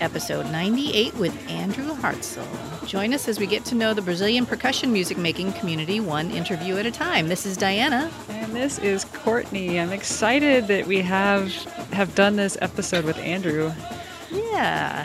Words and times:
episode 0.00 0.50
98 0.50 1.14
with 1.14 1.50
Andrew 1.50 1.94
Hartzell. 1.94 2.86
Join 2.86 3.12
us 3.12 3.28
as 3.28 3.38
we 3.38 3.46
get 3.46 3.64
to 3.66 3.74
know 3.74 3.94
the 3.94 4.02
Brazilian 4.02 4.46
percussion 4.46 4.92
music 4.92 5.18
making 5.18 5.52
community 5.52 6.00
one 6.00 6.30
interview 6.30 6.76
at 6.76 6.86
a 6.86 6.90
time. 6.90 7.28
This 7.28 7.46
is 7.46 7.56
Diana. 7.56 8.10
And 8.28 8.54
this 8.54 8.78
is 8.78 9.04
Courtney. 9.04 9.78
I'm 9.78 9.92
excited 9.92 10.66
that 10.68 10.86
we 10.86 11.00
have 11.02 11.52
have 11.92 12.14
done 12.14 12.36
this 12.36 12.56
episode 12.60 13.04
with 13.04 13.18
Andrew. 13.18 13.72
Yeah. 14.30 15.04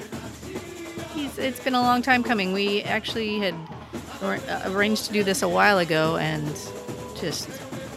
He's, 1.13 1.37
it's 1.37 1.59
been 1.59 1.75
a 1.75 1.81
long 1.81 2.01
time 2.01 2.23
coming. 2.23 2.53
We 2.53 2.81
actually 2.83 3.39
had 3.39 3.55
arranged 4.65 5.05
to 5.05 5.13
do 5.13 5.23
this 5.23 5.41
a 5.41 5.49
while 5.49 5.77
ago 5.77 6.17
and 6.17 6.47
just 7.15 7.49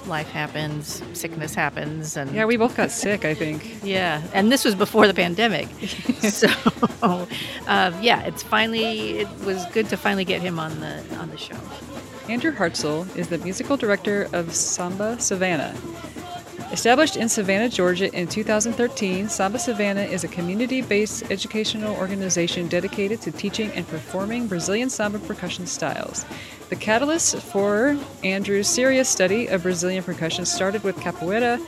life 0.08 0.28
happens, 0.28 1.02
sickness 1.12 1.54
happens, 1.54 2.16
and 2.16 2.30
yeah, 2.32 2.44
we 2.44 2.56
both 2.56 2.76
got 2.76 2.90
sick. 2.90 3.24
I 3.24 3.34
think. 3.34 3.82
Yeah, 3.82 4.22
and 4.32 4.50
this 4.50 4.64
was 4.64 4.74
before 4.74 5.06
the 5.06 5.14
pandemic, 5.14 5.68
so 6.20 6.48
uh, 7.02 7.92
yeah, 8.00 8.22
it's 8.22 8.42
finally 8.42 9.18
it 9.18 9.28
was 9.44 9.64
good 9.66 9.88
to 9.90 9.96
finally 9.96 10.24
get 10.24 10.40
him 10.40 10.58
on 10.58 10.80
the 10.80 11.02
on 11.18 11.30
the 11.30 11.38
show. 11.38 11.56
Andrew 12.28 12.52
Hartzell 12.52 13.14
is 13.16 13.28
the 13.28 13.38
musical 13.38 13.76
director 13.76 14.28
of 14.32 14.54
Samba 14.54 15.18
Savannah. 15.18 15.74
Established 16.70 17.16
in 17.16 17.30
Savannah, 17.30 17.70
Georgia 17.70 18.12
in 18.14 18.28
2013, 18.28 19.30
Samba 19.30 19.58
Savannah 19.58 20.02
is 20.02 20.22
a 20.22 20.28
community 20.28 20.82
based 20.82 21.30
educational 21.30 21.96
organization 21.96 22.68
dedicated 22.68 23.22
to 23.22 23.32
teaching 23.32 23.70
and 23.72 23.88
performing 23.88 24.46
Brazilian 24.46 24.90
samba 24.90 25.18
percussion 25.18 25.66
styles. 25.66 26.26
The 26.68 26.76
catalyst 26.76 27.36
for 27.36 27.98
Andrew's 28.22 28.68
serious 28.68 29.08
study 29.08 29.46
of 29.46 29.62
Brazilian 29.62 30.04
percussion 30.04 30.44
started 30.44 30.84
with 30.84 30.96
capoeira, 30.96 31.58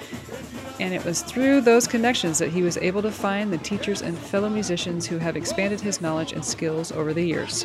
and 0.79 0.93
it 0.93 1.03
was 1.03 1.23
through 1.23 1.63
those 1.63 1.87
connections 1.87 2.39
that 2.39 2.51
he 2.51 2.63
was 2.63 2.77
able 2.77 3.01
to 3.01 3.11
find 3.11 3.51
the 3.51 3.59
teachers 3.59 4.03
and 4.03 4.19
fellow 4.19 4.51
musicians 4.51 5.07
who 5.07 5.17
have 5.17 5.35
expanded 5.35 5.81
his 5.81 6.03
knowledge 6.03 6.33
and 6.33 6.45
skills 6.45 6.93
over 6.93 7.15
the 7.15 7.25
years. 7.25 7.65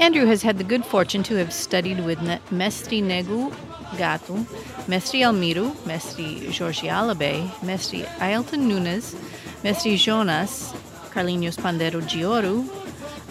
Andrew 0.00 0.26
has 0.26 0.42
had 0.42 0.58
the 0.58 0.64
good 0.64 0.84
fortune 0.84 1.22
to 1.24 1.36
have 1.36 1.52
studied 1.52 2.04
with 2.04 2.18
Mestre 2.50 3.00
Nego 3.00 3.52
Gato, 3.96 4.46
Mestre 4.86 5.22
Almiro, 5.22 5.74
Mestre 5.84 6.50
Jorge 6.52 6.88
Alabe, 6.88 7.50
Mestre 7.62 8.06
Ailton 8.20 8.68
Nunes, 8.68 9.14
Mestre 9.62 9.96
Jonas, 9.96 10.72
Carlinhos 11.10 11.56
Pandeiro 11.56 12.00
de 12.00 12.24
Ouro, 12.24 12.64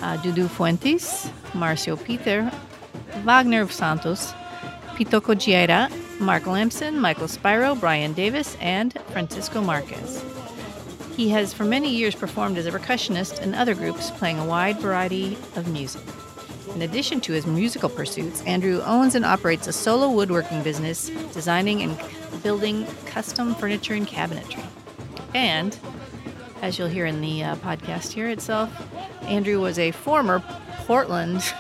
uh, 0.01 0.17
Dudu 0.21 0.49
Fuentes, 0.49 1.29
Marcio 1.53 1.97
Peter, 1.97 2.51
Wagner 3.23 3.67
Santos, 3.69 4.33
Pitoko 4.95 5.37
Giera, 5.37 5.89
Mark 6.19 6.45
Lamson, 6.45 6.99
Michael 6.99 7.27
Spiro, 7.27 7.75
Brian 7.75 8.13
Davis, 8.13 8.57
and 8.59 8.97
Francisco 9.11 9.61
Marquez. 9.61 10.23
He 11.15 11.29
has 11.29 11.53
for 11.53 11.65
many 11.65 11.89
years 11.89 12.15
performed 12.15 12.57
as 12.57 12.65
a 12.65 12.71
percussionist 12.71 13.41
in 13.41 13.53
other 13.53 13.75
groups, 13.75 14.11
playing 14.11 14.39
a 14.39 14.45
wide 14.45 14.79
variety 14.79 15.37
of 15.55 15.67
music. 15.67 16.01
In 16.75 16.81
addition 16.83 17.19
to 17.21 17.33
his 17.33 17.45
musical 17.45 17.89
pursuits, 17.89 18.41
Andrew 18.43 18.81
owns 18.81 19.15
and 19.15 19.25
operates 19.25 19.67
a 19.67 19.73
solo 19.73 20.09
woodworking 20.09 20.63
business, 20.63 21.09
designing 21.33 21.81
and 21.81 21.99
building 22.43 22.85
custom 23.05 23.55
furniture 23.55 23.93
and 23.93 24.07
cabinetry. 24.07 24.63
And, 25.33 25.77
as 26.61 26.77
you'll 26.77 26.87
hear 26.87 27.05
in 27.05 27.21
the 27.21 27.43
uh, 27.43 27.55
podcast 27.57 28.11
here 28.11 28.29
itself, 28.29 28.71
Andrew 29.23 29.59
was 29.59 29.79
a 29.79 29.91
former 29.91 30.43
Portland 30.85 31.35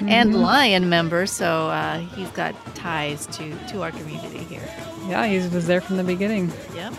and 0.00 0.30
mm-hmm. 0.30 0.34
Lion 0.34 0.88
member, 0.88 1.26
so 1.26 1.68
uh, 1.68 1.98
he's 1.98 2.30
got 2.30 2.54
ties 2.74 3.26
to, 3.26 3.54
to 3.68 3.82
our 3.82 3.90
community 3.90 4.38
here. 4.38 4.66
Yeah, 5.06 5.26
he 5.26 5.36
was 5.36 5.66
there 5.66 5.80
from 5.80 5.96
the 5.96 6.04
beginning. 6.04 6.52
Yep. 6.74 6.94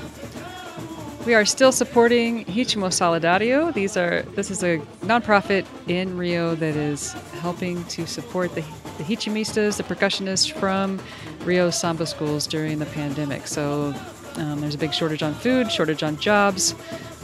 We 1.25 1.35
are 1.35 1.45
still 1.45 1.71
supporting 1.71 2.45
Ritmo 2.45 2.89
Solidario. 2.89 3.71
These 3.71 3.95
are 3.95 4.23
this 4.33 4.49
is 4.49 4.63
a 4.63 4.79
nonprofit 5.01 5.67
in 5.87 6.17
Rio 6.17 6.55
that 6.55 6.75
is 6.75 7.13
helping 7.41 7.83
to 7.85 8.07
support 8.07 8.55
the, 8.55 8.61
the 8.97 9.03
Ritmistas, 9.03 9.77
the 9.77 9.83
percussionists 9.83 10.51
from 10.51 10.99
Rio 11.45 11.69
Samba 11.69 12.07
schools 12.07 12.47
during 12.47 12.79
the 12.79 12.87
pandemic. 12.87 13.45
So 13.45 13.93
um, 14.37 14.61
there's 14.61 14.73
a 14.73 14.79
big 14.79 14.95
shortage 14.95 15.21
on 15.21 15.35
food, 15.35 15.71
shortage 15.71 16.01
on 16.01 16.17
jobs, 16.17 16.73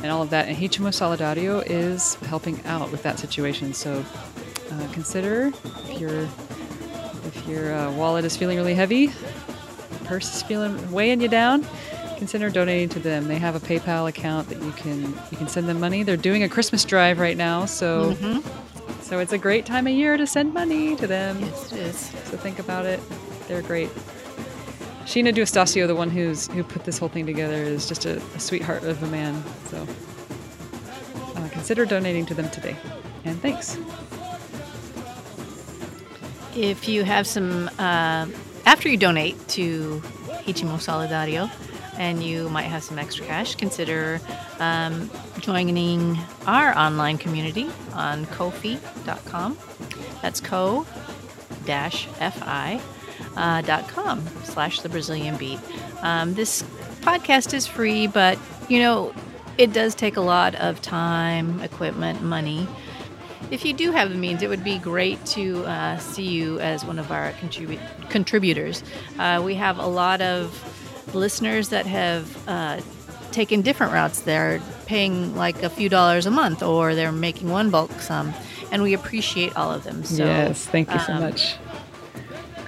and 0.03 0.11
all 0.11 0.21
of 0.21 0.29
that. 0.29 0.47
And 0.47 0.55
Ritmo 0.55 0.89
Solidario 0.89 1.63
is 1.65 2.15
helping 2.25 2.63
out 2.67 2.91
with 2.91 3.01
that 3.01 3.17
situation. 3.17 3.73
So 3.73 4.05
uh, 4.73 4.87
consider 4.91 5.47
if 5.47 5.99
your 5.99 6.19
if 7.25 7.47
your 7.47 7.73
uh, 7.73 7.91
wallet 7.93 8.25
is 8.25 8.37
feeling 8.37 8.57
really 8.57 8.75
heavy, 8.75 9.11
purse 10.03 10.35
is 10.35 10.43
feeling 10.43 10.91
weighing 10.91 11.19
you 11.19 11.27
down 11.29 11.65
consider 12.17 12.49
donating 12.49 12.89
to 12.89 12.99
them. 12.99 13.27
They 13.27 13.37
have 13.37 13.55
a 13.55 13.59
PayPal 13.59 14.09
account 14.09 14.49
that 14.49 14.61
you 14.61 14.71
can 14.71 15.01
you 15.31 15.37
can 15.37 15.47
send 15.47 15.69
them 15.69 15.79
money. 15.79 16.03
They're 16.03 16.17
doing 16.17 16.43
a 16.43 16.49
Christmas 16.49 16.83
drive 16.83 17.19
right 17.19 17.37
now, 17.37 17.65
so 17.65 18.13
mm-hmm. 18.13 19.01
so 19.01 19.19
it's 19.19 19.33
a 19.33 19.37
great 19.37 19.65
time 19.65 19.87
of 19.87 19.93
year 19.93 20.17
to 20.17 20.27
send 20.27 20.53
money 20.53 20.95
to 20.97 21.07
them. 21.07 21.39
Yes, 21.39 21.71
it 21.71 21.79
is. 21.79 21.97
So 21.97 22.37
think 22.37 22.59
about 22.59 22.85
it. 22.85 22.99
They're 23.47 23.61
great. 23.61 23.89
Sheena 25.05 25.33
Duestasio, 25.33 25.87
the 25.87 25.95
one 25.95 26.09
who's 26.09 26.47
who 26.47 26.63
put 26.63 26.83
this 26.83 26.97
whole 26.97 27.07
thing 27.07 27.25
together, 27.25 27.55
is 27.55 27.87
just 27.87 28.05
a, 28.05 28.17
a 28.35 28.39
sweetheart 28.39 28.83
of 28.83 29.01
a 29.03 29.07
man. 29.07 29.41
So 29.67 29.87
uh, 31.35 31.47
consider 31.49 31.85
donating 31.85 32.25
to 32.25 32.33
them 32.33 32.49
today. 32.49 32.75
And 33.23 33.41
thanks. 33.41 33.77
If 36.55 36.87
you 36.87 37.03
have 37.03 37.27
some, 37.27 37.69
uh, 37.77 38.25
after 38.65 38.89
you 38.89 38.97
donate 38.97 39.35
to 39.49 40.01
Ritmo 40.45 40.79
Solidario, 40.79 41.51
and 41.97 42.23
you 42.23 42.49
might 42.49 42.63
have 42.63 42.83
some 42.83 42.99
extra 42.99 43.25
cash, 43.25 43.55
consider 43.55 44.21
um, 44.59 45.09
joining 45.39 46.17
our 46.45 46.77
online 46.77 47.17
community 47.17 47.69
on 47.93 48.25
Ko-fi.com. 48.27 49.57
That's 50.21 50.39
co 50.39 50.85
fi 51.65 52.81
uh, 53.35 53.61
dot 53.61 53.87
com 53.87 54.25
slash 54.43 54.81
the 54.81 54.89
Brazilian 54.89 55.35
beat. 55.37 55.59
Um, 56.01 56.33
this 56.33 56.63
podcast 57.01 57.53
is 57.53 57.67
free, 57.67 58.07
but 58.07 58.37
you 58.69 58.79
know, 58.79 59.13
it 59.57 59.73
does 59.73 59.95
take 59.95 60.17
a 60.17 60.21
lot 60.21 60.55
of 60.55 60.81
time, 60.81 61.59
equipment, 61.61 62.21
money. 62.21 62.67
If 63.49 63.63
you 63.63 63.73
do 63.73 63.91
have 63.91 64.09
the 64.09 64.15
means, 64.15 64.41
it 64.41 64.49
would 64.49 64.63
be 64.63 64.77
great 64.77 65.23
to 65.27 65.63
uh, 65.65 65.97
see 65.99 66.27
you 66.27 66.59
as 66.59 66.83
one 66.83 66.99
of 66.99 67.11
our 67.11 67.31
contribu- 67.33 67.79
contributors. 68.09 68.83
Uh, 69.17 69.41
we 69.43 69.55
have 69.55 69.79
a 69.79 69.87
lot 69.87 70.21
of 70.21 70.51
listeners 71.13 71.69
that 71.69 71.85
have 71.85 72.47
uh, 72.47 72.81
taken 73.31 73.61
different 73.61 73.93
routes. 73.93 74.21
They're 74.21 74.61
paying 74.85 75.35
like 75.35 75.63
a 75.63 75.69
few 75.69 75.89
dollars 75.89 76.25
a 76.25 76.31
month, 76.31 76.63
or 76.63 76.95
they're 76.95 77.11
making 77.11 77.49
one 77.49 77.69
bulk 77.69 77.91
sum, 78.01 78.33
and 78.71 78.81
we 78.81 78.93
appreciate 78.93 79.55
all 79.55 79.71
of 79.71 79.83
them. 79.83 80.03
So, 80.03 80.25
yes, 80.25 80.65
thank 80.65 80.91
you 80.91 80.99
so 80.99 81.13
um, 81.13 81.21
much. 81.21 81.55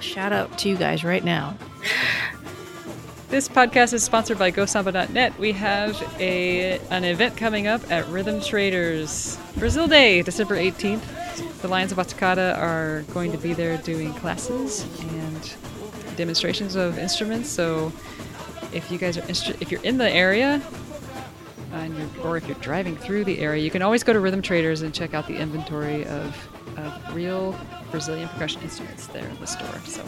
Shout 0.00 0.32
out 0.32 0.58
to 0.58 0.68
you 0.68 0.76
guys 0.76 1.04
right 1.04 1.24
now. 1.24 1.56
This 3.30 3.48
podcast 3.48 3.92
is 3.92 4.02
sponsored 4.02 4.38
by 4.38 4.50
GoSamba.net. 4.50 5.38
We 5.38 5.52
have 5.52 6.02
a 6.18 6.80
an 6.90 7.04
event 7.04 7.36
coming 7.36 7.68
up 7.68 7.88
at 7.88 8.04
Rhythm 8.08 8.40
Traders 8.40 9.38
Brazil 9.56 9.86
Day, 9.86 10.22
December 10.22 10.56
18th. 10.56 11.60
The 11.62 11.68
Lions 11.68 11.92
of 11.92 11.98
Batucada 11.98 12.58
are 12.58 13.02
going 13.12 13.30
to 13.30 13.38
be 13.38 13.52
there 13.52 13.76
doing 13.78 14.12
classes 14.14 14.84
and 15.00 15.54
demonstrations 16.16 16.74
of 16.74 16.98
instruments. 16.98 17.48
So 17.48 17.92
if 18.72 18.90
you 18.90 18.98
guys 18.98 19.18
are 19.18 19.24
if 19.28 19.70
you're 19.70 19.82
in 19.82 19.98
the 19.98 20.10
area, 20.10 20.62
or 22.24 22.36
if 22.36 22.46
you're 22.46 22.58
driving 22.58 22.96
through 22.96 23.24
the 23.24 23.38
area, 23.38 23.62
you 23.62 23.70
can 23.70 23.82
always 23.82 24.02
go 24.02 24.12
to 24.12 24.20
Rhythm 24.20 24.42
Traders 24.42 24.82
and 24.82 24.94
check 24.94 25.14
out 25.14 25.26
the 25.26 25.36
inventory 25.36 26.06
of, 26.06 26.48
of 26.76 27.14
real 27.14 27.58
Brazilian 27.90 28.28
percussion 28.28 28.62
instruments 28.62 29.06
there 29.08 29.26
in 29.26 29.38
the 29.40 29.46
store. 29.46 29.78
So, 29.84 30.04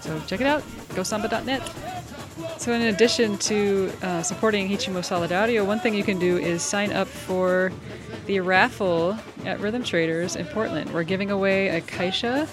so 0.00 0.20
check 0.26 0.40
it 0.40 0.46
out. 0.46 0.62
GoSamba.net. 0.90 1.62
So, 2.60 2.72
in 2.72 2.82
addition 2.82 3.38
to 3.38 3.92
uh, 4.02 4.22
supporting 4.22 4.68
Ritmo 4.68 5.00
Solidario, 5.00 5.64
one 5.64 5.78
thing 5.78 5.94
you 5.94 6.02
can 6.02 6.18
do 6.18 6.36
is 6.36 6.62
sign 6.62 6.92
up 6.92 7.06
for 7.06 7.72
the 8.26 8.40
raffle 8.40 9.16
at 9.44 9.60
Rhythm 9.60 9.84
Traders 9.84 10.34
in 10.34 10.46
Portland. 10.46 10.92
We're 10.92 11.04
giving 11.04 11.30
away 11.30 11.68
a 11.68 11.80
Caixa, 11.80 12.48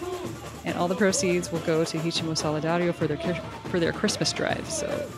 and 0.66 0.78
all 0.78 0.88
the 0.88 0.96
proceeds 0.96 1.52
will 1.52 1.60
go 1.60 1.84
to 1.84 1.98
Ritmo 2.00 2.32
Solidario 2.32 2.94
for 2.94 3.08
their 3.08 3.18
for 3.70 3.80
their 3.80 3.92
Christmas 3.92 4.32
drive. 4.34 4.70
So, 4.70 5.10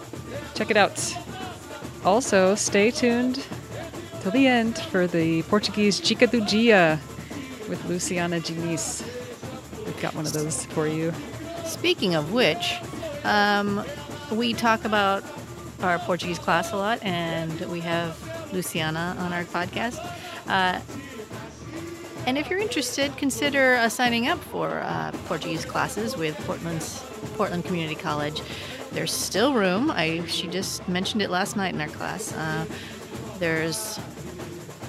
check 0.55 0.69
it 0.71 0.77
out. 0.77 1.15
Also, 2.05 2.55
stay 2.55 2.91
tuned 2.91 3.45
till 4.21 4.31
the 4.31 4.47
end 4.47 4.77
for 4.77 5.07
the 5.07 5.43
Portuguese 5.43 5.99
Dica 5.99 6.27
do 6.27 6.43
Dia 6.45 6.99
with 7.69 7.83
Luciana 7.85 8.39
Diniz. 8.39 9.03
We've 9.85 10.01
got 10.01 10.15
one 10.15 10.25
of 10.25 10.33
those 10.33 10.65
for 10.67 10.87
you. 10.87 11.13
Speaking 11.65 12.15
of 12.15 12.33
which, 12.33 12.75
um, 13.23 13.83
we 14.31 14.53
talk 14.53 14.85
about 14.85 15.23
our 15.81 15.99
Portuguese 15.99 16.39
class 16.39 16.71
a 16.71 16.77
lot, 16.77 17.03
and 17.03 17.59
we 17.71 17.79
have 17.81 18.17
Luciana 18.53 19.15
on 19.19 19.33
our 19.33 19.43
podcast. 19.43 19.99
Uh, 20.47 20.79
and 22.25 22.37
if 22.37 22.49
you're 22.49 22.59
interested, 22.59 23.15
consider 23.17 23.75
uh, 23.75 23.89
signing 23.89 24.27
up 24.27 24.39
for 24.39 24.79
uh, 24.81 25.11
Portuguese 25.25 25.65
classes 25.65 26.15
with 26.15 26.37
Portland's 26.45 27.01
Portland 27.35 27.65
Community 27.65 27.95
College. 27.95 28.41
There's 28.91 29.11
still 29.11 29.53
room. 29.53 29.91
I 29.91 30.25
she 30.27 30.47
just 30.47 30.87
mentioned 30.87 31.21
it 31.21 31.29
last 31.29 31.55
night 31.55 31.73
in 31.73 31.81
our 31.81 31.87
class. 31.87 32.33
Uh, 32.33 32.65
there's 33.39 33.99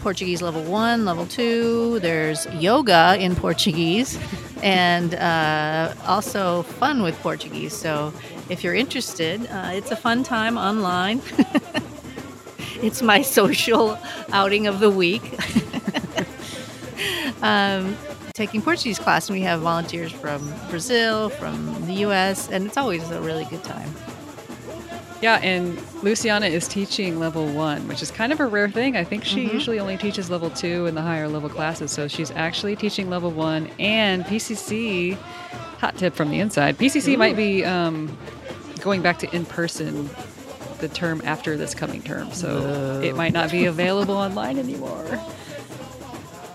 Portuguese 0.00 0.42
level 0.42 0.62
one, 0.62 1.04
level 1.04 1.26
two. 1.26 1.98
There's 2.00 2.46
yoga 2.54 3.16
in 3.18 3.34
Portuguese, 3.34 4.18
and 4.62 5.14
uh, 5.14 5.94
also 6.06 6.62
fun 6.62 7.02
with 7.02 7.18
Portuguese. 7.20 7.72
So 7.72 8.12
if 8.48 8.62
you're 8.62 8.74
interested, 8.74 9.46
uh, 9.46 9.70
it's 9.72 9.90
a 9.90 9.96
fun 9.96 10.22
time 10.22 10.56
online. 10.56 11.22
it's 12.82 13.02
my 13.02 13.22
social 13.38 13.98
outing 14.32 14.66
of 14.66 14.80
the 14.80 14.90
week. 14.90 15.38
Um, 17.42 17.96
taking 18.32 18.60
Portuguese 18.62 18.98
class, 18.98 19.28
and 19.28 19.38
we 19.38 19.42
have 19.44 19.60
volunteers 19.60 20.12
from 20.12 20.52
Brazil, 20.70 21.28
from 21.28 21.86
the 21.86 21.94
U.S., 21.94 22.48
and 22.50 22.66
it's 22.66 22.76
always 22.76 23.08
a 23.10 23.20
really 23.20 23.44
good 23.46 23.62
time. 23.64 23.90
Yeah, 25.22 25.36
and 25.42 25.80
Luciana 26.02 26.46
is 26.46 26.68
teaching 26.68 27.18
level 27.18 27.46
one, 27.46 27.86
which 27.88 28.02
is 28.02 28.10
kind 28.10 28.30
of 28.32 28.40
a 28.40 28.46
rare 28.46 28.68
thing. 28.68 28.94
I 28.96 29.04
think 29.04 29.24
she 29.24 29.46
Mhm. 29.46 29.54
usually 29.54 29.80
only 29.80 29.96
teaches 29.96 30.28
level 30.28 30.50
two 30.50 30.84
in 30.84 30.94
the 30.94 31.00
higher 31.00 31.28
level 31.28 31.48
classes. 31.48 31.92
So 31.92 32.08
she's 32.08 32.30
actually 32.32 32.76
teaching 32.76 33.08
level 33.08 33.30
one 33.30 33.70
and 33.78 34.26
PCC. 34.26 35.16
Hot 35.80 35.96
tip 35.96 36.14
from 36.14 36.30
the 36.30 36.40
inside 36.40 36.76
PCC 36.76 37.16
might 37.16 37.36
be 37.36 37.64
um, 37.64 38.14
going 38.80 39.00
back 39.00 39.18
to 39.20 39.34
in 39.34 39.46
person 39.46 40.10
the 40.80 40.88
term 40.88 41.22
after 41.24 41.56
this 41.56 41.74
coming 41.74 42.02
term. 42.02 42.30
So 42.32 43.00
it 43.02 43.16
might 43.16 43.32
not 43.32 43.50
be 43.50 43.64
available 43.64 44.16
online 44.16 44.58
anymore. 44.58 45.04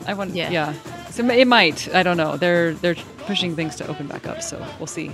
I 0.09 0.13
want, 0.13 0.35
Yeah. 0.35 0.49
yeah. 0.51 0.73
So 1.11 1.23
it 1.29 1.47
might. 1.47 1.87
I 1.93 2.03
don't 2.03 2.17
know. 2.17 2.37
They're 2.37 2.73
they're 2.81 2.95
pushing 3.27 3.55
things 3.55 3.75
to 3.77 3.87
open 3.87 4.07
back 4.07 4.27
up. 4.27 4.41
So 4.41 4.57
we'll 4.79 4.87
see. 4.87 5.11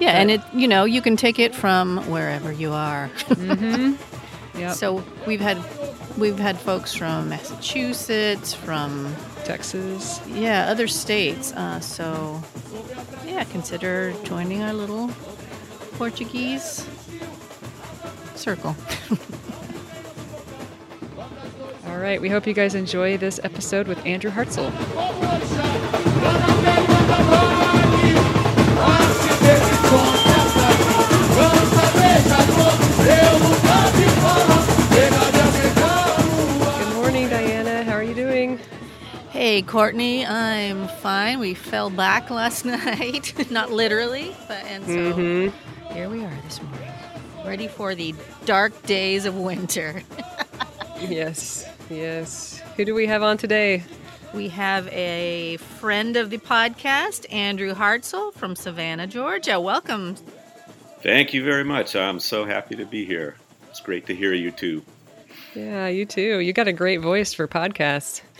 Yeah, 0.00 0.20
and 0.20 0.30
it 0.30 0.40
you 0.52 0.66
know 0.68 0.84
you 0.84 1.00
can 1.02 1.16
take 1.16 1.38
it 1.38 1.54
from 1.54 1.98
wherever 2.10 2.52
you 2.52 2.72
are. 2.72 3.10
Yeah. 4.56 4.70
So 4.72 5.02
we've 5.26 5.40
had 5.40 5.58
we've 6.16 6.38
had 6.38 6.56
folks 6.56 6.94
from 6.94 7.28
Massachusetts, 7.28 8.54
from 8.54 9.12
Texas. 9.44 10.20
yeah 10.28 10.70
other 10.70 10.86
states. 10.86 11.52
Uh, 11.52 11.80
so 11.80 12.40
yeah, 13.26 13.42
consider 13.50 14.12
joining 14.22 14.62
our 14.62 14.72
little 14.72 15.10
Portuguese 15.98 16.86
circle. 18.36 18.76
All 21.94 22.00
right. 22.00 22.20
We 22.20 22.28
hope 22.28 22.44
you 22.44 22.54
guys 22.54 22.74
enjoy 22.74 23.16
this 23.18 23.38
episode 23.44 23.86
with 23.86 24.04
Andrew 24.04 24.28
Hartzell. 24.28 24.68
Good 36.78 36.94
morning, 36.96 37.28
Diana. 37.28 37.84
How 37.84 37.92
are 37.92 38.02
you 38.02 38.14
doing? 38.14 38.58
Hey, 39.30 39.62
Courtney, 39.62 40.26
I'm 40.26 40.88
fine. 40.88 41.38
We 41.38 41.54
fell 41.54 41.90
back 41.90 42.28
last 42.28 42.64
night, 42.64 43.48
not 43.52 43.70
literally, 43.70 44.34
but 44.48 44.64
and 44.64 44.84
so 44.84 44.92
mm-hmm. 44.92 45.94
here 45.94 46.08
we 46.08 46.24
are 46.24 46.34
this 46.44 46.60
morning, 46.60 46.90
ready 47.46 47.68
for 47.68 47.94
the 47.94 48.16
dark 48.46 48.82
days 48.82 49.26
of 49.26 49.36
winter. 49.36 50.02
Yes, 51.08 51.66
yes. 51.90 52.60
Who 52.76 52.84
do 52.84 52.94
we 52.94 53.06
have 53.06 53.22
on 53.22 53.36
today? 53.36 53.82
We 54.32 54.48
have 54.48 54.88
a 54.88 55.58
friend 55.58 56.16
of 56.16 56.30
the 56.30 56.38
podcast, 56.38 57.32
Andrew 57.32 57.74
Hartzell 57.74 58.32
from 58.34 58.56
Savannah, 58.56 59.06
Georgia. 59.06 59.60
Welcome. 59.60 60.16
Thank 61.02 61.34
you 61.34 61.44
very 61.44 61.64
much. 61.64 61.94
I'm 61.94 62.18
so 62.18 62.44
happy 62.44 62.74
to 62.76 62.84
be 62.84 63.04
here. 63.04 63.36
It's 63.70 63.80
great 63.80 64.06
to 64.06 64.14
hear 64.14 64.32
you 64.32 64.50
too. 64.50 64.82
Yeah, 65.54 65.86
you 65.86 66.04
too. 66.04 66.40
You 66.40 66.52
got 66.52 66.66
a 66.66 66.72
great 66.72 66.98
voice 66.98 67.32
for 67.32 67.46
podcasts. 67.46 68.22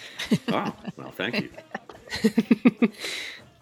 Oh, 0.49 0.75
well, 0.97 1.11
thank 1.11 1.41
you. 1.41 2.91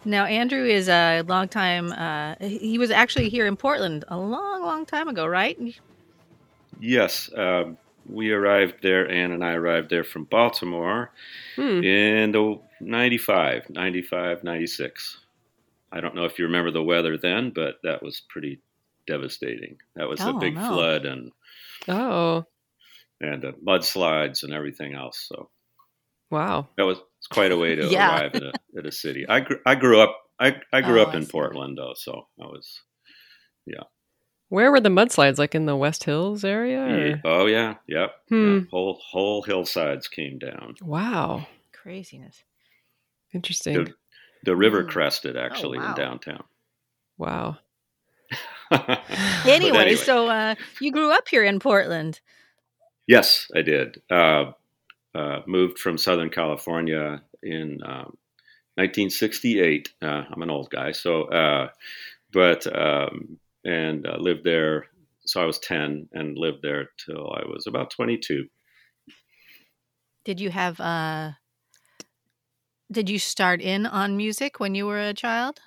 Now, 0.05 0.25
Andrew 0.25 0.65
is 0.65 0.89
a 0.89 1.21
long 1.21 1.47
time. 1.47 1.91
Uh, 1.93 2.35
he 2.41 2.77
was 2.77 2.91
actually 2.91 3.29
here 3.29 3.45
in 3.47 3.55
Portland 3.55 4.03
a 4.09 4.17
long, 4.17 4.61
long 4.61 4.85
time 4.85 5.07
ago, 5.07 5.25
right? 5.25 5.57
Yes, 6.79 7.29
um, 7.37 7.77
we 8.07 8.31
arrived 8.31 8.75
there, 8.81 9.09
Ann 9.09 9.31
and 9.31 9.43
I 9.43 9.53
arrived 9.53 9.89
there 9.89 10.03
from 10.03 10.25
Baltimore 10.25 11.11
Hmm. 11.55 11.83
in 11.83 12.31
the 12.31 12.59
95, 12.81 13.69
95, 13.69 14.43
96. 14.43 15.19
I 15.91 16.01
don't 16.01 16.15
know 16.15 16.25
if 16.25 16.39
you 16.39 16.45
remember 16.45 16.71
the 16.71 16.83
weather 16.83 17.17
then, 17.17 17.51
but 17.51 17.75
that 17.83 18.01
was 18.01 18.21
pretty 18.29 18.59
devastating. 19.07 19.77
That 19.95 20.09
was 20.09 20.21
a 20.21 20.29
Oh, 20.29 20.39
big 20.39 20.55
no. 20.55 20.67
flood 20.67 21.05
and 21.05 21.31
Oh, 21.87 22.45
and 23.21 23.45
uh, 23.45 23.51
mudslides 23.65 24.43
and 24.43 24.53
everything 24.53 24.95
else. 24.95 25.25
So 25.27 25.49
wow. 26.31 26.67
that 26.77 26.85
was 26.85 26.99
quite 27.29 27.51
a 27.51 27.57
way 27.57 27.75
to 27.75 27.87
Yeah. 27.91 28.09
arrive 28.09 28.35
at 28.35 28.43
a, 28.43 28.53
at 28.77 28.85
a 28.85 28.91
city. 28.91 29.25
I 29.27 29.39
grew, 29.41 29.59
I 29.65 29.75
grew 29.75 29.99
up 30.01 30.17
I, 30.39 30.59
I 30.73 30.81
grew 30.81 30.99
Oh, 30.99 31.03
up 31.03 31.13
I 31.13 31.17
in 31.17 31.25
see. 31.25 31.31
Portland 31.31 31.77
though, 31.77 31.93
so 31.95 32.27
I 32.41 32.45
was 32.47 32.81
Where 34.53 34.69
were 34.69 34.79
the 34.79 34.89
mudslides? 34.89 35.39
Like 35.39 35.55
in 35.55 35.65
the 35.65 35.75
West 35.75 36.03
Hills 36.03 36.45
area? 36.45 36.83
or- 36.83 37.07
Yeah, 37.07 37.15
oh 37.25 37.45
yeah, 37.47 37.73
yep. 37.87 38.13
Hmm. 38.29 38.53
yeah. 38.57 38.61
Whole 38.69 38.99
whole 39.03 39.41
hillsides 39.41 40.07
came 40.07 40.37
down. 40.37 40.75
Wow. 40.79 41.47
Craziness. 41.71 42.43
Interesting. 43.33 43.85
The, 43.85 43.93
the 44.43 44.55
river 44.55 44.83
Mm. 44.83 44.89
crested 44.89 45.37
actually 45.37 45.79
wow. 45.79 45.89
in 45.89 45.95
downtown. 45.95 46.43
Wow. 47.17 47.57
But 48.69 49.01
Anyway, 49.47 49.95
so 49.95 50.27
uh, 50.27 50.53
you 50.79 50.91
grew 50.91 51.11
up 51.11 51.27
here 51.27 51.43
in 51.43 51.59
Portland. 51.59 52.19
yes, 53.07 53.49
I 53.55 53.63
did. 53.63 54.01
Uh, 54.11 54.51
uh, 55.15 55.39
moved 55.47 55.79
from 55.79 55.97
Southern 55.97 56.29
California 56.29 57.23
in 57.41 57.79
um, 57.83 58.15
1968. 58.75 59.93
Uh, 59.99 60.23
I'm 60.31 60.41
an 60.43 60.51
old 60.51 60.69
guy, 60.69 60.91
so 60.91 61.23
uh, 61.23 61.69
but 62.31 62.67
um, 62.67 63.39
and 63.63 64.07
uh, 64.07 64.17
lived 64.17 64.43
there. 64.43 64.87
So 65.25 65.41
I 65.41 65.45
was 65.45 65.59
10 65.59 66.09
and 66.13 66.37
lived 66.37 66.59
there 66.61 66.89
till 67.05 67.31
I 67.33 67.43
was 67.47 67.65
about 67.67 67.91
22. 67.91 68.45
Did 70.25 70.39
you 70.39 70.49
have? 70.49 70.79
Uh, 70.79 71.31
did 72.91 73.09
you 73.09 73.19
start 73.19 73.61
in 73.61 73.85
on 73.85 74.17
music 74.17 74.59
when 74.59 74.75
you 74.75 74.85
were 74.85 74.99
a 74.99 75.13
child? 75.13 75.59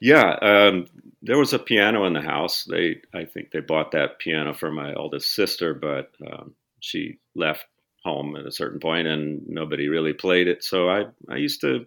Yeah, 0.00 0.36
um, 0.40 0.86
there 1.20 1.38
was 1.38 1.52
a 1.52 1.58
piano 1.58 2.04
in 2.06 2.12
the 2.12 2.22
house. 2.22 2.64
They, 2.64 3.02
I 3.14 3.24
think, 3.24 3.50
they 3.50 3.60
bought 3.60 3.92
that 3.92 4.18
piano 4.18 4.54
for 4.54 4.70
my 4.70 4.94
oldest 4.94 5.34
sister, 5.34 5.74
but 5.74 6.10
um, 6.26 6.54
she 6.80 7.18
left 7.34 7.66
home 8.04 8.36
at 8.36 8.46
a 8.46 8.52
certain 8.52 8.80
point, 8.80 9.06
and 9.06 9.42
nobody 9.46 9.88
really 9.88 10.12
played 10.12 10.48
it. 10.48 10.64
So 10.64 10.88
I, 10.88 11.04
I 11.28 11.36
used 11.36 11.60
to 11.60 11.86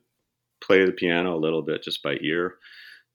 play 0.63 0.86
the 0.86 0.91
piano 0.91 1.36
a 1.36 1.39
little 1.39 1.62
bit 1.62 1.84
just 1.84 2.03
by 2.03 2.17
ear, 2.22 2.55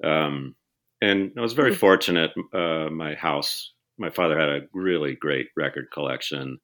um, 0.05 0.55
and 1.03 1.33
I 1.37 1.41
was 1.41 1.53
very 1.55 1.71
Hmm. 1.71 1.75
fortunate. 1.75 2.33
Uh, 2.53 2.89
my 2.91 3.15
house, 3.15 3.73
my 3.99 4.11
father 4.11 4.39
had 4.39 4.49
a 4.49 4.67
really 4.73 5.17
great 5.17 5.49
record 5.57 5.87
collection, 5.93 6.59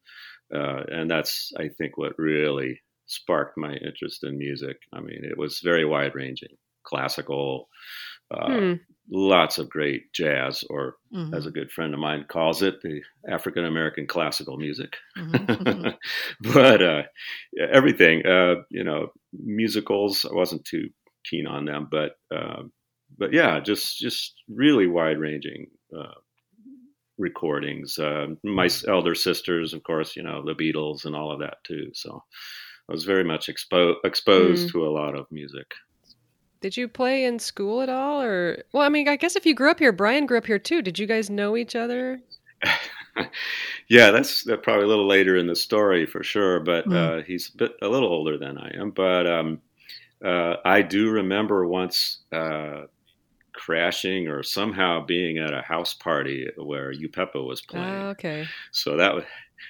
uh, 0.54 0.84
and 0.90 1.10
that's, 1.10 1.52
I 1.58 1.68
think, 1.68 1.98
what 1.98 2.18
really 2.18 2.80
sparked 3.06 3.58
my 3.58 3.74
interest 3.76 4.24
in 4.24 4.38
music. 4.38 4.78
I 4.92 5.00
mean, 5.00 5.24
it 5.24 5.38
was 5.38 5.60
very 5.60 5.84
wide 5.84 6.14
ranging, 6.14 6.56
classical. 6.84 7.68
Uh, 8.30 8.60
Hmm. 8.60 8.80
lots 9.10 9.58
of 9.58 9.68
great 9.70 10.12
jazz, 10.12 10.64
or 10.70 10.96
Mhm, 11.10 11.36
as 11.36 11.46
a 11.46 11.50
good 11.50 11.70
friend 11.70 11.94
of 11.94 12.00
mine 12.00 12.24
calls 12.28 12.62
it, 12.62 12.80
the 12.82 13.02
African 13.28 13.64
American 13.64 14.06
classical 14.06 14.56
music. 14.58 14.96
mhm, 15.16 15.48
mhm. 15.60 15.90
but 16.40 16.82
uh, 16.82 17.02
everything, 17.72 18.24
uh, 18.26 18.56
you 18.70 18.84
know, 18.84 19.08
musicals, 19.32 20.24
I 20.24 20.34
wasn't 20.34 20.64
too 20.64 20.88
keen 21.24 21.46
on 21.46 21.64
them, 21.64 21.88
but 21.90 22.12
uh, 22.34 22.64
but 23.18 23.32
yeah, 23.32 23.60
just 23.60 23.98
just 23.98 24.34
really 24.48 24.86
wide 24.86 25.18
ranging 25.18 25.66
uh, 25.96 26.14
recordings. 27.18 27.98
Uh, 27.98 28.28
my 28.44 28.68
elder 28.88 29.14
sisters, 29.14 29.72
of 29.72 29.82
course, 29.82 30.16
you 30.16 30.22
know, 30.22 30.44
the 30.44 30.54
Beatles 30.54 31.04
and 31.04 31.14
all 31.16 31.30
of 31.32 31.40
that 31.40 31.56
too. 31.64 31.90
So 31.94 32.22
I 32.88 32.92
was 32.92 33.04
very 33.04 33.24
much 33.24 33.48
expo- 33.48 33.96
exposed 34.04 34.68
Mm. 34.68 34.72
to 34.72 34.86
a 34.86 34.90
lot 34.90 35.14
of 35.14 35.26
music. 35.30 35.66
Did 36.60 36.76
you 36.76 36.88
play 36.88 37.24
in 37.24 37.38
school 37.38 37.80
at 37.82 37.88
all? 37.88 38.22
Or, 38.22 38.62
well, 38.72 38.82
I 38.82 38.88
mean, 38.88 39.08
I 39.08 39.16
guess 39.16 39.36
if 39.36 39.44
you 39.46 39.54
grew 39.54 39.70
up 39.70 39.78
here, 39.78 39.92
Brian 39.92 40.26
grew 40.26 40.38
up 40.38 40.46
here 40.46 40.58
too. 40.58 40.82
Did 40.82 40.98
you 40.98 41.06
guys 41.06 41.28
know 41.30 41.56
each 41.56 41.76
other? 41.76 42.20
yeah, 43.88 44.10
that's 44.10 44.42
that 44.44 44.62
probably 44.62 44.84
a 44.84 44.88
little 44.88 45.06
later 45.06 45.36
in 45.36 45.46
the 45.46 45.56
story 45.56 46.06
for 46.06 46.22
sure. 46.22 46.60
But 46.60 46.86
Mm. 46.86 46.94
uh, 47.20 47.22
he's 47.24 47.50
a 47.54 47.56
bit 47.56 47.72
a 47.82 47.88
little 47.88 48.08
older 48.08 48.38
than 48.38 48.58
I 48.58 48.70
am. 48.78 48.90
But 48.90 49.26
um, 49.26 49.60
uh, 50.24 50.56
I 50.64 50.82
do 50.82 51.10
remember 51.10 51.66
once 51.66 52.24
uh, 52.32 52.82
crashing 53.56 54.28
or 54.28 54.42
somehow 54.42 55.04
being 55.04 55.38
at 55.38 55.52
a 55.52 55.62
house 55.62 55.94
party 55.94 56.46
where 56.56 56.92
UPEPA 56.92 57.44
was 57.46 57.62
playing. 57.62 58.02
Ah, 58.02 58.08
okay. 58.10 58.46
So 58.70 58.96
that 58.96 59.14
was, 59.14 59.24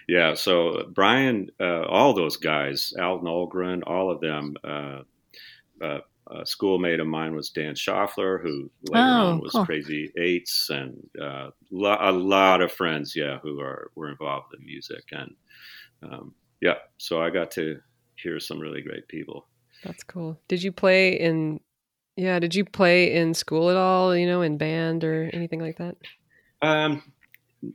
yeah. 0.08 0.34
So 0.34 0.84
Brian, 0.94 1.48
uh, 1.60 1.82
all 1.84 2.12
those 2.12 2.36
guys, 2.36 2.92
Alton 3.00 3.26
Olgren, 3.28 3.82
all 3.86 4.10
of 4.10 4.20
them. 4.20 4.54
Uh, 4.64 5.00
uh, 5.82 5.98
a 6.28 6.44
schoolmate 6.44 6.98
of 6.98 7.06
mine 7.06 7.36
was 7.36 7.50
Dan 7.50 7.74
Schaffler, 7.74 8.42
who 8.42 8.68
later 8.82 9.06
Oh, 9.06 9.26
on 9.34 9.40
was 9.40 9.52
cool. 9.52 9.64
Crazy 9.64 10.10
Eights, 10.18 10.70
and 10.70 10.98
uh, 11.22 11.50
lo- 11.70 11.98
a 12.00 12.10
lot 12.10 12.60
of 12.60 12.72
friends, 12.72 13.14
yeah, 13.14 13.38
who 13.44 13.60
are 13.60 13.92
were 13.94 14.10
involved 14.10 14.52
in 14.58 14.66
music, 14.66 15.04
and 15.12 15.30
um, 16.02 16.34
yeah, 16.60 16.74
so 16.98 17.22
I 17.22 17.30
got 17.30 17.52
to 17.52 17.78
hear 18.16 18.40
some 18.40 18.58
really 18.58 18.82
great 18.82 19.06
people. 19.06 19.46
That's 19.84 20.02
cool. 20.02 20.36
Did 20.48 20.64
you 20.64 20.72
play 20.72 21.12
in? 21.12 21.60
Yeah, 22.16 22.38
did 22.38 22.54
you 22.54 22.64
play 22.64 23.14
in 23.14 23.34
school 23.34 23.70
at 23.70 23.76
all? 23.76 24.16
You 24.16 24.26
know, 24.26 24.42
in 24.42 24.56
band 24.56 25.04
or 25.04 25.30
anything 25.32 25.60
like 25.60 25.76
that? 25.78 25.96
Um, 26.62 27.02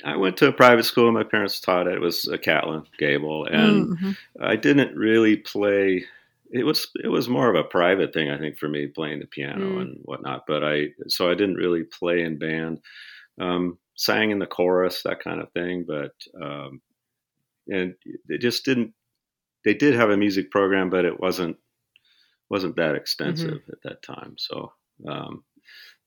I 0.04 0.16
went 0.18 0.38
to 0.38 0.48
a 0.48 0.54
private 0.54 0.84
school. 0.84 1.12
My 1.12 1.24
parents 1.24 1.60
taught 1.60 1.88
it. 1.88 1.94
It 1.94 2.02
was 2.02 2.28
a 2.28 2.38
Catlin 2.38 2.84
Gable, 2.98 3.46
and 3.46 3.98
Mhm. 3.98 4.18
I 4.40 4.56
didn't 4.56 4.96
really 4.96 5.38
play. 5.38 6.06
It 6.52 6.64
was 6.64 6.88
it 7.04 7.08
was 7.08 7.30
more 7.30 7.50
of 7.50 7.56
a 7.56 7.64
private 7.68 8.14
thing, 8.14 8.30
I 8.30 8.38
think, 8.40 8.58
for 8.58 8.68
me 8.68 8.88
playing 8.88 9.20
the 9.20 9.28
piano 9.28 9.78
Mm. 9.78 9.82
and 9.82 10.00
whatnot. 10.04 10.46
But 10.48 10.64
I 10.64 10.90
so 11.08 11.30
I 11.30 11.36
didn't 11.36 11.56
really 11.56 11.84
play 11.84 12.22
in 12.22 12.38
band. 12.38 12.82
Um, 13.40 13.78
sang 13.96 14.32
in 14.32 14.40
the 14.40 14.48
chorus, 14.48 15.04
that 15.04 15.20
kind 15.24 15.40
of 15.40 15.52
thing. 15.52 15.84
But 15.88 16.14
um, 16.42 16.82
and 17.68 17.96
they 18.28 18.38
just 18.38 18.66
didn't. 18.66 18.94
They 19.64 19.76
did 19.76 19.94
have 19.94 20.10
a 20.10 20.18
music 20.18 20.50
program, 20.50 20.90
but 20.90 21.06
it 21.06 21.20
wasn't 21.20 21.58
wasn't 22.52 22.76
that 22.78 22.96
extensive 22.96 23.62
at 23.72 23.82
that 23.86 24.04
time. 24.04 24.36
So 24.38 24.74
um, 25.10 25.44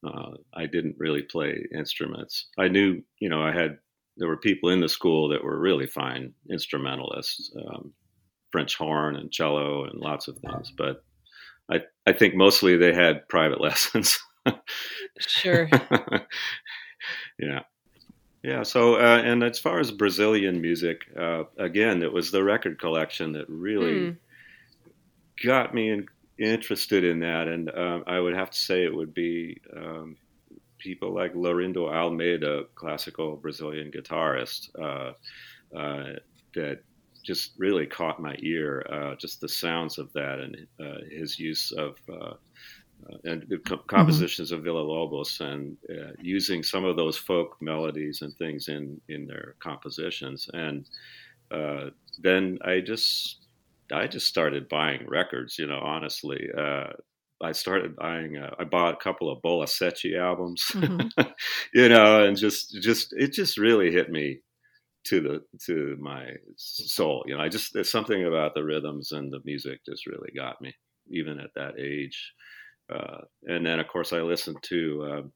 uh, 0.07 0.33
I 0.55 0.67
didn't 0.67 0.97
really 0.99 1.23
play 1.23 1.67
instruments. 1.75 2.49
I 2.59 2.69
knew, 2.69 3.03
you 3.21 3.31
know, 3.31 3.43
I 3.43 3.53
had 3.53 3.79
there 4.19 4.29
were 4.29 4.39
people 4.39 4.71
in 4.71 4.81
the 4.81 4.89
school 4.89 5.31
that 5.31 5.45
were 5.45 5.59
really 5.59 5.89
fine 5.89 6.35
instrumentalists, 6.51 7.53
um, 7.69 7.95
French 8.53 8.77
horn 8.77 9.17
and 9.17 9.33
cello 9.33 9.85
and 9.87 10.01
lots 10.01 10.29
of 10.29 10.39
things. 10.39 10.73
But 10.79 11.05
I 11.71 11.81
I 12.07 12.13
think 12.13 12.37
mostly 12.37 12.77
they 12.77 12.95
had 12.95 13.29
private 13.29 13.61
lessons. 13.69 14.19
Sure. 15.19 15.69
yeah. 17.39 17.61
Yeah. 18.43 18.63
So, 18.65 18.97
uh, 18.97 19.23
and 19.25 19.43
as 19.45 19.59
far 19.59 19.81
as 19.81 19.91
Brazilian 19.91 20.61
music, 20.61 21.03
uh, 21.19 21.45
again, 21.59 22.03
it 22.03 22.13
was 22.13 22.31
the 22.31 22.45
record 22.45 22.79
collection 22.81 23.33
that 23.33 23.49
really 23.49 24.11
Hmm. 24.11 24.17
got 25.45 25.75
me 25.75 25.91
in, 25.91 26.07
interested 26.39 27.05
in 27.05 27.21
that. 27.21 27.49
And 27.49 27.71
um, 27.77 28.05
I 28.07 28.21
would 28.21 28.35
have 28.35 28.51
to 28.51 28.59
say 28.59 28.85
it 28.85 28.95
would 28.95 29.15
be 29.15 29.61
um, 29.77 30.17
people 30.79 31.15
like 31.15 31.35
Laurindo 31.35 31.93
Almeida, 31.93 32.65
classical 32.75 33.37
Brazilian 33.37 33.91
guitarist, 33.91 34.69
uh, 34.81 35.13
uh, 35.77 36.13
that 36.55 36.81
just 37.23 37.53
really 37.59 37.87
caught 37.87 38.21
my 38.21 38.37
ear. 38.41 38.87
Uh, 38.91 39.15
just 39.17 39.41
the 39.41 39.49
sounds 39.49 39.99
of 39.99 40.13
that 40.13 40.41
and 40.41 40.67
uh, 40.81 41.01
his 41.11 41.39
use 41.39 41.73
of. 41.73 41.97
Uh, 42.09 42.35
uh, 43.11 43.17
and 43.25 43.45
the 43.49 43.59
co- 43.59 43.83
compositions 43.89 44.53
of 44.53 44.63
Villa 44.63 44.79
Lobos 44.79 45.41
and 45.41 45.77
uh, 45.91 46.13
using 46.23 46.63
some 46.63 46.85
of 46.85 46.97
those 46.97 47.17
folk 47.17 47.57
melodies 47.61 48.23
and 48.23 48.33
things 48.37 48.69
in, 48.69 49.01
in 49.09 49.27
their 49.27 49.57
compositions. 49.59 50.49
And 50.55 50.87
uh, 51.51 51.91
then 52.19 52.59
I 52.65 52.81
just 52.81 53.44
I 53.93 54.07
just 54.07 54.27
started 54.27 54.69
buying 54.69 55.07
records. 55.09 55.59
You 55.59 55.67
know, 55.67 55.79
honestly, 55.83 56.49
uh, 56.57 56.89
I 57.43 57.53
started 57.53 57.97
buying. 57.97 58.37
Uh, 58.39 58.55
I 58.59 58.65
bought 58.65 58.95
a 58.95 58.99
couple 59.05 59.31
of 59.31 59.43
Bola 59.43 59.67
albums. 60.17 60.77
Mhm. 60.79 61.11
you 61.75 61.89
know, 61.89 62.25
and 62.25 62.37
just 62.37 62.81
just 62.83 63.13
it 63.15 63.33
just 63.33 63.59
really 63.59 63.91
hit 63.91 64.11
me 64.11 64.41
to 65.05 65.21
the 65.21 65.43
to 65.67 65.97
my 66.01 66.29
soul. 66.57 67.25
You 67.27 67.37
know, 67.37 67.43
I 67.43 67.49
just 67.49 67.73
there's 67.75 67.91
something 67.91 68.25
about 68.27 68.55
the 68.55 68.65
rhythms 68.65 69.13
and 69.13 69.33
the 69.33 69.41
music 69.45 69.81
just 69.87 70.07
really 70.07 70.33
got 70.37 70.61
me, 70.61 70.75
even 71.11 71.41
at 71.41 71.55
that 71.57 71.79
age. 71.79 72.33
Uh, 72.93 73.23
and 73.47 73.67
then, 73.67 73.81
of 73.81 73.89
course, 73.89 74.13
I 74.13 74.21
listened 74.23 74.59
to 74.65 75.31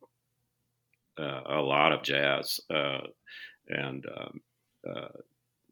uh, 1.19 1.23
uh, 1.23 1.43
a 1.47 1.61
lot 1.61 1.93
of 1.93 2.02
jazz 2.02 2.61
uh, 2.73 3.00
and 3.69 4.05
um, 4.17 4.40
uh, 4.88 5.09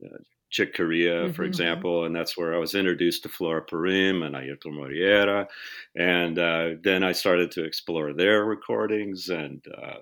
uh, 0.07 0.19
Chick 0.57 0.75
Corea, 0.75 1.29
for 1.37 1.45
Mhm. 1.45 1.51
example, 1.51 2.05
and 2.07 2.17
that's 2.17 2.37
where 2.39 2.55
I 2.55 2.59
was 2.59 2.75
introduced 2.75 3.23
to 3.25 3.29
Flora 3.29 3.63
Purim 3.71 4.23
and 4.23 4.35
Airto 4.35 4.73
Moreira, 4.73 5.49
and 5.97 6.39
uh, 6.39 6.67
then 6.83 7.03
I 7.05 7.13
started 7.13 7.51
to 7.53 7.65
explore 7.65 8.15
their 8.15 8.45
recordings 8.47 9.29
and 9.29 9.63
uh, 9.83 10.01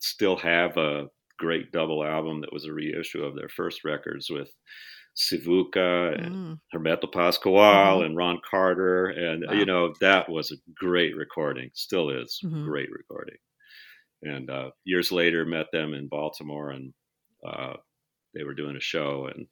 still 0.00 0.36
have 0.36 0.76
a 0.76 1.08
great 1.38 1.72
double 1.72 2.04
album 2.04 2.40
that 2.42 2.52
was 2.52 2.66
a 2.66 2.72
reissue 2.72 3.24
of 3.24 3.34
their 3.36 3.48
first 3.48 3.84
records 3.84 4.30
with 4.30 4.50
Sivuca 5.16 6.14
and 6.22 6.36
Mm. 6.36 6.60
Hermeto 6.74 7.06
Pascoal 7.12 7.58
Mhm. 7.72 8.04
and 8.04 8.16
Ron 8.16 8.40
Carter, 8.50 9.06
and 9.06 9.44
Wow. 9.46 9.54
you 9.58 9.64
know 9.64 9.94
that 10.00 10.28
was 10.28 10.52
a 10.52 10.56
great 10.74 11.16
recording, 11.16 11.70
still 11.74 12.10
is 12.10 12.42
Mhm. 12.42 12.70
great 12.70 12.90
recording. 12.90 13.38
And 14.22 14.50
uh, 14.50 14.70
years 14.84 15.12
later, 15.12 15.44
met 15.44 15.66
them 15.72 15.94
in 15.94 16.08
Baltimore, 16.08 16.70
and 16.70 16.94
uh, 17.46 17.74
they 18.34 18.44
were 18.44 18.54
doing 18.54 18.76
a 18.76 18.80
show, 18.80 19.26
and 19.34 19.46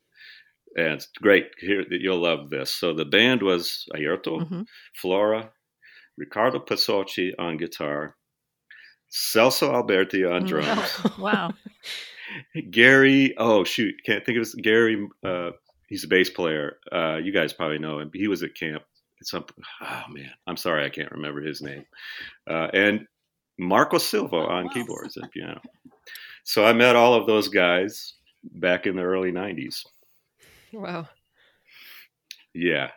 and 0.76 0.94
it's 0.94 1.08
great. 1.20 1.50
Here, 1.58 1.84
you'll 1.90 2.22
love 2.22 2.50
this. 2.50 2.72
So 2.74 2.94
the 2.94 3.04
band 3.04 3.42
was 3.42 3.86
Airto, 3.94 4.40
Mhm. 4.48 4.66
Flora, 4.94 5.52
Ricardo 6.16 6.58
Peixoto 6.58 7.32
on 7.38 7.56
guitar, 7.56 8.16
Celso 9.10 9.72
Alberti 9.72 10.24
on 10.24 10.44
drums. 10.44 10.90
wow. 11.18 11.52
Gary, 12.70 13.34
oh 13.36 13.64
shoot, 13.64 13.94
can't 14.06 14.24
think 14.24 14.36
of 14.36 14.42
his 14.42 14.54
Gary. 14.54 15.06
Uh, 15.24 15.50
he's 15.88 16.04
a 16.04 16.08
bass 16.08 16.30
player. 16.30 16.78
Uh, 16.90 17.16
you 17.16 17.32
guys 17.32 17.52
probably 17.52 17.78
know 17.78 17.98
him. 17.98 18.10
He 18.14 18.28
was 18.28 18.42
at 18.42 18.54
camp. 18.54 18.82
At 19.20 19.26
some, 19.26 19.44
oh 19.82 20.04
man, 20.08 20.30
I'm 20.46 20.56
sorry, 20.56 20.84
I 20.84 20.88
can't 20.88 21.12
remember 21.12 21.42
his 21.42 21.60
name. 21.62 21.84
Uh, 22.48 22.68
and 22.72 23.06
Marco 23.58 23.98
Silva 23.98 24.36
on 24.36 24.68
keyboards 24.70 25.16
and 25.16 25.30
piano. 25.30 25.60
So 26.44 26.64
I 26.64 26.72
met 26.72 26.96
all 26.96 27.14
of 27.14 27.26
those 27.26 27.48
guys 27.48 28.14
back 28.42 28.86
in 28.86 28.96
the 28.96 29.02
early 29.02 29.30
'90s. 29.30 29.82
Wow. 30.80 31.08
Yeah. 32.54 32.90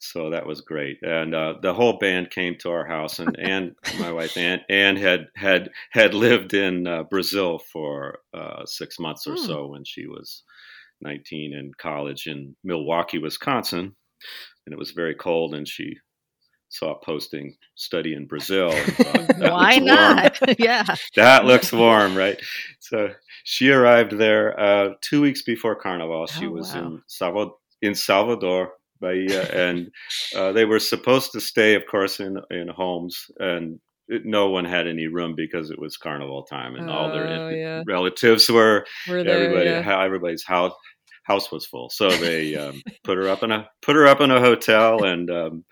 So 0.00 0.30
that 0.30 0.46
was 0.46 0.62
great, 0.62 0.98
and 1.02 1.34
uh, 1.34 1.54
the 1.62 1.74
whole 1.74 1.98
band 1.98 2.30
came 2.30 2.56
to 2.58 2.70
our 2.70 2.86
house, 2.86 3.18
and 3.20 3.36
and 3.38 3.74
my 3.94 4.12
wife 4.12 4.36
Ann 4.36 4.60
Ann 4.70 4.96
had 4.96 5.28
had 5.36 5.70
had 5.92 6.14
lived 6.14 6.54
in 6.54 6.86
uh, 6.86 7.04
Brazil 7.04 7.60
for 7.72 8.20
uh, 8.34 8.66
six 8.66 8.98
months 9.00 9.26
or 9.26 9.36
Hmm. 9.36 9.36
so 9.36 9.68
when 9.68 9.84
she 9.84 10.06
was 10.08 10.44
nineteen 11.00 11.54
in 11.54 11.72
college 11.78 12.26
in 12.28 12.56
Milwaukee, 12.64 13.18
Wisconsin, 13.18 13.96
and 14.66 14.72
it 14.72 14.78
was 14.78 14.92
very 14.92 15.14
cold, 15.14 15.54
and 15.54 15.68
she 15.68 15.96
saw 16.72 16.92
a 16.94 17.04
posting 17.04 17.56
study 17.74 18.14
in 18.14 18.26
Brazil. 18.26 18.70
thought, 18.96 19.38
Why 19.52 19.78
not? 19.78 20.38
yeah. 20.58 20.84
That 21.16 21.44
looks 21.44 21.70
warm, 21.72 22.16
right? 22.16 22.40
So 22.80 23.10
she 23.44 23.70
arrived 23.70 24.12
there 24.18 24.58
uh, 24.58 24.94
two 25.00 25.20
weeks 25.20 25.42
before 25.42 25.74
Carnival. 25.76 26.26
She 26.26 26.46
Oh, 26.46 26.50
was 26.50 26.74
wow. 26.74 26.80
in 26.80 27.02
Salvador, 27.06 27.54
in 27.82 27.94
Salvador, 27.94 28.72
Bahia, 29.00 29.42
and 29.52 29.90
uh, 30.36 30.52
they 30.52 30.64
were 30.64 30.78
supposed 30.78 31.32
to 31.32 31.40
stay, 31.40 31.74
of 31.74 31.82
course, 31.90 32.20
in 32.20 32.38
in 32.50 32.68
homes, 32.68 33.30
and 33.38 33.80
it, 34.08 34.24
no 34.24 34.48
one 34.50 34.64
had 34.64 34.86
any 34.86 35.08
room 35.08 35.34
because 35.34 35.70
it 35.70 35.78
was 35.78 35.96
Carnival 35.96 36.44
time, 36.44 36.76
and 36.76 36.88
all 36.88 37.10
their 37.10 37.26
Oh, 37.26 37.48
yeah. 37.50 37.82
relatives 37.86 38.48
were 38.50 38.86
We're 39.08 39.24
there. 39.24 39.34
everybody 39.44 39.70
yeah. 39.70 40.04
everybody's 40.04 40.44
house 40.44 40.72
house 41.24 41.50
was 41.52 41.66
full. 41.66 41.88
So 41.90 42.10
they 42.10 42.56
um, 42.56 42.82
put 43.04 43.16
her 43.18 43.28
up 43.28 43.42
in 43.42 43.50
a 43.52 43.68
put 43.82 43.96
her 43.96 44.06
up 44.06 44.20
in 44.20 44.30
a 44.30 44.40
hotel 44.40 45.04
and 45.04 45.30
um, 45.30 45.64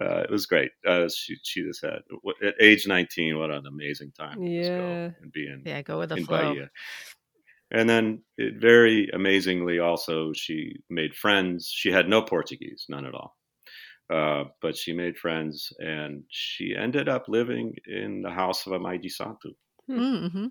uh, 0.00 0.20
it 0.20 0.30
was 0.30 0.46
great. 0.46 0.70
Uh, 0.86 1.08
she, 1.08 1.36
she 1.42 1.62
just 1.62 1.84
had 1.84 2.00
at 2.44 2.54
age 2.60 2.86
19 2.86 3.38
what 3.38 3.50
an 3.50 3.66
amazing 3.66 4.12
time 4.18 4.40
to 4.40 4.58
just 4.58 4.70
go 4.70 4.76
Yeah. 4.76 5.10
and 5.22 5.32
be 5.32 5.46
in, 5.46 5.62
Yeah, 5.64 5.82
go 5.82 5.98
with 5.98 6.08
the 6.10 6.16
flow. 6.18 6.38
Bahia. 6.54 6.70
And 7.70 7.88
then 7.88 8.22
it 8.38 8.54
very 8.60 9.08
amazingly 9.12 9.78
also 9.80 10.32
she 10.32 10.76
made 10.88 11.14
friends. 11.14 11.68
She 11.74 11.90
had 11.90 12.08
no 12.08 12.22
Portuguese 12.22 12.86
none 12.88 13.06
at 13.06 13.14
all. 13.14 13.36
Uh, 14.08 14.44
but 14.62 14.76
she 14.76 14.92
made 14.92 15.18
friends 15.18 15.72
and 15.80 16.22
she 16.28 16.76
ended 16.76 17.08
up 17.08 17.24
living 17.28 17.74
in 17.86 18.22
the 18.22 18.30
house 18.30 18.64
of 18.66 18.72
a 18.72 18.78
Maiji 18.78 19.10
Santu 19.10 19.50
Mm-hmm. 19.90 20.46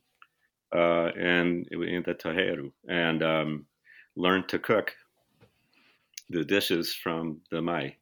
uh, 0.76 1.08
and 1.18 1.66
in 1.72 2.04
the 2.06 2.14
terreiro, 2.14 2.72
and 2.90 3.24
um, 3.24 3.66
learned 4.16 4.48
to 4.50 4.60
cook 4.60 4.94
the 6.30 6.44
dishes 6.44 6.94
from 6.94 7.42
the 7.52 7.62
mai. 7.62 7.96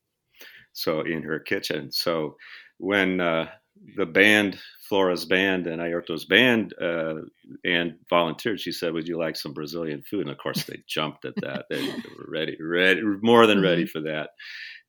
So 0.74 1.02
in 1.02 1.22
her 1.24 1.40
kitchen. 1.40 1.92
So 1.92 2.36
when 2.78 3.20
uh, 3.20 3.50
the 3.96 4.06
band, 4.06 4.58
Flora's 4.90 5.26
band 5.26 5.68
and 5.68 5.82
Airto's 5.82 6.26
band, 6.26 6.74
uh, 6.82 7.16
and 7.64 7.96
volunteered, 8.10 8.60
she 8.60 8.72
said, 8.72 8.94
"Would 8.94 9.08
you 9.08 9.18
like 9.18 9.36
some 9.36 9.54
Brazilian 9.54 10.02
food?" 10.10 10.22
And 10.22 10.32
of 10.32 10.38
course, 10.38 10.64
they 10.64 10.82
jumped 10.88 11.26
at 11.26 11.36
that. 11.42 11.66
They, 11.70 11.86
were 11.86 12.26
ready, 12.28 12.58
ready, 12.60 13.02
more 13.22 13.46
than 13.46 13.62
ready 13.62 13.86
for 13.86 14.02
that. 14.02 14.32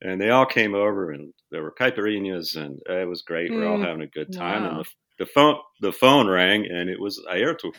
And 0.01 0.21
they 0.21 0.31
all 0.31 0.47
came 0.47 0.75
over, 0.75 1.13
and 1.13 1.33
there 1.51 1.63
were 1.63 1.75
caipirinhas, 1.79 2.57
and 2.57 2.81
it 2.89 3.09
was 3.09 3.23
great. 3.23 3.51
We're 3.53 3.67
all 3.67 3.79
Mm. 3.79 3.87
having 3.87 4.03
a 4.03 4.07
good 4.07 4.33
time. 4.33 4.65
And 4.65 4.79
the, 4.81 5.25
the 5.25 5.27
phone, 5.27 5.57
the 5.81 5.93
phone 5.93 6.29
rang, 6.29 6.67
and 6.67 6.89
it 6.89 6.99
was 7.01 7.23
Ayrto. 7.31 7.75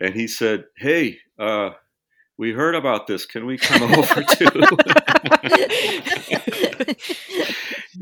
And 0.00 0.14
he 0.14 0.26
said, 0.26 0.64
"Hey, 0.76 1.18
uh, 1.38 1.70
we 2.38 2.52
heard 2.52 2.74
about 2.74 3.06
this. 3.06 3.26
Can 3.26 3.46
we 3.46 3.58
come 3.58 3.82
over 3.94 4.22
too?" 4.22 4.46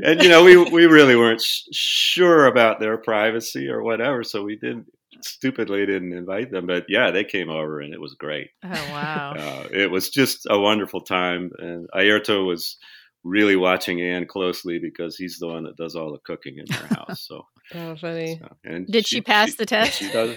and 0.03 0.23
you 0.23 0.29
know, 0.29 0.45
we 0.45 0.57
we 0.57 0.87
really 0.87 1.17
weren't 1.17 1.41
sh- 1.43 1.63
sure 1.73 2.47
about 2.47 2.81
their 2.81 2.97
privacy 2.99 3.69
or 3.69 3.83
whatever, 3.83 4.23
so 4.25 4.43
we 4.43 4.57
didn't 4.57 4.87
stupidly 5.21 5.87
didn't 5.87 6.13
invite 6.13 6.51
them, 6.51 6.67
but 6.67 6.87
yeah, 6.89 7.11
they 7.11 7.25
came 7.25 7.49
over 7.49 7.81
and 7.81 7.95
it 7.95 8.01
was 8.01 8.15
great. 8.15 8.51
Oh 8.65 8.69
wow! 8.71 9.35
Uh, 9.37 9.69
it 9.73 9.91
was 9.91 10.11
just 10.11 10.47
a 10.49 10.59
wonderful 10.59 11.03
time, 11.03 11.51
and 11.59 11.89
Airto 11.95 12.47
was 12.47 12.77
really 13.25 13.55
watching 13.55 14.01
Anne 14.01 14.27
closely 14.27 14.81
because 14.81 15.17
he's 15.17 15.39
the 15.39 15.47
one 15.47 15.63
that 15.65 15.77
does 15.77 15.95
all 15.95 16.11
the 16.13 16.19
cooking 16.25 16.59
in 16.59 16.65
their 16.69 16.87
house. 16.99 17.25
So, 17.29 17.47
Oh, 17.75 17.95
funny. 17.97 18.39
so- 18.41 18.57
and 18.65 18.87
Did 18.87 19.07
she, 19.07 19.21
pass 19.21 19.55
the 19.55 19.67
test? 19.67 19.99
She 19.99 20.11
does. 20.11 20.37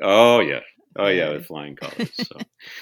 Oh 0.00 0.40
yeah. 0.40 0.60
Oh 0.98 1.08
yeah, 1.08 1.30
with 1.30 1.46
flying 1.46 1.76
colors. 1.80 2.10
So, 2.14 2.38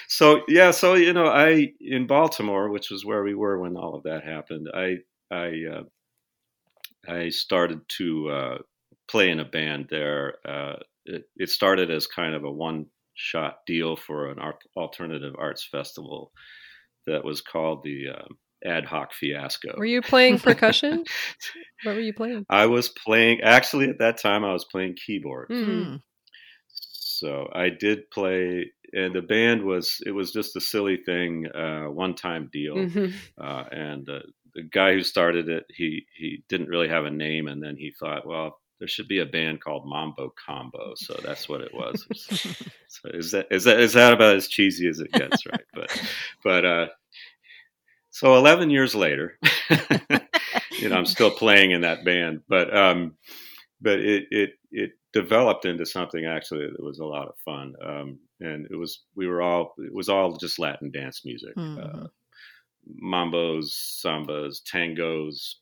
so 0.09 0.40
yeah. 0.49 0.71
So 0.71 0.94
you 0.94 1.12
know, 1.12 1.26
I 1.26 1.73
in 1.80 2.06
Baltimore, 2.06 2.71
which 2.71 2.90
was 2.90 3.04
where 3.04 3.23
we 3.23 3.35
were 3.35 3.59
when 3.59 3.76
all 3.76 3.94
of 3.94 4.04
that 4.04 4.25
happened. 4.25 4.68
I 4.75 4.99
I 5.30 5.62
uh, 5.73 5.83
I 7.09 7.28
started 7.28 7.80
to 7.99 8.28
uh, 8.30 8.59
play 9.09 9.30
in 9.30 9.40
a 9.40 9.44
band 9.44 9.88
there. 9.90 10.35
Uh, 10.47 10.76
it, 11.04 11.25
it 11.37 11.50
started 11.50 11.90
as 11.90 12.06
kind 12.06 12.35
of 12.35 12.44
a 12.44 12.50
one 12.50 12.87
shot 13.14 13.59
deal 13.66 13.97
for 13.97 14.30
an 14.30 14.38
art, 14.38 14.62
alternative 14.76 15.35
arts 15.38 15.66
festival 15.71 16.33
that 17.06 17.25
was 17.25 17.40
called 17.40 17.83
the 17.85 18.09
um 18.09 18.38
Ad 18.64 18.85
Hoc 18.85 19.12
Fiasco. 19.12 19.75
Were 19.76 19.85
you 19.85 20.00
playing 20.00 20.38
percussion? 20.38 21.04
what 21.85 21.94
were 21.94 22.00
you 22.00 22.14
playing? 22.14 22.47
I 22.49 22.66
was 22.66 22.88
playing. 22.88 23.42
Actually, 23.42 23.90
at 23.90 23.99
that 23.99 24.18
time, 24.18 24.44
I 24.44 24.52
was 24.52 24.64
playing 24.64 24.97
keyboard. 24.97 25.50
Mm. 25.50 26.00
So 27.18 27.49
I 27.52 27.71
did 27.71 28.11
play, 28.11 28.73
and 28.92 29.14
the 29.14 29.23
band 29.23 29.62
was 29.64 30.00
it 30.06 30.12
was 30.12 30.33
just 30.33 30.56
a 30.56 30.61
silly 30.61 30.97
thing, 30.97 31.47
uh, 31.54 31.85
one 31.85 32.14
time 32.14 32.50
deal. 32.52 32.76
Mhm. 32.76 33.12
Uh, 33.38 33.64
and 33.71 34.09
uh, 34.09 34.21
the 34.54 34.62
guy 34.62 34.92
who 34.94 35.02
started 35.02 35.49
it, 35.49 35.64
he 35.68 36.06
he 36.16 36.42
didn't 36.49 36.68
really 36.68 36.88
have 36.88 37.04
a 37.04 37.11
name, 37.11 37.49
and 37.49 37.62
then 37.62 37.76
he 37.76 37.92
thought, 37.99 38.26
well, 38.26 38.61
there 38.78 38.88
should 38.88 39.09
be 39.09 39.21
a 39.21 39.26
band 39.26 39.61
called 39.61 39.87
Mambo 39.87 40.33
Combo, 40.47 40.92
so 40.97 41.14
that's 41.23 41.49
what 41.49 41.61
it 41.61 41.73
was. 41.73 42.06
so 42.88 43.09
is 43.12 43.30
that 43.33 43.47
is 43.50 43.64
that 43.64 43.80
is 43.80 43.92
that 43.94 44.12
about 44.12 44.37
as 44.37 44.49
cheesy 44.49 44.88
as 44.88 45.00
it 45.00 45.12
gets, 45.12 45.47
right? 45.47 45.64
But 45.73 46.02
but 46.42 46.64
uh, 46.64 46.87
so 48.11 48.37
eleven 48.37 48.71
years 48.71 48.94
later, 48.94 49.38
you 50.78 50.88
know, 50.88 50.97
I'm 50.97 51.06
still 51.06 51.30
playing 51.30 51.71
in 51.71 51.83
that 51.83 52.04
band, 52.04 52.42
but 52.49 52.76
um, 52.76 53.16
but 53.85 54.00
it 54.00 54.26
it 54.33 54.53
it 54.73 54.93
developed 55.14 55.67
into 55.67 55.87
something 55.87 56.26
actually 56.26 56.67
that 56.69 56.85
was 56.85 57.00
a 57.00 57.07
lot 57.07 57.29
of 57.29 57.37
fun. 57.45 57.75
Um, 57.85 58.21
and 58.41 58.67
it 58.71 58.76
was 58.76 59.07
we 59.17 59.29
were 59.29 59.43
all 59.43 59.75
it 59.79 59.95
was 59.95 60.11
all 60.11 60.37
just 60.38 60.61
Latin 60.61 60.93
dance 60.93 61.25
music, 61.26 61.59
uh, 61.83 62.05
Mhm. 62.05 62.11
mambos, 63.03 63.71
sambas, 64.05 64.62
tangos, 64.62 65.57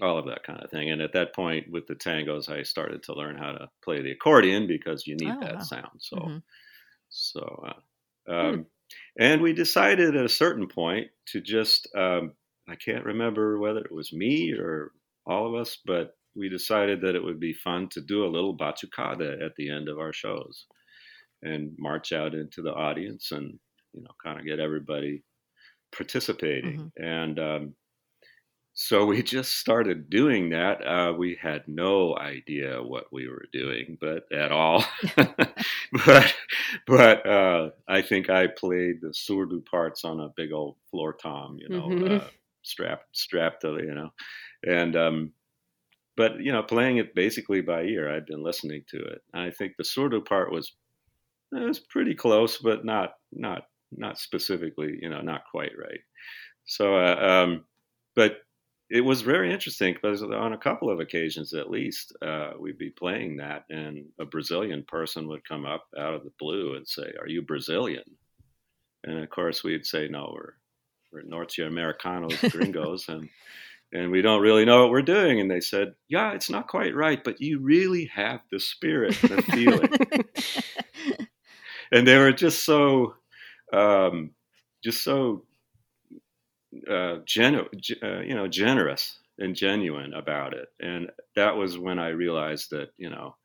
all 0.00 0.18
of 0.18 0.26
that 0.26 0.42
kind 0.44 0.62
of 0.62 0.70
thing. 0.70 0.90
And 0.90 1.02
at 1.02 1.12
that 1.12 1.34
point, 1.34 1.70
with 1.70 1.86
the 1.86 1.94
tangos, 1.94 2.48
I 2.48 2.62
started 2.62 3.02
to 3.04 3.14
learn 3.14 3.36
how 3.36 3.52
to 3.52 3.68
play 3.84 4.02
the 4.02 4.12
accordion 4.12 4.66
because 4.66 5.06
you 5.06 5.16
need 5.16 5.36
Oh, 5.36 5.42
that 5.42 5.62
wow. 5.62 5.64
sound. 5.64 6.00
So 6.00 6.32
Mhm. 6.32 6.42
so, 7.10 7.64
uh, 7.66 8.32
um, 8.32 8.66
and 9.18 9.42
we 9.42 9.52
decided 9.52 10.16
at 10.16 10.24
a 10.24 10.28
certain 10.30 10.68
point 10.68 11.10
to 11.28 11.40
just, 11.40 11.88
um, 11.96 12.34
I 12.68 12.76
can't 12.76 13.04
remember 13.04 13.58
whether 13.58 13.80
it 13.80 13.92
was 13.92 14.12
me 14.12 14.52
or 14.52 14.92
all 15.26 15.46
of 15.48 15.60
us, 15.60 15.78
but 15.84 16.14
we 16.34 16.48
decided 16.48 17.00
that 17.02 17.14
it 17.14 17.22
would 17.24 17.40
be 17.40 17.52
fun 17.54 17.88
to 17.90 18.00
do 18.00 18.24
a 18.24 18.28
little 18.34 18.56
batucada 18.56 19.44
at 19.44 19.54
the 19.56 19.70
end 19.70 19.88
of 19.88 19.98
our 19.98 20.12
shows 20.12 20.66
and 21.42 21.74
march 21.78 22.12
out 22.12 22.34
into 22.34 22.62
the 22.62 22.72
audience 22.74 23.32
and, 23.32 23.58
you 23.92 24.02
know, 24.02 24.10
kind 24.22 24.38
of 24.40 24.46
get 24.46 24.60
everybody 24.60 25.24
participating. 25.92 26.92
And, 26.98 27.38
um, 27.38 27.76
so 28.74 29.04
we 29.04 29.22
just 29.22 29.58
started 29.58 30.08
doing 30.08 30.48
that. 30.50 30.86
Uh, 30.86 31.12
we 31.12 31.34
had 31.40 31.68
no 31.68 32.16
idea 32.16 32.82
what 32.82 33.12
we 33.12 33.28
were 33.28 33.44
doing, 33.52 33.98
but 34.00 34.24
at 34.32 34.50
all. 34.50 34.82
but 36.06 36.34
but 36.86 37.26
uh, 37.26 37.70
I 37.86 38.00
think 38.00 38.30
I 38.30 38.46
played 38.46 39.02
the 39.02 39.08
surdo 39.08 39.64
parts 39.66 40.04
on 40.04 40.20
a 40.20 40.30
big 40.36 40.52
old 40.52 40.78
floor 40.90 41.12
tom, 41.12 41.58
you 41.58 41.68
know, 41.68 41.98
Mhm. 41.98 42.22
uh, 42.22 42.28
strapped 42.62 43.14
strapped 43.14 43.60
to 43.62 43.72
you 43.82 43.94
know, 43.94 44.10
and 44.66 44.96
um, 44.96 45.32
but 46.16 46.40
you 46.40 46.52
know, 46.52 46.62
playing 46.62 46.98
it 46.98 47.14
basically 47.14 47.60
by 47.60 47.82
ear. 47.82 48.10
I'd 48.10 48.26
been 48.26 48.42
listening 48.42 48.84
to 48.90 48.98
it. 48.98 49.22
And 49.32 49.42
I 49.42 49.50
think 49.50 49.74
the 49.76 49.84
surdo 49.84 50.24
part 50.24 50.52
was 50.52 50.72
it 51.52 51.60
was 51.60 51.78
pretty 51.78 52.14
close, 52.14 52.58
but 52.58 52.84
not 52.84 53.14
not 53.32 53.64
not 53.90 54.18
specifically, 54.18 54.98
you 55.00 55.08
know, 55.08 55.20
not 55.20 55.42
quite 55.50 55.72
right. 55.78 56.00
So, 56.64 56.96
uh, 56.96 57.44
um, 57.44 57.64
but 58.14 58.38
it 58.90 59.00
was 59.00 59.22
very 59.22 59.52
interesting 59.52 59.94
because 59.94 60.22
on 60.22 60.52
a 60.52 60.58
couple 60.58 60.90
of 60.90 61.00
occasions, 61.00 61.54
at 61.54 61.70
least, 61.70 62.14
uh, 62.22 62.52
we'd 62.58 62.78
be 62.78 62.90
playing 62.90 63.38
that, 63.38 63.64
and 63.70 64.04
a 64.20 64.24
Brazilian 64.24 64.84
person 64.86 65.28
would 65.28 65.48
come 65.48 65.64
up 65.64 65.86
out 65.98 66.14
of 66.14 66.24
the 66.24 66.32
blue 66.38 66.74
and 66.76 66.86
say, 66.86 67.12
"Are 67.18 67.28
you 67.28 67.42
Brazilian?" 67.42 68.04
And 69.04 69.18
of 69.18 69.30
course, 69.30 69.64
we'd 69.64 69.86
say, 69.86 70.08
"No, 70.08 70.32
we're 70.34 70.54
we're 71.10 71.22
Norte 71.22 71.58
Americanos, 71.58 72.38
gringos," 72.50 73.08
and 73.08 73.28
and 73.92 74.10
we 74.10 74.22
don't 74.22 74.40
really 74.40 74.64
know 74.64 74.82
what 74.82 74.90
we're 74.90 75.02
doing. 75.02 75.40
And 75.40 75.50
they 75.50 75.60
said, 75.60 75.94
"Yeah, 76.08 76.32
it's 76.32 76.50
not 76.50 76.68
quite 76.68 76.94
right, 76.94 77.22
but 77.22 77.40
you 77.40 77.60
really 77.60 78.06
have 78.06 78.40
the 78.50 78.60
spirit, 78.60 79.16
the 79.22 79.42
feeling." 79.42 79.92
and 81.92 82.06
they 82.06 82.18
were 82.18 82.32
just 82.32 82.64
so, 82.64 83.14
um, 83.72 84.30
just 84.82 85.02
so 85.02 85.44
uh, 86.90 87.16
genu- 87.26 87.68
uh, 88.02 88.20
you 88.20 88.34
know, 88.34 88.48
generous 88.48 89.18
and 89.38 89.54
genuine 89.54 90.14
about 90.14 90.54
it. 90.54 90.68
And 90.80 91.10
that 91.36 91.56
was 91.56 91.78
when 91.78 91.98
I 91.98 92.08
realized 92.08 92.70
that, 92.70 92.90
you 92.96 93.10
know, 93.10 93.36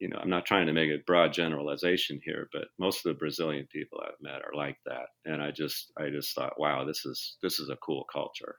you 0.00 0.08
know, 0.08 0.18
I'm 0.20 0.30
not 0.30 0.44
trying 0.44 0.66
to 0.66 0.72
make 0.72 0.90
a 0.90 1.02
broad 1.06 1.32
generalization 1.32 2.20
here, 2.24 2.48
but 2.52 2.68
most 2.78 2.98
of 2.98 3.12
the 3.12 3.18
Brazilian 3.18 3.66
people 3.72 4.00
I've 4.02 4.20
met 4.20 4.42
are 4.42 4.54
like 4.54 4.76
that. 4.86 5.06
And 5.24 5.42
I 5.42 5.50
just, 5.50 5.92
I 5.96 6.10
just 6.10 6.34
thought, 6.34 6.58
wow, 6.60 6.84
this 6.84 7.04
is 7.06 7.36
this 7.42 7.58
is 7.58 7.70
a 7.70 7.76
cool 7.76 8.04
culture. 8.12 8.56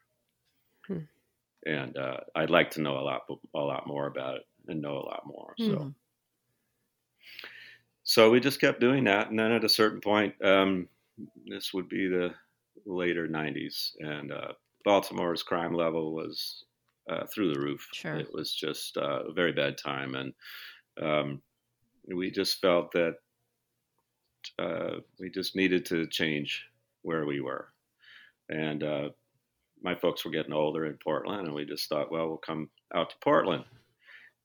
Hmm. 0.90 1.04
And 1.66 1.98
uh, 1.98 2.22
I'd 2.36 2.50
like 2.50 2.72
to 2.72 2.82
know 2.82 2.98
a 2.98 3.02
lot, 3.04 3.22
a 3.54 3.60
lot 3.60 3.88
more 3.88 4.08
about 4.08 4.38
it 4.38 4.44
and 4.68 4.82
know 4.82 4.98
a 4.98 5.08
lot 5.08 5.26
more. 5.26 5.56
So 5.58 5.88
Mhm. 5.88 5.96
so 8.04 8.30
we 8.32 8.40
just 8.40 8.62
kept 8.62 8.80
doing 8.80 9.04
that 9.06 9.30
and 9.30 9.38
then 9.40 9.52
at 9.52 9.64
a 9.64 9.70
certain 9.70 10.02
point 10.02 10.34
um, 10.44 10.88
this 11.46 11.74
would 11.74 11.90
be 11.90 12.08
the 12.08 12.34
later 12.86 13.28
90s 13.28 13.96
and 14.00 14.32
uh, 14.32 14.54
baltimore's 14.86 15.44
crime 15.44 15.74
level 15.74 16.14
was 16.14 16.66
uh, 17.10 17.26
through 17.28 17.54
the 17.54 17.60
roof 17.60 17.88
Sure. 17.92 18.20
it 18.20 18.32
was 18.34 18.54
just 18.54 18.98
uh, 18.98 19.24
a 19.28 19.34
very 19.34 19.52
bad 19.52 19.78
time 19.78 20.16
and 20.16 20.34
um, 21.02 21.42
we 22.08 22.32
just 22.32 22.62
felt 22.62 22.92
that 22.94 23.18
uh, 24.58 25.00
we 25.20 25.30
just 25.30 25.56
needed 25.56 25.86
to 25.86 26.08
change 26.08 26.70
where 27.02 27.26
we 27.26 27.40
were 27.42 27.74
and 28.50 28.84
uh, 28.84 29.10
my 29.84 29.96
folks 29.96 30.26
were 30.26 30.32
getting 30.32 30.54
older 30.54 30.86
in 30.86 30.98
portland 31.04 31.48
and 31.48 31.56
we 31.56 31.66
just 31.66 31.88
thought 31.90 32.12
well 32.12 32.28
we'll 32.28 32.38
come 32.38 32.70
out 32.96 33.10
to 33.10 33.16
portland 33.22 33.64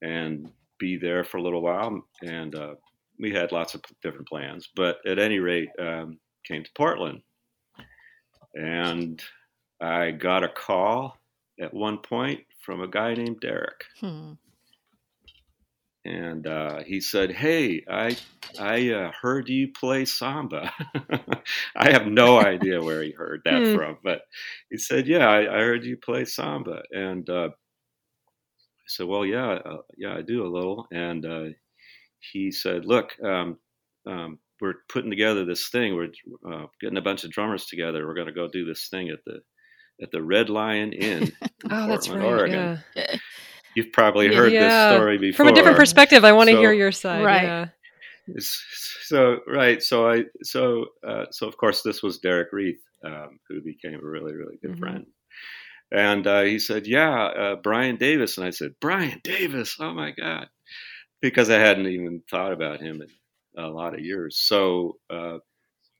and 0.02 0.50
be 0.78 0.96
there 0.96 1.24
for 1.24 1.38
a 1.38 1.42
little 1.42 1.62
while. 1.62 2.02
And 2.22 2.54
uh, 2.54 2.74
we 3.18 3.32
had 3.32 3.52
lots 3.52 3.74
of 3.74 3.82
different 4.02 4.28
plans, 4.28 4.68
but 4.74 4.98
at 5.06 5.18
any 5.18 5.38
rate, 5.38 5.70
um, 5.78 6.18
came 6.44 6.62
to 6.62 6.70
Portland, 6.76 7.22
and 8.54 9.22
I 9.80 10.10
got 10.10 10.44
a 10.44 10.48
call 10.48 11.16
at 11.60 11.72
one 11.72 11.98
point 11.98 12.40
from 12.60 12.82
a 12.82 12.88
guy 12.88 13.14
named 13.14 13.40
Derek, 13.40 13.84
Hmm. 14.00 14.32
And 16.04 16.46
uh, 16.46 16.82
he 16.84 17.00
said, 17.00 17.32
"Hey, 17.32 17.84
I 17.88 18.16
I 18.58 18.90
uh, 18.92 19.12
heard 19.20 19.48
you 19.48 19.72
play 19.72 20.04
samba." 20.04 20.72
I 21.76 21.90
have 21.92 22.06
no 22.06 22.38
idea 22.38 22.82
where 22.82 23.02
he 23.02 23.12
heard 23.12 23.42
that 23.44 23.66
Hmm. 23.66 23.74
from, 23.74 23.98
but 24.04 24.22
he 24.70 24.78
said, 24.78 25.06
"Yeah, 25.06 25.28
I, 25.28 25.40
I 25.58 25.60
heard 25.60 25.84
you 25.84 25.96
play 25.96 26.24
samba," 26.24 26.82
and 26.92 27.28
uh, 27.30 27.50
I 27.50 27.54
said, 28.86 29.06
"Well, 29.06 29.24
yeah, 29.24 29.52
uh, 29.52 29.82
yeah, 29.96 30.14
I 30.16 30.22
do 30.22 30.44
a 30.46 30.48
little," 30.54 30.86
and 30.92 31.24
uh, 31.24 31.44
he 32.32 32.50
said, 32.52 32.86
"Look, 32.86 33.18
um, 33.22 33.60
um, 34.06 34.40
we're 34.60 34.74
putting 34.90 35.10
together 35.10 35.44
this 35.44 35.70
thing. 35.70 35.94
We're 35.94 36.12
uh, 36.52 36.66
getting 36.80 36.98
a 36.98 37.02
bunch 37.02 37.24
of 37.24 37.30
drummers 37.32 37.66
together. 37.66 38.06
We're 38.06 38.14
going 38.14 38.28
to 38.28 38.32
go 38.34 38.48
do 38.48 38.64
this 38.66 38.88
thing 38.88 39.10
at 39.10 39.20
the 39.26 39.42
at 40.02 40.10
the 40.12 40.22
Red 40.22 40.50
Lion 40.50 40.92
Inn 40.92 41.32
in 41.60 41.70
Oh, 41.70 41.88
that's 41.88 42.12
Portland, 42.12 42.22
right. 42.22 42.34
Oregon. 42.34 42.74
Yeah. 42.94 43.16
You've 43.76 43.92
probably 43.92 44.34
heard 44.34 44.52
Yeah. 44.52 44.88
this 44.90 44.96
story 44.96 45.18
before 45.18 45.44
From 45.44 45.52
a 45.52 45.56
different 45.56 45.76
perspective, 45.76 46.24
I 46.24 46.32
want 46.32 46.48
to 46.50 46.54
So- 46.56 46.60
hear 46.60 46.72
your 46.72 46.92
side. 46.92 47.24
Right. 47.24 47.42
Yeah. 47.42 47.66
So 48.38 49.40
right, 49.46 49.82
so 49.82 50.08
I 50.08 50.24
so 50.42 50.86
uh, 51.06 51.26
so 51.30 51.46
of 51.46 51.56
course 51.58 51.82
this 51.82 52.02
was 52.02 52.18
Derek 52.18 52.52
Reith, 52.52 52.80
um, 53.04 53.38
who 53.48 53.60
became 53.60 53.94
a 54.02 54.06
really 54.06 54.32
really 54.34 54.56
good 54.62 54.72
Mhm. 54.76 54.78
friend, 54.78 55.06
and 55.92 56.26
uh, 56.26 56.42
he 56.42 56.58
said, 56.58 56.86
"Yeah, 56.86 57.24
uh, 57.24 57.56
Brian 57.56 57.96
Davis," 57.96 58.38
and 58.38 58.46
I 58.46 58.50
said, 58.50 58.76
"Brian 58.80 59.20
Davis, 59.24 59.76
oh 59.78 59.92
my 59.92 60.12
god," 60.12 60.48
because 61.20 61.50
I 61.50 61.58
hadn't 61.58 61.86
even 61.86 62.22
thought 62.30 62.52
about 62.52 62.80
him 62.80 63.02
in 63.02 63.62
a 63.62 63.68
lot 63.68 63.92
of 63.92 64.00
years. 64.00 64.38
So 64.38 64.98
uh, 65.10 65.38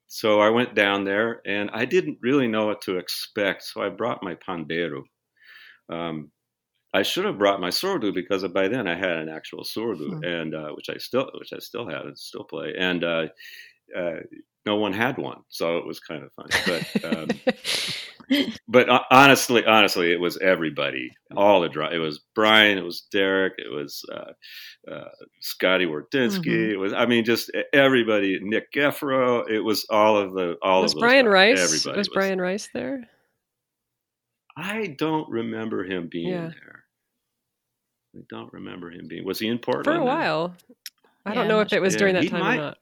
so 0.07 0.41
I 0.41 0.49
went 0.49 0.75
down 0.75 1.05
there, 1.05 1.43
and 1.45 1.69
I 1.75 1.85
didn't 1.85 2.19
really 2.23 2.49
know 2.49 2.67
what 2.67 2.81
to 2.83 2.97
expect, 2.97 3.65
so 3.65 3.83
I 3.83 3.91
brought 3.91 4.23
my 4.23 4.35
pandero. 4.37 5.03
Um, 5.91 6.31
I 6.94 7.02
should 7.02 7.24
have 7.26 7.38
brought 7.38 7.61
my 7.61 7.70
surdo 7.70 8.14
because 8.14 8.46
by 8.48 8.68
then 8.68 8.87
I 8.88 8.94
had 8.94 9.18
an 9.18 9.28
actual 9.28 9.64
surdo, 9.64 10.09
Hmm. 10.18 10.24
and 10.24 10.54
uh, 10.54 10.70
which 10.70 10.88
I 10.88 10.96
still 10.98 11.28
which 11.38 11.52
I 11.52 11.59
still 11.59 11.88
have 11.88 12.07
and 12.07 12.18
still 12.18 12.44
play, 12.44 12.74
and 12.78 13.02
uh, 13.04 13.26
uh, 13.96 14.20
no 14.64 14.76
one 14.76 14.92
had 14.94 15.18
one, 15.18 15.42
so 15.48 15.76
it 15.78 15.87
was 15.87 16.00
kind 16.00 16.22
of 16.22 16.33
funny. 16.33 16.54
But 16.66 17.04
um, 17.04 17.28
but 18.68 18.88
uh, 18.88 19.00
honestly, 19.11 19.64
honestly, 19.66 20.12
it 20.12 20.20
was 20.20 20.38
everybody, 20.38 21.11
all 21.37 21.61
the 21.61 21.68
drum. 21.68 21.92
It 21.92 21.98
was 21.98 22.20
Brian, 22.35 22.78
it 22.78 22.85
was 22.85 23.02
Derek, 23.12 23.54
it 23.59 23.70
was 23.74 24.02
uh, 24.11 24.33
uh, 24.90 25.09
Scotty 25.40 25.85
Wardinsky. 25.87 26.46
Mhm. 26.46 26.70
It 26.72 26.76
was, 26.78 26.92
I 26.94 27.04
mean, 27.07 27.24
just 27.24 27.50
everybody. 27.74 28.38
Nick 28.40 28.72
Geffro. 28.72 29.44
It 29.50 29.61
was 29.61 29.85
all 29.90 30.16
of 30.16 30.33
the 30.33 30.57
all 30.62 30.83
was 30.83 30.94
of 30.94 31.00
Brian 31.00 31.26
guys. 31.26 31.33
Rice? 31.33 31.61
Everybody 31.74 31.98
was 31.98 32.09
Brian 32.09 32.40
Rice 32.40 32.68
there? 32.72 33.02
I 34.57 34.94
don't 34.98 35.28
remember 35.28 35.85
him 35.85 36.09
being 36.11 36.28
Yeah. 36.28 36.48
there. 36.50 36.84
I 38.16 38.20
don't 38.29 38.53
remember 38.53 38.90
him 38.90 39.09
being. 39.09 39.24
Was 39.24 39.38
he 39.38 39.48
in 39.48 39.59
Portland 39.59 39.85
For 39.87 39.92
a 39.92 39.94
then? 39.96 40.05
while. 40.05 40.55
I 41.27 41.31
Yeah, 41.31 41.35
don't 41.35 41.42
I'm 41.42 41.48
know 41.48 41.61
if 41.61 41.72
it 41.72 41.81
was 41.81 41.94
sure. 41.94 41.98
during 42.00 42.14
that 42.14 42.22
he 42.24 42.29
time 42.29 42.40
might- 42.40 42.59
or 42.59 42.62
not. 42.62 42.79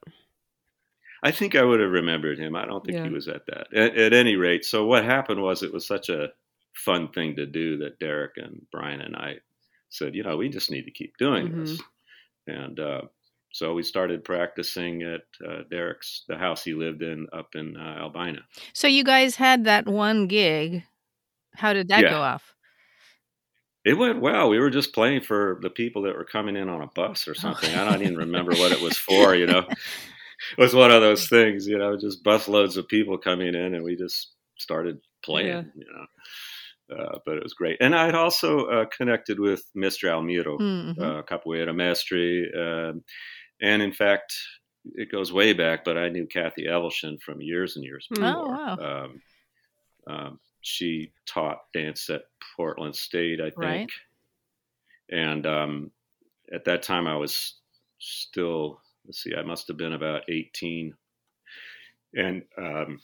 I 1.25 1.31
think 1.31 1.55
I 1.55 1.63
would 1.63 1.79
have 1.79 1.91
remembered 1.91 2.37
him. 2.37 2.53
I 2.55 2.65
don't 2.65 2.83
think 2.85 2.97
Yeah. 2.97 3.05
he 3.05 3.09
was 3.09 3.29
at 3.29 3.45
that. 3.45 3.73
At, 3.73 3.97
at 3.97 4.13
any 4.13 4.35
rate, 4.35 4.65
so 4.65 4.85
what 4.85 5.05
happened 5.05 5.41
was 5.41 5.63
it 5.63 5.71
was 5.71 5.87
such 5.87 6.09
a 6.09 6.33
fun 6.73 7.07
thing 7.13 7.37
to 7.37 7.45
do 7.45 7.77
that 7.77 7.97
Derek 7.99 8.33
and 8.37 8.65
Brian 8.71 8.99
and 8.99 9.15
I 9.15 9.37
said, 9.89 10.15
you 10.15 10.23
know, 10.23 10.35
we 10.35 10.49
just 10.49 10.69
need 10.69 10.83
to 10.85 10.91
keep 10.91 11.15
doing 11.17 11.47
Mhm. 11.47 11.65
this. 11.67 11.81
And 12.47 12.77
uh, 12.79 13.01
so 13.53 13.73
we 13.73 13.83
started 13.83 14.25
practicing 14.25 15.03
at 15.03 15.21
uh, 15.47 15.63
Derek's, 15.69 16.23
the 16.27 16.35
house 16.37 16.61
he 16.63 16.73
lived 16.73 17.01
in 17.03 17.27
up 17.31 17.55
in 17.55 17.77
uh, 17.77 17.99
Albina. 18.01 18.41
So 18.73 18.87
you 18.87 19.05
guys 19.05 19.35
had 19.37 19.63
that 19.63 19.87
one 19.87 20.27
gig. 20.27 20.83
How 21.55 21.71
did 21.71 21.87
that 21.87 22.01
Yeah. 22.03 22.09
go 22.09 22.21
off? 22.21 22.52
It 23.85 23.97
went 23.97 24.21
well. 24.21 24.49
We 24.49 24.59
were 24.59 24.69
just 24.69 24.93
playing 24.93 25.21
for 25.21 25.59
the 25.61 25.69
people 25.69 26.03
that 26.03 26.15
were 26.15 26.23
coming 26.25 26.55
in 26.55 26.69
on 26.69 26.81
a 26.81 26.87
bus 26.87 27.27
or 27.27 27.35
something. 27.35 27.73
I 27.73 27.83
don't 27.83 28.01
even 28.01 28.17
remember 28.17 28.51
what 28.53 28.71
it 28.71 28.81
was 28.81 28.97
for, 28.97 29.35
you 29.35 29.45
know. 29.45 29.65
It 30.57 30.61
was 30.61 30.75
one 30.75 30.91
of 30.91 31.01
those 31.01 31.29
things, 31.29 31.67
you 31.67 31.77
know, 31.77 31.95
just 31.97 32.21
busloads 32.21 32.75
of 32.75 32.87
people 32.89 33.17
coming 33.17 33.55
in 33.55 33.75
and 33.75 33.83
we 33.83 33.95
just 33.95 34.33
started 34.57 34.99
playing, 35.23 35.47
Yeah. 35.47 35.63
you 35.73 35.85
know. 35.85 36.97
Uh, 36.97 37.19
but 37.25 37.37
it 37.37 37.43
was 37.43 37.53
great. 37.53 37.77
And 37.79 37.95
I'd 37.95 38.13
also 38.15 38.65
uh, 38.65 38.85
connected 38.87 39.39
with 39.39 39.63
Mr. 39.73 40.09
Almiro, 40.09 40.59
Mhm. 40.59 40.99
uh, 40.99 41.23
Capoeira 41.23 41.73
Mestre. 41.73 42.49
Um, 42.57 43.03
and 43.61 43.81
in 43.81 43.93
fact, 43.93 44.33
it 44.95 45.09
goes 45.11 45.31
way 45.31 45.53
back, 45.53 45.85
but 45.85 45.97
I 45.97 46.09
knew 46.09 46.27
Kathy 46.27 46.65
Evelshin 46.65 47.21
from 47.21 47.39
years 47.39 47.77
and 47.77 47.85
years 47.85 48.05
Hmm. 48.09 48.15
before. 48.21 48.45
Oh, 48.45 48.49
wow. 48.49 49.05
Um, 49.05 49.21
um, 50.07 50.39
she 50.63 51.11
taught 51.25 51.71
dance 51.73 52.09
at 52.09 52.23
Portland 52.55 52.95
State, 52.95 53.39
I 53.39 53.49
think. 53.49 53.57
Right. 53.57 53.91
And 55.11 55.45
um, 55.45 55.91
at 56.53 56.65
that 56.65 56.81
time, 56.81 57.05
I 57.05 57.17
was 57.17 57.55
still, 57.99 58.79
let's 59.05 59.21
see, 59.21 59.35
I 59.35 59.43
must 59.43 59.67
have 59.67 59.77
been 59.77 59.93
about 59.93 60.23
18. 60.29 60.93
And 62.15 62.43
um, 62.57 62.99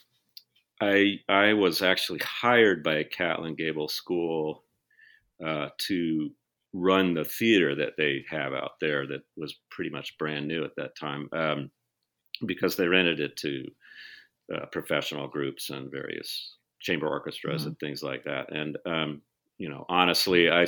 I, 0.82 1.20
I 1.28 1.54
was 1.54 1.82
actually 1.82 2.22
hired 2.24 2.82
by 2.84 2.96
a 2.96 3.04
Catlin 3.04 3.56
Gable 3.56 3.90
School 3.90 4.64
uh, 5.46 5.70
to 5.88 6.32
run 6.72 7.14
the 7.14 7.26
theater 7.26 7.76
that 7.76 7.94
they 7.98 8.24
have 8.30 8.54
out 8.54 8.80
there 8.80 9.06
that 9.08 9.22
was 9.36 9.60
pretty 9.70 9.90
much 9.90 10.18
brand 10.18 10.48
new 10.48 10.64
at 10.64 10.76
that 10.78 10.96
time 10.96 11.28
um, 11.34 11.72
because 12.46 12.78
they 12.78 12.88
rented 12.88 13.20
it 13.20 13.36
to 13.36 13.66
uh, 14.56 14.66
professional 14.68 15.28
groups 15.28 15.72
and 15.72 15.92
various 15.92 16.56
chamber 16.80 17.08
orchestras 17.08 17.66
and 17.66 17.78
things 17.80 18.04
like 18.04 18.24
that. 18.26 18.52
And, 18.54 18.78
um, 18.86 19.22
you 19.58 19.70
know, 19.70 19.86
honestly, 19.90 20.50
I 20.50 20.66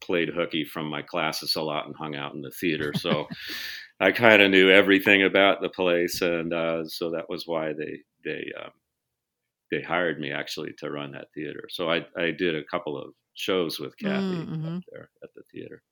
played 0.00 0.28
hooky 0.28 0.64
from 0.64 0.88
my 0.88 1.02
classes 1.02 1.56
a 1.56 1.62
lot 1.62 1.86
and 1.86 1.96
hung 1.96 2.14
out 2.16 2.34
in 2.34 2.42
the 2.42 2.50
theater. 2.50 2.92
So 2.94 3.26
I 4.00 4.12
kind 4.12 4.42
of 4.42 4.50
knew 4.50 4.70
everything 4.70 5.22
about 5.24 5.60
the 5.62 5.70
place. 5.70 6.20
And 6.22 6.52
uh, 6.52 6.84
so 6.86 7.10
that 7.12 7.28
was 7.28 7.46
why 7.46 7.72
they, 7.72 7.98
they, 8.24 8.50
um, 8.62 8.70
they 9.70 9.82
hired 9.82 10.20
me 10.20 10.30
actually 10.30 10.72
to 10.78 10.90
run 10.90 11.12
that 11.12 11.28
theater. 11.34 11.64
So 11.70 11.90
I, 11.90 12.06
I 12.16 12.30
did 12.30 12.54
a 12.54 12.64
couple 12.64 12.96
of 12.96 13.12
shows 13.34 13.78
with 13.80 13.98
Kathy 13.98 14.50
Mhm. 14.50 14.66
up 14.66 14.78
there 14.92 15.10
at 15.22 15.30
the 15.34 15.42
theater. 15.52 15.82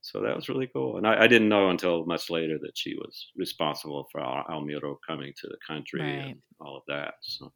So 0.00 0.20
that 0.22 0.34
was 0.36 0.48
really 0.48 0.68
cool. 0.74 0.96
And 0.98 1.06
I, 1.06 1.24
I 1.24 1.26
didn't 1.28 1.48
know 1.48 1.70
until 1.70 2.04
much 2.06 2.30
later 2.30 2.58
that 2.62 2.76
she 2.76 2.94
was 2.96 3.28
responsible 3.36 4.08
for 4.10 4.20
Al- 4.20 4.44
Almiro 4.50 4.96
coming 5.06 5.32
to 5.38 5.46
the 5.48 5.58
country 5.66 6.00
Right. 6.00 6.30
and 6.30 6.40
all 6.60 6.76
of 6.76 6.82
that. 6.88 7.14
So, 7.22 7.52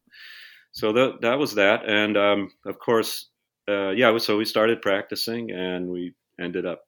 so 0.74 0.92
that 0.92 1.22
that 1.22 1.38
was 1.38 1.54
that. 1.56 1.88
And 1.88 2.18
um, 2.18 2.52
of 2.66 2.78
course, 2.80 3.30
uh, 3.68 3.90
yeah. 3.92 4.16
So 4.18 4.38
we 4.38 4.46
started 4.46 4.82
practicing, 4.82 5.50
and 5.52 5.88
we 5.88 6.14
ended 6.40 6.66
up 6.66 6.82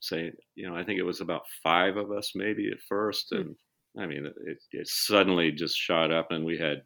saying, 0.00 0.32
you 0.56 0.68
know, 0.68 0.76
I 0.76 0.84
think 0.84 0.98
it 1.00 1.04
was 1.04 1.20
about 1.22 1.42
five 1.62 1.96
of 1.98 2.12
us 2.12 2.32
maybe 2.36 2.70
at 2.72 2.78
first, 2.88 3.28
Hmm. 3.32 3.38
and 3.40 3.56
I 3.98 4.06
mean, 4.06 4.26
it, 4.26 4.58
it 4.72 4.88
suddenly 4.88 5.52
just 5.52 5.76
shot 5.76 6.12
up, 6.12 6.32
and 6.32 6.44
we 6.44 6.58
had 6.58 6.82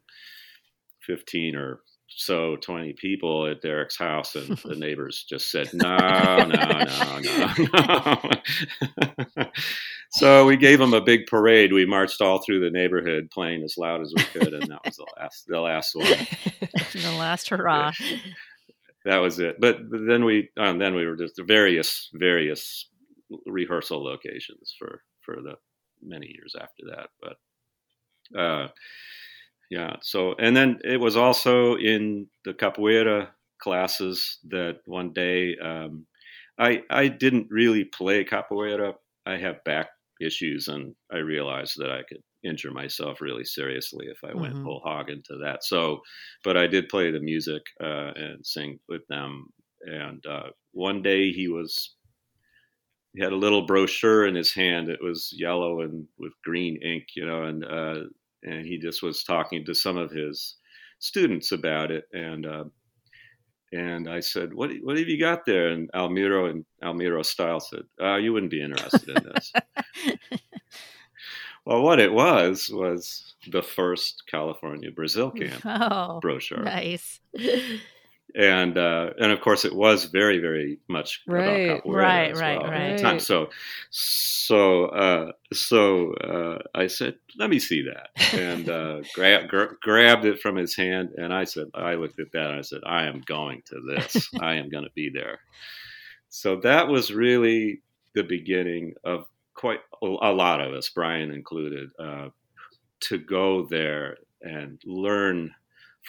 fifteen 1.07 1.55
or 1.55 1.81
so 2.09 2.55
20 2.57 2.93
people 2.93 3.47
at 3.47 3.61
Derek's 3.61 3.97
house 3.97 4.35
and 4.35 4.57
the 4.57 4.75
neighbors 4.77 5.25
just 5.27 5.51
said 5.51 5.69
no 5.73 5.95
no 5.97 6.45
no 6.45 7.19
no 7.19 8.21
no. 9.37 9.43
So 10.11 10.47
we 10.47 10.57
gave 10.57 10.79
them 10.79 10.95
a 10.95 11.01
big 11.01 11.27
parade. 11.27 11.71
We 11.71 11.85
marched 11.85 12.19
all 12.19 12.39
through 12.39 12.61
the 12.61 12.71
neighborhood 12.71 13.29
playing 13.31 13.61
as 13.63 13.77
loud 13.77 14.01
as 14.01 14.11
we 14.15 14.23
could 14.23 14.53
and 14.53 14.67
that 14.71 14.83
was 14.83 14.95
the 14.97 15.05
last 15.17 15.45
the 15.47 15.59
last 15.61 15.95
one. 15.95 16.07
The 16.93 17.15
last 17.17 17.49
hurrah. 17.49 17.91
that 19.05 19.17
was 19.17 19.39
it. 19.39 19.57
But 19.59 19.77
then 19.91 20.25
we 20.25 20.49
um, 20.57 20.79
then 20.79 20.95
we 20.95 21.05
were 21.05 21.15
just 21.15 21.39
various 21.45 22.09
various 22.13 22.89
rehearsal 23.45 24.03
locations 24.03 24.73
for 24.77 25.03
for 25.21 25.35
the 25.35 25.53
many 26.01 26.27
years 26.27 26.55
after 26.59 26.83
that. 26.89 27.09
But 27.21 28.39
uh 28.39 28.67
yeah 29.69 29.95
so 30.01 30.33
and 30.39 30.55
then 30.55 30.79
it 30.83 30.97
was 30.99 31.15
also 31.15 31.75
in 31.75 32.27
the 32.45 32.53
capoeira 32.53 33.31
classes 33.61 34.39
that 34.47 34.79
one 34.85 35.13
day 35.13 35.55
um, 35.57 36.05
i 36.57 36.81
i 36.89 37.07
didn't 37.07 37.47
really 37.49 37.85
play 37.85 38.23
capoeira. 38.23 38.93
I 39.25 39.37
have 39.37 39.63
back 39.63 39.89
issues 40.21 40.67
and 40.67 40.95
i 41.11 41.17
realized 41.17 41.75
that 41.77 41.91
i 41.91 42.03
could 42.03 42.23
injure 42.43 42.71
myself 42.71 43.19
really 43.21 43.43
seriously 43.43 44.07
if 44.07 44.17
i 44.23 44.33
went 44.33 44.55
Mhm. 44.55 44.63
whole 44.63 44.81
hog 44.83 45.09
into 45.09 45.37
that. 45.43 45.63
So 45.63 46.01
but 46.43 46.57
i 46.57 46.67
did 46.67 46.89
play 46.89 47.11
the 47.11 47.19
music 47.19 47.63
uh, 47.81 48.13
and 48.15 48.45
sing 48.45 48.79
with 48.87 49.05
them. 49.07 49.47
And 49.81 50.25
uh, 50.25 50.49
one 50.71 51.01
day 51.01 51.31
he 51.31 51.47
was 51.49 51.95
he 53.13 53.21
had 53.23 53.33
a 53.33 53.37
little 53.37 53.65
brochure 53.65 54.25
in 54.25 54.35
his 54.35 54.53
hand. 54.53 54.89
It 54.89 55.01
was 55.01 55.33
yellow 55.35 55.81
and 55.81 56.07
with 56.17 56.33
green 56.43 56.81
ink 56.81 57.07
you 57.15 57.25
know 57.25 57.43
and 57.43 57.65
uh, 57.65 58.03
and 58.43 58.65
he 58.65 58.77
just 58.77 59.03
was 59.03 59.23
talking 59.23 59.65
to 59.65 59.73
some 59.73 59.97
of 59.97 60.11
his 60.11 60.55
students 60.99 61.51
about 61.51 61.91
it 61.91 62.05
and 62.13 62.45
uh, 62.45 62.63
and 63.71 64.09
I 64.09 64.19
said, 64.19 64.53
"What 64.53 64.71
what 64.81 64.97
have 64.97 65.07
you 65.07 65.19
got 65.19 65.45
there?" 65.45 65.69
And 65.69 65.91
Almiro 65.91 66.49
and 66.49 66.65
Almiro 66.83 67.23
style 67.23 67.59
said, 67.59 67.83
uh, 68.01 68.15
"You 68.15 68.33
wouldn't 68.33 68.51
be 68.51 68.61
interested 68.61 69.09
in 69.09 69.23
this." 69.23 69.53
well, 71.65 71.83
what 71.83 71.99
it 71.99 72.11
was 72.11 72.69
was 72.73 73.35
the 73.47 73.61
first 73.61 74.23
California 74.27 74.91
Brazil 74.91 75.31
camp 75.31 75.61
Oh, 75.65 76.19
brochure, 76.19 76.63
nice. 76.63 77.19
and 78.35 78.77
uh, 78.77 79.11
and 79.19 79.31
of 79.31 79.41
course 79.41 79.65
it 79.65 79.73
was 79.75 80.05
very 80.05 80.39
very 80.39 80.79
much 80.87 81.21
Right. 81.27 81.43
about 81.43 81.83
capoeira 81.83 81.95
Right, 81.95 82.31
as 82.31 82.39
right, 82.39 82.57
well 82.61 82.71
at 82.71 82.73
right. 82.73 82.97
the 82.97 83.03
time. 83.03 83.19
So 83.19 83.49
so 83.89 84.85
uh, 84.85 85.31
so 85.53 86.13
uh, 86.13 86.59
I 86.75 86.87
said, 86.87 87.15
"Let 87.37 87.49
me 87.49 87.59
see 87.59 87.83
that," 87.83 88.09
and 88.33 88.69
uh, 88.69 89.01
grab, 89.13 89.47
gra- 89.49 89.75
grabbed 89.81 90.25
it 90.25 90.41
from 90.41 90.55
his 90.55 90.75
hand, 90.75 91.09
and 91.17 91.33
I 91.33 91.43
said, 91.45 91.67
I 91.73 91.95
looked 91.95 92.19
at 92.19 92.31
that 92.33 92.49
and 92.49 92.59
I 92.59 92.61
said, 92.63 92.81
"I 92.85 93.05
am 93.05 93.21
going 93.25 93.61
to 93.67 93.81
this. 93.95 94.29
I 94.39 94.55
am 94.55 94.69
going 94.69 94.83
to 94.85 94.91
be 94.95 95.09
there." 95.09 95.39
So 96.29 96.57
that 96.57 96.87
was 96.87 97.11
really 97.11 97.81
the 98.13 98.23
beginning 98.23 98.93
of 99.03 99.25
quite 99.55 99.79
a 100.01 100.05
a 100.05 100.33
lot 100.33 100.61
of 100.61 100.73
us, 100.73 100.89
Brian 100.89 101.31
included, 101.31 101.89
uh, 101.99 102.29
to 103.01 103.17
go 103.17 103.65
there 103.65 104.17
and 104.41 104.79
learn 104.85 105.53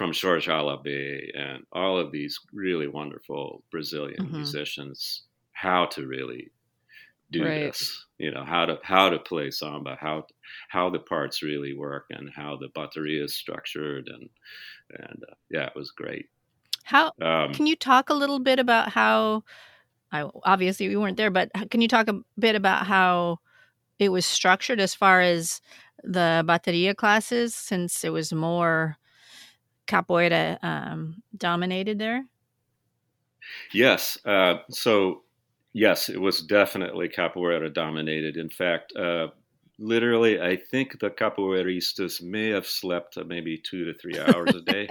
from 0.00 0.12
Jorge 0.14 0.46
Alabe 0.52 1.30
and 1.38 1.66
all 1.72 1.98
of 1.98 2.12
these 2.12 2.40
really 2.54 2.88
wonderful 2.88 3.64
Brazilian 3.72 4.22
Mhm. 4.22 4.40
musicians 4.40 5.26
how 5.54 5.86
to 5.94 6.06
really 6.08 6.52
do 7.32 7.52
Right. 7.52 7.74
this. 7.74 8.06
You 8.18 8.32
know 8.32 8.44
how 8.44 8.66
to 8.66 8.78
how 8.84 9.10
to 9.10 9.18
play 9.20 9.50
samba, 9.50 9.96
how 10.00 10.26
how 10.70 10.90
the 10.90 11.00
parts 11.00 11.42
really 11.42 11.74
work, 11.74 12.06
and 12.10 12.30
how 12.34 12.56
the 12.58 12.70
bateria 12.76 13.24
is 13.24 13.36
structured, 13.36 14.08
and 14.08 14.30
and 14.90 15.18
uh, 15.30 15.34
yeah, 15.50 15.66
it 15.68 15.76
was 15.76 15.92
great. 15.92 16.26
How 16.84 17.12
Um, 17.22 17.52
can 17.52 17.66
you 17.66 17.76
talk 17.76 18.10
a 18.10 18.14
little 18.14 18.38
bit 18.40 18.58
about 18.58 18.90
how? 18.90 19.44
I 20.12 20.28
obviously 20.44 20.88
we 20.88 20.96
weren't 20.96 21.18
there, 21.18 21.30
but 21.30 21.50
can 21.70 21.82
you 21.82 21.88
talk 21.88 22.08
a 22.08 22.20
bit 22.38 22.56
about 22.56 22.86
how 22.86 23.38
it 24.00 24.10
was 24.10 24.26
structured 24.26 24.80
as 24.80 24.94
far 24.94 25.22
as 25.22 25.60
the 26.04 26.44
bateria 26.46 26.96
classes, 26.96 27.54
since 27.54 28.04
it 28.04 28.10
was 28.10 28.32
more 28.32 28.96
capoeira 29.90 30.58
um, 30.62 31.22
dominated 31.36 31.98
there? 31.98 32.24
Yes. 33.72 34.18
Uh, 34.24 34.56
so 34.70 35.22
yes, 35.72 36.08
it 36.08 36.20
was 36.20 36.42
definitely 36.42 37.08
capoeira 37.08 37.72
dominated. 37.72 38.36
In 38.36 38.50
fact, 38.50 38.94
uh, 38.96 39.28
literally, 39.78 40.40
I 40.40 40.56
think 40.56 41.00
the 41.00 41.10
capoeiristas 41.10 42.22
may 42.22 42.48
have 42.50 42.66
slept 42.66 43.18
maybe 43.26 43.58
two 43.58 43.84
to 43.84 43.94
three 43.94 44.18
hours 44.18 44.54
a 44.54 44.60
day. 44.60 44.88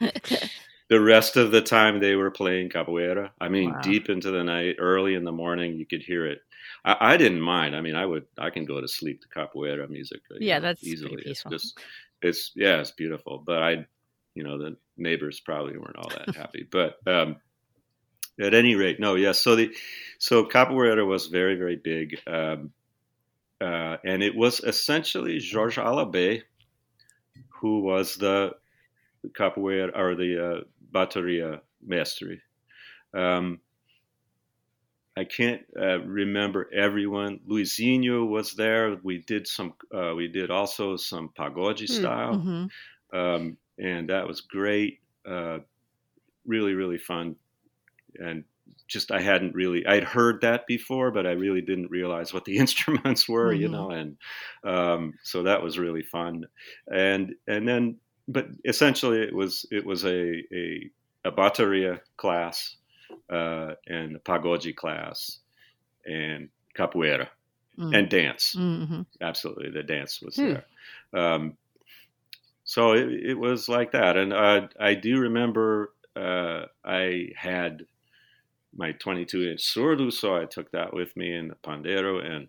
the 0.88 1.00
rest 1.00 1.36
of 1.36 1.50
the 1.50 1.62
time 1.62 1.98
they 1.98 2.14
were 2.14 2.30
playing 2.30 2.68
capoeira. 2.68 3.30
I 3.40 3.48
mean, 3.48 3.72
Wow. 3.72 3.80
deep 3.82 4.08
into 4.08 4.30
the 4.30 4.44
night, 4.44 4.76
early 4.78 5.14
in 5.14 5.24
the 5.24 5.32
morning, 5.32 5.76
you 5.76 5.86
could 5.86 6.02
hear 6.02 6.26
it. 6.26 6.40
I, 6.84 7.14
I 7.14 7.16
didn't 7.16 7.40
mind. 7.40 7.74
I 7.74 7.80
mean, 7.80 7.96
I 7.96 8.06
would, 8.06 8.26
I 8.38 8.50
can 8.50 8.64
go 8.64 8.80
to 8.80 8.88
sleep 8.88 9.22
to 9.22 9.28
capoeira 9.28 9.88
music. 9.88 10.20
Yeah, 10.38 10.58
know, 10.58 10.62
that's 10.62 10.84
easily. 10.84 11.22
It's 11.26 11.44
just, 11.44 11.78
it's 12.22 12.52
yeah, 12.54 12.80
it's 12.80 12.92
beautiful. 12.92 13.42
But 13.44 13.62
I, 13.62 13.86
you 14.36 14.44
know, 14.44 14.58
the 14.58 14.76
neighbors 14.96 15.40
probably 15.40 15.76
weren't 15.76 15.96
all 15.96 16.10
that 16.10 16.36
happy. 16.36 16.68
But 16.70 16.98
um, 17.06 17.36
at 18.40 18.54
any 18.54 18.74
rate, 18.76 19.00
no, 19.00 19.14
yes. 19.16 19.40
So 19.40 19.56
the, 19.56 19.74
so 20.18 20.44
capoeira 20.44 21.06
was 21.06 21.26
very, 21.26 21.56
very 21.56 21.76
big, 21.76 22.20
um, 22.26 22.70
uh, 23.60 23.96
and 24.04 24.22
it 24.22 24.36
was 24.36 24.60
essentially 24.60 25.40
Jorge 25.52 25.80
Alabé, 25.82 26.42
who 27.60 27.80
was 27.80 28.16
the 28.16 28.52
capoeira 29.32 29.96
or 29.96 30.14
the 30.14 30.46
uh, 30.46 30.60
bateria 30.92 31.60
mestre. 31.82 32.42
Um, 33.14 33.60
I 35.16 35.24
can't 35.24 35.62
uh, 35.74 36.00
remember 36.00 36.68
everyone. 36.74 37.40
Luizinho 37.48 38.28
was 38.28 38.52
there. 38.52 38.98
We 39.02 39.18
did 39.18 39.46
some. 39.46 39.72
Uh, 39.90 40.14
we 40.14 40.28
did 40.28 40.50
also 40.50 40.96
some 40.96 41.30
pagode 41.30 41.88
style, 41.88 42.34
Mhm. 42.34 42.70
um, 43.14 43.56
and 43.78 44.08
that 44.10 44.26
was 44.26 44.40
great. 44.40 45.00
Uh, 45.28 45.58
really, 46.46 46.74
really 46.74 46.98
fun, 46.98 47.36
and 48.18 48.44
just 48.88 49.12
I 49.12 49.20
hadn't 49.20 49.54
really 49.54 49.86
I'd 49.86 50.04
heard 50.04 50.40
that 50.42 50.66
before, 50.66 51.10
but 51.10 51.26
I 51.26 51.32
really 51.32 51.60
didn't 51.62 51.90
realize 51.90 52.32
what 52.32 52.44
the 52.44 52.56
instruments 52.58 53.28
were, 53.28 53.52
you 53.52 53.68
Mhm. 53.68 53.70
know, 53.70 53.90
and 53.90 54.16
um, 54.64 55.14
so 55.22 55.42
that 55.44 55.62
was 55.62 55.78
really 55.78 56.02
fun, 56.02 56.44
and 56.92 57.34
and 57.46 57.68
then 57.68 57.98
but 58.28 58.46
essentially 58.64 59.22
it 59.22 59.34
was 59.34 59.66
it 59.70 59.84
was 59.86 60.04
a 60.04 60.42
a, 60.54 60.90
a 61.24 61.32
bateria 61.32 62.00
class 62.16 62.76
uh, 63.32 63.74
and 63.88 64.16
a 64.16 64.20
pagode 64.20 64.74
class 64.76 65.40
and 66.06 66.48
capoeira 66.76 67.28
Mm. 67.78 67.92
and 67.92 68.08
dance 68.10 68.58
Mhm. 68.58 69.06
absolutely 69.22 69.70
the 69.70 69.82
dance 69.82 70.20
was 70.22 70.36
Hmm. 70.36 70.52
there 70.52 70.66
um, 71.14 71.56
so 72.66 72.92
it, 72.92 73.08
it 73.30 73.38
was 73.38 73.68
like 73.68 73.92
that. 73.92 74.16
And 74.18 74.32
uh, 74.34 74.68
i 74.78 74.94
do 74.94 75.18
remember 75.20 75.92
uh, 76.14 76.66
i 76.84 77.28
had 77.36 77.86
my 78.76 78.92
22 78.92 79.50
inch 79.50 79.62
surdo 79.62 80.12
so 80.12 80.36
i 80.36 80.44
took 80.44 80.70
that 80.72 80.92
with 80.92 81.16
me 81.16 81.34
in 81.34 81.48
the 81.48 81.54
pandero 81.54 82.22
and 82.22 82.48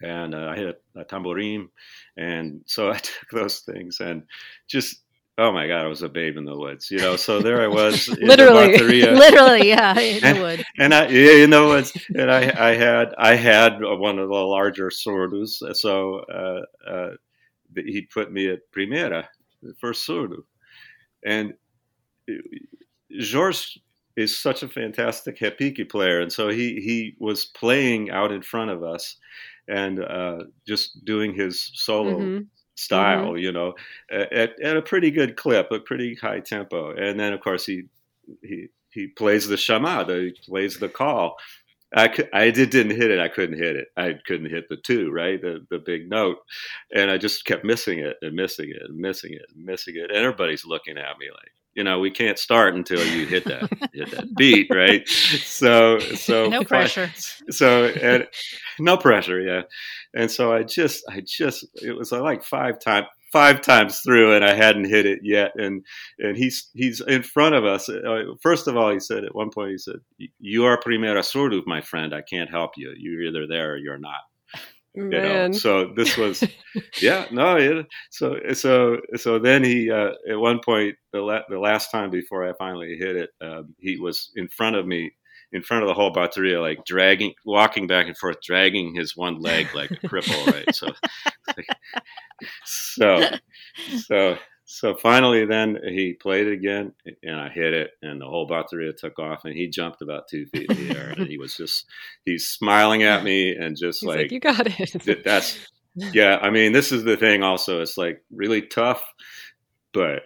and 0.00 0.34
uh, 0.34 0.48
i 0.48 0.56
had 0.56 0.74
a, 0.96 1.00
a 1.00 1.04
tamborim 1.04 1.68
and 2.16 2.62
so 2.66 2.90
i 2.96 2.96
took 2.96 3.28
those 3.32 3.60
things 3.60 4.00
and 4.00 4.22
just 4.66 5.02
oh 5.36 5.52
my 5.52 5.66
god 5.66 5.84
i 5.84 5.86
was 5.86 6.02
a 6.02 6.08
babe 6.08 6.36
in 6.38 6.44
the 6.44 6.56
woods 6.56 6.90
you 6.90 6.98
know? 6.98 7.16
So 7.16 7.40
there 7.42 7.62
i 7.62 7.66
was 7.80 8.08
in 8.08 8.14
the 8.20 8.26
Literally. 8.26 9.02
Literally, 9.02 9.68
yeah, 9.68 9.98
in 9.98 10.34
the 10.36 10.40
wood. 10.40 10.64
and 10.78 10.94
I, 10.94 11.08
you 11.08 11.46
know, 11.46 11.72
it's, 11.72 11.92
and 12.14 12.30
I, 12.30 12.70
I 12.70 12.74
had, 12.74 13.14
I 13.18 13.34
had 13.34 13.78
one 13.80 14.18
of 14.18 14.28
the 14.28 14.34
larger 14.34 14.88
surdos, 14.88 15.76
so 15.76 16.18
uh, 16.20 16.90
uh, 16.90 17.10
he 17.76 18.02
put 18.02 18.32
me 18.32 18.48
at 18.50 18.70
Primeira, 18.72 19.28
the 19.62 19.74
first 19.80 20.06
surdo, 20.08 20.44
and 21.24 21.54
Jorge 23.32 23.80
is 24.16 24.36
such 24.36 24.62
a 24.62 24.68
fantastic 24.68 25.38
repique 25.38 25.88
player, 25.88 26.20
and 26.20 26.32
so 26.32 26.48
he 26.48 26.80
he 26.80 27.14
was 27.18 27.44
playing 27.46 28.10
out 28.10 28.32
in 28.32 28.42
front 28.42 28.70
of 28.70 28.82
us, 28.82 29.16
and 29.68 30.02
uh, 30.02 30.44
just 30.66 31.04
doing 31.04 31.34
his 31.34 31.70
solo 31.74 32.32
Mhm. 32.32 32.48
style, 32.76 33.36
you 33.38 33.52
know, 33.52 33.74
at, 34.10 34.58
at 34.60 34.76
a 34.76 34.82
pretty 34.82 35.10
good 35.10 35.36
clip, 35.36 35.70
a 35.70 35.80
pretty 35.80 36.14
high 36.14 36.40
tempo. 36.40 36.92
And 36.94 37.18
then, 37.20 37.32
of 37.32 37.40
course, 37.40 37.66
he 37.66 37.84
he 38.42 38.68
he 38.90 39.06
plays 39.08 39.46
the 39.48 39.56
chamada, 39.56 40.24
he 40.26 40.32
plays 40.44 40.78
the 40.78 40.88
call. 40.88 41.36
I, 41.94 42.08
I 42.32 42.50
did, 42.50 42.70
didn't 42.70 42.96
hit 42.96 43.10
it. 43.10 43.18
I 43.18 43.28
couldn't 43.28 43.58
hit 43.58 43.76
it. 43.76 43.88
I 43.96 44.14
couldn't 44.26 44.50
hit 44.50 44.68
the 44.68 44.76
two, 44.76 45.10
right? 45.10 45.40
The 45.40 45.66
the 45.70 45.78
big 45.78 46.08
note, 46.08 46.38
and 46.94 47.10
I 47.10 47.18
just 47.18 47.44
kept 47.44 47.64
missing 47.64 47.98
it 47.98 48.16
and 48.22 48.34
missing 48.34 48.70
it 48.70 48.82
and 48.88 48.96
missing 48.98 49.32
it 49.32 49.42
and 49.54 49.64
missing 49.64 49.94
it. 49.96 50.10
And 50.10 50.18
everybody's 50.24 50.64
looking 50.64 50.96
at 50.98 51.18
me 51.18 51.26
like, 51.32 51.50
you 51.74 51.82
know, 51.84 51.98
we 51.98 52.10
can't 52.10 52.38
start 52.38 52.74
until 52.76 53.04
you 53.04 53.26
hit 53.26 53.44
that 53.46 53.68
hit 53.92 54.10
that 54.12 54.34
beat, 54.36 54.68
right? 54.70 55.06
So 55.08 55.98
so 55.98 56.48
No 56.48 56.62
pressure. 56.64 57.10
so 57.50 57.86
and 57.86 58.26
no 58.78 58.96
pressure 58.96 59.40
yeah 59.40 59.62
and 60.14 60.30
so 60.30 60.52
i 60.54 60.62
just 60.62 61.04
i 61.10 61.20
just 61.20 61.66
it 61.82 61.92
was 61.94 62.12
like 62.12 62.42
five 62.42 62.78
times 62.80 63.06
five 63.32 63.60
times 63.60 64.00
through 64.00 64.34
and 64.34 64.44
i 64.44 64.54
hadn't 64.54 64.88
hit 64.88 65.06
it 65.06 65.20
yet. 65.22 65.52
And 65.56 65.84
and 66.18 66.36
he's 66.36 66.68
he's 66.74 67.00
in 67.00 67.22
front 67.22 67.54
of 67.54 67.64
us. 67.64 67.88
Uh, 67.88 68.34
first 68.42 68.66
of 68.66 68.76
all 68.76 68.90
he 68.90 69.00
said 69.00 69.24
at 69.24 69.34
one 69.34 69.50
point 69.50 69.72
he 69.72 69.78
said 69.78 69.96
you 70.38 70.64
are 70.64 70.80
primeira 70.80 71.20
surdo 71.20 71.62
my 71.66 71.80
friend. 71.80 72.14
I 72.14 72.22
can't 72.22 72.50
help 72.50 72.72
you. 72.76 72.94
You're 72.96 73.22
either 73.22 73.46
there 73.46 73.72
or 73.72 73.76
you're 73.76 73.98
not. 73.98 74.20
You 74.94 75.04
know 75.04 75.20
Man. 75.20 75.52
so 75.54 75.92
this 75.94 76.16
was 76.16 76.42
yeah 77.00 77.26
no 77.30 77.56
it, 77.56 77.86
so 78.10 78.36
so 78.54 78.98
so 79.14 79.38
then 79.38 79.62
he 79.62 79.88
uh, 79.88 80.10
at 80.28 80.36
one 80.36 80.58
point 80.64 80.96
the, 81.12 81.20
la- 81.20 81.46
the 81.48 81.60
last 81.60 81.92
time 81.92 82.10
before 82.10 82.48
i 82.48 82.52
finally 82.58 82.96
hit 82.98 83.14
it 83.14 83.30
um, 83.40 83.72
he 83.78 83.98
was 83.98 84.32
in 84.34 84.48
front 84.48 84.74
of 84.74 84.88
me 84.88 85.12
in 85.52 85.62
front 85.62 85.82
of 85.82 85.88
the 85.88 85.94
whole 85.94 86.12
bateria 86.12 86.60
like 86.60 86.84
dragging 86.84 87.34
walking 87.44 87.86
back 87.86 88.06
and 88.06 88.16
forth 88.16 88.40
dragging 88.42 88.94
his 88.94 89.16
one 89.16 89.40
leg 89.40 89.66
like 89.74 89.90
a 89.90 89.96
cripple 89.96 90.46
right 90.52 90.74
so 90.74 90.88
so 92.64 93.22
so 94.06 94.36
so 94.64 94.94
finally 94.94 95.44
then 95.44 95.78
he 95.84 96.12
played 96.12 96.46
it 96.46 96.52
again 96.52 96.92
and 97.22 97.40
i 97.40 97.48
hit 97.48 97.74
it 97.74 97.90
and 98.02 98.20
the 98.20 98.26
whole 98.26 98.48
bateria 98.48 98.96
took 98.96 99.18
off 99.18 99.44
and 99.44 99.54
he 99.54 99.68
jumped 99.68 100.02
about 100.02 100.28
two 100.28 100.46
feet 100.46 100.70
in 100.70 100.88
the 100.88 100.96
air 100.96 101.10
and 101.16 101.26
he 101.26 101.38
was 101.38 101.56
just 101.56 101.86
he's 102.24 102.48
smiling 102.48 103.02
at 103.02 103.24
me 103.24 103.54
and 103.54 103.76
just 103.76 104.04
like, 104.04 104.18
like 104.18 104.32
you 104.32 104.40
got 104.40 104.66
it. 104.66 105.24
that's 105.24 105.58
yeah 105.96 106.38
i 106.40 106.50
mean 106.50 106.72
this 106.72 106.92
is 106.92 107.02
the 107.02 107.16
thing 107.16 107.42
also 107.42 107.82
it's 107.82 107.98
like 107.98 108.22
really 108.30 108.62
tough 108.62 109.02
but 109.92 110.22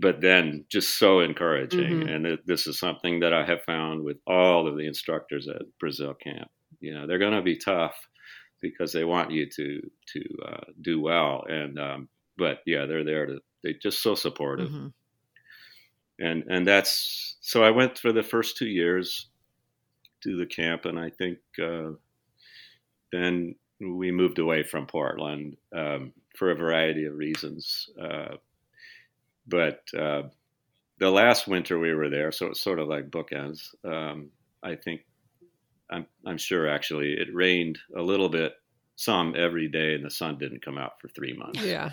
but 0.00 0.20
then 0.20 0.64
just 0.70 0.98
so 0.98 1.20
encouraging 1.20 2.00
Mhm. 2.02 2.14
and 2.14 2.26
it, 2.26 2.46
this 2.46 2.66
is 2.66 2.78
something 2.78 3.20
that 3.20 3.32
i 3.34 3.44
have 3.44 3.62
found 3.64 4.04
with 4.04 4.18
all 4.26 4.66
of 4.68 4.76
the 4.76 4.86
instructors 4.86 5.48
at 5.48 5.62
brazil 5.80 6.14
camp 6.14 6.50
you 6.80 6.94
know 6.94 7.06
they're 7.06 7.18
going 7.18 7.34
to 7.34 7.42
be 7.42 7.56
tough 7.56 7.96
because 8.60 8.92
they 8.92 9.04
want 9.04 9.30
you 9.30 9.46
to 9.48 9.80
to 10.12 10.22
uh, 10.46 10.64
do 10.82 11.00
well 11.00 11.44
and 11.48 11.78
um, 11.78 12.08
but 12.36 12.60
yeah 12.66 12.86
they're 12.86 13.04
there 13.04 13.26
to 13.26 13.40
they're 13.62 13.74
just 13.82 14.02
so 14.02 14.14
supportive 14.14 14.70
Mhm. 14.70 14.92
and 16.18 16.44
and 16.48 16.66
that's 16.66 17.36
so 17.40 17.62
I 17.64 17.70
went 17.70 17.98
for 17.98 18.12
the 18.12 18.22
first 18.22 18.56
two 18.56 18.68
years 18.68 19.28
to 20.22 20.36
the 20.36 20.46
camp, 20.46 20.84
and 20.84 20.98
I 20.98 21.10
think 21.10 21.38
uh, 21.62 21.92
then 23.12 23.54
we 23.80 24.10
moved 24.10 24.38
away 24.38 24.62
from 24.62 24.86
Portland 24.86 25.56
um, 25.74 26.12
for 26.36 26.50
a 26.50 26.56
variety 26.56 27.04
of 27.04 27.14
reasons. 27.16 27.88
Uh, 28.00 28.36
but 29.48 29.82
uh, 29.98 30.22
the 30.98 31.10
last 31.10 31.48
winter 31.48 31.78
we 31.78 31.94
were 31.94 32.10
there, 32.10 32.32
so 32.32 32.46
it's 32.46 32.60
sort 32.60 32.78
of 32.78 32.88
like 32.88 33.10
bookends. 33.10 33.74
Um, 33.84 34.30
I 34.62 34.74
think 34.74 35.02
I'm 35.90 36.06
I'm 36.26 36.38
sure 36.38 36.68
actually 36.68 37.14
it 37.14 37.34
rained 37.34 37.78
a 37.96 38.02
little 38.02 38.28
bit, 38.28 38.54
some 38.96 39.34
every 39.36 39.68
day, 39.68 39.94
and 39.94 40.04
the 40.04 40.10
sun 40.10 40.38
didn't 40.38 40.64
come 40.64 40.78
out 40.78 41.00
for 41.00 41.08
three 41.08 41.32
months. 41.32 41.62
yeah. 41.62 41.90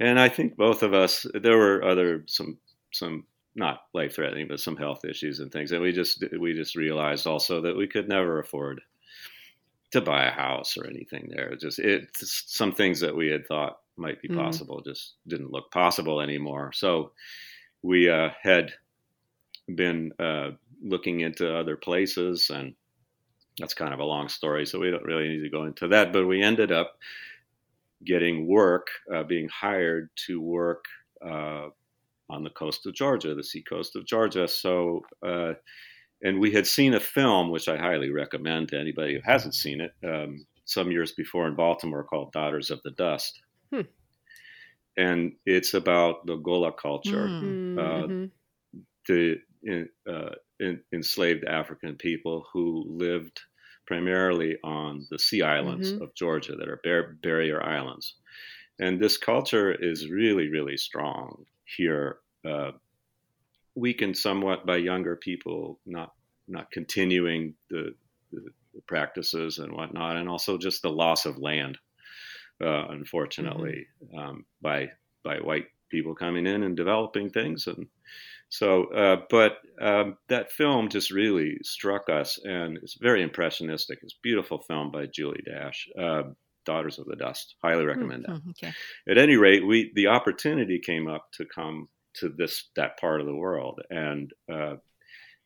and 0.00 0.20
I 0.20 0.28
think 0.28 0.56
both 0.56 0.82
of 0.82 0.94
us 0.94 1.26
there 1.34 1.56
were 1.56 1.82
other 1.84 2.24
some 2.26 2.58
some 2.92 3.24
not 3.56 3.82
life 3.92 4.14
threatening 4.16 4.48
but 4.48 4.60
some 4.60 4.76
health 4.76 5.04
issues 5.04 5.40
and 5.40 5.50
things 5.52 5.72
and 5.72 5.80
we 5.80 5.92
just 5.92 6.22
we 6.40 6.54
just 6.54 6.76
realized 6.76 7.26
also 7.26 7.60
that 7.60 7.76
we 7.76 7.86
could 7.86 8.08
never 8.08 8.38
afford 8.38 8.80
to 9.92 10.00
buy 10.00 10.24
a 10.24 10.30
house 10.30 10.76
or 10.76 10.86
anything 10.86 11.28
there 11.30 11.54
just 11.56 11.78
it 11.78 12.08
some 12.16 12.72
things 12.72 13.00
that 13.00 13.14
we 13.16 13.28
had 13.28 13.46
thought 13.46 13.78
might 13.96 14.20
be 14.22 14.28
Mhm. 14.28 14.36
possible 14.36 14.80
just 14.82 15.14
didn't 15.26 15.50
look 15.52 15.70
possible 15.70 16.20
anymore 16.20 16.72
so 16.72 17.12
we 17.82 18.08
uh, 18.08 18.30
had 18.42 18.72
been 19.74 20.12
uh, 20.18 20.50
looking 20.82 21.20
into 21.20 21.54
other 21.56 21.76
places 21.76 22.50
and 22.50 22.74
that's 23.58 23.74
kind 23.74 23.94
of 23.94 24.00
a 24.00 24.04
long 24.04 24.28
story 24.28 24.66
so 24.66 24.80
we 24.80 24.90
don't 24.90 25.04
really 25.04 25.28
need 25.28 25.42
to 25.42 25.50
go 25.50 25.64
into 25.64 25.88
that 25.88 26.12
but 26.12 26.26
we 26.26 26.42
ended 26.42 26.72
up 26.72 26.98
getting 28.04 28.46
work, 28.46 28.88
uh, 29.12 29.22
being 29.22 29.48
hired 29.48 30.10
to 30.26 30.40
work 30.40 30.84
uh, 31.24 31.68
on 32.28 32.42
the 32.44 32.50
coast 32.50 32.86
of 32.86 32.94
Georgia, 32.94 33.34
the 33.34 33.42
seacoast 33.42 33.96
of 33.96 34.06
Georgia. 34.06 34.46
So, 34.48 35.02
uh, 35.26 35.54
and 36.22 36.40
we 36.40 36.50
had 36.52 36.66
seen 36.66 36.94
a 36.94 37.00
film, 37.00 37.50
which 37.50 37.68
I 37.68 37.76
highly 37.76 38.10
recommend 38.10 38.68
to 38.68 38.78
anybody 38.78 39.14
who 39.14 39.20
hasn't 39.24 39.54
seen 39.54 39.80
it, 39.80 39.92
um, 40.06 40.46
some 40.66 40.90
years 40.90 41.12
before 41.12 41.46
in 41.46 41.54
Baltimore 41.54 42.04
called 42.04 42.32
Daughters 42.32 42.70
of 42.70 42.80
the 42.82 42.90
Dust. 42.92 43.40
Hmm. 43.74 43.86
And 44.96 45.32
it's 45.44 45.74
about 45.74 46.26
the 46.26 46.36
Gullah 46.36 46.72
culture 46.72 47.28
Mm. 47.28 47.78
Uh, 47.78 48.08
Mhm. 48.08 48.30
the 49.08 49.40
uh, 50.06 50.34
en- 50.60 50.84
enslaved 50.92 51.44
African 51.44 51.96
people 51.96 52.46
who 52.52 52.84
lived 52.86 53.40
primarily 53.86 54.56
on 54.62 55.06
the 55.10 55.18
sea 55.18 55.42
islands 55.42 55.92
Mhm. 55.92 56.02
of 56.02 56.14
Georgia 56.14 56.54
that 56.56 56.68
are 56.68 56.80
bar- 56.84 57.14
barrier 57.22 57.62
islands. 57.62 58.16
And 58.78 59.00
this 59.00 59.18
culture 59.18 59.72
is 59.72 60.10
really, 60.10 60.48
really 60.48 60.76
strong 60.76 61.46
here, 61.76 62.20
uh, 62.44 62.72
weakened 63.74 64.16
somewhat 64.16 64.66
by 64.66 64.76
younger 64.76 65.16
people 65.16 65.80
not 65.86 66.14
not 66.46 66.70
continuing 66.70 67.56
the, 67.70 67.94
the, 68.30 68.52
the 68.74 68.82
practices 68.82 69.58
and 69.58 69.72
whatnot, 69.72 70.16
and 70.16 70.28
also 70.28 70.58
just 70.58 70.82
the 70.82 70.90
loss 70.90 71.24
of 71.24 71.38
land, 71.38 71.78
uh, 72.62 72.88
unfortunately, 72.88 73.86
um, 74.16 74.44
by 74.60 74.90
by 75.22 75.38
white 75.38 75.66
people 75.90 76.14
coming 76.14 76.46
in 76.46 76.62
and 76.62 76.76
developing 76.76 77.30
things 77.30 77.66
and 77.66 77.86
so, 78.54 78.84
uh, 78.92 79.16
but 79.30 79.56
um, 79.80 80.16
that 80.28 80.52
film 80.52 80.88
just 80.88 81.10
really 81.10 81.58
struck 81.64 82.08
us, 82.08 82.38
and 82.44 82.76
it's 82.78 82.94
very 82.94 83.20
impressionistic. 83.20 83.98
It's 84.00 84.14
a 84.14 84.22
beautiful 84.22 84.58
film 84.60 84.92
by 84.92 85.06
Julie 85.06 85.42
Dash, 85.44 85.88
uh, 85.98 86.22
Daughters 86.64 87.00
of 87.00 87.06
the 87.06 87.16
Dust. 87.16 87.56
Highly 87.64 87.84
recommend 87.84 88.24
that. 88.24 88.36
Hmm, 88.36 88.50
okay. 88.50 88.72
At 89.08 89.18
any 89.18 89.36
rate, 89.36 89.66
we 89.66 89.90
the 89.96 90.06
opportunity 90.06 90.78
came 90.78 91.08
up 91.08 91.32
to 91.32 91.44
come 91.44 91.88
to 92.20 92.28
this 92.28 92.68
that 92.76 92.96
part 93.00 93.20
of 93.20 93.26
the 93.26 93.34
world, 93.34 93.80
and 93.90 94.32
uh, 94.52 94.76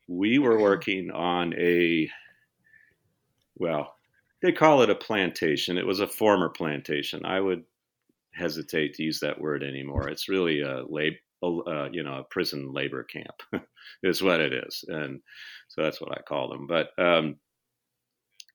we 0.07 0.37
were 0.37 0.59
working 0.59 1.09
on 1.09 1.55
a 1.55 2.11
well, 3.55 3.95
they 4.41 4.51
call 4.51 4.81
it 4.81 4.89
a 4.89 4.95
plantation. 4.95 5.77
It 5.77 5.85
was 5.85 5.99
a 5.99 6.07
former 6.07 6.49
plantation. 6.49 7.25
I 7.25 7.39
would 7.39 7.63
hesitate 8.33 8.95
to 8.95 9.03
use 9.03 9.19
that 9.19 9.41
word 9.41 9.63
anymore. 9.63 10.07
It's 10.07 10.29
really 10.29 10.61
a 10.61 10.83
lab, 10.87 11.13
uh, 11.43 11.89
you 11.91 12.03
know, 12.03 12.19
a 12.19 12.23
prison 12.23 12.71
labor 12.73 13.03
camp 13.03 13.43
is 14.03 14.21
what 14.21 14.39
it 14.39 14.53
is, 14.53 14.85
and 14.87 15.21
so 15.69 15.83
that's 15.83 15.99
what 15.99 16.17
I 16.17 16.21
call 16.21 16.49
them. 16.49 16.67
But 16.67 16.89
um, 16.97 17.37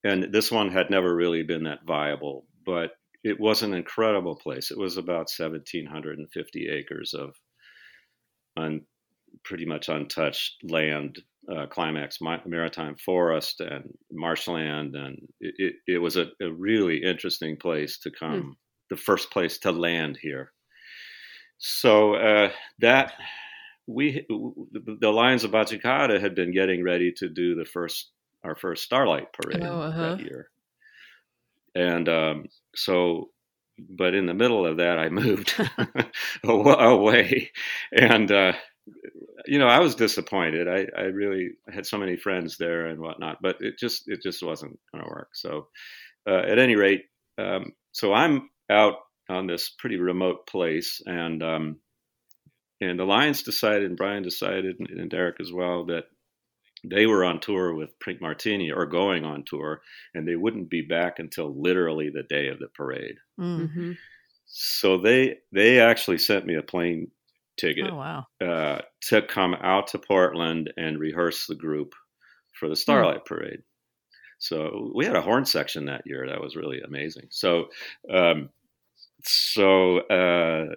and 0.05 0.33
this 0.33 0.53
one 0.53 0.71
had 0.71 0.91
never 0.91 1.15
really 1.15 1.43
been 1.43 1.65
that 1.65 1.87
viable, 1.87 2.47
but 2.65 2.93
it 3.25 3.41
was 3.41 3.63
an 3.63 3.73
incredible 3.73 4.37
place. 4.37 4.71
It 4.71 4.79
was 4.79 4.99
about 4.99 5.31
1,750 5.35 6.69
acres 6.69 7.15
of 7.15 7.35
un, 8.57 8.83
pretty 9.45 9.65
much 9.65 9.89
untouched 9.89 10.63
land, 10.63 11.23
uh, 11.53 11.67
climax 11.67 12.19
maritime 12.21 12.97
forest 12.97 13.61
and 13.61 13.93
marshland, 14.11 14.95
and 14.95 15.19
it, 15.41 15.55
it, 15.59 15.75
it 15.95 15.99
was 15.99 16.17
a, 16.17 16.27
a, 16.41 16.51
really 16.51 17.03
interesting 17.03 17.57
place 17.57 17.99
to 17.99 18.11
come. 18.11 18.41
Hmm. 18.41 18.51
The 18.91 18.97
first 18.97 19.31
place 19.31 19.59
to 19.61 19.73
land 19.73 20.19
here. 20.21 20.53
So 21.59 22.15
uh, 22.15 22.51
that 22.81 23.15
we, 23.87 24.27
the 24.29 25.11
Lions 25.11 25.45
of 25.45 25.53
Batucada 25.53 26.21
had 26.21 26.35
been 26.35 26.53
getting 26.53 26.85
ready 26.85 27.13
to 27.13 27.29
do 27.29 27.55
the 27.55 27.65
first 27.65 28.11
our 28.43 28.55
first 28.55 28.85
Starlight 28.85 29.33
Parade 29.33 29.63
oh, 29.63 29.81
uh-huh. 29.81 30.17
that 30.17 30.21
year, 30.21 30.51
and 31.75 32.09
um, 32.09 32.47
so 32.75 33.31
but 33.79 34.15
in 34.15 34.27
the 34.27 34.35
middle 34.35 34.67
of 34.67 34.77
that, 34.79 34.99
I 34.99 35.09
moved 35.09 35.55
away, 36.45 37.51
and 37.93 38.31
uh, 38.31 38.53
you 39.47 39.59
know, 39.59 39.69
I 39.69 39.81
was 39.81 39.95
disappointed. 39.95 40.69
I, 40.69 40.87
I 40.97 41.05
really 41.07 41.51
had 41.73 41.87
so 41.87 41.99
many 41.99 42.17
friends 42.17 42.57
there 42.57 42.87
and 42.87 43.01
whatnot, 43.01 43.39
but 43.43 43.57
it 43.61 43.79
just 43.79 44.05
it 44.07 44.23
just 44.23 44.43
wasn't 44.43 44.79
going 44.93 45.05
to 45.05 45.11
work. 45.11 45.31
So, 45.35 45.69
uh, 46.29 46.43
at 46.49 46.59
any 46.59 46.77
rate, 46.77 47.05
um, 47.39 47.73
so 47.93 48.13
I'm 48.13 48.51
out 48.71 48.97
on 49.29 49.47
this 49.47 49.71
pretty 49.79 49.97
remote 49.97 50.47
place, 50.47 51.01
and 51.07 51.43
um, 51.43 51.77
and 52.81 52.99
the 52.99 53.05
Lions 53.05 53.43
decided, 53.43 53.85
and 53.85 53.97
Brian 53.97 54.23
decided, 54.23 54.77
and, 54.79 54.89
and 54.89 55.11
Derek 55.11 55.41
as 55.41 55.53
well, 55.53 55.87
that 55.87 56.05
they 56.85 57.07
were 57.07 57.25
on 57.25 57.41
tour 57.41 57.75
with 57.75 57.99
Pink 58.01 58.21
Martini 58.21 58.71
or 58.71 58.87
going 58.87 59.25
on 59.25 59.45
tour, 59.45 59.81
and 60.15 60.27
they 60.27 60.37
wouldn't 60.37 60.71
be 60.71 60.83
back 60.83 61.19
until 61.19 61.55
literally 61.61 62.11
the 62.11 62.25
day 62.25 62.49
of 62.49 62.59
the 62.59 62.69
parade. 62.69 63.17
Mm-hmm. 63.41 63.93
So 64.47 64.99
they 64.99 65.39
they 65.53 65.81
actually 65.81 66.19
sent 66.19 66.47
me 66.47 66.57
a 66.57 66.63
plane 66.63 67.11
ticket 67.57 67.91
Oh 67.91 67.97
wow. 67.97 68.27
uh, 68.43 68.81
to 69.03 69.23
come 69.23 69.55
out 69.55 69.89
to 69.89 69.99
Portland 69.99 70.73
and 70.77 70.99
rehearse 70.99 71.47
the 71.47 71.55
group 71.55 71.95
for 72.53 72.69
the 72.69 72.77
Starlight 72.77 73.25
Parade. 73.25 73.63
So 74.39 74.93
we 74.95 75.07
had 75.07 75.17
a 75.17 75.23
horn 75.23 75.45
section 75.45 75.87
that 75.87 76.03
year. 76.07 76.27
That 76.29 76.41
was 76.41 76.57
really 76.57 76.81
amazing. 76.81 77.29
So, 77.31 77.67
um, 78.13 78.51
so, 79.25 79.99
uh, 80.01 80.75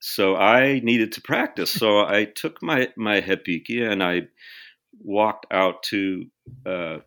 so 0.00 0.36
I 0.36 0.80
needed 0.80 1.12
to 1.12 1.20
practice. 1.22 1.70
So 1.70 2.00
I 2.00 2.24
took 2.24 2.62
my 2.62 2.88
my 2.96 3.20
repique 3.20 3.90
and 3.90 4.02
I 4.02 4.22
walked 5.00 5.46
out 5.52 5.82
to 5.84 6.24
uh, 6.66 6.98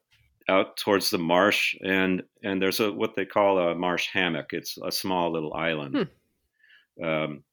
out 0.49 0.77
towards 0.77 1.09
the 1.09 1.17
marsh 1.17 1.75
and 1.83 2.23
and 2.43 2.61
there's 2.61 2.79
a 2.79 2.91
what 2.91 3.15
they 3.15 3.25
call 3.25 3.59
a 3.59 3.75
marsh 3.75 4.07
hammock. 4.13 4.47
It's 4.53 4.77
a 4.83 4.91
small 4.91 5.31
little 5.31 5.53
island. 5.53 6.07
Um, 7.03 7.43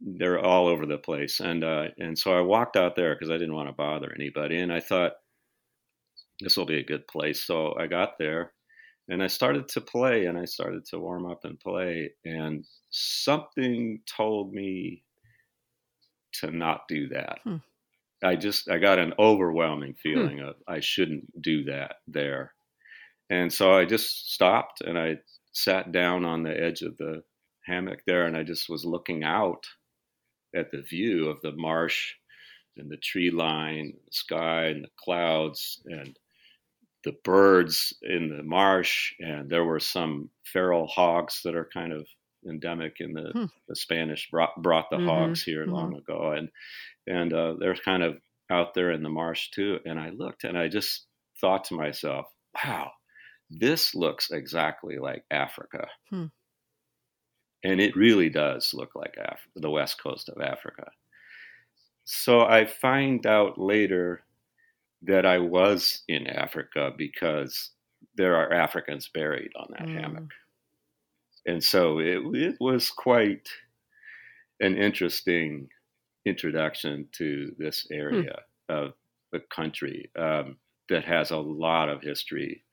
they're 0.00 0.38
all 0.38 0.68
over 0.68 0.86
the 0.86 0.98
place, 0.98 1.40
and 1.40 1.64
uh, 1.64 1.86
and 1.98 2.18
so 2.18 2.32
I 2.32 2.40
walked 2.40 2.76
out 2.76 2.96
there 2.96 3.14
because 3.14 3.30
I 3.30 3.38
didn't 3.38 3.54
want 3.54 3.68
to 3.68 3.74
bother 3.74 4.12
anybody, 4.14 4.58
and 4.58 4.72
I 4.72 4.80
thought 4.80 5.12
this 6.40 6.56
will 6.56 6.66
be 6.66 6.78
a 6.78 6.84
good 6.84 7.06
place. 7.08 7.44
So 7.44 7.74
I 7.78 7.86
got 7.86 8.18
there, 8.18 8.52
and 9.08 9.22
I 9.22 9.26
started 9.26 9.68
to 9.68 9.80
play, 9.80 10.26
and 10.26 10.38
I 10.38 10.44
started 10.44 10.84
to 10.86 10.98
warm 10.98 11.26
up 11.26 11.44
and 11.44 11.58
play, 11.58 12.10
and 12.24 12.64
something 12.90 14.00
told 14.16 14.52
me 14.52 15.02
to 16.34 16.50
not 16.50 16.82
do 16.88 17.08
that. 17.08 17.40
Hmm. 17.44 17.56
I 18.22 18.36
just 18.36 18.68
I 18.68 18.78
got 18.78 18.98
an 18.98 19.14
overwhelming 19.18 19.94
feeling 19.94 20.40
of 20.40 20.56
I 20.66 20.80
shouldn't 20.80 21.42
do 21.42 21.64
that 21.64 21.96
there. 22.06 22.52
And 23.30 23.52
so 23.52 23.72
I 23.72 23.84
just 23.84 24.32
stopped 24.32 24.80
and 24.80 24.98
I 24.98 25.16
sat 25.52 25.92
down 25.92 26.24
on 26.24 26.42
the 26.42 26.58
edge 26.58 26.82
of 26.82 26.96
the 26.96 27.22
hammock 27.66 28.00
there 28.06 28.26
and 28.26 28.36
I 28.36 28.42
just 28.42 28.68
was 28.68 28.84
looking 28.84 29.22
out 29.22 29.64
at 30.54 30.70
the 30.70 30.82
view 30.82 31.28
of 31.28 31.40
the 31.42 31.52
marsh 31.52 32.14
and 32.76 32.90
the 32.90 32.96
tree 32.98 33.30
line, 33.30 33.94
the 34.06 34.12
sky 34.12 34.66
and 34.66 34.84
the 34.84 34.90
clouds 34.96 35.82
and 35.86 36.18
the 37.04 37.12
birds 37.24 37.94
in 38.02 38.28
the 38.36 38.42
marsh 38.42 39.14
and 39.20 39.50
there 39.50 39.64
were 39.64 39.80
some 39.80 40.30
feral 40.44 40.86
hogs 40.86 41.42
that 41.44 41.54
are 41.54 41.68
kind 41.72 41.92
of 41.92 42.06
endemic 42.48 42.96
in 43.00 43.12
the, 43.12 43.32
Hmm. 43.32 43.46
the 43.68 43.76
Spanish 43.76 44.30
brought, 44.30 44.60
brought 44.62 44.90
the 44.90 44.98
Mhm. 44.98 45.00
hogs 45.00 45.42
here 45.42 45.66
Mhm. 45.66 45.68
long 45.68 45.96
ago 45.96 46.32
and 46.32 46.50
and 47.06 47.32
uh, 47.34 47.54
they're 47.60 47.76
kind 47.76 48.02
of 48.02 48.20
out 48.50 48.74
there 48.74 48.92
in 48.92 49.02
the 49.02 49.10
marsh 49.10 49.50
too. 49.50 49.80
And 49.86 50.00
I 50.00 50.10
looked 50.10 50.44
and 50.44 50.58
I 50.58 50.68
just 50.68 51.06
thought 51.40 51.64
to 51.66 51.74
myself, 51.74 52.26
wow, 52.64 52.92
this 53.50 53.94
looks 53.94 54.30
exactly 54.30 54.98
like 54.98 55.24
Africa. 55.30 55.88
Hmm. 56.10 56.26
And 57.64 57.80
it 57.80 57.96
really 57.96 58.28
does 58.30 58.72
look 58.72 58.94
like 58.94 59.16
Af- 59.18 59.46
the 59.56 59.70
west 59.70 60.00
coast 60.02 60.28
of 60.28 60.40
Africa. 60.40 60.90
So 62.04 62.40
I 62.42 62.64
find 62.66 63.26
out 63.26 63.58
later 63.58 64.22
that 65.02 65.26
I 65.26 65.38
was 65.38 66.02
in 66.08 66.26
Africa 66.26 66.92
because 66.96 67.70
there 68.16 68.36
are 68.36 68.52
Africans 68.52 69.08
buried 69.12 69.50
on 69.56 69.68
that 69.72 69.86
Mm. 69.88 70.00
hammock. 70.00 70.30
And 71.46 71.62
so 71.62 71.98
it, 71.98 72.20
it 72.34 72.56
was 72.60 72.90
quite 72.90 73.48
an 74.60 74.76
interesting 74.76 75.68
introduction 76.26 77.08
to 77.12 77.54
this 77.58 77.86
area 77.90 78.42
of 78.68 78.92
the 79.32 79.40
country 79.40 80.10
um, 80.16 80.56
that 80.88 81.04
has 81.04 81.30
a 81.30 81.36
lot 81.38 81.88
of 81.88 82.02
history 82.02 82.64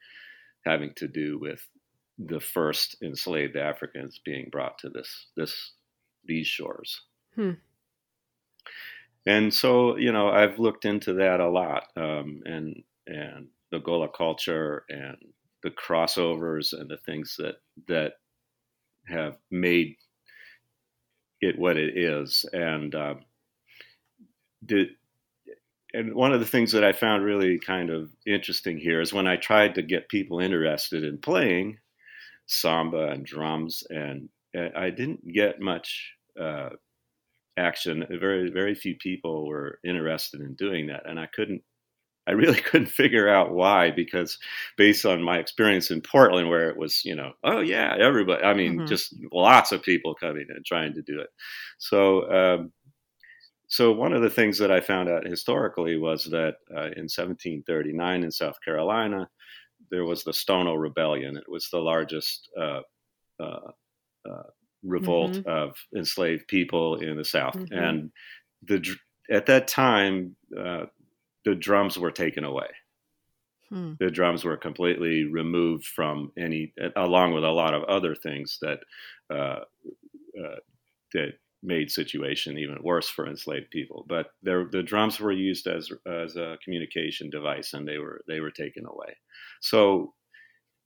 having 0.65 0.93
to 0.95 1.07
do 1.07 1.37
with 1.39 1.61
the 2.17 2.39
first 2.39 2.95
enslaved 3.03 3.57
Africans 3.57 4.19
being 4.23 4.49
brought 4.51 4.79
to 4.79 4.89
this 4.89 5.27
this 5.35 5.71
these 6.25 6.47
shores. 6.47 7.01
Hmm. 7.35 7.51
And 9.25 9.53
so, 9.53 9.97
you 9.97 10.11
know, 10.11 10.29
I've 10.29 10.59
looked 10.59 10.85
into 10.85 11.13
that 11.15 11.39
a 11.39 11.49
lot, 11.49 11.85
um, 11.95 12.41
and 12.45 12.83
and 13.07 13.47
the 13.71 13.79
Gullah 13.79 14.09
culture 14.15 14.85
and 14.89 15.17
the 15.63 15.71
crossovers 15.71 16.73
and 16.73 16.89
the 16.89 16.97
things 16.97 17.35
that 17.37 17.55
that 17.87 18.13
have 19.07 19.37
made 19.51 19.95
it 21.41 21.57
what 21.57 21.77
it 21.77 21.97
is, 21.97 22.45
and 22.53 22.93
um, 22.95 23.25
did. 24.65 24.89
And 25.93 26.13
one 26.13 26.33
of 26.33 26.41
the 26.41 26.45
things 26.45 26.73
that 26.73 26.83
I 26.83 26.91
found 26.91 27.23
really 27.23 27.57
kind 27.57 27.89
of 27.89 28.09
interesting 28.27 28.77
here 28.77 28.99
is 28.99 29.13
when 29.13 29.27
I 29.27 29.37
tried 29.37 29.75
to 29.75 29.81
get 29.81 30.09
people 30.09 30.41
interested 30.41 31.05
in 31.05 31.19
playing 31.19 31.77
samba 32.47 33.09
and 33.09 33.25
drums, 33.25 33.83
and 33.89 34.29
uh, 34.57 34.69
I 34.75 34.89
didn't 34.89 35.31
get 35.33 35.59
much 35.59 36.13
uh, 36.39 36.69
action. 37.57 38.05
Very, 38.09 38.49
very 38.51 38.75
few 38.75 38.95
people 38.97 39.47
were 39.47 39.79
interested 39.83 40.41
in 40.41 40.55
doing 40.55 40.87
that, 40.87 41.07
and 41.09 41.19
I 41.19 41.27
couldn't. 41.27 41.63
I 42.27 42.33
really 42.33 42.61
couldn't 42.61 42.87
figure 42.87 43.29
out 43.29 43.53
why, 43.53 43.91
because 43.91 44.37
based 44.77 45.05
on 45.05 45.23
my 45.23 45.39
experience 45.39 45.91
in 45.91 46.01
Portland, 46.01 46.49
where 46.49 46.69
it 46.69 46.77
was, 46.77 47.05
you 47.05 47.15
know, 47.15 47.33
oh 47.43 47.61
yeah, 47.61 47.95
everybody. 47.99 48.43
I 48.43 48.53
mean, 48.53 48.83
Mhm. 48.83 48.87
just 48.87 49.15
lots 49.33 49.71
of 49.71 49.83
people 49.83 50.15
coming 50.15 50.47
and 50.49 50.65
trying 50.65 50.93
to 50.95 51.03
do 51.03 51.19
it. 51.21 51.29
So, 51.79 52.31
um, 52.31 52.73
so 53.67 53.91
one 53.91 54.13
of 54.13 54.21
the 54.21 54.29
things 54.29 54.57
that 54.59 54.71
I 54.71 54.79
found 54.79 55.09
out 55.09 55.25
historically 55.25 55.97
was 55.97 56.25
that 56.25 56.57
uh, 56.75 56.91
in 56.95 57.09
1739 57.09 58.23
in 58.23 58.31
South 58.31 58.57
Carolina, 58.63 59.29
there 59.91 60.05
was 60.05 60.23
the 60.23 60.33
Stono 60.33 60.73
Rebellion. 60.73 61.37
It 61.37 61.49
was 61.49 61.69
the 61.69 61.79
largest 61.79 62.49
uh, 62.59 62.81
uh, 63.39 63.71
uh 64.29 64.43
revolt 64.83 65.31
mm-hmm. 65.31 65.49
of 65.49 65.75
enslaved 65.95 66.47
people 66.47 66.97
in 66.97 67.17
the 67.17 67.25
South, 67.25 67.55
mm-hmm. 67.55 67.73
and 67.73 68.11
the 68.63 68.85
at 69.31 69.45
that 69.47 69.67
time 69.67 70.35
uh, 70.57 70.85
the 71.43 71.55
drums 71.55 71.97
were 71.97 72.11
taken 72.11 72.43
away. 72.43 72.67
Hmm. 73.69 73.93
The 73.99 74.11
drums 74.11 74.43
were 74.43 74.57
completely 74.57 75.23
removed 75.23 75.85
from 75.85 76.31
any, 76.37 76.71
along 76.95 77.33
with 77.33 77.43
a 77.43 77.49
lot 77.49 77.73
of 77.73 77.83
other 77.85 78.13
things 78.13 78.59
that 78.61 78.79
uh, 79.33 79.61
that 81.13 81.33
made 81.65 81.91
situation 81.91 82.57
even 82.57 82.77
worse 82.83 83.09
for 83.09 83.27
enslaved 83.27 83.69
people. 83.71 84.05
But 84.07 84.27
the 84.43 84.83
drums 84.85 85.19
were 85.19 85.31
used 85.31 85.67
as 85.67 85.89
as 86.05 86.35
a 86.35 86.57
communication 86.63 87.29
device, 87.29 87.73
and 87.73 87.87
they 87.87 87.97
were 87.97 88.21
they 88.27 88.39
were 88.39 88.51
taken 88.51 88.85
away. 88.85 89.17
So 89.61 90.13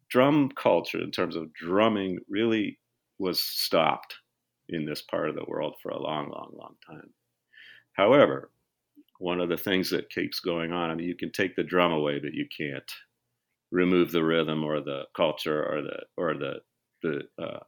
drum 0.10 0.50
culture, 0.56 1.02
in 1.02 1.12
terms 1.12 1.36
of 1.36 1.54
drumming, 1.54 2.20
really 2.28 2.80
was 3.20 3.42
stopped 3.42 4.16
in 4.70 4.86
this 4.86 5.02
part 5.02 5.30
of 5.30 5.36
the 5.36 5.46
world 5.48 5.76
for 5.82 5.90
a 5.90 6.02
long, 6.02 6.30
long, 6.30 6.52
long 6.54 6.76
time. 6.88 7.14
However, 7.94 8.52
one 9.20 9.42
of 9.42 9.50
the 9.50 9.58
things 9.58 9.90
that 9.90 10.10
keeps 10.10 10.40
going 10.40 10.72
on, 10.72 10.90
I 10.90 10.96
mean, 10.96 11.08
you 11.08 11.16
can 11.16 11.32
take 11.32 11.56
the 11.56 11.64
drum 11.64 11.92
away, 11.92 12.20
but 12.20 12.34
you 12.34 12.48
can't 12.56 12.90
remove 13.72 14.12
the 14.12 14.24
rhythm 14.24 14.64
or 14.64 14.80
the 14.80 15.04
culture 15.16 15.64
or 15.64 15.82
the 15.82 16.00
or 16.18 16.34
the 16.36 16.62
the 17.04 17.22
uh, 17.42 17.60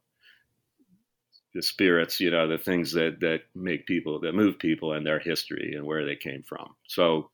the 1.53 1.61
spirits, 1.61 2.19
you 2.19 2.31
know, 2.31 2.47
the 2.47 2.57
things 2.57 2.91
that 2.93 3.19
that 3.21 3.41
make 3.55 3.85
people 3.85 4.19
that 4.21 4.35
move 4.35 4.57
people 4.59 4.93
and 4.93 5.05
their 5.05 5.19
history 5.19 5.73
and 5.75 5.85
where 5.85 6.05
they 6.05 6.15
came 6.15 6.43
from. 6.43 6.75
So, 6.87 7.29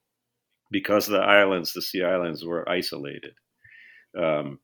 because 0.72 1.08
the 1.08 1.20
islands, 1.20 1.74
the 1.74 1.82
Sea 1.82 2.04
Islands, 2.04 2.44
were 2.44 2.68
isolated, 2.68 3.34
um, 4.18 4.60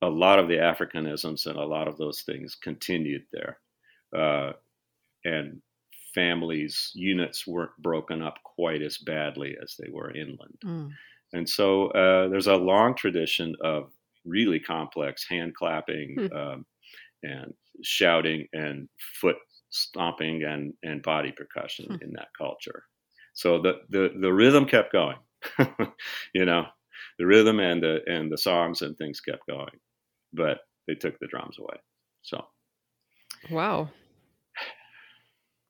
a 0.00 0.08
lot 0.08 0.38
of 0.38 0.48
the 0.48 0.56
Africanisms 0.56 1.46
and 1.46 1.56
a 1.56 1.64
lot 1.64 1.88
of 1.88 1.96
those 1.96 2.22
things 2.22 2.56
continued 2.60 3.24
there, 3.32 3.58
uh, 4.16 4.52
and 5.24 5.60
families 6.14 6.90
units 6.94 7.46
weren't 7.46 7.76
broken 7.78 8.22
up 8.22 8.38
quite 8.44 8.82
as 8.82 8.98
badly 8.98 9.56
as 9.62 9.76
they 9.78 9.90
were 9.90 10.14
inland. 10.14 10.58
Mm. 10.64 10.90
And 11.32 11.48
so 11.48 11.88
uh, 11.88 12.28
there's 12.28 12.48
a 12.48 12.56
long 12.56 12.94
tradition 12.94 13.56
of 13.62 13.90
really 14.24 14.60
complex 14.60 15.26
hand 15.28 15.54
clapping. 15.54 16.16
Mm. 16.18 16.36
Um, 16.36 16.66
and 17.22 17.52
shouting 17.82 18.46
and 18.52 18.88
foot 19.20 19.36
stomping 19.70 20.44
and, 20.44 20.74
and 20.82 21.02
body 21.02 21.32
percussion 21.32 21.86
hmm. 21.86 22.02
in 22.02 22.12
that 22.12 22.28
culture. 22.36 22.84
So 23.34 23.60
the, 23.60 23.80
the, 23.88 24.10
the 24.20 24.32
rhythm 24.32 24.66
kept 24.66 24.92
going, 24.92 25.16
you 26.34 26.44
know, 26.44 26.66
the 27.18 27.26
rhythm 27.26 27.60
and 27.60 27.82
the, 27.82 28.00
and 28.06 28.30
the 28.30 28.38
songs 28.38 28.82
and 28.82 28.96
things 28.96 29.20
kept 29.20 29.46
going, 29.46 29.78
but 30.32 30.58
they 30.86 30.94
took 30.94 31.18
the 31.18 31.26
drums 31.26 31.56
away. 31.58 31.76
So. 32.22 32.44
Wow. 33.50 33.88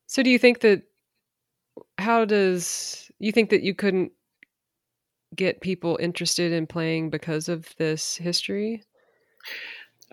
So 0.07 0.21
do 0.21 0.29
you 0.29 0.37
think 0.37 0.59
that, 0.61 0.83
how 1.97 2.25
does, 2.25 3.09
you 3.19 3.31
think 3.31 3.49
that 3.49 3.63
you 3.63 3.73
couldn't 3.73 4.11
get 5.35 5.61
people 5.61 5.97
interested 5.99 6.51
in 6.51 6.67
playing 6.67 7.09
because 7.09 7.49
of 7.49 7.73
this 7.77 8.15
history? 8.17 8.83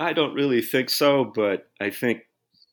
I 0.00 0.14
don't 0.14 0.34
really 0.34 0.62
think 0.62 0.88
so, 0.88 1.24
but 1.24 1.68
I 1.78 1.90
think 1.90 2.22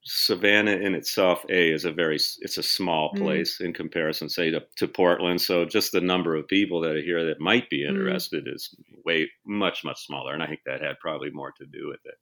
Savannah 0.05 0.77
in 0.77 0.95
itself, 0.95 1.43
a 1.49 1.71
is 1.71 1.83
a 1.83 1.91
very 1.91 2.15
it's 2.15 2.57
a 2.57 2.63
small 2.63 3.11
mm. 3.13 3.17
place 3.17 3.59
mm. 3.59 3.65
in 3.65 3.73
comparison, 3.73 4.29
say 4.29 4.49
to, 4.51 4.63
to 4.77 4.87
Portland. 4.87 5.41
So 5.41 5.65
just 5.65 5.91
the 5.91 5.99
number 5.99 6.35
of 6.35 6.47
people 6.47 6.79
that 6.81 6.95
are 6.95 7.01
here 7.01 7.25
that 7.25 7.41
might 7.41 7.69
be 7.69 7.83
mm. 7.83 7.89
interested 7.89 8.45
mm. 8.45 8.55
is 8.55 8.73
way 9.05 9.29
much 9.45 9.83
much 9.83 10.05
smaller, 10.05 10.33
and 10.33 10.41
I 10.41 10.47
think 10.47 10.61
that 10.65 10.81
had 10.81 10.99
probably 11.01 11.29
more 11.29 11.51
to 11.57 11.65
do 11.65 11.89
with 11.89 11.99
it. 12.05 12.15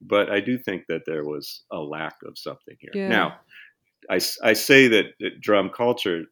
But 0.00 0.30
I 0.30 0.40
do 0.40 0.56
think 0.56 0.84
that 0.88 1.02
there 1.06 1.24
was 1.24 1.64
a 1.70 1.78
lack 1.78 2.16
of 2.26 2.38
something 2.38 2.76
here. 2.80 2.90
Yeah. 2.94 3.08
Now, 3.08 3.36
I, 4.10 4.20
I 4.42 4.52
say 4.52 4.88
that, 4.88 5.06
that 5.20 5.40
drum 5.40 5.70
culture, 5.70 6.24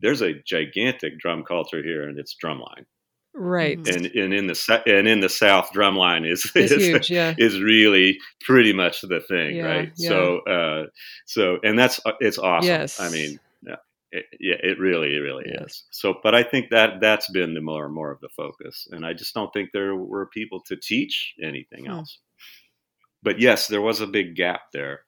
there's 0.00 0.22
a 0.22 0.40
gigantic 0.46 1.18
drum 1.18 1.44
culture 1.44 1.82
here, 1.82 2.08
and 2.08 2.18
it's 2.18 2.36
drumline 2.42 2.86
right 3.34 3.78
and 3.88 4.06
and 4.06 4.34
in 4.34 4.46
the 4.46 4.82
and 4.86 5.06
in 5.06 5.20
the 5.20 5.28
south 5.28 5.70
drumline 5.74 6.30
is 6.30 6.50
is, 6.56 6.72
huge, 6.72 7.10
yeah. 7.10 7.34
is 7.38 7.60
really 7.60 8.18
pretty 8.40 8.72
much 8.72 9.00
the 9.02 9.20
thing 9.20 9.56
yeah, 9.56 9.64
right 9.64 9.92
yeah. 9.96 10.08
so 10.08 10.38
uh 10.40 10.86
so 11.26 11.58
and 11.62 11.78
that's 11.78 12.00
uh, 12.04 12.12
it's 12.20 12.38
awesome 12.38 12.68
yes. 12.68 13.00
i 13.00 13.08
mean 13.10 13.38
yeah 13.62 13.76
it, 14.10 14.26
yeah 14.40 14.56
it 14.62 14.78
really 14.78 15.14
it 15.14 15.20
really 15.20 15.44
yes. 15.46 15.62
is 15.66 15.84
so 15.90 16.14
but 16.22 16.34
i 16.34 16.42
think 16.42 16.70
that 16.70 17.00
that's 17.00 17.30
been 17.30 17.54
the 17.54 17.60
more 17.60 17.84
and 17.84 17.94
more 17.94 18.10
of 18.10 18.20
the 18.20 18.28
focus 18.36 18.88
and 18.90 19.06
i 19.06 19.12
just 19.12 19.32
don't 19.32 19.52
think 19.52 19.70
there 19.72 19.94
were 19.94 20.26
people 20.26 20.60
to 20.66 20.76
teach 20.76 21.34
anything 21.42 21.84
hmm. 21.84 21.92
else 21.92 22.18
but 23.22 23.38
yes 23.38 23.68
there 23.68 23.82
was 23.82 24.00
a 24.00 24.06
big 24.06 24.34
gap 24.34 24.62
there 24.72 25.02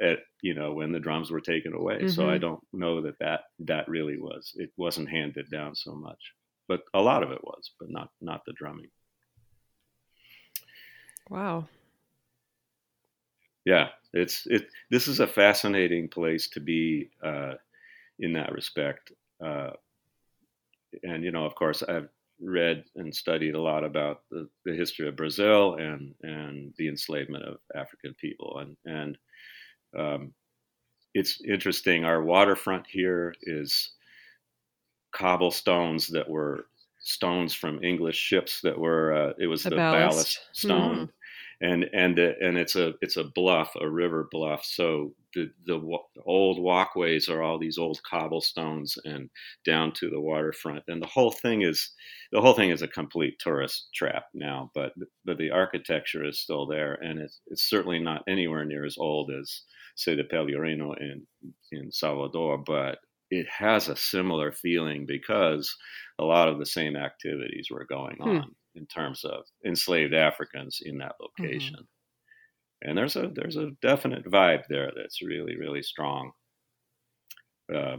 at 0.00 0.20
you 0.42 0.54
know 0.54 0.72
when 0.72 0.92
the 0.92 1.00
drums 1.00 1.30
were 1.30 1.40
taken 1.40 1.74
away 1.74 1.96
mm-hmm. 1.96 2.08
so 2.08 2.24
i 2.24 2.32
mm-hmm. 2.32 2.40
don't 2.40 2.60
know 2.72 3.02
that 3.02 3.18
that 3.18 3.40
that 3.58 3.86
really 3.86 4.16
was 4.18 4.52
it 4.54 4.70
wasn't 4.78 5.08
handed 5.08 5.50
down 5.50 5.74
so 5.74 5.94
much 5.94 6.32
but 6.70 6.82
a 6.94 7.02
lot 7.02 7.24
of 7.24 7.32
it 7.32 7.42
was, 7.42 7.72
but 7.80 7.90
not 7.90 8.10
not 8.20 8.42
the 8.46 8.52
drumming. 8.52 8.90
Wow. 11.28 11.66
Yeah, 13.64 13.88
it's 14.12 14.46
it. 14.46 14.68
This 14.88 15.08
is 15.08 15.18
a 15.18 15.26
fascinating 15.26 16.06
place 16.06 16.48
to 16.50 16.60
be 16.60 17.10
uh, 17.24 17.54
in 18.20 18.34
that 18.34 18.52
respect, 18.52 19.10
uh, 19.44 19.70
and 21.02 21.24
you 21.24 21.32
know, 21.32 21.44
of 21.44 21.56
course, 21.56 21.82
I've 21.82 22.08
read 22.40 22.84
and 22.94 23.12
studied 23.12 23.56
a 23.56 23.60
lot 23.60 23.84
about 23.84 24.20
the, 24.30 24.48
the 24.64 24.72
history 24.72 25.08
of 25.08 25.16
Brazil 25.16 25.74
and 25.74 26.14
and 26.22 26.72
the 26.78 26.86
enslavement 26.86 27.42
of 27.42 27.56
African 27.74 28.14
people, 28.14 28.58
and 28.58 28.76
and 28.86 29.18
um, 29.98 30.32
it's 31.14 31.40
interesting. 31.40 32.04
Our 32.04 32.22
waterfront 32.22 32.86
here 32.86 33.34
is 33.42 33.90
cobblestones 35.12 36.08
that 36.08 36.28
were 36.28 36.66
stones 37.00 37.54
from 37.54 37.82
English 37.82 38.16
ships 38.16 38.60
that 38.62 38.78
were 38.78 39.12
uh, 39.12 39.32
it 39.38 39.46
was 39.46 39.62
the, 39.62 39.70
the 39.70 39.76
ballast. 39.76 40.00
ballast, 40.00 40.40
stone. 40.52 40.94
Mm-hmm. 40.94 41.04
And 41.62 41.84
and 41.92 42.18
uh, 42.18 42.32
and 42.40 42.56
it's 42.56 42.74
a 42.74 42.94
it's 43.02 43.18
a 43.18 43.24
bluff, 43.24 43.72
a 43.78 43.86
river 43.86 44.28
bluff. 44.30 44.64
So 44.64 45.12
the 45.34 45.50
the 45.66 45.78
old 46.24 46.58
walkways 46.58 47.28
are 47.28 47.42
all 47.42 47.58
these 47.58 47.76
old 47.76 48.00
cobblestones 48.02 48.96
and 49.04 49.28
down 49.66 49.92
to 49.96 50.08
the 50.08 50.20
waterfront. 50.20 50.84
And 50.88 51.02
the 51.02 51.06
whole 51.06 51.30
thing 51.30 51.60
is 51.60 51.92
the 52.32 52.40
whole 52.40 52.54
thing 52.54 52.70
is 52.70 52.80
a 52.80 52.88
complete 52.88 53.38
tourist 53.38 53.88
trap 53.94 54.24
now. 54.32 54.70
But 54.74 54.94
but 55.26 55.36
the 55.36 55.50
architecture 55.50 56.24
is 56.24 56.40
still 56.40 56.66
there, 56.66 56.94
and 56.94 57.18
it's 57.20 57.40
it's 57.48 57.68
certainly 57.68 57.98
not 57.98 58.24
anywhere 58.26 58.64
near 58.64 58.86
as 58.86 58.96
old 58.96 59.30
as 59.30 59.62
say 59.96 60.14
the 60.14 60.24
Pelourinho 60.24 60.98
in 60.98 61.26
in 61.72 61.92
Salvador. 61.92 62.56
But 62.56 63.00
it 63.30 63.46
has 63.48 63.88
a 63.88 63.96
similar 63.96 64.52
feeling 64.52 65.06
because 65.06 65.76
a 66.18 66.24
lot 66.24 66.48
of 66.48 66.58
the 66.58 66.66
same 66.66 66.96
activities 66.96 67.68
were 67.70 67.84
going 67.84 68.16
hmm. 68.16 68.28
on 68.28 68.54
in 68.74 68.86
terms 68.86 69.24
of 69.24 69.44
enslaved 69.64 70.14
Africans 70.14 70.80
in 70.84 70.98
that 70.98 71.12
mm-hmm. 71.20 71.44
location. 71.44 71.74
Mm-hmm. 71.74 72.88
And 72.88 72.96
there's 72.96 73.16
a 73.16 73.30
there's 73.34 73.56
a 73.56 73.72
definite 73.82 74.24
vibe 74.24 74.62
there 74.68 74.90
that's 74.96 75.22
really 75.22 75.56
really 75.56 75.82
strong. 75.82 76.32
Uh, 77.72 77.98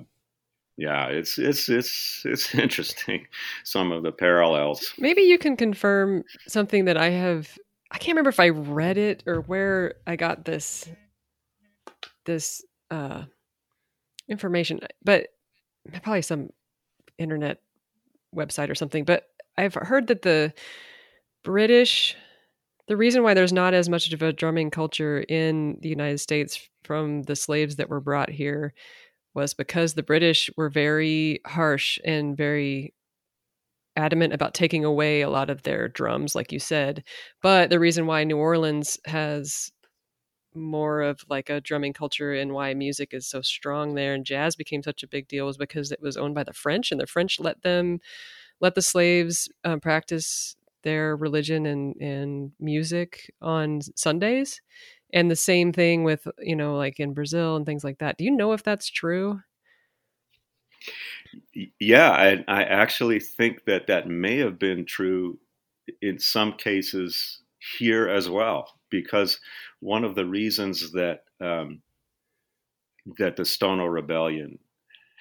yeah, 0.75 1.05
it's 1.07 1.37
it's 1.37 1.69
it's 1.69 2.23
it's 2.25 2.55
interesting 2.55 3.27
some 3.63 3.91
of 3.91 4.01
the 4.03 4.11
parallels. 4.11 4.93
Maybe 4.97 5.21
you 5.21 5.37
can 5.37 5.55
confirm 5.55 6.23
something 6.47 6.85
that 6.85 6.97
I 6.97 7.09
have. 7.09 7.57
I 7.91 7.97
can't 7.97 8.15
remember 8.15 8.29
if 8.29 8.39
I 8.39 8.49
read 8.49 8.97
it 8.97 9.23
or 9.27 9.41
where 9.41 9.95
I 10.07 10.15
got 10.15 10.45
this 10.45 10.89
this 12.25 12.63
uh, 12.89 13.25
information, 14.31 14.79
but 15.03 15.27
probably 16.01 16.21
some 16.21 16.49
internet 17.17 17.59
website 18.35 18.69
or 18.69 18.75
something. 18.75 19.03
But 19.03 19.25
I've 19.57 19.75
heard 19.75 20.07
that 20.07 20.21
the 20.21 20.53
British, 21.43 22.15
the 22.87 22.97
reason 22.97 23.23
why 23.23 23.33
there's 23.33 23.53
not 23.53 23.73
as 23.73 23.89
much 23.89 24.11
of 24.11 24.21
a 24.21 24.33
drumming 24.33 24.71
culture 24.71 25.19
in 25.19 25.77
the 25.81 25.89
United 25.89 26.19
States 26.19 26.69
from 26.83 27.23
the 27.23 27.35
slaves 27.35 27.75
that 27.75 27.89
were 27.89 27.99
brought 27.99 28.29
here 28.29 28.73
was 29.33 29.53
because 29.53 29.93
the 29.93 30.03
British 30.03 30.49
were 30.57 30.69
very 30.69 31.39
harsh 31.45 31.99
and 32.03 32.35
very 32.35 32.93
adamant 33.95 34.33
about 34.33 34.53
taking 34.53 34.85
away 34.85 35.21
a 35.21 35.29
lot 35.29 35.49
of 35.49 35.63
their 35.63 35.87
drums, 35.87 36.35
like 36.35 36.51
you 36.51 36.59
said. 36.59 37.03
But 37.41 37.69
the 37.69 37.79
reason 37.79 38.07
why 38.07 38.23
New 38.23 38.37
Orleans 38.37 38.97
has 39.05 39.71
more 40.53 41.01
of 41.01 41.23
like 41.29 41.49
a 41.49 41.61
drumming 41.61 41.93
culture 41.93 42.33
and 42.33 42.53
why 42.53 42.73
music 42.73 43.13
is 43.13 43.27
so 43.27 43.41
strong 43.41 43.95
there 43.95 44.13
and 44.13 44.25
jazz 44.25 44.55
became 44.55 44.83
such 44.83 45.03
a 45.03 45.07
big 45.07 45.27
deal 45.27 45.45
was 45.45 45.57
because 45.57 45.91
it 45.91 46.01
was 46.01 46.17
owned 46.17 46.35
by 46.35 46.43
the 46.43 46.53
French 46.53 46.91
and 46.91 46.99
the 46.99 47.07
French 47.07 47.39
let 47.39 47.61
them 47.63 47.99
let 48.59 48.75
the 48.75 48.81
slaves 48.81 49.49
um, 49.63 49.79
practice 49.79 50.55
their 50.83 51.15
religion 51.15 51.65
and 51.65 51.95
and 52.01 52.51
music 52.59 53.31
on 53.41 53.81
Sundays 53.95 54.61
and 55.13 55.29
the 55.29 55.35
same 55.35 55.71
thing 55.71 56.03
with 56.03 56.27
you 56.39 56.55
know 56.55 56.75
like 56.75 56.99
in 56.99 57.13
Brazil 57.13 57.55
and 57.55 57.65
things 57.65 57.83
like 57.83 57.99
that. 57.99 58.17
Do 58.17 58.23
you 58.23 58.31
know 58.31 58.53
if 58.53 58.63
that's 58.63 58.89
true? 58.89 59.41
Yeah, 61.79 62.11
I, 62.11 62.43
I 62.47 62.63
actually 62.63 63.19
think 63.19 63.65
that 63.65 63.87
that 63.87 64.07
may 64.07 64.37
have 64.37 64.59
been 64.59 64.85
true 64.85 65.39
in 66.01 66.19
some 66.19 66.53
cases 66.53 67.41
here 67.79 68.09
as 68.09 68.29
well, 68.29 68.79
because 68.89 69.39
one 69.81 70.05
of 70.05 70.15
the 70.15 70.25
reasons 70.27 70.93
that 70.93 71.25
um, 71.41 71.83
that 73.17 73.35
the 73.35 73.45
Stono 73.45 73.85
Rebellion 73.85 74.59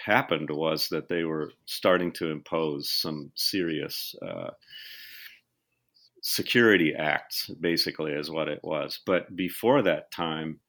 happened 0.04 0.50
was 0.50 0.88
that 0.90 1.08
they 1.08 1.24
were 1.24 1.52
starting 1.66 2.12
to 2.12 2.30
impose 2.30 2.90
some 2.90 3.32
serious 3.36 4.14
uh, 4.22 4.52
security 6.22 6.94
acts, 6.94 7.48
basically, 7.60 8.12
is 8.12 8.30
what 8.30 8.48
it 8.48 8.60
was. 8.62 9.00
But 9.06 9.34
before 9.36 9.82
that 9.82 10.10
time, 10.10 10.60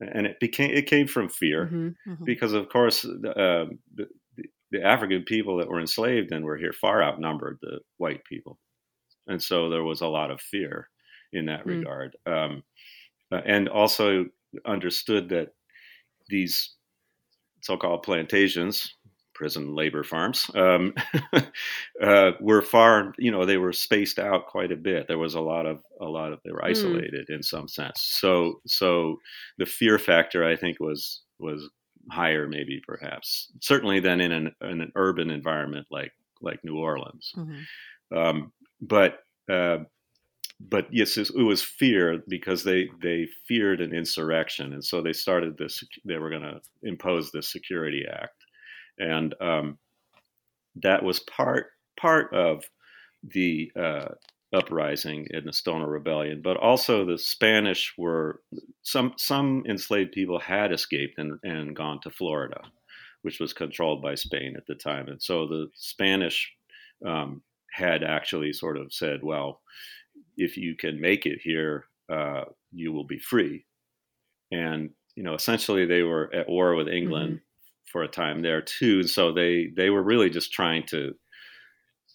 and 0.00 0.26
it 0.26 0.40
became 0.40 0.72
it 0.72 0.86
came 0.86 1.08
from 1.08 1.28
fear, 1.28 1.74
Mhm. 1.74 1.96
Mhm. 2.06 2.26
because 2.26 2.52
of 2.54 2.68
course 2.70 3.04
uh, 3.04 3.66
the, 3.94 4.08
the 4.70 4.82
African 4.84 5.24
people 5.24 5.58
that 5.58 5.68
were 5.68 5.80
enslaved 5.80 6.32
and 6.32 6.44
were 6.44 6.56
here 6.58 6.72
far 6.72 7.02
outnumbered 7.02 7.58
the 7.62 7.80
white 7.98 8.24
people, 8.24 8.60
and 9.26 9.42
so 9.42 9.70
there 9.70 9.84
was 9.84 10.00
a 10.02 10.08
lot 10.08 10.30
of 10.30 10.40
fear 10.40 10.90
in 11.32 11.46
that 11.46 11.66
Mm. 11.66 11.86
regard, 11.86 12.16
um, 12.26 12.64
uh, 13.32 13.40
and 13.46 13.68
also 13.68 14.26
understood 14.66 15.28
that 15.30 15.54
these 16.28 16.74
so-called 17.62 18.02
plantations, 18.02 18.94
prison 19.34 19.74
labor 19.74 20.02
farms, 20.04 20.50
um, 20.54 20.94
uh, 22.02 22.32
were 22.40 22.62
far, 22.62 23.12
you 23.18 23.30
know, 23.30 23.44
they 23.44 23.56
were 23.58 23.72
spaced 23.72 24.18
out 24.18 24.46
quite 24.46 24.72
a 24.72 24.76
bit. 24.76 25.08
There 25.08 25.18
was 25.18 25.34
a 25.34 25.40
lot 25.40 25.66
of, 25.66 25.82
a 26.00 26.06
lot 26.06 26.32
of, 26.32 26.40
they 26.44 26.52
were 26.52 26.64
Mm. 26.64 26.68
isolated 26.68 27.28
in 27.30 27.42
some 27.42 27.68
sense. 27.68 28.00
So, 28.02 28.60
so 28.66 29.16
the 29.58 29.66
fear 29.66 29.98
factor, 29.98 30.44
I 30.44 30.56
think, 30.56 30.80
was 30.80 31.22
was 31.38 31.68
higher, 32.10 32.48
maybe 32.48 32.80
perhaps, 32.86 33.50
certainly 33.60 34.00
than 34.00 34.20
in 34.20 34.32
an, 34.32 34.54
in 34.62 34.80
an 34.80 34.92
urban 34.96 35.30
environment 35.30 35.86
like 35.90 36.12
like 36.40 36.60
New 36.64 36.78
Orleans. 36.78 37.36
Mhm. 37.36 37.68
Um, 38.14 38.52
but 38.80 39.20
uh, 39.50 39.78
but 40.58 40.86
yes, 40.90 41.16
it 41.16 41.34
was 41.36 41.62
fear 41.62 42.22
because 42.28 42.64
they 42.64 42.88
they 43.02 43.28
feared 43.46 43.80
an 43.80 43.94
insurrection, 43.94 44.72
and 44.72 44.84
so 44.84 45.02
they 45.02 45.12
started 45.12 45.58
this. 45.58 45.84
They 46.04 46.16
were 46.16 46.30
going 46.30 46.42
to 46.42 46.60
impose 46.82 47.30
this 47.30 47.52
Security 47.52 48.04
Act, 48.10 48.44
and 48.98 49.34
um, 49.40 49.78
that 50.76 51.02
was 51.02 51.20
part 51.20 51.66
part 52.00 52.32
of 52.32 52.64
the 53.22 53.70
uh, 53.78 54.08
uprising 54.54 55.26
in 55.30 55.44
the 55.44 55.52
Stono 55.52 55.84
Rebellion. 55.86 56.40
But 56.42 56.56
also 56.56 57.04
the 57.04 57.18
Spanish 57.18 57.92
were 57.98 58.40
some 58.82 59.12
some 59.18 59.62
enslaved 59.68 60.12
people 60.12 60.38
had 60.38 60.72
escaped 60.72 61.18
and, 61.18 61.38
and 61.42 61.76
gone 61.76 62.00
to 62.00 62.10
Florida, 62.10 62.62
which 63.20 63.40
was 63.40 63.52
controlled 63.52 64.00
by 64.00 64.14
Spain 64.14 64.54
at 64.56 64.66
the 64.66 64.74
time, 64.74 65.08
and 65.08 65.22
so 65.22 65.46
the 65.46 65.68
Spanish 65.74 66.50
um, 67.04 67.42
had 67.70 68.02
actually 68.02 68.54
sort 68.54 68.78
of 68.78 68.90
said, 68.90 69.20
well 69.22 69.60
if 70.36 70.56
you 70.56 70.74
can 70.76 71.00
make 71.00 71.26
it 71.26 71.38
here, 71.42 71.86
uh, 72.12 72.44
you 72.72 72.92
will 72.92 73.06
be 73.06 73.18
free. 73.18 73.64
And 74.52 74.90
you 75.16 75.22
know, 75.22 75.34
essentially, 75.34 75.86
they 75.86 76.02
were 76.02 76.30
at 76.34 76.48
war 76.48 76.74
with 76.74 76.88
England 76.88 77.40
for 77.90 78.02
a 78.02 78.08
time 78.08 78.42
there 78.42 78.60
too. 78.62 79.02
So 79.04 79.32
they 79.32 79.68
they 79.76 79.90
were 79.90 80.02
really 80.02 80.30
just 80.30 80.52
trying 80.52 80.84
to 80.88 81.14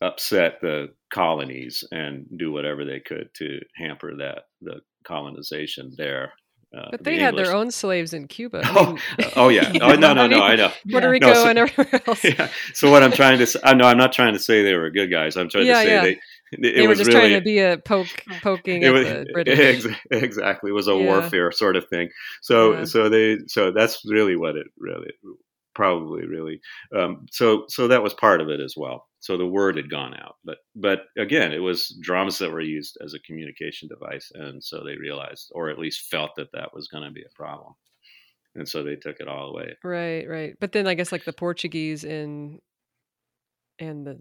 upset 0.01 0.59
the 0.61 0.88
colonies 1.13 1.84
and 1.91 2.26
do 2.38 2.51
whatever 2.51 2.86
they 2.86 2.99
could 2.99 3.30
to 3.36 3.59
hamper 3.76 4.15
that 4.17 4.43
the 4.61 4.82
colonization 5.03 5.93
there. 5.97 6.34
Uh, 6.76 6.88
But 6.89 7.03
the 7.03 7.11
they 7.11 7.17
had 7.19 7.30
English- 7.34 7.47
their 7.47 7.55
own 7.55 7.69
slaves 7.72 8.13
in 8.13 8.28
Cuba. 8.28 8.61
I 8.63 8.74
Oh, 8.78 8.86
mean, 8.93 8.99
oh 9.36 9.49
yeah. 9.49 9.72
Oh 9.82 9.93
no 9.95 10.13
no 10.13 10.28
no. 10.28 10.41
I 10.41 10.55
know. 10.55 10.72
Puerto. 10.89 11.09
Rico 11.09 11.28
No, 11.28 11.34
so- 11.34 11.49
and 11.49 11.59
everywhere 11.59 12.01
else. 12.07 12.24
Yeah. 12.24 12.49
So 12.74 12.89
what 12.89 13.03
I'm 13.03 13.11
trying 13.11 13.38
to 13.39 13.45
say, 13.45 13.59
I 13.63 13.74
know 13.74 13.86
I'm 13.86 13.97
not 13.97 14.13
trying 14.13 14.34
to 14.34 14.39
say 14.39 14.63
they 14.63 14.76
were 14.76 14.89
good 14.89 15.11
guys. 15.11 15.36
I'm 15.38 15.49
trying 15.49 15.65
Yeah, 15.67 15.82
to 15.82 15.86
say 15.88 15.93
yeah. 15.93 16.01
they. 16.03 16.19
It, 16.51 16.75
they 16.75 16.81
were 16.83 16.89
was 16.89 16.97
just 16.99 17.07
really, 17.09 17.29
trying 17.29 17.39
to 17.39 17.41
be 17.43 17.59
a 17.59 17.77
poke, 17.77 18.23
poking 18.41 18.81
it 18.83 18.87
at 18.87 18.93
was 18.93 19.07
the 19.07 19.25
British. 19.33 19.59
ex- 19.85 19.87
exactly 20.11 20.69
it 20.71 20.73
was 20.73 20.87
a 20.87 20.91
Yeah. 20.91 21.03
warfare 21.05 21.51
sort 21.51 21.75
of 21.75 21.87
thing 21.87 22.09
so 22.41 22.77
Yeah. 22.79 22.83
so 22.85 23.09
they 23.09 23.37
so 23.47 23.71
that's 23.71 24.01
really 24.05 24.35
what 24.35 24.55
it 24.57 24.67
really 24.77 25.11
probably 25.73 26.25
really 26.25 26.59
um, 26.95 27.25
so 27.31 27.63
so 27.69 27.87
that 27.87 28.03
was 28.03 28.13
part 28.13 28.41
of 28.41 28.49
it 28.49 28.59
as 28.59 28.75
well 28.75 29.07
so 29.19 29.37
the 29.37 29.47
word 29.47 29.77
had 29.77 29.89
gone 29.89 30.13
out 30.13 30.35
but 30.43 30.57
but 30.75 31.03
again 31.17 31.53
it 31.53 31.59
was 31.59 31.97
drums 32.01 32.37
that 32.39 32.51
were 32.51 32.59
used 32.59 32.97
as 33.01 33.13
a 33.13 33.19
communication 33.19 33.87
device 33.87 34.29
and 34.35 34.61
so 34.61 34.83
they 34.83 34.97
realized 34.97 35.49
or 35.55 35.69
at 35.69 35.79
least 35.79 36.09
felt 36.11 36.31
that 36.35 36.51
that 36.51 36.73
was 36.73 36.89
going 36.89 37.05
to 37.05 37.11
be 37.11 37.23
a 37.23 37.33
problem 37.37 37.73
and 38.55 38.67
so 38.67 38.83
they 38.83 38.97
took 38.97 39.21
it 39.21 39.29
all 39.29 39.51
away 39.51 39.73
Right, 39.81 40.27
right. 40.27 40.55
But 40.59 40.73
then 40.73 40.85
I 40.87 40.93
guess 40.93 41.13
like 41.13 41.23
the 41.23 41.31
Portuguese 41.31 42.03
and 42.03 42.59
and 43.79 44.05
the 44.05 44.19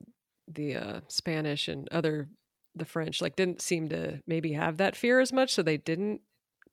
the 0.55 0.77
uh, 0.77 1.01
Spanish 1.09 1.69
and 1.69 1.89
other 1.91 2.29
the 2.75 2.85
French 2.85 3.21
like 3.21 3.37
didn't 3.37 3.61
seem 3.61 3.89
to 3.89 4.21
maybe 4.27 4.53
have 4.53 4.77
that 4.79 4.97
fear 4.97 5.21
as 5.21 5.33
much, 5.33 5.53
so 5.55 5.63
they 5.63 5.77
didn't 5.77 6.21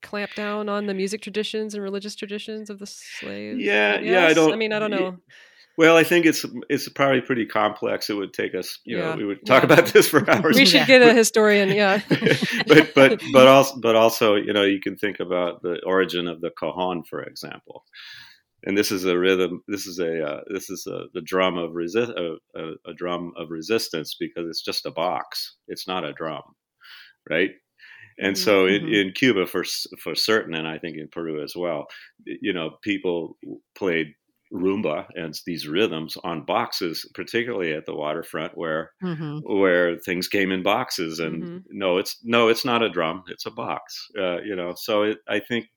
clamp 0.03 0.31
down 0.35 0.69
on 0.69 0.85
the 0.85 0.93
music 0.93 1.21
traditions 1.21 1.73
and 1.73 1.81
religious 1.83 2.15
traditions 2.15 2.69
of 2.69 2.77
the 2.79 2.85
slaves. 2.85 3.59
Yeah, 3.59 3.99
yeah, 3.99 4.27
I 4.27 4.33
don't- 4.33 4.53
I 4.53 4.55
mean, 4.55 4.71
I 4.73 4.79
don't 4.79 4.91
yeah. 4.91 4.99
know. 4.99 5.17
well 5.79 5.95
i 5.97 6.03
think 6.03 6.25
it's 6.25 6.43
it's 6.69 6.89
probably 6.89 7.21
pretty 7.21 7.45
complex 7.45 8.09
it 8.09 8.13
would 8.15 8.33
take 8.33 8.55
us 8.55 8.79
you 8.83 8.97
know 8.97 9.15
we 9.15 9.23
would 9.25 9.45
talk 9.45 9.61
Yeah. 9.63 9.73
about 9.73 9.85
this 9.93 10.07
for 10.09 10.27
hours 10.33 10.55
We 10.55 10.65
should 10.65 10.87
get 10.87 11.01
a 11.03 11.13
historian. 11.23 11.69
Yeah, 11.69 12.01
but 12.67 12.93
but 12.95 13.21
but 13.33 13.47
also 13.47 13.79
but 13.79 13.95
also 13.95 14.35
you 14.35 14.53
know 14.53 14.63
you 14.63 14.79
can 14.79 14.95
think 14.97 15.19
about 15.19 15.61
the 15.61 15.79
origin 15.85 16.27
of 16.27 16.41
the 16.41 16.49
cajon 16.51 17.03
for 17.03 17.21
example 17.23 17.83
and 18.65 18.77
this 18.77 18.91
is 18.91 19.05
a 19.05 19.17
rhythm 19.17 19.61
this 19.67 19.85
is 19.87 19.99
a 19.99 20.23
uh, 20.25 20.41
this 20.53 20.69
is 20.69 20.85
a 20.87 21.05
the 21.13 21.21
drum 21.21 21.57
of 21.57 21.73
resist 21.73 22.11
a, 22.11 22.37
a, 22.55 22.73
a 22.87 22.93
drum 22.95 23.33
of 23.37 23.49
resistance 23.51 24.15
because 24.19 24.47
it's 24.47 24.63
just 24.63 24.85
a 24.85 24.91
box 24.91 25.57
it's 25.67 25.87
not 25.87 26.05
a 26.05 26.13
drum 26.13 26.43
right 27.29 27.51
and 28.19 28.37
so 28.37 28.65
in, 28.67 28.83
Mhm. 28.83 28.93
in 29.07 29.11
Cuba 29.13 29.47
for 29.47 29.63
for 30.01 30.15
certain 30.15 30.55
and 30.55 30.67
I 30.67 30.79
think 30.79 30.97
in 30.97 31.07
Peru 31.09 31.43
as 31.43 31.55
well 31.55 31.87
you 32.25 32.53
know 32.53 32.77
people 32.83 33.37
played 33.75 34.07
rumba 34.53 35.07
and 35.15 35.35
these 35.45 35.67
rhythms 35.67 36.17
on 36.23 36.45
boxes 36.45 37.09
particularly 37.15 37.73
at 37.73 37.85
the 37.85 37.95
waterfront 37.95 38.57
where 38.57 38.91
Mhm. 39.01 39.41
where 39.43 39.97
things 39.99 40.27
came 40.29 40.51
in 40.51 40.63
boxes 40.63 41.19
and 41.19 41.43
Mhm. 41.43 41.63
no 41.69 41.97
it's 41.97 42.19
no 42.23 42.49
it's 42.49 42.65
not 42.65 42.83
a 42.83 42.89
drum 42.89 43.23
it's 43.27 43.45
a 43.45 43.51
box 43.51 44.07
uh, 44.19 44.41
you 44.43 44.55
know 44.55 44.73
so 44.75 45.03
it, 45.03 45.19
i 45.29 45.39
think 45.39 45.67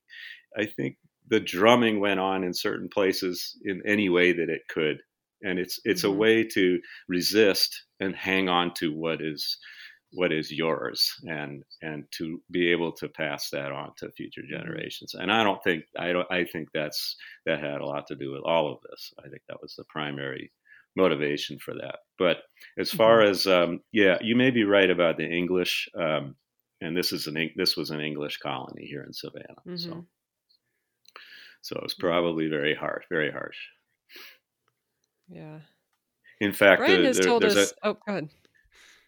i 0.58 0.66
think 0.66 0.96
the 1.30 1.40
drumming 1.40 2.00
went 2.00 2.20
on 2.20 2.44
in 2.44 2.52
certain 2.54 2.88
places 2.88 3.58
in 3.64 3.82
any 3.86 4.08
way 4.08 4.32
that 4.32 4.48
it 4.50 4.62
could. 4.68 4.98
And 5.42 5.58
it's 5.58 5.80
it's 5.84 6.02
Mhm. 6.02 6.08
a 6.10 6.12
way 6.12 6.44
to 6.44 6.80
resist 7.08 7.84
and 8.00 8.14
hang 8.14 8.48
on 8.48 8.74
to 8.74 8.92
what 8.92 9.20
is 9.22 9.58
what 10.12 10.32
is 10.32 10.50
yours 10.50 11.14
and 11.28 11.62
and 11.82 12.04
to 12.12 12.42
be 12.50 12.70
able 12.72 12.92
to 12.92 13.08
pass 13.08 13.48
that 13.50 13.70
on 13.72 13.92
to 13.98 14.10
future 14.12 14.42
generations. 14.48 15.14
And 15.14 15.30
i 15.32 15.44
don't 15.44 15.62
think 15.62 15.84
i 15.98 16.12
don't 16.12 16.26
i 16.32 16.44
think 16.44 16.68
that's 16.74 17.16
that 17.46 17.60
had 17.60 17.80
a 17.80 17.86
lot 17.86 18.06
to 18.08 18.16
do 18.16 18.32
with 18.32 18.42
all 18.44 18.72
of 18.72 18.78
this. 18.90 19.12
I 19.24 19.28
think 19.28 19.42
that 19.48 19.62
was 19.62 19.74
the 19.76 19.84
primary 19.88 20.52
motivation 20.96 21.58
for 21.60 21.74
that. 21.74 22.00
But 22.18 22.38
as 22.76 22.90
far 22.90 23.22
as 23.22 23.46
um, 23.46 23.80
yeah 23.92 24.18
you 24.20 24.34
may 24.36 24.50
be 24.50 24.64
right 24.64 24.90
about 24.90 25.16
the 25.16 25.28
english 25.28 25.88
um, 25.94 26.36
and 26.80 26.96
this 26.96 27.12
is 27.12 27.26
an 27.28 27.50
this 27.56 27.76
was 27.76 27.90
an 27.90 28.00
english 28.00 28.38
colony 28.38 28.86
here 28.86 29.04
in 29.04 29.12
savannah 29.12 29.62
so 29.76 29.92
Mhm. 29.92 30.06
So 31.62 31.76
it 31.76 31.82
was 31.82 31.94
probably 31.94 32.48
very 32.48 32.74
harsh 32.74 33.04
very 33.10 33.30
harsh 33.30 33.56
yeah. 35.28 35.60
in 36.40 36.52
fact 36.52 36.80
Brian 36.80 37.00
the- 37.02 37.06
has 37.08 37.18
there- 37.18 37.26
told 37.26 37.42
there's 37.42 37.56
a- 37.56 37.62
us. 37.62 37.74
oh, 37.82 37.94
go 37.94 38.00
ahead. 38.08 38.28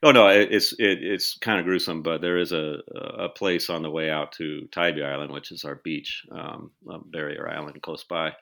Oh 0.05 0.11
no, 0.11 0.27
it, 0.29 0.49
it's 0.51 0.73
it, 0.81 0.99
it's 1.03 1.39
kind 1.39 1.61
of 1.61 1.65
gruesome, 1.65 2.03
but 2.03 2.21
there 2.21 2.39
is 2.39 2.51
a 2.53 2.79
a 3.19 3.29
place 3.29 3.71
on 3.71 3.83
the 3.83 3.91
way 3.91 4.11
out 4.11 4.33
to 4.33 4.67
Tybee 4.73 5.05
Island, 5.05 5.33
which 5.33 5.53
is 5.53 5.65
our 5.65 5.77
beach, 5.77 6.25
um, 6.33 6.73
a 6.91 6.99
barrier 6.99 7.49
island 7.49 7.81
close 7.83 8.03
by. 8.03 8.33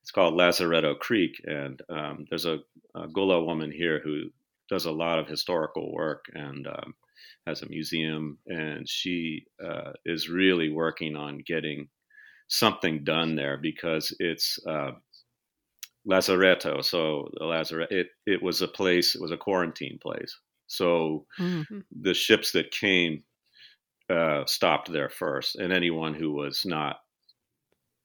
It's 0.00 0.12
called 0.12 0.34
Lazaretto 0.34 0.96
Creek, 0.98 1.40
and 1.44 1.80
um, 1.88 2.26
there's 2.30 2.46
a, 2.46 2.58
a 2.94 3.08
Gullah 3.08 3.42
woman 3.44 3.72
here 3.72 4.00
who 4.04 4.30
does 4.68 4.84
a 4.84 4.92
lot 4.92 5.18
of 5.18 5.26
historical 5.26 5.92
work 5.92 6.26
and 6.34 6.68
um, 6.68 6.94
has 7.48 7.62
a 7.62 7.68
museum, 7.68 8.38
and 8.46 8.88
she 8.88 9.46
uh, 9.64 9.92
is 10.04 10.28
really 10.28 10.70
working 10.70 11.16
on 11.16 11.38
getting 11.44 11.88
something 12.48 13.04
done 13.04 13.34
there 13.36 13.56
because 13.56 14.14
it's 14.20 14.58
uh, 14.66 14.92
Lazaretto. 16.06 16.82
So 16.84 17.30
the 17.34 17.44
Lazaret, 17.44 17.90
it 17.92 18.08
it 18.26 18.42
was 18.42 18.62
a 18.62 18.68
place, 18.68 19.14
it 19.14 19.20
was 19.20 19.30
a 19.32 19.36
quarantine 19.36 19.98
place. 20.02 20.36
So 20.66 21.26
Mhm. 21.38 21.84
the 22.00 22.14
ships 22.14 22.52
that 22.52 22.70
came 22.70 23.24
uh, 24.10 24.44
stopped 24.46 24.90
there 24.92 25.08
first, 25.08 25.56
and 25.56 25.72
anyone 25.72 26.14
who 26.14 26.32
was 26.32 26.64
not 26.66 27.00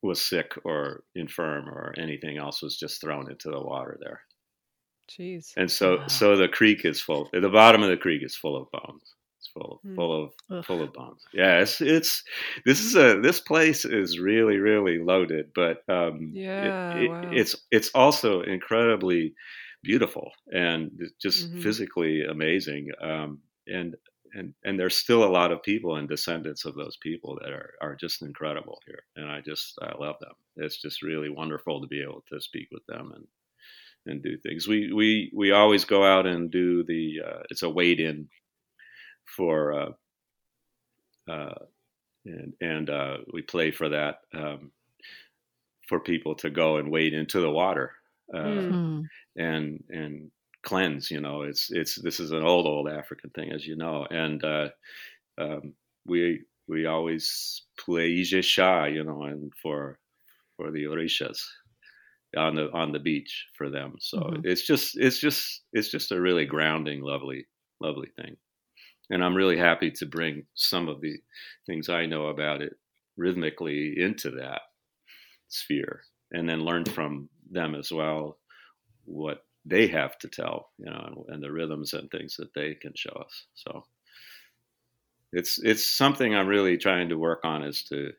was 0.02 0.22
sick 0.22 0.54
or 0.64 1.04
infirm 1.16 1.68
or 1.68 1.94
anything 1.98 2.38
else 2.38 2.62
was 2.62 2.78
just 2.78 3.02
thrown 3.02 3.30
into 3.32 3.50
the 3.50 3.60
water 3.60 3.98
there. 4.00 4.22
Jeez. 5.10 5.54
And 5.58 5.70
so, 5.72 5.98
Wow. 5.98 6.08
so 6.08 6.36
the 6.38 6.48
creek 6.48 6.86
is 6.86 7.02
full. 7.02 7.30
The 7.34 7.50
bottom 7.50 7.82
of 7.82 7.90
the 7.90 7.98
creek 7.98 8.24
is 8.24 8.36
full 8.36 8.56
of 8.56 8.70
bones. 8.72 9.16
Full 9.58 9.80
Hmm. 9.84 9.96
full 9.96 10.24
of 10.24 10.34
Ugh. 10.52 10.66
full 10.66 10.84
of 10.84 10.94
bombs. 10.94 11.24
Yeah, 11.34 11.60
it's 11.62 11.82
it's 11.82 12.24
this 12.66 12.80
is 12.84 12.96
a 12.96 13.20
this 13.22 13.40
place 13.40 13.86
is 13.86 14.20
really 14.20 14.58
really 14.58 14.98
loaded, 15.00 15.52
but 15.56 15.78
um, 15.90 16.32
Yeah, 16.34 16.70
it- 16.92 17.12
wow. 17.12 17.30
it's 17.32 17.56
it's 17.72 17.90
also 17.96 18.42
incredibly 18.42 19.34
beautiful 19.84 20.32
and 20.54 20.92
just 21.22 21.52
Mhm. 21.52 21.62
physically 21.64 22.24
amazing. 22.24 22.90
Um, 23.02 23.42
and 23.68 23.96
and 24.34 24.54
and 24.64 24.80
there's 24.80 24.98
still 24.98 25.24
a 25.24 25.36
lot 25.40 25.52
of 25.52 25.64
people 25.64 25.96
and 25.96 26.08
descendants 26.08 26.66
of 26.66 26.76
those 26.76 26.98
people 26.98 27.40
that 27.42 27.52
are 27.52 27.74
are 27.82 27.96
just 27.96 28.22
incredible 28.22 28.80
here, 28.86 29.04
and 29.16 29.26
I 29.32 29.42
just 29.42 29.78
I 29.82 29.96
love 29.98 30.18
them. 30.20 30.34
It's 30.58 30.82
just 30.82 31.02
really 31.02 31.30
wonderful 31.30 31.82
to 31.82 31.88
be 31.88 32.02
able 32.02 32.24
to 32.32 32.40
speak 32.42 32.68
with 32.72 32.86
them 32.88 33.12
and 33.16 33.26
and 34.06 34.24
do 34.24 34.38
things. 34.38 34.68
We 34.68 34.94
we 34.94 35.32
we 35.36 35.52
always 35.52 35.86
go 35.86 36.04
out 36.04 36.26
and 36.28 36.52
do 36.52 36.84
the 36.84 37.22
uh, 37.26 37.44
it's 37.50 37.64
a 37.64 37.70
wade 37.70 38.00
in 38.00 38.30
for 39.36 39.74
uh, 39.74 39.92
uh, 41.28 41.56
and 42.26 42.54
and 42.62 42.90
uh, 42.90 43.18
we 43.34 43.42
play 43.44 43.72
for 43.72 43.90
that 43.90 44.22
um, 44.34 44.72
for 45.88 46.00
people 46.00 46.36
to 46.36 46.50
go 46.50 46.78
and 46.78 46.92
wade 46.92 47.14
into 47.14 47.40
the 47.40 47.50
water 47.52 47.94
uh, 48.34 48.72
Mm. 48.72 49.10
And 49.38 49.84
and 49.90 50.32
cleanse. 50.64 51.12
You 51.12 51.22
know, 51.22 51.44
it's 51.44 51.72
it's 51.72 51.96
this 52.02 52.20
is 52.20 52.32
an 52.32 52.44
old 52.44 52.68
old 52.68 52.90
African 52.90 53.32
thing, 53.32 53.52
as 53.52 53.68
you 53.68 53.76
know, 53.78 54.06
and 54.12 54.44
uh, 54.44 54.70
um, 55.38 55.76
we 56.06 56.46
we 56.68 56.86
always 56.88 57.64
play 57.80 58.12
Ijexá, 58.14 58.94
you 58.94 59.04
know, 59.04 59.24
and 59.24 59.54
for 59.62 60.00
for 60.58 60.72
the 60.72 60.86
Orishas 60.86 61.40
on 62.38 62.56
the 62.56 62.72
on 62.74 62.92
the 62.94 63.00
beach 63.00 63.48
for 63.58 63.70
them. 63.70 63.96
So 64.00 64.20
Mhm. 64.30 64.44
it's 64.44 64.66
just 64.66 64.98
it's 64.98 65.20
just 65.20 65.64
it's 65.74 65.90
just 65.90 66.12
a 66.12 66.22
really 66.22 66.46
grounding, 66.46 67.02
lovely 67.02 67.48
lovely 67.82 68.10
thing. 68.18 68.38
And 69.10 69.24
I'm 69.24 69.36
really 69.36 69.58
happy 69.58 69.92
to 69.92 70.06
bring 70.06 70.46
some 70.54 70.90
of 70.90 71.02
the 71.02 71.16
things 71.66 71.90
I 71.90 72.06
know 72.06 72.28
about 72.28 72.62
it 72.62 72.74
rhythmically 73.16 73.96
into 73.98 74.32
that 74.32 74.62
sphere 75.48 76.02
and 76.32 76.48
then 76.48 76.60
learn 76.60 76.86
from 76.86 77.30
them 77.50 77.74
as 77.74 77.92
well 77.92 78.38
what 79.06 79.46
they 79.66 79.88
have 79.88 80.18
to 80.20 80.28
tell, 80.28 80.70
you 80.78 80.86
know, 80.86 81.26
and 81.30 81.42
the 81.42 81.52
rhythms 81.52 81.94
and 81.94 82.10
things 82.10 82.36
that 82.38 82.54
they 82.54 82.76
can 82.76 82.94
show 82.96 83.14
us. 83.26 83.46
So 83.56 83.84
it's 85.34 85.60
it's 85.60 85.86
something 85.86 86.34
I'm 86.34 86.48
really 86.48 86.78
trying 86.78 87.10
to 87.10 87.18
work 87.18 87.42
on 87.44 87.64
is 87.64 87.84
to 87.86 88.12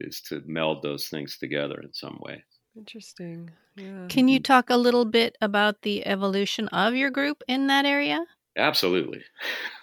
is 0.00 0.20
to 0.22 0.42
meld 0.46 0.82
those 0.82 1.08
things 1.08 1.38
together 1.38 1.80
in 1.80 1.92
some 1.92 2.18
way. 2.20 2.44
Interesting. 2.76 3.50
Yeah. 3.76 4.06
Can 4.08 4.28
you 4.28 4.40
talk 4.40 4.70
a 4.70 4.76
little 4.76 5.04
bit 5.04 5.36
about 5.40 5.82
the 5.82 6.06
evolution 6.06 6.68
of 6.68 6.94
your 6.94 7.10
group 7.10 7.42
in 7.46 7.66
that 7.66 7.84
area? 7.84 8.24
Absolutely. 8.56 9.22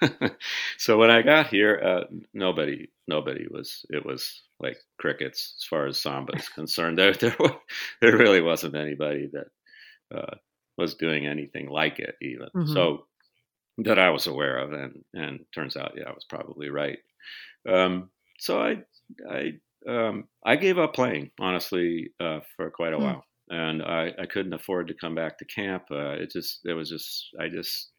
so 0.77 0.97
when 0.97 1.09
I 1.09 1.23
got 1.23 1.47
here, 1.47 1.81
uh, 1.83 2.03
nobody 2.33 2.89
nobody 3.07 3.47
was 3.49 3.83
it 3.89 4.05
was 4.05 4.43
like 4.59 4.77
crickets 4.99 5.55
as 5.59 5.63
far 5.67 5.87
as 5.87 6.01
samba 6.01 6.33
is 6.35 6.49
concerned. 6.49 6.97
There 6.99 7.13
there 7.13 7.35
there 8.01 8.17
really 8.17 8.41
wasn't 8.41 8.75
anybody 8.75 9.29
that 9.33 9.47
uh, 10.17 10.35
was 10.77 10.95
doing 10.95 11.27
anything 11.27 11.69
like 11.69 11.99
it 11.99 12.15
even. 12.21 12.49
Mhm. 12.53 12.65
So 12.65 13.07
that 13.79 13.99
I 13.99 14.09
was 14.11 14.27
aware 14.27 14.57
of, 14.59 14.73
and 14.73 15.03
and 15.13 15.39
turns 15.55 15.77
out, 15.77 15.93
yeah, 15.97 16.05
I 16.09 16.13
was 16.13 16.25
probably 16.29 16.69
right. 16.69 16.99
Um, 17.67 18.09
so 18.39 18.61
I 18.61 18.77
I 19.29 19.53
um, 19.87 20.27
I 20.45 20.55
gave 20.55 20.77
up 20.77 20.93
playing 20.93 21.31
honestly 21.39 22.11
uh, 22.19 22.39
for 22.55 22.69
quite 22.71 22.93
a 22.93 22.99
Hmm. 22.99 22.99
while, 22.99 23.25
and 23.49 23.81
I, 23.83 24.13
I 24.19 24.25
couldn't 24.25 24.53
afford 24.53 24.87
to 24.87 24.93
come 24.93 25.15
back 25.15 25.37
to 25.39 25.45
camp. 25.45 25.83
Uh, 25.91 26.11
it 26.11 26.31
just 26.31 26.61
it 26.65 26.73
was 26.73 26.89
just 26.89 27.29
I 27.39 27.47
just 27.49 27.91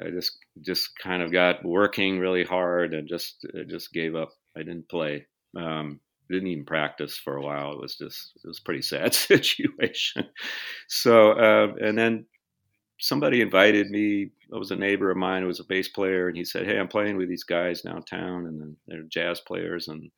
I 0.00 0.10
just 0.10 0.38
just 0.62 0.90
kind 0.98 1.22
of 1.22 1.32
got 1.32 1.64
working 1.64 2.18
really 2.18 2.44
hard 2.44 2.94
and 2.94 3.08
just 3.08 3.46
just 3.68 3.92
gave 3.92 4.14
up. 4.14 4.30
I 4.56 4.60
didn't 4.60 4.88
play. 4.88 5.26
Um, 5.56 6.00
didn't 6.30 6.48
even 6.48 6.64
practice 6.64 7.16
for 7.16 7.36
a 7.36 7.42
while. 7.42 7.72
It 7.72 7.80
was 7.80 7.96
just 7.96 8.32
it 8.44 8.46
was 8.46 8.60
pretty 8.60 8.82
sad 8.82 9.14
situation. 9.14 10.28
So 10.88 11.32
uh, 11.32 11.74
and 11.80 11.96
then 11.96 12.26
somebody 13.00 13.40
invited 13.40 13.90
me. 13.90 14.30
It 14.52 14.58
was 14.58 14.70
a 14.70 14.76
neighbor 14.76 15.10
of 15.10 15.16
mine 15.16 15.42
who 15.42 15.48
was 15.48 15.60
a 15.60 15.64
bass 15.64 15.88
player, 15.88 16.28
and 16.28 16.36
he 16.36 16.44
said, 16.44 16.66
"Hey, 16.66 16.78
I'm 16.78 16.88
playing 16.88 17.16
with 17.16 17.28
these 17.28 17.44
guys 17.44 17.82
downtown, 17.82 18.46
and 18.46 18.76
they're 18.86 19.02
jazz 19.04 19.40
players, 19.40 19.88
and 19.88 20.10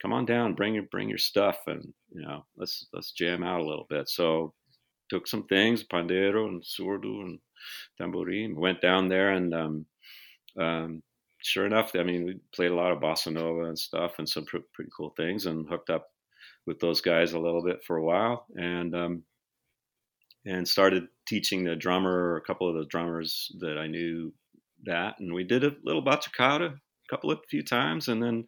come 0.00 0.12
on 0.12 0.24
down, 0.26 0.54
bring 0.54 0.74
your 0.74 0.84
bring 0.84 1.08
your 1.08 1.18
stuff, 1.18 1.58
and 1.66 1.92
you 2.10 2.22
know, 2.22 2.44
let's 2.56 2.86
let's 2.92 3.12
jam 3.12 3.42
out 3.42 3.60
a 3.60 3.66
little 3.66 3.86
bit." 3.88 4.08
So 4.08 4.54
took 5.08 5.26
some 5.26 5.44
things, 5.44 5.84
pandeiro 5.84 6.48
and 6.48 6.62
surdo 6.62 7.22
and 7.22 7.38
tambourine, 7.98 8.56
went 8.56 8.80
down 8.80 9.08
there, 9.08 9.32
and 9.32 9.54
um, 9.54 9.86
um, 10.58 11.02
sure 11.42 11.66
enough, 11.66 11.92
I 11.94 12.02
mean, 12.02 12.24
we 12.24 12.40
played 12.54 12.70
a 12.70 12.74
lot 12.74 12.92
of 12.92 13.00
bossa 13.00 13.32
nova 13.32 13.64
and 13.64 13.78
stuff, 13.78 14.12
and 14.18 14.28
some 14.28 14.44
pr- 14.44 14.58
pretty 14.72 14.90
cool 14.96 15.14
things, 15.16 15.46
and 15.46 15.68
hooked 15.68 15.90
up 15.90 16.08
with 16.66 16.80
those 16.80 17.00
guys 17.00 17.32
a 17.32 17.38
little 17.38 17.62
bit 17.64 17.84
for 17.86 17.96
a 17.96 18.04
while, 18.04 18.46
and 18.56 18.94
um, 18.94 19.22
and 20.44 20.66
started 20.66 21.08
teaching 21.26 21.64
the 21.64 21.74
drummer, 21.74 22.36
a 22.36 22.40
couple 22.42 22.68
of 22.68 22.76
the 22.76 22.86
drummers 22.86 23.50
that 23.60 23.78
I 23.78 23.86
knew 23.86 24.32
that, 24.84 25.18
and 25.18 25.32
we 25.32 25.44
did 25.44 25.64
a 25.64 25.74
little 25.84 26.04
bachata 26.04 26.74
a 26.74 27.14
couple 27.14 27.30
of 27.30 27.40
few 27.48 27.62
times, 27.62 28.08
and 28.08 28.22
then 28.22 28.46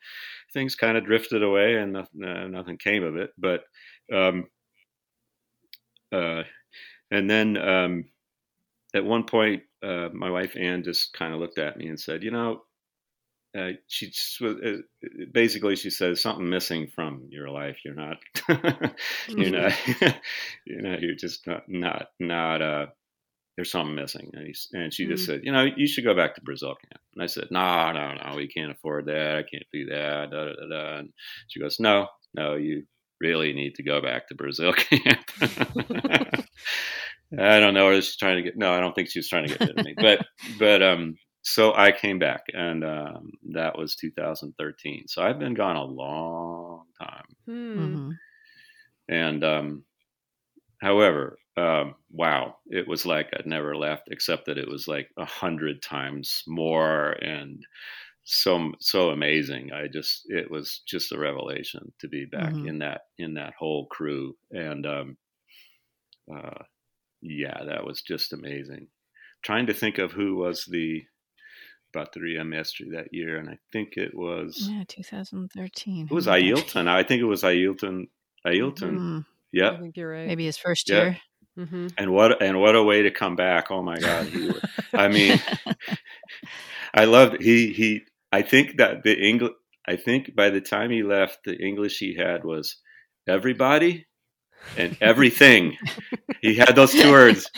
things 0.52 0.74
kind 0.74 0.96
of 0.96 1.04
drifted 1.04 1.42
away, 1.42 1.76
and 1.76 1.92
nothing, 1.92 2.24
uh, 2.24 2.48
nothing 2.48 2.78
came 2.78 3.04
of 3.04 3.16
it. 3.16 3.30
But 3.38 3.62
um, 4.12 4.46
uh, 6.12 6.42
and 7.10 7.30
then 7.30 7.56
um, 7.56 8.04
at 8.94 9.04
one 9.04 9.24
point, 9.24 9.62
uh, 9.82 10.08
my 10.12 10.30
wife 10.30 10.56
Ann 10.56 10.82
just 10.82 11.12
kind 11.12 11.34
of 11.34 11.40
looked 11.40 11.58
at 11.58 11.76
me 11.76 11.88
and 11.88 12.00
said, 12.00 12.22
"You 12.22 12.30
know." 12.30 12.62
Uh, 13.56 13.70
she 13.86 14.08
just 14.10 14.40
was, 14.42 14.56
uh, 14.64 14.76
basically 15.32 15.74
she 15.74 15.88
says 15.88 16.20
something 16.20 16.48
missing 16.48 16.86
from 16.94 17.26
your 17.30 17.48
life. 17.48 17.78
You're 17.84 17.94
not, 17.94 18.18
you're 19.28 19.50
not, 19.50 19.72
you 20.66 20.82
know, 20.82 20.96
you're 21.00 21.14
just 21.14 21.46
not, 21.46 21.62
not, 21.66 22.08
not. 22.20 22.60
Uh, 22.62 22.86
there's 23.56 23.72
something 23.72 23.94
missing, 23.94 24.30
and, 24.34 24.46
he's, 24.46 24.68
and 24.72 24.92
she 24.94 25.06
just 25.06 25.24
Mm. 25.24 25.26
said, 25.26 25.40
you 25.44 25.52
know, 25.52 25.64
you 25.64 25.86
should 25.88 26.04
go 26.04 26.14
back 26.14 26.34
to 26.34 26.42
Brazil 26.42 26.76
camp. 26.76 27.00
And 27.14 27.22
I 27.22 27.26
said, 27.26 27.48
no, 27.50 27.90
no, 27.92 28.14
no, 28.14 28.36
we 28.36 28.48
can't 28.48 28.70
afford 28.70 29.06
that. 29.06 29.36
I 29.36 29.42
can't 29.42 29.66
do 29.72 29.86
that. 29.86 30.30
Da, 30.30 30.44
da, 30.44 30.52
da, 30.52 30.68
da. 30.68 30.98
And 30.98 31.12
she 31.48 31.58
goes, 31.60 31.80
no, 31.80 32.06
no, 32.34 32.54
you 32.54 32.84
really 33.20 33.52
need 33.52 33.74
to 33.76 33.82
go 33.82 34.00
back 34.00 34.28
to 34.28 34.34
Brazil 34.34 34.72
camp. 34.76 35.30
I 37.38 37.60
don't 37.60 37.74
know 37.74 37.86
whether 37.86 38.00
she's 38.00 38.16
trying 38.16 38.36
to 38.36 38.42
get. 38.42 38.56
No, 38.56 38.72
I 38.72 38.80
don't 38.80 38.94
think 38.94 39.10
she 39.10 39.18
was 39.18 39.28
trying 39.28 39.44
to 39.46 39.50
get 39.50 39.60
rid 39.60 39.78
of 39.78 39.84
me. 39.84 39.94
But 39.98 40.26
but 40.58 40.82
um, 40.82 41.16
so 41.42 41.74
I 41.74 41.92
came 41.92 42.18
back, 42.18 42.44
and 42.54 42.84
um, 42.84 43.32
that 43.52 43.76
was 43.76 43.94
2013. 43.96 45.08
So 45.08 45.22
I've 45.22 45.38
been 45.38 45.54
gone 45.54 45.76
a 45.76 45.84
long 45.84 46.84
time. 47.00 47.24
Hmm. 47.46 47.96
Mhm. 48.10 48.18
And 49.08 49.44
um, 49.44 49.84
however, 50.80 51.38
um, 51.56 51.94
wow, 52.10 52.56
it 52.66 52.86
was 52.88 53.06
like 53.06 53.30
I'd 53.38 53.46
never 53.46 53.76
left, 53.76 54.08
except 54.10 54.46
that 54.46 54.58
it 54.58 54.68
was 54.68 54.88
like 54.88 55.10
a 55.16 55.24
hundred 55.24 55.82
times 55.82 56.42
more 56.46 57.12
and 57.22 57.64
so 58.28 58.72
so 58.80 59.10
amazing. 59.10 59.72
I 59.72 59.88
just 59.88 60.22
it 60.28 60.50
was 60.50 60.82
just 60.86 61.12
a 61.12 61.18
revelation 61.18 61.92
to 62.00 62.08
be 62.08 62.24
back 62.26 62.54
Mhm. 62.54 62.64
in 62.64 62.78
that 62.80 63.02
in 63.18 63.34
that 63.34 63.54
whole 63.58 63.86
crew, 63.86 64.36
and 64.52 64.86
um, 64.86 65.16
uh, 66.34 66.62
yeah, 67.22 67.64
that 67.64 67.84
was 67.86 68.02
just 68.02 68.32
amazing. 68.32 68.88
Trying 69.44 69.66
to 69.66 69.74
think 69.74 69.98
of 69.98 70.12
who 70.12 70.36
was 70.36 70.66
the 70.70 71.04
Bateria 71.94 72.46
Mestre 72.46 72.86
that 72.92 73.08
year, 73.12 73.38
and 73.38 73.50
I 73.50 73.58
think 73.72 73.96
it 73.96 74.14
was 74.14 74.70
Yeah, 74.70 74.84
2013. 74.88 76.08
it 76.10 76.14
was 76.14 76.26
Who 76.26 76.32
was 76.32 76.40
that? 76.40 76.54
Ailton. 76.54 76.88
I 76.88 77.02
think 77.02 77.20
it 77.20 77.24
was 77.26 77.42
Ailton. 77.44 78.08
Ailton. 78.46 79.00
Mm, 79.00 79.24
I 79.70 79.76
think 79.78 79.96
you're 79.96 80.10
right. 80.10 80.26
maybe 80.26 80.44
his 80.44 80.56
first 80.58 80.88
Yeah. 80.88 80.94
year. 80.94 81.18
hmm 81.56 81.88
And 81.98 82.12
what 82.12 82.42
and 82.42 82.60
what 82.60 82.76
a 82.76 82.82
way 82.82 83.02
to 83.02 83.10
come 83.10 83.36
back! 83.36 83.70
Oh 83.70 83.82
my 83.82 84.00
God! 84.00 84.28
He, 84.28 84.48
I 84.96 85.08
mean, 85.08 85.42
I 86.94 87.04
loved 87.04 87.42
he 87.42 87.72
he. 87.72 88.04
I 88.32 88.42
think 88.42 88.78
that 88.78 89.02
the 89.02 89.16
English. 89.16 89.52
I 89.86 89.96
think 89.96 90.36
by 90.36 90.50
the 90.50 90.60
time 90.60 90.90
he 90.90 91.02
left, 91.02 91.38
the 91.44 91.56
English 91.56 91.98
he 91.98 92.14
had 92.14 92.44
was 92.44 92.76
everybody 93.26 94.06
and 94.76 94.96
everything. 95.00 95.78
he 96.42 96.56
had 96.56 96.76
those 96.76 96.92
two 96.92 97.10
words. 97.10 97.50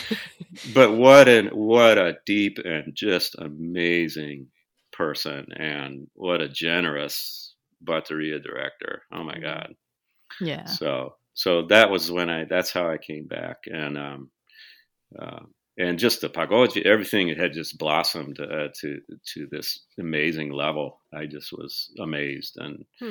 But 0.72 0.92
what 0.92 1.28
an 1.28 1.48
what 1.48 1.98
a 1.98 2.18
deep 2.26 2.58
and 2.64 2.94
just 2.94 3.34
amazing 3.36 4.46
person, 4.92 5.46
and 5.56 6.06
what 6.14 6.40
a 6.40 6.48
generous 6.48 7.54
bateria 7.84 8.42
director. 8.42 9.02
Oh 9.12 9.24
my 9.24 9.38
God! 9.38 9.74
yeah. 10.40 10.66
So 10.66 11.14
so 11.34 11.66
that 11.66 11.90
was 11.90 12.10
when 12.10 12.30
I 12.30 12.44
that's 12.44 12.72
how 12.72 12.88
I 12.88 12.98
came 12.98 13.26
back 13.26 13.64
and 13.66 13.98
um 13.98 14.30
uh, 15.18 15.40
and 15.80 15.98
just 15.98 16.20
the 16.20 16.28
pagode 16.30 16.76
everything 16.86 17.28
had 17.28 17.54
just 17.54 17.78
blossomed 17.78 18.40
uh, 18.40 18.68
to 18.80 19.00
to 19.34 19.46
this 19.50 19.86
amazing 19.98 20.52
level. 20.52 21.00
I 21.14 21.26
just 21.26 21.52
was 21.52 21.92
amazed 22.00 22.56
and 22.58 22.84
Hmm. 23.00 23.10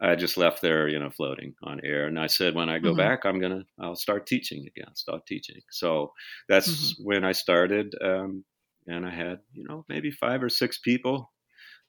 I 0.00 0.14
just 0.16 0.36
left 0.36 0.62
there, 0.62 0.88
you 0.88 0.98
know, 0.98 1.10
floating 1.10 1.54
on 1.62 1.80
air. 1.84 2.06
And 2.06 2.20
I 2.20 2.28
said, 2.28 2.54
when 2.54 2.68
I 2.68 2.78
go 2.78 2.94
Mhm. 2.94 2.94
back, 2.94 3.24
I'm 3.24 3.40
gonna 3.40 3.64
I'll 3.80 3.96
start 3.96 4.26
teaching 4.26 4.66
again. 4.66 4.94
Start 4.94 5.26
teaching. 5.26 5.60
So 5.70 6.12
that's 6.48 6.94
when 6.98 7.24
I 7.24 7.32
started. 7.32 7.94
Um, 8.02 8.44
and 8.86 9.06
I 9.06 9.10
had 9.10 9.40
you 9.52 9.64
know 9.68 9.84
maybe 9.88 10.10
five 10.10 10.42
or 10.42 10.48
six 10.50 10.78
people 10.78 11.32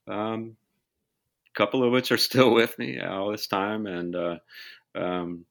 um, 0.07 0.57
a 1.55 1.57
couple 1.57 1.83
of 1.83 1.91
which 1.91 2.11
are 2.11 2.17
still 2.17 2.53
with 2.53 2.77
me 2.79 2.99
all 2.99 3.31
this 3.31 3.47
time, 3.47 3.85
and 3.85 4.15
uh, 4.15 4.39
um, 4.95 5.45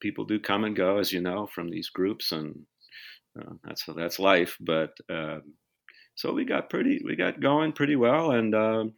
people 0.00 0.24
do 0.24 0.40
come 0.40 0.64
and 0.64 0.76
go, 0.76 0.98
as 0.98 1.12
you 1.12 1.20
know, 1.20 1.46
from 1.46 1.70
these 1.70 1.90
groups, 1.90 2.32
and 2.32 2.66
uh, 3.38 3.54
that's 3.64 3.84
that's 3.96 4.18
life. 4.18 4.56
But 4.60 4.96
um, 5.10 5.54
so 6.14 6.32
we 6.32 6.44
got 6.44 6.70
pretty, 6.70 7.00
we 7.04 7.16
got 7.16 7.40
going 7.40 7.72
pretty 7.72 7.96
well, 7.96 8.32
and 8.32 8.54
um, 8.54 8.94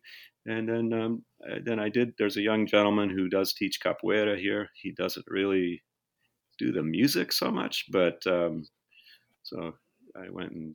and 0.47 0.69
then 0.69 0.93
um, 0.93 1.25
then 1.65 1.79
I 1.79 1.89
did. 1.89 2.13
There's 2.19 2.37
a 2.37 2.43
young 2.43 2.67
gentleman 2.67 3.11
who 3.11 3.29
does 3.29 3.53
teach 3.55 3.81
capoeira 3.81 4.39
here. 4.39 4.71
He 4.81 4.93
doesn't 4.93 5.27
really 5.29 5.83
do 6.59 6.73
the 6.73 6.83
music 6.83 7.33
so 7.33 7.51
much, 7.51 7.87
but 7.91 8.27
um, 8.27 8.67
so 9.43 9.75
I 10.17 10.31
went 10.31 10.53
and 10.53 10.75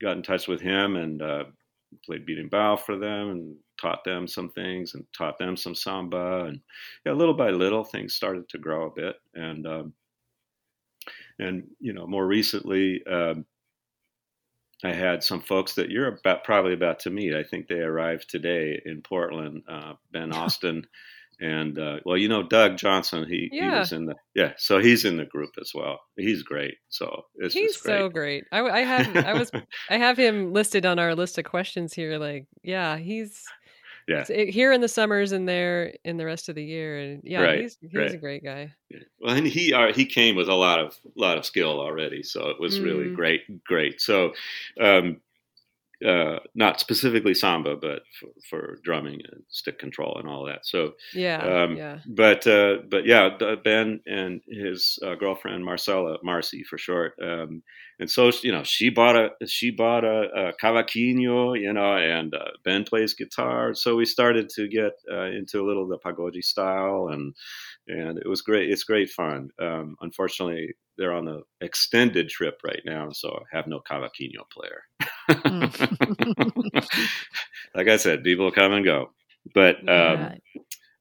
got 0.00 0.16
in 0.16 0.22
touch 0.22 0.48
with 0.48 0.60
him 0.60 0.96
and 0.96 1.22
uh, 1.22 1.44
played 2.04 2.26
berimbau 2.26 2.78
for 2.80 2.96
them 2.96 3.30
and 3.30 3.56
taught 3.80 4.04
them 4.04 4.26
some 4.26 4.48
things 4.50 4.94
and 4.94 5.04
taught 5.16 5.38
them 5.38 5.56
some 5.56 5.74
samba 5.74 6.44
and 6.44 6.60
yeah, 7.06 7.12
little 7.12 7.34
by 7.34 7.50
little 7.50 7.84
things 7.84 8.14
started 8.14 8.48
to 8.48 8.58
grow 8.58 8.86
a 8.86 8.94
bit 8.94 9.16
and 9.34 9.66
um, 9.66 9.92
and 11.38 11.64
you 11.80 11.92
know 11.92 12.06
more 12.06 12.26
recently 12.26 13.02
um, 13.06 13.44
I 14.84 14.92
had 14.92 15.22
some 15.22 15.40
folks 15.40 15.74
that 15.76 15.90
you're 15.90 16.08
about 16.08 16.42
probably 16.44 16.74
about 16.74 17.00
to 17.00 17.10
meet. 17.10 17.34
I 17.34 17.44
think 17.44 17.68
they 17.68 17.78
arrived 17.80 18.28
today 18.28 18.80
in 18.84 19.02
Portland. 19.02 19.62
Uh, 19.68 19.94
ben 20.12 20.32
Austin 20.34 20.86
and 21.40 21.78
uh, 21.78 21.98
well, 22.04 22.16
you 22.16 22.28
know 22.28 22.42
Doug 22.42 22.76
Johnson. 22.76 23.26
He, 23.28 23.48
Yeah. 23.52 23.70
he 23.74 23.78
was 23.78 23.92
in 23.92 24.06
the 24.06 24.14
yeah, 24.34 24.52
so 24.58 24.78
he's 24.78 25.04
in 25.04 25.16
the 25.16 25.24
group 25.24 25.50
as 25.60 25.72
well. 25.74 26.00
He's 26.16 26.42
great. 26.42 26.74
So 26.88 27.24
it's 27.36 27.54
He's 27.54 27.76
great. 27.76 27.98
so 27.98 28.08
great. 28.08 28.44
I, 28.52 28.60
I 28.60 28.80
have 28.80 29.16
I 29.16 29.34
was 29.34 29.50
I 29.90 29.98
have 29.98 30.16
him 30.18 30.52
listed 30.52 30.84
on 30.86 30.98
our 30.98 31.14
list 31.14 31.38
of 31.38 31.44
questions 31.44 31.92
here. 31.94 32.18
Like, 32.18 32.46
yeah, 32.62 32.96
he's 32.96 33.42
Yeah. 34.08 34.22
it's- 34.22 34.54
here 34.54 34.72
in 34.72 34.80
the 34.80 34.88
summers 34.88 35.32
and 35.32 35.48
there 35.48 35.94
in 36.04 36.16
the 36.16 36.24
rest 36.24 36.48
of 36.48 36.54
the 36.54 36.64
year. 36.64 36.98
And 36.98 37.20
yeah, 37.24 37.40
Right, 37.42 37.60
he's 37.60 37.78
he's 37.80 37.94
right. 37.94 38.12
a 38.12 38.16
great 38.16 38.42
guy. 38.44 38.72
Yeah. 38.90 39.00
Well, 39.20 39.34
and 39.36 39.46
he 39.46 39.72
uh, 39.72 39.92
he 39.92 40.04
came 40.06 40.36
with 40.36 40.48
a 40.48 40.54
lot 40.54 40.80
of 40.80 40.98
lot 41.16 41.38
of 41.38 41.44
skill 41.46 41.80
already, 41.80 42.22
so 42.22 42.48
it 42.48 42.60
was 42.60 42.80
really 42.80 43.04
Mm. 43.06 43.14
great, 43.16 43.64
great. 43.64 44.00
So, 44.00 44.32
um, 44.80 45.20
uh, 46.04 46.38
not 46.54 46.80
specifically 46.80 47.34
samba, 47.34 47.76
but 47.76 48.02
for, 48.18 48.28
for 48.48 48.78
drumming 48.82 49.20
and 49.30 49.42
stick 49.48 49.78
control 49.78 50.16
and 50.18 50.28
all 50.28 50.44
that. 50.46 50.66
So, 50.66 50.92
Yeah, 51.14 51.38
Um, 51.38 51.76
yeah. 51.76 51.98
but 52.06 52.46
uh, 52.46 52.78
but 52.90 53.06
yeah, 53.06 53.30
Ben 53.64 54.00
and 54.06 54.40
his 54.48 54.98
uh, 55.04 55.14
girlfriend 55.14 55.64
Marcella, 55.64 56.18
Marcy 56.22 56.62
for 56.64 56.78
short, 56.78 57.14
um, 57.22 57.62
and 57.98 58.10
so 58.10 58.30
you 58.42 58.50
know 58.52 58.64
she 58.64 58.88
bought 58.90 59.16
a 59.16 59.46
she 59.46 59.70
bought 59.70 60.04
a, 60.04 60.28
a 60.34 60.52
cavaquinho, 60.62 61.58
you 61.60 61.72
know, 61.72 61.96
and 61.96 62.34
uh, 62.34 62.50
Ben 62.64 62.84
plays 62.84 63.14
guitar, 63.14 63.74
so 63.74 63.96
we 63.96 64.04
started 64.04 64.48
to 64.50 64.68
get 64.68 64.92
uh, 65.10 65.26
into 65.26 65.60
a 65.60 65.66
little 65.66 65.86
the 65.86 65.98
pagode 65.98 66.42
style, 66.42 67.08
and 67.12 67.34
and 67.88 68.18
it 68.18 68.28
was 68.28 68.42
great. 68.42 68.70
It's 68.70 68.84
great 68.84 69.10
fun. 69.10 69.50
Um, 69.60 69.96
unfortunately, 70.00 70.74
they're 70.98 71.14
on 71.14 71.24
the 71.24 71.42
extended 71.60 72.28
trip 72.28 72.60
right 72.64 72.82
now, 72.84 73.10
so 73.12 73.30
I 73.30 73.56
have 73.56 73.66
no 73.66 73.80
cavaquinho 73.80 74.42
player. 74.50 74.82
like 77.74 77.88
I 77.88 77.96
said, 77.96 78.24
people 78.24 78.50
come 78.52 78.72
and 78.72 78.84
go, 78.84 79.10
but 79.54 79.76
um, 79.88 79.88
Yeah. 79.88 80.34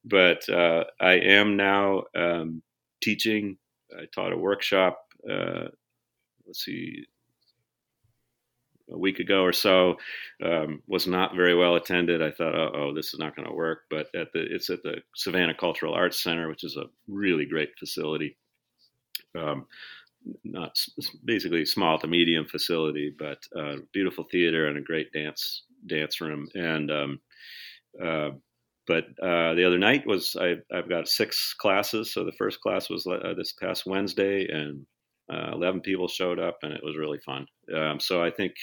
but 0.06 0.50
uh, 0.50 0.86
I 1.00 1.14
am 1.14 1.58
now 1.58 2.04
um, 2.16 2.62
teaching. 3.02 3.58
I 3.98 4.06
taught 4.14 4.34
a 4.34 4.38
workshop. 4.38 5.00
Uh, 5.30 5.68
let's 6.46 6.64
see, 6.64 7.06
a 8.92 8.98
week 8.98 9.20
ago 9.20 9.44
or 9.44 9.54
so. 9.54 9.96
Um, 10.44 10.82
was 10.88 11.08
not 11.08 11.36
very 11.36 11.56
well 11.56 11.76
attended. 11.76 12.22
I 12.22 12.32
thought, 12.32 12.56
oh, 12.56 12.94
this 12.94 13.14
is 13.14 13.20
not 13.20 13.36
going 13.36 13.48
to 13.48 13.54
work. 13.54 13.84
But 13.90 14.08
at 14.16 14.32
the 14.34 14.42
it's 14.50 14.70
at 14.70 14.84
the 14.84 14.98
Savannah 15.16 15.56
Cultural 15.56 15.94
Arts 15.94 16.22
Center, 16.22 16.48
which 16.50 16.64
is 16.64 16.78
a 16.78 16.86
really 17.08 17.46
great 17.46 17.70
facility. 17.80 18.38
Um, 19.38 19.66
not 20.44 20.78
basically 21.26 21.66
small 21.66 21.98
to 22.00 22.08
medium 22.08 22.46
facility, 22.46 23.14
but 23.18 23.40
uh, 23.58 23.78
beautiful 23.94 24.26
theater 24.32 24.68
and 24.68 24.78
a 24.78 24.82
great 24.82 25.12
dance 25.14 25.64
dance 25.88 26.22
room. 26.22 26.48
And 26.54 26.92
um, 26.92 27.20
uh, 28.04 28.30
but 28.88 29.06
uh, 29.22 29.54
the 29.54 29.66
other 29.66 29.78
night 29.78 30.06
was 30.06 30.36
I, 30.40 30.56
I've 30.74 30.90
got 30.90 31.08
six 31.08 31.54
classes. 31.54 32.14
So 32.14 32.24
the 32.24 32.32
first 32.34 32.62
class 32.62 32.90
was 32.90 33.08
uh, 33.08 33.34
this 33.38 33.54
past 33.54 33.86
Wednesday, 33.86 34.48
and 34.48 34.86
uh, 35.32 35.52
eleven 35.54 35.82
people 35.82 36.08
showed 36.08 36.40
up, 36.40 36.60
and 36.64 36.74
it 36.74 36.84
was 36.84 36.98
really 36.98 37.20
fun. 37.20 37.46
Um, 37.76 38.00
so 38.00 38.24
I 38.24 38.32
think 38.32 38.54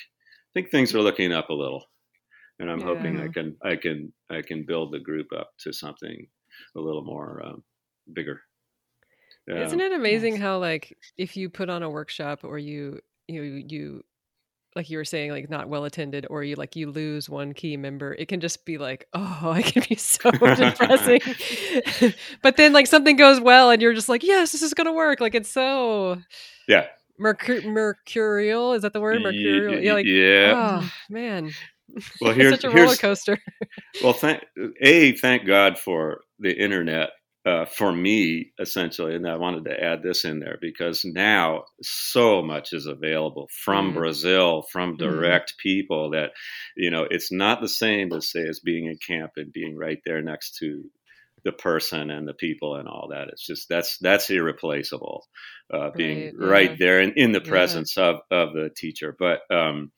think 0.55 0.71
things 0.71 0.95
are 0.95 1.03
looking 1.03 1.33
up 1.33 1.51
a 1.51 1.55
little, 1.55 1.85
and 2.59 2.71
I'm 2.71 2.81
hoping 2.81 3.21
I 3.21 3.29
can 3.29 3.57
I 3.63 3.77
can 3.77 4.13
I 4.31 4.43
can 4.43 4.65
build 4.65 4.93
the 4.93 5.01
group 5.01 5.29
up 5.37 5.51
to 5.59 5.73
something 5.73 6.27
a 6.77 6.81
little 6.81 7.05
more 7.05 7.43
um, 7.45 7.63
bigger. 8.13 8.41
Yeah. 9.47 9.65
Isn't 9.65 9.81
it 9.81 9.93
amazing 9.93 10.35
Nice. 10.35 10.43
how 10.43 10.59
like 10.59 10.97
if 11.17 11.37
you 11.37 11.49
put 11.49 11.71
on 11.71 11.83
a 11.83 11.89
workshop 11.91 12.41
or 12.45 12.59
you 12.59 13.01
you 13.29 13.43
you 13.43 14.05
like 14.77 14.91
you 14.91 14.99
were 14.99 15.05
saying 15.05 15.31
like 15.31 15.49
not 15.49 15.69
well 15.69 15.85
attended 15.85 16.27
or 16.29 16.45
you 16.45 16.55
like 16.55 16.77
you 16.77 16.91
lose 16.91 17.29
one 17.29 17.55
key 17.55 17.77
member 17.77 18.15
it 18.15 18.29
can 18.29 18.41
just 18.41 18.65
be 18.67 18.77
like 18.79 19.09
oh 19.15 19.51
i 19.51 19.63
can 19.63 19.83
be 19.89 19.97
so 19.97 20.31
depressing 20.31 21.21
but 22.43 22.57
then 22.57 22.73
like 22.73 22.87
something 22.87 23.17
goes 23.17 23.41
well 23.41 23.71
and 23.71 23.81
you're 23.81 23.95
just 23.95 24.09
like 24.09 24.23
yes 24.23 24.53
this 24.53 24.63
is 24.63 24.75
gonna 24.75 24.93
work 24.93 25.21
like 25.21 25.35
it's 25.35 25.49
so 25.51 26.19
Yeah. 26.69 26.87
Mercur- 27.21 27.65
mercurial 27.65 28.75
is 28.75 28.83
that 28.83 28.93
the 28.93 29.01
word 29.01 29.23
mercurial 29.23 29.83
yeah 29.83 29.93
like 29.95 30.07
yeah. 30.07 30.81
oh 30.83 30.93
man 31.11 31.51
Well, 32.21 32.35
here's 32.35 32.53
such 32.53 32.65
a 32.65 32.71
roller 32.71 32.97
coaster 32.97 33.39
Well, 34.03 34.13
thank 34.13 34.45
a 34.83 35.13
thank 35.17 35.47
God 35.47 35.79
for 35.79 36.21
the 36.39 36.53
internet 36.57 37.11
uh, 37.47 37.65
for 37.65 37.91
me 37.93 38.53
essentially, 38.61 39.15
and 39.15 39.27
I 39.27 39.37
wanted 39.37 39.65
to 39.65 39.83
add 39.83 40.03
this 40.03 40.25
in 40.25 40.39
there 40.41 40.59
because 40.61 41.03
now 41.05 41.65
so 41.83 42.43
much 42.43 42.73
is 42.75 42.87
available 42.87 43.49
from 43.65 43.93
Mm. 43.93 43.95
Brazil, 43.95 44.63
from 44.71 44.95
Mhm. 44.95 44.99
direct 44.99 45.55
people 45.59 46.11
that 46.11 46.33
you 46.77 46.91
know 46.91 47.07
it's 47.11 47.33
not 47.33 47.61
the 47.61 47.69
same 47.69 48.13
as 48.13 48.31
say 48.31 48.47
as 48.47 48.61
being 48.61 48.87
in 48.87 48.99
camp 48.99 49.33
and 49.37 49.53
being 49.53 49.77
right 49.77 49.99
there 50.05 50.21
next 50.21 50.57
to 50.59 50.85
the 51.45 51.53
person 51.53 52.11
and 52.11 52.27
the 52.29 52.35
people 52.35 52.77
and 52.77 52.89
all 52.89 53.09
that. 53.11 53.29
It's 53.29 53.47
just 53.47 53.69
that's 53.69 53.99
that's 53.99 54.31
irreplaceable. 54.31 55.27
Uh, 55.73 55.91
being 55.97 56.31
Right, 56.35 56.37
right 56.39 56.71
yeah. 56.71 56.77
there 56.79 57.01
in, 57.01 57.13
in 57.17 57.33
the 57.33 57.41
Yeah. 57.41 57.43
presence 57.43 57.97
of 57.99 58.17
of 58.31 58.53
the 58.55 58.71
teacher, 58.77 59.15
but 59.19 59.41
um, 59.55 59.93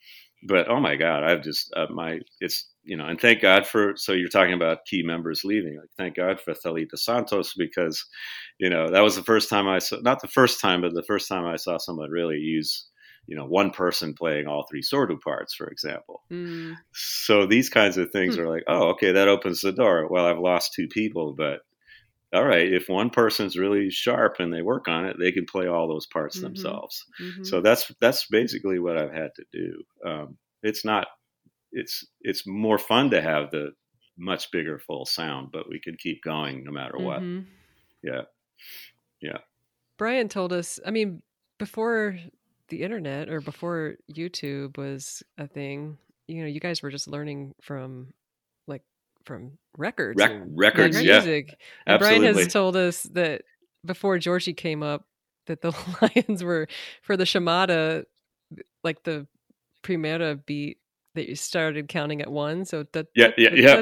but 0.47 0.67
oh 0.69 0.79
my 0.79 0.95
god 0.95 1.23
i've 1.23 1.43
just 1.43 1.71
uh, 1.77 1.85
my 1.91 2.19
it's 2.39 2.69
you 2.83 2.97
know 2.97 3.05
and 3.05 3.21
thank 3.21 3.41
god 3.41 3.67
for 3.67 3.93
so 3.95 4.11
you're 4.11 4.27
talking 4.27 4.53
about 4.53 4.83
key 4.85 5.03
members 5.03 5.43
leaving 5.43 5.77
like 5.77 5.89
thank 5.97 6.15
god 6.15 6.39
for 6.41 6.53
thalita 6.53 6.97
santos 6.97 7.53
because 7.55 8.03
you 8.57 8.69
know 8.69 8.89
that 8.89 9.01
was 9.01 9.15
the 9.15 9.23
first 9.23 9.49
time 9.49 9.67
i 9.67 9.77
saw 9.79 9.97
not 10.01 10.19
the 10.21 10.27
first 10.27 10.59
time 10.59 10.81
but 10.81 10.93
the 10.93 11.03
first 11.03 11.27
time 11.27 11.45
i 11.45 11.55
saw 11.55 11.77
someone 11.77 12.09
really 12.09 12.37
use 12.37 12.87
you 13.31 13.37
know 13.37 13.45
one 13.61 13.71
person 13.71 14.13
playing 14.13 14.45
all 14.47 14.65
three 14.69 14.81
surdo 14.83 15.17
parts 15.19 15.53
for 15.55 15.67
example 15.67 16.17
Mm, 16.29 16.73
so 16.93 17.45
these 17.47 17.69
kinds 17.69 17.97
of 17.97 18.09
things 18.11 18.35
Hmm. 18.35 18.41
are 18.41 18.49
like 18.55 18.63
oh 18.67 18.89
okay 18.93 19.11
that 19.13 19.27
opens 19.35 19.61
the 19.61 19.71
door 19.71 20.07
well 20.09 20.25
i've 20.25 20.39
lost 20.51 20.73
two 20.73 20.87
people 20.99 21.33
but 21.37 21.59
all 22.33 22.45
right 22.45 22.71
if 22.79 22.89
one 22.89 23.09
person's 23.09 23.57
really 23.57 23.89
sharp 23.89 24.33
and 24.39 24.53
they 24.53 24.61
work 24.61 24.87
on 24.87 25.05
it 25.05 25.15
they 25.19 25.31
can 25.31 25.45
play 25.45 25.67
all 25.67 25.87
those 25.87 26.07
parts 26.07 26.37
Mhm. 26.39 26.41
themselves 26.47 27.05
mhm. 27.21 27.45
so 27.45 27.61
that's 27.61 27.91
that's 28.01 28.25
basically 28.27 28.79
what 28.79 28.97
I've 28.97 29.13
had 29.13 29.31
to 29.35 29.45
do. 29.51 29.69
Um, 30.09 30.37
it's 30.63 30.83
not 30.85 31.07
it's 31.71 32.05
it's 32.21 32.43
more 32.47 32.77
fun 32.77 33.09
to 33.11 33.21
have 33.21 33.51
the 33.51 33.71
much 34.17 34.51
bigger 34.51 34.77
full 34.79 35.05
sound, 35.05 35.49
but 35.53 35.69
we 35.69 35.79
can 35.79 35.95
keep 35.97 36.21
going 36.23 36.63
no 36.65 36.71
matter 36.71 36.97
what. 36.97 37.21
Mhm. 37.21 37.45
Yeah. 38.03 38.23
Yeah. 39.21 39.39
Brian 39.97 40.27
told 40.29 40.51
us, 40.53 40.79
I 40.85 40.91
mean, 40.91 41.21
before 41.59 42.17
the 42.71 42.81
internet 42.81 43.29
or 43.29 43.41
before 43.41 43.95
YouTube 44.11 44.77
was 44.77 45.21
a 45.37 45.45
thing, 45.45 45.97
you 46.27 46.41
know, 46.41 46.47
you 46.47 46.59
guys 46.59 46.81
were 46.81 46.89
just 46.89 47.07
learning 47.07 47.53
from 47.61 48.13
like 48.65 48.81
from 49.25 49.57
records, 49.77 50.17
Rec- 50.17 50.41
records, 50.55 50.95
like, 50.95 51.05
yeah, 51.05 51.17
music. 51.17 51.59
Absolutely. 51.85 52.19
Brian 52.19 52.35
has 52.35 52.51
told 52.51 52.75
us 52.75 53.03
that 53.13 53.43
before 53.85 54.17
Jorge 54.23 54.53
came 54.53 54.81
up, 54.81 55.05
that 55.47 55.61
the 55.61 55.71
Lions 56.01 56.43
were 56.43 56.67
for 57.03 57.17
the 57.17 57.25
chamada, 57.25 58.05
like 58.83 59.03
the 59.03 59.27
Primeira 59.83 60.35
beat 60.35 60.77
that 61.15 61.27
you 61.27 61.35
started 61.35 61.89
counting 61.89 62.21
at 62.21 62.31
one. 62.31 62.63
So 62.63 62.85
yeah, 63.15 63.31
yeah, 63.37 63.49
yeah, 63.53 63.81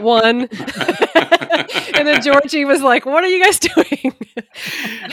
one 0.00 0.48
and 1.40 2.06
then 2.06 2.22
Jorge 2.22 2.64
was 2.64 2.82
like, 2.82 3.06
"What 3.06 3.24
are 3.24 3.28
you 3.28 3.44
guys 3.44 3.58
doing?" 3.58 4.14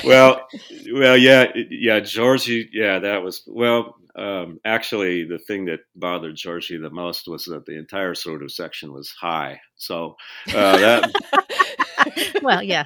well, 0.03 0.47
well, 0.93 1.17
yeah, 1.17 1.51
yeah, 1.69 2.01
Jorge, 2.05 2.67
yeah, 2.71 2.99
that 2.99 3.23
was 3.23 3.43
well. 3.47 3.95
Um, 4.15 4.61
actually, 4.63 5.26
the 5.26 5.39
thing 5.39 5.65
that 5.65 5.82
bothered 5.95 6.39
Jorge 6.41 6.78
the 6.78 6.89
most 6.89 7.28
was 7.28 7.45
that 7.45 7.65
the 7.65 7.78
entire 7.78 8.15
sort 8.15 8.43
of 8.43 8.51
section 8.51 8.93
was 8.93 9.11
high. 9.11 9.59
So 9.76 10.15
uh, 10.53 10.78
that 10.78 12.41
well, 12.41 12.63
yeah. 12.63 12.86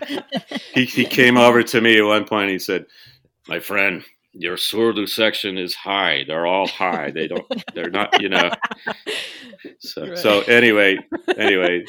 he, 0.74 0.86
he 0.86 1.06
came 1.06 1.38
over 1.38 1.62
to 1.64 1.82
me 1.82 2.00
at 2.00 2.06
one 2.06 2.26
point. 2.26 2.44
And 2.44 2.52
he 2.52 2.60
said, 2.60 2.86
"My 3.48 3.60
friend, 3.60 4.04
your 4.40 4.56
Surdo 4.58 5.08
section 5.08 5.58
is 5.58 5.76
high. 5.76 6.24
They're 6.28 6.48
all 6.48 6.68
high. 6.68 7.12
They 7.12 7.28
don't. 7.28 7.46
They're 7.76 7.90
not. 7.92 8.22
You 8.22 8.30
know. 8.30 8.50
So 9.80 10.08
Right. 10.08 10.18
so 10.18 10.42
anyway, 10.42 10.98
anyway, 11.38 11.84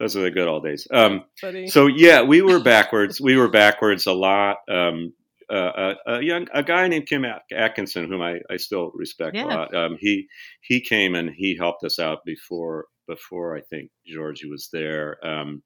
those 0.00 0.16
are 0.16 0.22
the 0.22 0.30
good 0.30 0.48
old 0.48 0.64
days. 0.64 0.88
Um, 0.92 1.24
so 1.68 1.86
yeah, 1.86 2.22
we 2.22 2.42
were 2.42 2.58
backwards. 2.60 3.20
We 3.20 3.36
were 3.36 3.48
backwards 3.48 4.06
a 4.06 4.12
lot. 4.12 4.56
Um, 4.68 5.12
uh, 5.52 5.94
a, 6.06 6.14
a 6.14 6.22
young 6.22 6.46
a 6.52 6.62
guy 6.64 6.88
named 6.88 7.06
Kim 7.06 7.24
Atkinson, 7.52 8.08
whom 8.08 8.22
I, 8.22 8.40
I 8.50 8.56
still 8.56 8.90
respect 8.94 9.36
Yeah. 9.36 9.44
a 9.44 9.46
lot. 9.46 9.74
Um, 9.74 9.96
he 10.00 10.26
he 10.62 10.80
came 10.80 11.14
and 11.14 11.30
he 11.30 11.56
helped 11.56 11.84
us 11.84 11.98
out 12.00 12.24
before 12.24 12.86
before 13.06 13.56
I 13.56 13.60
think 13.60 13.90
Jorge 14.12 14.48
was 14.48 14.68
there, 14.72 15.24
um, 15.24 15.62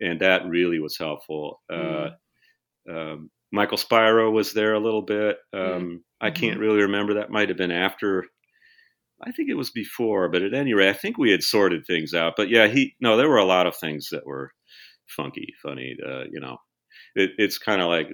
and 0.00 0.20
that 0.20 0.46
really 0.46 0.80
was 0.80 0.98
helpful. 0.98 1.62
Uh, 1.72 2.10
um, 2.90 3.30
Michael 3.52 3.78
Spiro 3.78 4.30
was 4.30 4.52
there 4.52 4.74
a 4.74 4.80
little 4.80 5.02
bit. 5.02 5.38
Um, 5.52 6.04
I 6.20 6.30
can't 6.30 6.60
really 6.60 6.82
remember. 6.82 7.14
That 7.14 7.30
might 7.30 7.48
have 7.48 7.58
been 7.58 7.70
after. 7.70 8.24
I 9.22 9.32
think 9.32 9.48
it 9.48 9.56
was 9.56 9.70
before, 9.70 10.28
but 10.28 10.42
at 10.42 10.54
any 10.54 10.74
rate, 10.74 10.90
I 10.90 10.92
think 10.92 11.18
we 11.18 11.30
had 11.30 11.42
sorted 11.42 11.84
things 11.86 12.14
out. 12.14 12.34
But 12.36 12.50
yeah, 12.50 12.68
he 12.68 12.94
no, 13.00 13.16
there 13.16 13.28
were 13.28 13.38
a 13.38 13.44
lot 13.44 13.66
of 13.66 13.76
things 13.76 14.08
that 14.10 14.26
were 14.26 14.52
funky, 15.16 15.54
funny. 15.62 15.96
Uh, 16.04 16.24
you 16.30 16.40
know, 16.40 16.58
it, 17.14 17.30
it's 17.38 17.58
kind 17.58 17.80
of 17.80 17.88
like 17.88 18.08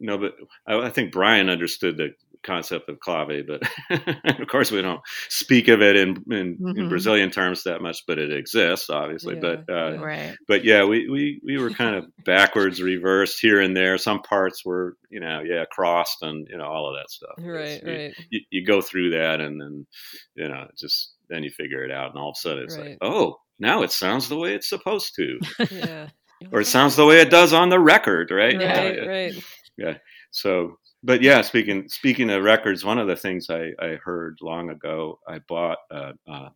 no, 0.00 0.18
but 0.18 0.34
I, 0.66 0.86
I 0.86 0.90
think 0.90 1.12
Brian 1.12 1.48
understood 1.48 1.96
the 1.96 2.10
concept 2.42 2.88
of 2.88 2.98
clave, 3.00 3.46
but 3.46 3.62
of 4.40 4.46
course 4.48 4.70
we 4.70 4.80
don't 4.82 5.00
speak 5.28 5.68
of 5.68 5.82
it 5.82 5.96
in 5.96 6.16
in, 6.30 6.36
in 6.36 6.58
Mhm. 6.60 6.88
Brazilian 6.88 7.30
terms 7.30 7.64
that 7.64 7.82
much. 7.82 8.04
But 8.06 8.18
it 8.18 8.32
exists, 8.32 8.90
obviously. 8.90 9.34
Yeah, 9.34 9.40
but 9.40 9.58
uh, 9.72 9.90
yeah. 9.92 10.00
Right. 10.00 10.36
but 10.46 10.64
yeah, 10.64 10.84
we, 10.84 11.08
we, 11.08 11.40
we 11.44 11.58
were 11.58 11.70
kind 11.70 11.96
of 11.96 12.04
backwards, 12.24 12.80
reversed 12.82 13.38
here 13.40 13.60
and 13.60 13.76
there. 13.76 13.98
Some 13.98 14.22
parts 14.22 14.64
were, 14.64 14.96
you 15.10 15.20
know, 15.20 15.40
yeah, 15.44 15.64
crossed 15.70 16.22
and, 16.22 16.46
you 16.50 16.56
know, 16.58 16.66
all 16.66 16.88
of 16.88 16.96
that 17.00 17.10
stuff. 17.10 17.34
Right, 17.38 17.82
you- 17.82 17.92
right. 17.92 18.14
You, 18.30 18.40
you 18.50 18.66
go 18.66 18.80
through 18.80 19.10
that 19.10 19.40
and 19.40 19.60
then, 19.60 19.86
you 20.34 20.48
know, 20.48 20.66
just 20.78 21.14
then 21.28 21.42
you 21.42 21.50
figure 21.50 21.84
it 21.84 21.90
out. 21.90 22.10
And 22.10 22.18
all 22.18 22.30
of 22.30 22.36
a 22.36 22.40
sudden 22.40 22.64
it's 22.64 22.76
Right. 22.76 22.88
like, 22.90 22.98
oh, 23.02 23.36
now 23.58 23.82
it 23.82 23.90
sounds 23.92 24.28
the 24.28 24.36
way 24.38 24.54
it's 24.54 24.68
supposed 24.68 25.14
to. 25.16 25.38
Yeah. 25.70 26.08
or 26.52 26.60
it 26.60 26.66
sounds 26.66 26.94
the 26.94 27.04
way 27.04 27.20
it 27.20 27.30
does 27.30 27.52
on 27.52 27.68
the 27.68 27.80
record, 27.80 28.30
right? 28.30 28.56
Right, 28.56 28.98
Uh, 29.00 29.06
right. 29.08 29.44
Yeah. 29.76 29.94
So, 30.30 30.78
but 31.02 31.22
yeah, 31.22 31.42
speaking 31.42 31.88
speaking 31.88 32.30
of 32.30 32.42
records, 32.42 32.84
one 32.84 32.98
of 32.98 33.06
the 33.06 33.16
things 33.16 33.48
I, 33.50 33.72
I 33.80 33.98
heard 34.02 34.38
long 34.42 34.70
ago, 34.70 35.20
I 35.28 35.38
bought 35.48 35.78
uh, 35.90 36.12
uh, 36.28 36.48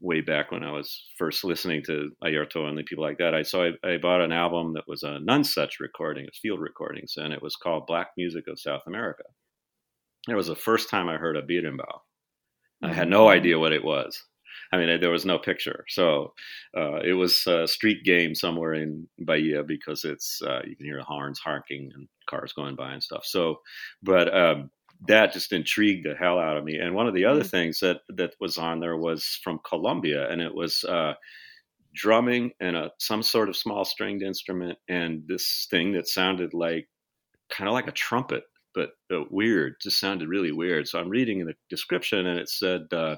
way 0.00 0.20
back 0.20 0.50
when 0.52 0.62
I 0.62 0.70
was 0.72 1.06
first 1.18 1.44
listening 1.44 1.82
to 1.84 2.10
Airto 2.24 2.68
and 2.68 2.78
the 2.78 2.84
people 2.84 3.04
like 3.04 3.18
that. 3.18 3.34
I 3.34 3.42
so 3.42 3.64
I, 3.64 3.88
I 3.88 3.98
bought 3.98 4.20
an 4.22 4.32
album 4.32 4.72
that 4.74 4.88
was 4.88 5.02
a 5.02 5.18
Nonesuch 5.20 5.80
recording, 5.80 6.24
it's 6.26 6.38
field 6.38 6.60
recordings, 6.60 7.14
and 7.16 7.32
it 7.32 7.42
was 7.42 7.56
called 7.56 7.86
Black 7.86 8.08
Music 8.16 8.46
of 8.48 8.60
South 8.60 8.82
America. 8.86 9.24
It 10.28 10.34
was 10.34 10.46
the 10.46 10.56
first 10.56 10.90
time 10.90 11.08
I 11.08 11.16
heard 11.16 11.36
a 11.36 11.42
berimbau. 11.42 12.00
I 12.82 12.92
had 12.92 13.08
no 13.08 13.28
idea 13.28 13.58
what 13.58 13.72
it 13.72 13.84
was. 13.84 14.22
I 14.72 14.76
mean, 14.76 15.00
there 15.00 15.10
was 15.10 15.24
no 15.24 15.38
picture, 15.38 15.84
so 15.88 16.34
uh, 16.76 16.96
it 16.96 17.14
was 17.14 17.46
a 17.46 17.66
street 17.66 18.04
game 18.04 18.34
somewhere 18.34 18.74
in 18.74 19.08
Bahia 19.18 19.62
because 19.62 20.04
it's 20.04 20.42
uh, 20.42 20.60
you 20.66 20.76
can 20.76 20.84
hear 20.86 20.98
the 20.98 21.04
horns 21.04 21.38
honking 21.38 21.90
and 21.94 22.08
cars 22.28 22.52
going 22.52 22.76
by 22.76 22.92
and 22.92 23.02
stuff. 23.02 23.24
So, 23.24 23.60
but 24.02 24.34
um, 24.34 24.70
that 25.06 25.32
just 25.32 25.52
intrigued 25.52 26.04
the 26.04 26.14
hell 26.14 26.38
out 26.38 26.56
of 26.56 26.64
me. 26.64 26.76
And 26.76 26.94
one 26.94 27.06
of 27.06 27.14
the 27.14 27.24
other 27.24 27.44
things 27.44 27.80
that 27.80 28.00
that 28.10 28.34
was 28.40 28.58
on 28.58 28.80
there 28.80 28.96
was 28.96 29.38
from 29.42 29.60
Colombia, 29.66 30.30
and 30.30 30.42
it 30.42 30.54
was 30.54 30.84
uh, 30.84 31.14
drumming 31.94 32.50
and 32.60 32.76
a 32.76 32.90
some 32.98 33.22
sort 33.22 33.48
of 33.48 33.56
small 33.56 33.84
stringed 33.84 34.22
instrument, 34.22 34.78
and 34.88 35.22
this 35.26 35.66
thing 35.70 35.92
that 35.92 36.08
sounded 36.08 36.52
like 36.52 36.88
kind 37.48 37.68
of 37.68 37.74
like 37.74 37.88
a 37.88 37.92
trumpet, 37.92 38.44
but, 38.74 38.90
but 39.08 39.32
weird. 39.32 39.76
Just 39.80 39.98
sounded 39.98 40.28
really 40.28 40.52
weird. 40.52 40.86
So 40.86 40.98
I'm 40.98 41.08
reading 41.08 41.46
the 41.46 41.54
description, 41.70 42.26
and 42.26 42.38
it 42.38 42.48
said. 42.48 42.82
Uh, 42.92 43.16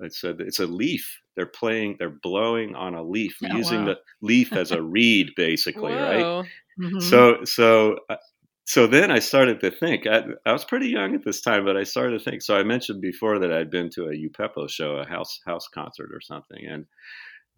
it 0.00 0.14
said 0.14 0.40
it's 0.40 0.60
a 0.60 0.66
leaf. 0.66 1.18
They're 1.36 1.46
playing. 1.46 1.96
They're 1.98 2.18
blowing 2.22 2.74
on 2.74 2.94
a 2.94 3.02
leaf, 3.02 3.36
Oh, 3.44 3.56
using 3.56 3.80
wow. 3.80 3.94
the 3.94 3.98
leaf 4.22 4.52
as 4.52 4.70
a 4.72 4.82
reed, 4.96 5.30
basically, 5.36 5.92
right? 5.94 6.20
Whoa. 6.20 6.44
Mhm. 6.80 7.02
So, 7.02 7.44
so, 7.44 7.98
uh, 8.08 8.16
so 8.64 8.86
then 8.86 9.10
I 9.10 9.18
started 9.18 9.60
to 9.60 9.70
think. 9.70 10.06
I, 10.06 10.22
I 10.46 10.52
was 10.52 10.64
pretty 10.64 10.88
young 10.88 11.14
at 11.14 11.24
this 11.24 11.40
time, 11.40 11.64
but 11.64 11.76
I 11.76 11.84
started 11.84 12.18
to 12.18 12.24
think. 12.24 12.42
So 12.42 12.56
I 12.56 12.62
mentioned 12.62 13.00
before 13.00 13.38
that 13.40 13.52
I'd 13.52 13.70
been 13.70 13.90
to 13.90 14.04
a 14.06 14.12
Upepo 14.14 14.68
show, 14.70 14.96
a 14.96 15.06
house 15.06 15.40
house 15.46 15.66
concert 15.72 16.10
or 16.12 16.20
something, 16.20 16.64
and 16.66 16.86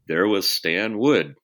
there 0.09 0.27
was 0.29 0.49
Stan 0.49 0.99
Wood, 0.99 1.35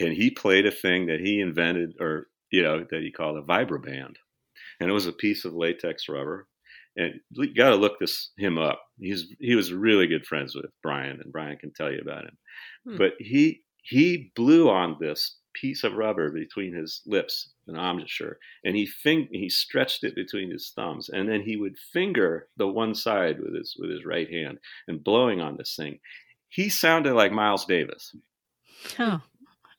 and 0.00 0.12
he 0.12 0.30
played 0.30 0.66
a 0.66 0.70
thing 0.70 1.06
that 1.06 1.20
he 1.20 1.40
invented, 1.40 1.94
or 2.00 2.28
you 2.50 2.62
know, 2.62 2.84
that 2.90 3.02
he 3.02 3.10
called 3.10 3.36
a 3.38 3.42
vibraband, 3.42 4.14
and 4.80 4.88
it 4.88 4.92
was 4.92 5.06
a 5.06 5.12
piece 5.12 5.44
of 5.44 5.54
latex 5.54 6.08
rubber. 6.08 6.46
And 6.98 7.20
you 7.30 7.54
got 7.54 7.70
to 7.70 7.76
look 7.76 7.98
this 8.00 8.32
him 8.36 8.58
up. 8.58 8.82
He's 9.00 9.32
he 9.38 9.54
was 9.54 9.72
really 9.72 10.08
good 10.08 10.26
friends 10.26 10.54
with 10.54 10.66
Brian, 10.82 11.20
and 11.22 11.32
Brian 11.32 11.56
can 11.56 11.72
tell 11.72 11.90
you 11.90 12.00
about 12.00 12.24
him. 12.24 12.38
Hmm. 12.86 12.96
But 12.98 13.12
he 13.20 13.62
he 13.82 14.32
blew 14.34 14.68
on 14.68 14.96
this 15.00 15.36
piece 15.54 15.84
of 15.84 15.94
rubber 15.94 16.30
between 16.30 16.74
his 16.74 17.00
lips, 17.06 17.52
an 17.68 17.76
embouchure, 17.76 18.38
and 18.64 18.76
he 18.76 18.84
fing- 18.84 19.28
he 19.32 19.48
stretched 19.48 20.04
it 20.04 20.14
between 20.14 20.50
his 20.50 20.72
thumbs, 20.74 21.08
and 21.08 21.28
then 21.28 21.40
he 21.40 21.56
would 21.56 21.78
finger 21.92 22.48
the 22.56 22.68
one 22.68 22.94
side 22.94 23.38
with 23.40 23.54
his 23.54 23.76
with 23.78 23.90
his 23.90 24.04
right 24.04 24.30
hand 24.30 24.58
and 24.88 25.04
blowing 25.04 25.40
on 25.40 25.56
this 25.56 25.76
thing. 25.76 26.00
He 26.48 26.68
sounded 26.68 27.14
like 27.14 27.32
Miles 27.32 27.64
Davis. 27.64 28.14
Oh. 28.98 29.20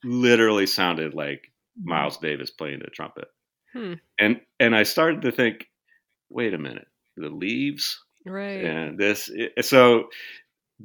Literally 0.04 0.66
sounded 0.66 1.14
like 1.14 1.52
Miles 1.82 2.16
Davis 2.18 2.50
playing 2.50 2.78
the 2.80 2.86
trumpet. 2.86 3.28
Hmm. 3.74 3.94
And 4.18 4.40
and 4.58 4.74
I 4.74 4.84
started 4.84 5.22
to 5.22 5.32
think, 5.32 5.66
wait 6.28 6.54
a 6.54 6.58
minute, 6.58 6.88
the 7.16 7.28
leaves 7.28 7.98
Right. 8.26 8.64
and 8.64 8.98
this 8.98 9.30
so 9.62 10.08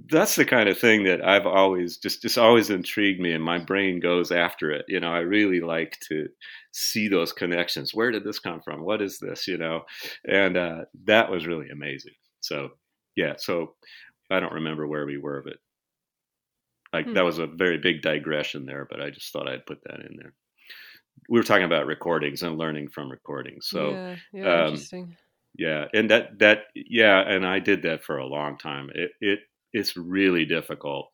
that's 0.09 0.35
the 0.35 0.45
kind 0.45 0.67
of 0.67 0.77
thing 0.77 1.03
that 1.05 1.23
I've 1.25 1.45
always 1.45 1.97
just 1.97 2.21
just 2.21 2.37
always 2.37 2.69
intrigued 2.69 3.21
me 3.21 3.31
and 3.31 3.43
my 3.43 3.59
brain 3.59 3.99
goes 4.01 4.31
after 4.31 4.71
it. 4.71 4.85
You 4.89 4.99
know, 4.99 5.13
I 5.13 5.19
really 5.19 5.61
like 5.61 5.97
to 6.09 6.27
see 6.73 7.07
those 7.07 7.31
connections. 7.31 7.93
Where 7.93 8.11
did 8.11 8.25
this 8.25 8.39
come 8.39 8.61
from? 8.61 8.83
What 8.83 9.01
is 9.01 9.19
this? 9.19 9.47
You 9.47 9.57
know, 9.57 9.83
and 10.27 10.57
uh, 10.57 10.85
that 11.05 11.31
was 11.31 11.47
really 11.47 11.69
amazing. 11.69 12.13
So 12.41 12.71
yeah, 13.15 13.35
so 13.37 13.75
I 14.29 14.41
don't 14.41 14.53
remember 14.53 14.85
where 14.87 15.05
we 15.05 15.17
were, 15.17 15.41
but 15.45 15.57
like 16.93 17.05
Hmm. 17.05 17.13
that 17.13 17.23
was 17.25 17.39
a 17.39 17.47
very 17.47 17.77
big 17.77 18.01
digression 18.01 18.65
there. 18.65 18.85
But 18.89 19.01
I 19.01 19.09
just 19.09 19.31
thought 19.31 19.47
I'd 19.47 19.65
put 19.65 19.79
that 19.85 19.99
in 20.01 20.17
there. 20.17 20.33
We 21.29 21.39
were 21.39 21.43
talking 21.43 21.65
about 21.65 21.87
recordings 21.87 22.43
and 22.43 22.57
learning 22.57 22.89
from 22.89 23.09
recordings. 23.11 23.67
So 23.69 23.91
yeah, 23.91 24.15
yeah, 24.33 24.65
um, 24.67 24.73
interesting. 24.73 25.17
Yeah 25.57 25.85
and 25.93 26.09
that 26.09 26.39
that 26.39 26.63
yeah 26.75 27.19
and 27.21 27.45
i 27.45 27.59
did 27.59 27.83
that 27.83 28.03
for 28.03 28.17
a 28.17 28.27
long 28.27 28.57
time. 28.57 28.89
It 28.93 29.11
it 29.21 29.39
it's 29.73 29.97
really 29.97 30.45
difficult 30.45 31.11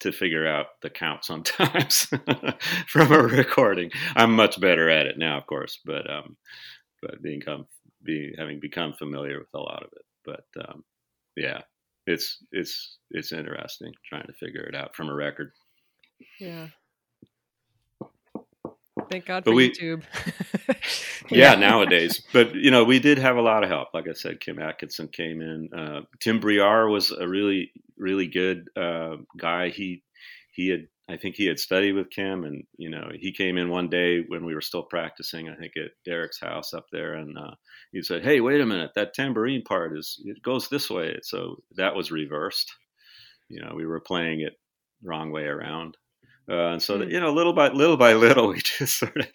to 0.00 0.12
figure 0.12 0.46
out 0.46 0.66
the 0.82 0.90
count 0.90 1.24
sometimes 1.24 2.08
from 2.86 3.12
a 3.12 3.22
recording. 3.22 3.90
I'm 4.14 4.34
much 4.34 4.60
better 4.60 4.88
at 4.88 5.06
it 5.06 5.18
now 5.18 5.38
of 5.38 5.46
course 5.46 5.80
but 5.84 6.08
um 6.10 6.36
but 7.02 7.22
being 7.22 7.40
come 7.40 7.66
being 8.02 8.34
having 8.38 8.60
become 8.60 8.94
familiar 8.98 9.38
with 9.38 9.48
a 9.54 9.58
lot 9.58 9.82
of 9.82 9.90
it. 9.92 10.04
But 10.24 10.64
um 10.68 10.84
yeah 11.36 11.62
it's 12.06 12.38
it's 12.52 12.98
it's 13.10 13.32
interesting 13.32 13.92
trying 14.08 14.26
to 14.26 14.32
figure 14.32 14.62
it 14.62 14.74
out 14.74 14.94
from 14.94 15.08
a 15.08 15.14
record. 15.14 15.52
Yeah. 16.38 16.68
Thank 19.10 19.26
God 19.26 19.42
But 19.44 19.50
for 19.50 19.56
we- 19.56 19.70
YouTube. 19.72 20.04
yeah, 21.30 21.54
nowadays. 21.56 22.22
But 22.32 22.54
you 22.54 22.70
know, 22.70 22.84
we 22.84 23.00
did 23.00 23.18
have 23.18 23.36
a 23.36 23.42
lot 23.42 23.64
of 23.64 23.68
help. 23.68 23.88
Like 23.92 24.08
I 24.08 24.12
said, 24.12 24.40
Kim 24.40 24.60
Atkinson 24.60 25.08
came 25.08 25.42
in. 25.42 25.68
Uh, 25.76 26.02
Tim 26.20 26.38
Briar 26.38 26.88
was 26.88 27.10
a 27.10 27.26
really, 27.26 27.72
really 27.98 28.28
good 28.28 28.68
uh, 28.76 29.16
guy. 29.36 29.70
He 29.70 30.04
he 30.52 30.68
had, 30.68 30.86
I 31.08 31.16
think, 31.16 31.34
he 31.34 31.46
had 31.46 31.58
studied 31.58 31.92
with 31.94 32.10
Kim, 32.10 32.44
and 32.44 32.62
you 32.76 32.88
know, 32.88 33.10
he 33.12 33.32
came 33.32 33.58
in 33.58 33.68
one 33.68 33.88
day 33.88 34.20
when 34.28 34.44
we 34.44 34.54
were 34.54 34.60
still 34.60 34.84
practicing. 34.84 35.48
I 35.48 35.56
think 35.56 35.72
at 35.76 35.90
Derek's 36.04 36.40
house 36.40 36.72
up 36.72 36.86
there, 36.92 37.14
and 37.14 37.36
uh, 37.36 37.54
he 37.90 38.02
said, 38.02 38.22
"Hey, 38.22 38.40
wait 38.40 38.60
a 38.60 38.66
minute, 38.66 38.92
that 38.94 39.12
tambourine 39.12 39.62
part 39.62 39.98
is 39.98 40.22
it 40.24 40.40
goes 40.42 40.68
this 40.68 40.88
way." 40.88 41.18
So 41.24 41.56
that 41.76 41.96
was 41.96 42.12
reversed. 42.12 42.70
You 43.48 43.60
know, 43.60 43.72
we 43.74 43.86
were 43.86 44.00
playing 44.00 44.42
it 44.42 44.52
wrong 45.02 45.32
way 45.32 45.44
around. 45.44 45.96
Uh, 46.50 46.72
and 46.72 46.82
so, 46.82 46.98
that, 46.98 47.08
you 47.10 47.20
know, 47.20 47.32
little 47.32 47.52
by 47.52 47.68
little 47.68 47.96
by 47.96 48.12
little, 48.26 48.48
we 48.48 48.60
just 48.60 48.98
sort 48.98 49.16
of 49.16 49.26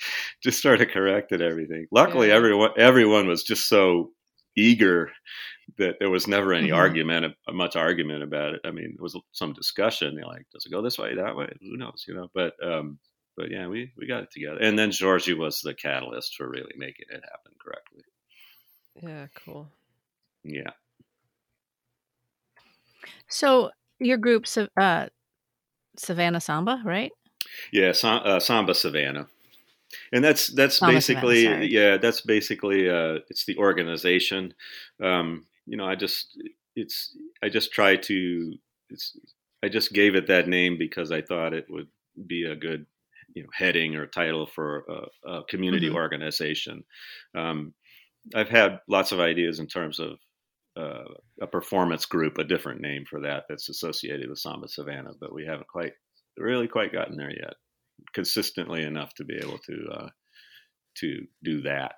just 0.43 0.59
started 0.59 0.91
correcting 0.91 1.41
everything. 1.41 1.87
Luckily, 1.91 2.27
Yeah. 2.29 2.35
everyone 2.35 2.71
everyone 2.77 3.27
was 3.27 3.43
just 3.43 3.69
so 3.69 4.11
eager 4.57 5.11
that 5.77 5.95
there 5.99 6.09
was 6.11 6.27
never 6.27 6.53
any 6.53 6.69
Mhm. 6.69 6.75
argument, 6.75 7.35
much 7.49 7.75
argument 7.75 8.21
about 8.23 8.53
it. 8.55 8.61
I 8.65 8.71
mean, 8.71 8.93
there 8.97 9.03
was 9.03 9.17
some 9.31 9.53
discussion. 9.53 10.15
They're 10.15 10.25
like, 10.25 10.45
"Does 10.53 10.65
it 10.65 10.71
go 10.71 10.81
this 10.81 10.97
way, 10.97 11.15
that 11.15 11.35
way? 11.35 11.49
Who 11.61 11.77
knows?" 11.77 12.05
You 12.07 12.15
know. 12.15 12.29
But 12.33 12.53
um, 12.63 12.99
but 13.37 13.49
yeah, 13.49 13.67
we 13.67 13.91
we 13.97 14.07
got 14.07 14.23
it 14.23 14.31
together. 14.31 14.57
And 14.59 14.77
then 14.77 14.91
Jorge 14.97 15.33
was 15.33 15.61
the 15.61 15.73
catalyst 15.73 16.35
for 16.35 16.49
really 16.49 16.73
making 16.77 17.05
it 17.09 17.23
happen 17.23 17.53
correctly. 17.63 18.03
yeah, 19.01 19.27
cool. 19.43 19.69
Yeah. 20.43 20.71
So 23.27 23.71
your 23.99 24.17
groups 24.17 24.51
Sa- 24.51 24.67
uh, 24.77 25.07
Savannah 25.99 26.41
Samba, 26.41 26.81
right? 26.85 27.11
Yeah, 27.71 27.93
uh, 28.03 28.39
Samba 28.39 28.73
Savannah. 28.73 29.27
and 30.11 30.23
that's 30.23 30.47
that's 30.47 30.77
Samba 30.77 30.93
basically 30.95 31.43
Savannah, 31.43 31.65
yeah, 31.65 31.97
that's 31.97 32.21
basically 32.21 32.89
uh, 32.89 33.19
it's 33.29 33.45
the 33.45 33.57
organization. 33.57 34.53
Um, 35.01 35.45
you 35.65 35.77
know, 35.77 35.85
I 35.85 35.95
just 35.95 36.37
it's 36.75 37.15
I 37.43 37.49
just 37.49 37.71
try 37.71 37.95
to 37.95 38.53
it's 38.89 39.17
I 39.63 39.69
just 39.69 39.93
gave 39.93 40.15
it 40.15 40.27
that 40.27 40.47
name 40.47 40.77
because 40.77 41.11
I 41.11 41.21
thought 41.21 41.53
it 41.53 41.65
would 41.69 41.87
be 42.27 42.43
a 42.45 42.55
good 42.55 42.85
you 43.33 43.43
know 43.43 43.49
heading 43.53 43.95
or 43.95 44.05
title 44.07 44.45
for 44.45 44.83
a, 45.25 45.29
a 45.29 45.43
community 45.45 45.89
Mhm. 45.89 45.95
organization. 45.95 46.83
Um, 47.35 47.73
I've 48.33 48.49
had 48.49 48.79
lots 48.87 49.11
of 49.11 49.19
ideas 49.19 49.59
in 49.59 49.67
terms 49.67 49.99
of 49.99 50.17
uh, 50.77 51.03
a 51.41 51.47
performance 51.47 52.05
group, 52.05 52.37
a 52.37 52.43
different 52.43 52.81
name 52.81 53.05
for 53.09 53.21
that 53.21 53.43
that's 53.49 53.69
associated 53.69 54.29
with 54.29 54.39
Samba 54.39 54.67
Savannah, 54.67 55.13
but 55.19 55.33
we 55.33 55.45
haven't 55.45 55.67
quite 55.67 55.93
really 56.37 56.67
quite 56.67 56.91
gotten 56.93 57.17
there 57.17 57.31
yet, 57.31 57.53
consistently 58.13 58.83
enough 58.83 59.13
to 59.15 59.23
be 59.23 59.35
able 59.35 59.57
to 59.59 59.87
uh, 59.91 60.09
to 60.97 61.25
do 61.43 61.61
that. 61.61 61.95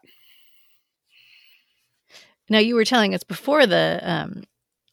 Now 2.50 2.60
you 2.60 2.76
were 2.76 2.86
telling 2.86 3.14
us 3.14 3.24
before 3.24 3.66
the 3.66 4.00
um, 4.04 4.44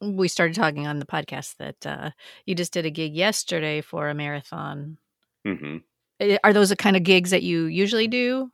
we 0.01 0.27
started 0.27 0.55
talking 0.55 0.87
on 0.87 0.99
the 0.99 1.05
podcast 1.05 1.55
that 1.57 1.85
uh, 1.85 2.11
you 2.45 2.55
just 2.55 2.73
did 2.73 2.85
a 2.85 2.89
gig 2.91 3.15
yesterday 3.15 3.81
for 3.81 4.09
a 4.09 4.13
marathon. 4.13 4.97
hmm 5.45 5.77
Eh, 6.19 6.37
Are 6.43 6.53
those 6.53 6.69
the 6.69 6.75
kind 6.77 6.95
of 6.95 7.03
gigs 7.03 7.31
that 7.31 7.43
you 7.43 7.65
usually 7.65 8.07
do? 8.07 8.49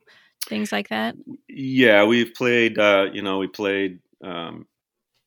Things 0.46 0.72
like 0.72 0.88
that. 0.88 1.14
Yeah, 1.48 2.04
we've 2.04 2.34
played. 2.34 2.78
Uh, 2.78 3.06
you 3.12 3.22
know, 3.22 3.38
we 3.38 3.46
played. 3.46 4.00
Um, 4.24 4.66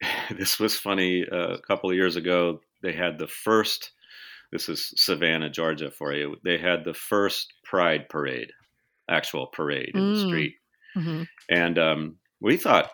this 0.38 0.60
was 0.60 0.76
funny. 0.78 1.26
Uh, 1.30 1.54
a 1.56 1.62
couple 1.62 1.90
of 1.90 1.96
years 1.96 2.16
ago, 2.16 2.62
they 2.82 2.94
had 2.94 3.18
the 3.18 3.28
first. 3.28 3.92
This 4.52 4.70
is 4.70 4.94
Savannah, 4.98 5.50
Georgia, 5.50 5.92
for 5.92 6.14
you. 6.14 6.38
They 6.44 6.58
had 6.58 6.86
the 6.86 6.94
first 6.94 7.54
Pride 7.64 8.10
parade, 8.10 8.52
actual 9.10 9.48
parade 9.48 9.94
in 9.98 10.08
the 10.08 10.16
Mm. 10.16 10.16
street, 10.16 10.56
hmm 10.96 11.24
and 11.50 11.80
um, 11.80 12.18
we 12.42 12.58
thought 12.58 12.92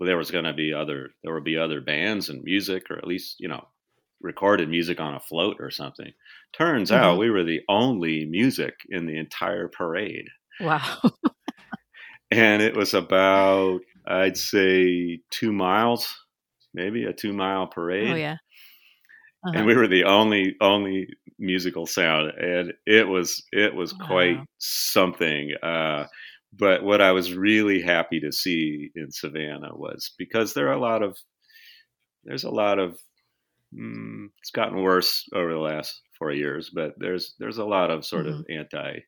well, 0.00 0.06
there 0.08 0.18
was 0.18 0.30
going 0.32 0.44
to 0.46 0.54
be 0.54 0.72
other. 0.74 1.10
There 1.24 1.34
would 1.34 1.44
be 1.44 1.58
other 1.58 1.80
bands 1.80 2.30
and 2.30 2.42
music, 2.44 2.90
or 2.90 2.98
at 2.98 3.06
least 3.08 3.36
you 3.40 3.48
know, 3.48 3.68
recorded 4.20 4.68
music 4.70 5.00
on 5.00 5.14
a 5.14 5.20
float 5.20 5.56
or 5.60 5.70
something. 5.70 6.12
Turns 6.54 6.92
out 6.92 7.18
Mhm. 7.18 7.18
we 7.18 7.30
were 7.30 7.44
the 7.44 7.62
only 7.68 8.26
music 8.26 8.74
in 8.90 9.06
the 9.06 9.18
entire 9.18 9.68
parade 9.68 10.28
Wow. 10.60 11.00
and 12.30 12.62
it 12.62 12.76
was 12.76 12.94
about 12.94 13.80
I'd 14.06 14.36
say 14.36 15.20
two 15.30 15.52
miles, 15.52 16.14
maybe 16.78 17.04
a 17.04 17.12
two 17.12 17.32
mile 17.32 17.66
parade. 17.66 18.10
oh 18.10 18.16
yeah. 18.16 18.36
Uh-huh. 19.44 19.52
And 19.58 19.66
we 19.66 19.76
were 19.76 19.86
the 19.88 20.04
only 20.04 20.56
only 20.60 21.06
musical 21.38 21.86
sound, 21.86 22.32
and 22.38 22.72
it 22.86 23.06
was 23.06 23.44
it 23.52 23.74
was 23.74 23.92
quite 23.92 24.38
something. 24.58 25.52
Uh, 25.62 26.06
but 26.52 26.82
what 26.82 27.00
I 27.00 27.12
was 27.12 27.34
really 27.34 27.80
happy 27.82 28.20
to 28.20 28.32
see 28.32 28.90
in 28.96 29.12
Savannah 29.12 29.76
was 29.76 30.12
because 30.18 30.54
there 30.54 30.68
are 30.68 30.72
a 30.72 30.80
lot 30.80 31.02
of 31.02 31.16
there's 32.24 32.44
a 32.44 32.50
lot 32.50 32.78
of 32.80 32.98
mm, 33.72 34.26
it's 34.40 34.50
gotten 34.50 34.82
worse 34.82 35.24
over 35.32 35.52
the 35.52 35.58
last 35.60 36.00
four 36.18 36.32
years, 36.32 36.70
but 36.74 36.94
there's 36.98 37.34
there's 37.38 37.58
a 37.58 37.64
lot 37.64 37.90
of 37.92 38.04
sort 38.04 38.26
of 38.26 38.44
anti 38.50 39.04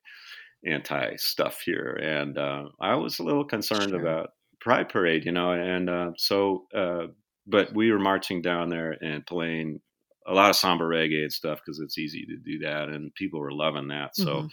anti 0.65 1.17
stuff 1.17 1.61
here, 1.65 1.99
and 2.01 2.39
uh, 2.39 2.65
I 2.81 2.95
was 2.95 3.19
a 3.19 3.25
little 3.25 3.45
concerned 3.45 3.91
Sure. 3.91 4.01
about 4.01 4.31
Pride 4.61 4.89
Parade, 4.91 5.25
you 5.25 5.33
know, 5.33 5.51
and 5.53 5.91
uh, 5.91 6.11
so 6.17 6.67
uh, 6.73 7.07
but 7.47 7.75
we 7.75 7.91
were 7.93 7.99
marching 7.99 8.43
down 8.43 8.69
there 8.71 8.93
and 9.03 9.27
playing 9.27 9.81
a 10.27 10.35
lot 10.35 10.51
of 10.51 10.57
samba 10.57 10.85
reggae 10.85 11.23
and 11.23 11.33
stuff 11.33 11.61
because 11.65 11.81
it's 11.81 11.99
easy 11.99 12.25
to 12.27 12.37
do 12.37 12.59
that, 12.61 12.89
and 12.89 13.15
people 13.15 13.41
were 13.41 13.53
loving 13.53 13.89
that. 13.89 14.17
So, 14.17 14.45
Mhm. 14.45 14.51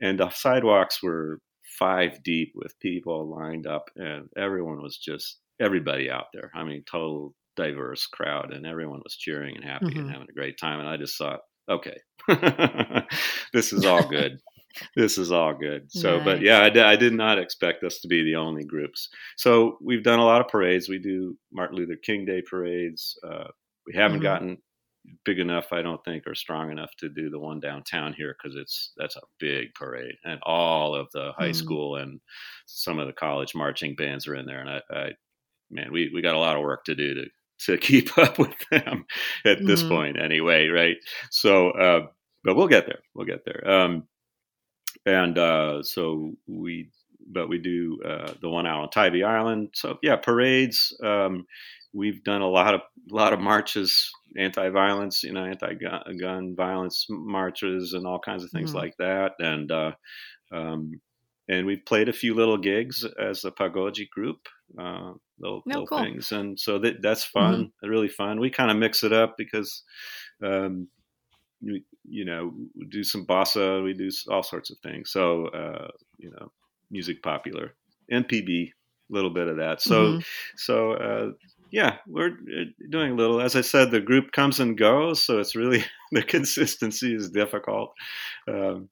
and 0.00 0.18
the 0.20 0.30
sidewalks 0.30 1.02
were 1.02 1.40
five 1.78 2.22
deep 2.22 2.52
with 2.54 2.78
people 2.80 3.28
lined 3.30 3.66
up, 3.66 3.90
and 3.96 4.28
everyone 4.36 4.82
was 4.82 4.98
just 4.98 5.40
everybody 5.60 6.10
out 6.10 6.26
there. 6.32 6.50
I 6.54 6.64
mean, 6.64 6.84
total 6.84 7.34
diverse 7.56 8.06
crowd, 8.06 8.52
and 8.52 8.66
everyone 8.66 9.00
was 9.04 9.16
cheering 9.16 9.56
and 9.56 9.64
happy 9.64 9.98
and 9.98 10.08
Mhm. 10.08 10.14
having 10.14 10.28
a 10.30 10.34
great 10.34 10.58
time. 10.58 10.80
And 10.80 10.88
I 10.88 10.96
just 10.96 11.18
thought, 11.18 11.40
okay, 11.68 11.98
this 13.52 13.72
is 13.72 13.84
all 13.84 14.06
good. 14.08 14.38
This 14.96 15.18
is 15.18 15.32
all 15.32 15.54
good. 15.54 15.90
So, 15.90 16.20
but 16.24 16.40
yeah, 16.42 16.60
I, 16.60 16.92
I 16.92 16.96
did 16.96 17.12
not 17.14 17.38
expect 17.38 17.82
us 17.84 17.98
to 18.00 18.08
be 18.08 18.22
the 18.24 18.36
only 18.36 18.64
groups. 18.64 19.08
So 19.36 19.78
we've 19.82 20.02
done 20.02 20.18
a 20.18 20.24
lot 20.24 20.40
of 20.40 20.48
parades. 20.48 20.88
We 20.88 20.98
do 20.98 21.36
Martin 21.52 21.76
Luther 21.76 21.96
King 22.02 22.24
Day 22.24 22.42
parades. 22.48 23.18
Uh, 23.26 23.48
we 23.86 23.94
haven't 23.94 24.20
Mhm. 24.20 24.22
gotten 24.22 24.58
big 25.24 25.38
enough, 25.38 25.72
I 25.72 25.80
don't 25.82 26.04
think, 26.04 26.26
or 26.26 26.34
strong 26.34 26.70
enough 26.70 26.90
to 26.98 27.08
do 27.08 27.30
the 27.30 27.38
one 27.38 27.60
downtown 27.60 28.12
here 28.12 28.36
because 28.36 28.56
it's 28.56 28.92
that's 28.98 29.16
a 29.16 29.22
big 29.40 29.72
parade, 29.74 30.14
and 30.24 30.38
all 30.42 30.94
of 30.94 31.08
the 31.12 31.32
high 31.38 31.50
Mhm. 31.50 31.54
school 31.54 31.96
and 31.96 32.20
some 32.66 32.98
of 32.98 33.06
the 33.06 33.12
college 33.14 33.54
marching 33.54 33.94
bands 33.96 34.26
are 34.28 34.34
in 34.34 34.46
there. 34.46 34.60
And 34.60 34.68
I, 34.70 34.82
I 34.92 35.12
man, 35.70 35.92
we 35.92 36.10
we 36.14 36.22
got 36.22 36.34
a 36.34 36.38
lot 36.38 36.56
of 36.56 36.62
work 36.62 36.84
to 36.84 36.94
do 36.94 37.14
to 37.14 37.26
to 37.66 37.78
keep 37.78 38.16
up 38.18 38.38
with 38.38 38.54
them 38.70 39.04
at 39.44 39.64
this 39.66 39.82
Mhm. 39.82 39.88
point, 39.88 40.20
anyway, 40.20 40.68
right? 40.68 40.96
So, 41.30 41.70
uh, 41.72 42.06
but 42.44 42.54
we'll 42.56 42.68
get 42.68 42.86
there. 42.86 43.00
We'll 43.14 43.26
get 43.26 43.44
there. 43.44 43.68
Um, 43.68 44.08
and 45.08 45.38
uh, 45.38 45.82
so 45.82 46.32
we, 46.46 46.90
but 47.30 47.48
we 47.48 47.58
do 47.58 47.98
uh, 48.04 48.32
the 48.40 48.48
one 48.48 48.66
out 48.66 48.80
on 48.82 48.90
Tybee 48.90 49.22
Island. 49.24 49.70
So 49.74 49.98
yeah, 50.02 50.16
parades. 50.16 50.96
Um, 51.02 51.46
we've 51.92 52.22
done 52.24 52.42
a 52.42 52.48
lot 52.48 52.74
of 52.74 52.80
a 53.10 53.14
lot 53.14 53.32
of 53.32 53.40
marches, 53.40 54.10
anti-violence, 54.36 55.22
you 55.22 55.32
know, 55.32 55.44
anti-gun 55.44 56.54
violence 56.56 57.06
marches, 57.08 57.94
and 57.94 58.06
all 58.06 58.18
kinds 58.18 58.44
of 58.44 58.50
things 58.50 58.72
Mhm. 58.72 58.74
like 58.82 58.96
that. 58.98 59.32
And 59.38 59.70
uh, 59.72 59.92
um, 60.52 61.00
and 61.48 61.66
we've 61.66 61.84
played 61.86 62.08
a 62.08 62.12
few 62.22 62.34
little 62.34 62.58
gigs 62.58 63.04
as 63.18 63.44
a 63.44 63.50
pagode 63.50 64.08
group, 64.10 64.40
uh, 64.78 65.12
little, 65.38 65.62
little 65.64 65.86
cool. 65.86 65.98
things, 65.98 66.32
and 66.32 66.58
so 66.60 66.78
that 66.80 67.00
that's 67.02 67.24
fun, 67.24 67.72
really 67.82 68.08
fun. 68.08 68.40
We 68.40 68.50
kind 68.50 68.70
of 68.70 68.76
mix 68.76 69.02
it 69.02 69.12
up 69.12 69.34
because. 69.38 69.82
Um, 70.42 70.88
we, 71.60 71.84
you 72.04 72.24
know, 72.24 72.54
do 72.88 73.02
some 73.04 73.26
bossa, 73.26 73.82
we 73.84 73.94
do 73.94 74.10
all 74.30 74.42
sorts 74.42 74.70
of 74.70 74.78
things. 74.82 75.10
So, 75.10 75.46
uh, 75.48 75.88
you 76.18 76.30
know, 76.30 76.52
music 76.90 77.22
popular, 77.22 77.74
MPB, 78.10 78.72
a 79.10 79.14
little 79.14 79.30
bit 79.30 79.48
of 79.48 79.56
that. 79.56 79.80
So, 79.80 80.16
Mhm. 80.16 80.24
so 80.56 80.92
uh, 80.92 81.32
yeah, 81.70 81.98
we're 82.06 82.30
uh, 82.30 82.64
doing 82.90 83.12
a 83.12 83.14
little. 83.14 83.40
As 83.40 83.56
I 83.56 83.60
said, 83.62 83.90
the 83.90 84.00
group 84.00 84.32
comes 84.32 84.60
and 84.60 84.78
goes, 84.78 85.22
so 85.22 85.38
it's 85.38 85.56
really 85.56 85.84
the 86.12 86.22
consistency 86.22 87.14
is 87.14 87.30
difficult, 87.30 87.92
um, 88.48 88.88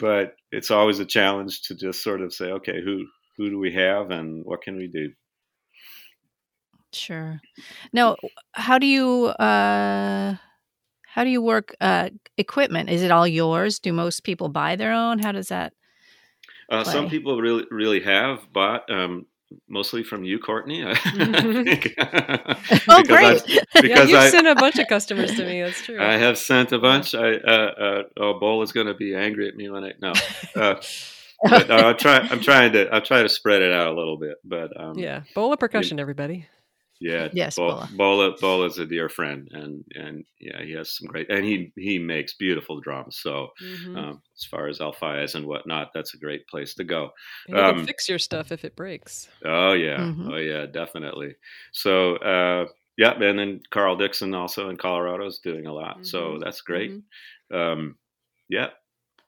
but 0.00 0.34
it's 0.52 0.70
always 0.70 1.00
a 1.00 1.06
challenge 1.06 1.62
to 1.62 1.76
just 1.76 2.02
sort 2.02 2.22
of 2.22 2.34
say, 2.34 2.46
okay, 2.52 2.82
who 2.84 3.06
who 3.36 3.50
do 3.50 3.58
we 3.58 3.72
have 3.74 4.10
and 4.10 4.44
what 4.44 4.62
can 4.62 4.76
we 4.76 4.88
do? 4.88 5.12
Sure. 6.92 7.42
Now, 7.92 8.16
how 8.54 8.78
do 8.78 8.86
you 8.86 9.26
uh 9.26 10.36
how 11.18 11.24
do 11.24 11.30
you 11.30 11.42
work 11.42 11.74
uh 11.80 12.10
equipment? 12.36 12.88
Is 12.90 13.02
it 13.02 13.10
all 13.10 13.26
yours? 13.26 13.80
Do 13.80 13.92
most 13.92 14.22
people 14.22 14.48
buy 14.48 14.76
their 14.76 14.92
own? 14.92 15.18
How 15.18 15.32
does 15.32 15.48
that 15.48 15.72
Uh, 16.70 16.84
some 16.84 17.10
people 17.10 17.40
really 17.40 17.64
really 17.72 18.00
have 18.02 18.52
bought. 18.52 18.88
Um, 18.88 19.26
Mostly 19.66 20.02
from 20.04 20.24
you, 20.24 20.38
Courtney. 20.38 20.84
I 20.84 20.94
think. 21.64 21.94
Oh, 22.86 23.02
great. 23.12 23.24
I've- 23.24 23.42
yeah, 23.54 23.80
because 23.80 24.10
you've 24.10 24.20
I, 24.20 24.28
sent 24.28 24.46
a 24.46 24.54
bunch 24.54 24.78
of 24.78 24.86
customers 24.88 25.34
to 25.36 25.44
me. 25.46 25.62
That's 25.62 25.82
true. 25.82 25.98
I 25.98 26.18
have 26.18 26.36
sent 26.36 26.70
a 26.72 26.78
bunch. 26.78 27.14
I 27.14 27.32
uh, 27.32 27.70
uh, 27.86 28.02
oh, 28.18 28.38
Bola 28.38 28.62
is 28.64 28.72
going 28.72 28.88
to 28.88 28.94
be 28.94 29.14
angry 29.14 29.48
at 29.48 29.56
me 29.56 29.70
when 29.70 29.84
I 29.84 29.92
no. 30.02 30.12
Uh, 30.54 30.74
but, 31.42 31.70
uh, 31.70 31.74
I'll 31.74 31.94
try. 31.94 32.18
I'm 32.18 32.40
trying 32.40 32.72
to. 32.72 32.88
I'll 32.92 33.00
try 33.00 33.22
to 33.22 33.28
spread 33.28 33.62
it 33.62 33.72
out 33.72 33.86
a 33.86 33.94
little 33.98 34.18
bit. 34.18 34.36
But 34.44 34.78
um, 34.78 34.98
yeah, 34.98 35.22
bowl 35.34 35.50
of 35.54 35.58
percussion, 35.58 35.98
everybody. 35.98 36.46
Yeah. 37.00 37.28
Yes, 37.30 37.58
Bola. 37.58 37.76
Bola. 37.88 37.88
Bola. 37.90 38.36
Bola's 38.40 38.78
a 38.78 38.86
dear 38.86 39.08
friend, 39.08 39.48
and 39.52 39.84
and 39.94 40.24
yeah, 40.40 40.62
he 40.62 40.72
has 40.72 40.96
some 40.96 41.06
great. 41.08 41.30
And 41.30 41.44
he 41.44 41.72
he 41.76 41.98
makes 41.98 42.34
beautiful 42.34 42.80
drums. 42.80 43.18
So 43.20 43.48
Mhm. 43.60 44.08
um, 44.08 44.22
as 44.36 44.44
far 44.50 44.68
as 44.68 44.78
alfaias 44.80 45.34
and 45.34 45.46
whatnot, 45.46 45.90
that's 45.94 46.14
a 46.14 46.18
great 46.18 46.46
place 46.48 46.74
to 46.74 46.84
go. 46.84 47.10
And 47.48 47.56
um, 47.56 47.76
fix 47.80 48.08
your 48.08 48.18
stuff 48.18 48.52
if 48.52 48.64
it 48.64 48.76
breaks. 48.76 49.28
Oh 49.44 49.72
yeah, 49.72 50.06
Mhm. 50.06 50.32
oh 50.32 50.36
yeah, 50.36 50.66
definitely. 50.66 51.36
So 51.72 52.16
uh, 52.16 52.66
yeah, 52.96 53.12
and 53.12 53.38
then 53.38 53.60
Carl 53.70 53.96
Dixon 53.96 54.34
also 54.34 54.68
in 54.68 54.76
Colorado 54.76 55.26
is 55.26 55.38
doing 55.38 55.66
a 55.66 55.72
lot. 55.72 55.98
So 56.04 56.38
Mhm. 56.38 56.42
that's 56.42 56.60
great. 56.60 56.92
Mhm. 56.92 57.04
Um, 57.52 57.98
yeah, 58.48 58.70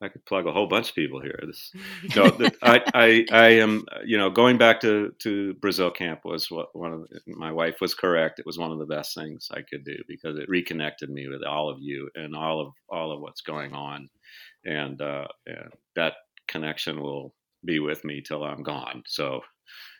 I 0.02 0.08
could 0.08 0.24
plug 0.24 0.46
a 0.46 0.52
whole 0.52 0.66
bunch 0.66 0.90
of 0.90 0.94
people 0.94 1.20
here. 1.20 1.38
This, 1.46 1.72
no, 2.16 2.30
th- 2.30 2.54
I, 2.62 2.82
I, 2.94 3.26
I 3.30 3.48
am, 3.54 3.84
you 4.04 4.16
know, 4.16 4.30
going 4.30 4.58
back 4.58 4.80
to 4.80 5.12
to 5.20 5.54
Brazil 5.54 5.90
camp 5.90 6.24
was 6.24 6.50
what 6.50 6.74
one 6.74 6.92
of 6.92 7.08
the, 7.08 7.20
my 7.26 7.52
wife 7.52 7.80
was 7.80 7.94
correct. 7.94 8.38
It 8.38 8.46
was 8.46 8.58
one 8.58 8.72
of 8.72 8.78
the 8.78 8.86
best 8.86 9.14
things 9.14 9.48
I 9.52 9.62
could 9.62 9.84
do 9.84 9.96
because 10.08 10.38
it 10.38 10.48
reconnected 10.48 11.10
me 11.10 11.28
with 11.28 11.42
all 11.42 11.68
of 11.68 11.78
you 11.80 12.08
and 12.14 12.34
all 12.34 12.60
of 12.60 12.72
all 12.88 13.12
of 13.12 13.20
what's 13.20 13.42
going 13.42 13.74
on, 13.74 14.08
and 14.64 15.00
uh, 15.00 15.28
and 15.46 15.72
that 15.96 16.14
connection 16.48 17.00
will 17.00 17.34
be 17.64 17.78
with 17.78 18.04
me 18.04 18.22
till 18.22 18.42
I'm 18.42 18.62
gone. 18.62 19.02
So, 19.06 19.42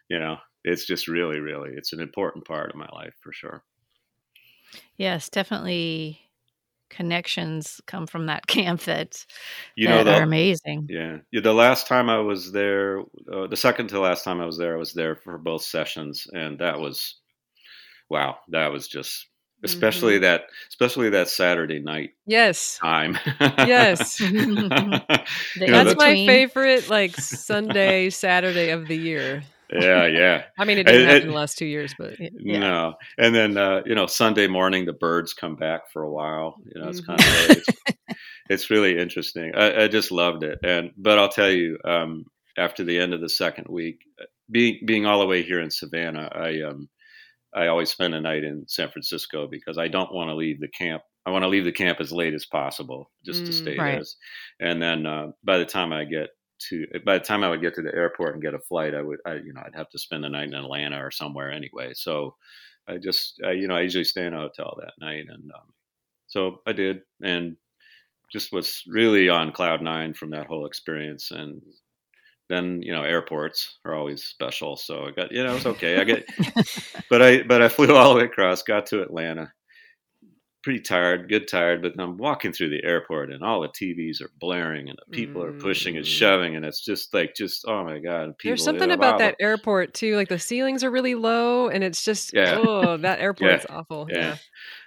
you 0.09 0.19
know, 0.19 0.39
it's 0.65 0.87
just 0.87 1.09
really, 1.09 1.41
really, 1.41 1.71
it's 1.75 1.93
an 1.93 2.01
important 2.01 2.47
part 2.47 2.71
of 2.71 2.77
my 2.77 2.89
life 2.93 3.15
for 3.23 3.33
sure. 3.33 3.63
Yes, 4.97 5.29
definitely 5.29 6.30
connections 6.91 7.81
come 7.87 8.07
from 8.07 8.27
that 8.27 8.47
camp 8.49 8.83
that 8.83 9.25
You 9.77 9.89
that 9.89 10.07
know, 10.07 10.13
are 10.15 10.23
amazing. 10.23 10.87
yeah, 10.91 11.19
yeah. 11.31 11.41
The 11.41 11.55
last 11.55 11.87
time 11.87 12.11
I 12.11 12.19
was 12.19 12.53
there, 12.53 13.01
uh, 13.33 13.47
the 13.47 13.57
second 13.57 13.89
to 13.89 14.01
last 14.01 14.25
time 14.25 14.41
I 14.41 14.47
was 14.47 14.59
there, 14.59 14.75
I 14.75 14.79
was 14.79 14.93
there 14.93 15.17
for 15.17 15.39
both 15.39 15.63
sessions, 15.63 16.27
and 16.33 16.59
that 16.59 16.79
was, 16.81 17.17
wow, 18.09 18.39
that 18.49 18.73
was 18.73 18.89
just, 18.89 19.27
especially 19.65 20.15
Mm-hmm. 20.15 20.23
that, 20.23 20.43
especially 20.69 21.11
that 21.11 21.29
Saturday 21.29 21.81
night 21.81 22.11
Yes. 22.27 22.79
time. 22.79 23.19
Yes. 23.59 24.21
You 24.21 25.73
know, 25.73 25.85
That's 25.85 25.91
the- 25.91 25.97
my 25.97 26.15
favorite 26.15 26.89
like 26.89 27.17
Sunday, 27.17 28.11
Saturday 28.11 28.71
of 28.71 28.89
the 28.89 28.97
year. 28.97 29.43
Yeah, 29.73 30.07
yeah. 30.07 30.45
I 30.59 30.65
mean, 30.65 30.79
it 30.79 30.85
didn't 30.85 31.03
It- 31.03 31.07
happen 31.09 31.23
it- 31.23 31.27
the 31.27 31.35
last 31.37 31.59
two 31.59 31.67
years, 31.67 31.95
but 31.99 32.19
Yeah. 32.19 32.59
No, 32.59 32.95
and 33.19 33.35
then 33.35 33.57
uh, 33.57 33.83
you 33.87 33.95
know 33.95 34.07
Sunday 34.07 34.47
morning 34.47 34.85
the 34.87 34.93
birds 34.93 35.33
come 35.35 35.57
back 35.57 35.91
for 35.93 36.03
a 36.03 36.11
while. 36.11 36.57
You 36.75 36.81
know, 36.81 36.89
it's 36.89 37.01
Mhm. 37.01 37.07
kind 37.07 37.21
of 37.21 37.27
it's, 37.57 37.69
it's 38.49 38.71
really 38.71 38.99
interesting. 38.99 39.53
I, 39.55 39.85
I 39.85 39.89
just 39.89 40.11
loved 40.11 40.43
it, 40.43 40.59
and 40.65 40.91
but 40.97 41.19
I'll 41.19 41.29
tell 41.29 41.51
you, 41.51 41.79
um, 41.85 42.25
after 42.57 42.85
the 42.85 42.99
end 42.99 43.15
of 43.15 43.21
the 43.21 43.29
second 43.29 43.67
week, 43.69 43.99
uh, 44.21 44.25
being 44.51 44.81
being 44.87 45.07
all 45.07 45.21
the 45.21 45.27
way 45.27 45.43
here 45.43 45.61
in 45.61 45.71
Savannah, 45.71 46.31
I 46.35 46.63
um, 46.63 46.89
I 47.55 47.67
always 47.69 47.91
spend 47.91 48.15
a 48.15 48.21
night 48.21 48.45
in 48.45 48.65
San 48.69 48.91
Francisco 48.91 49.47
because 49.49 49.79
I 49.79 49.89
don't 49.89 50.13
want 50.15 50.31
to 50.31 50.35
leave 50.35 50.61
the 50.61 50.69
camp. 50.69 51.03
I 51.27 51.31
want 51.31 51.43
to 51.45 51.49
leave 51.49 51.65
the 51.65 51.73
camp 51.73 52.01
as 52.01 52.13
late 52.13 52.35
as 52.35 52.47
possible, 52.47 53.11
just 53.25 53.47
to 53.47 53.53
Mm, 53.53 53.55
stay 53.55 53.79
right. 53.79 54.05
there. 54.59 54.69
And 54.71 54.83
then 54.83 55.07
uh, 55.07 55.27
by 55.45 55.59
the 55.59 55.67
time 55.67 55.93
I 55.93 56.05
get 56.05 56.31
to, 56.69 56.87
by 57.05 57.19
the 57.19 57.25
time 57.25 57.43
I 57.43 57.51
would 57.51 57.63
get 57.63 57.75
to 57.75 57.83
the 57.83 57.95
airport 57.95 58.35
and 58.35 58.43
get 58.43 58.55
a 58.55 58.59
flight, 58.59 58.95
I 58.95 59.03
would, 59.03 59.21
I, 59.27 59.35
you 59.35 59.53
know, 59.53 59.63
I'd 59.65 59.75
have 59.75 59.91
to 59.91 59.99
spend 59.99 60.25
the 60.25 60.29
night 60.29 60.49
in 60.49 60.55
Atlanta 60.55 61.05
or 61.05 61.11
somewhere 61.11 61.51
anyway. 61.51 61.93
So 61.95 62.37
I 62.89 62.99
just, 62.99 63.41
I, 63.45 63.53
you 63.53 63.69
know, 63.69 63.77
I 63.77 63.83
usually 63.83 64.05
stay 64.05 64.27
in 64.27 64.35
a 64.35 64.39
hotel 64.39 64.79
that 64.81 64.95
night, 65.01 65.27
and 65.29 65.51
um, 65.53 65.73
so 66.27 66.61
I 66.67 66.73
did, 66.73 67.03
and 67.23 67.57
just 68.33 68.53
was 68.53 68.83
really 68.87 69.29
on 69.29 69.53
cloud 69.53 69.83
nine 69.83 70.15
from 70.15 70.31
that 70.31 70.47
whole 70.47 70.67
experience. 70.67 71.31
And 71.31 71.61
then, 72.49 72.83
you 72.83 72.93
know, 72.93 73.03
airports 73.03 73.79
are 73.85 73.95
always 73.95 74.25
special, 74.25 74.77
so 74.77 75.07
I 75.07 75.11
got, 75.11 75.33
you 75.33 75.43
know, 75.43 75.53
it 75.53 75.55
was 75.55 75.67
okay. 75.67 76.01
I 76.01 76.05
get, 76.05 76.29
but 77.11 77.23
I, 77.23 77.43
but 77.43 77.63
I 77.63 77.69
flew 77.69 77.95
all 77.95 78.15
the 78.15 78.21
way 78.21 78.27
across, 78.27 78.63
got 78.63 78.87
to 78.87 79.03
Atlanta. 79.03 79.53
Pretty 80.63 80.81
tired, 80.81 81.31
good 81.31 81.49
tired, 81.49 81.81
but 81.81 81.93
I'm 81.99 82.19
walking 82.19 82.53
through 82.53 82.69
the 82.69 82.85
airport 82.85 83.33
and 83.33 83.43
all 83.43 83.63
the 83.63 83.69
TVs 83.69 84.21
are 84.21 84.31
blaring 84.39 84.91
and 84.91 84.99
the 84.99 85.11
people 85.11 85.43
are 85.43 85.53
pushing 85.53 85.97
and 85.97 86.05
Mm. 86.05 86.09
shoving 86.09 86.55
and 86.57 86.67
it's 86.67 86.85
just 86.85 87.15
like 87.15 87.35
just 87.35 87.65
oh 87.67 87.83
my 87.83 87.99
god. 87.99 88.37
People, 88.37 88.51
there's 88.51 88.65
something 88.65 88.91
wow, 88.91 88.95
about 88.95 89.19
that 89.21 89.37
airport 89.41 89.95
too. 89.95 90.17
Like 90.17 90.29
the 90.29 90.39
ceilings 90.39 90.85
are 90.85 90.91
really 90.91 91.15
low, 91.15 91.69
and 91.69 91.83
it's 91.83 92.05
just 92.05 92.35
Yeah. 92.35 92.57
oh, 92.59 92.99
that 92.99 93.21
airport 93.27 93.51
Yeah. 93.53 93.57
is 93.57 93.67
awful. 93.71 94.07
Yeah. 94.11 94.19
Yeah. 94.19 94.37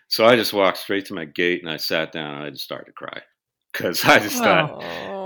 So 0.10 0.26
I 0.26 0.36
just 0.36 0.54
walked 0.54 0.78
straight 0.78 1.06
to 1.06 1.16
my 1.16 1.26
gate 1.26 1.64
and 1.64 1.72
I 1.72 1.78
sat 1.78 2.12
down 2.12 2.36
and 2.36 2.44
I 2.46 2.50
just 2.52 2.64
started 2.66 2.86
to 2.88 2.92
cry 2.94 3.22
because 3.72 4.06
I 4.06 4.20
just 4.20 4.38
thought, 4.38 4.70
Oh. 4.80 4.80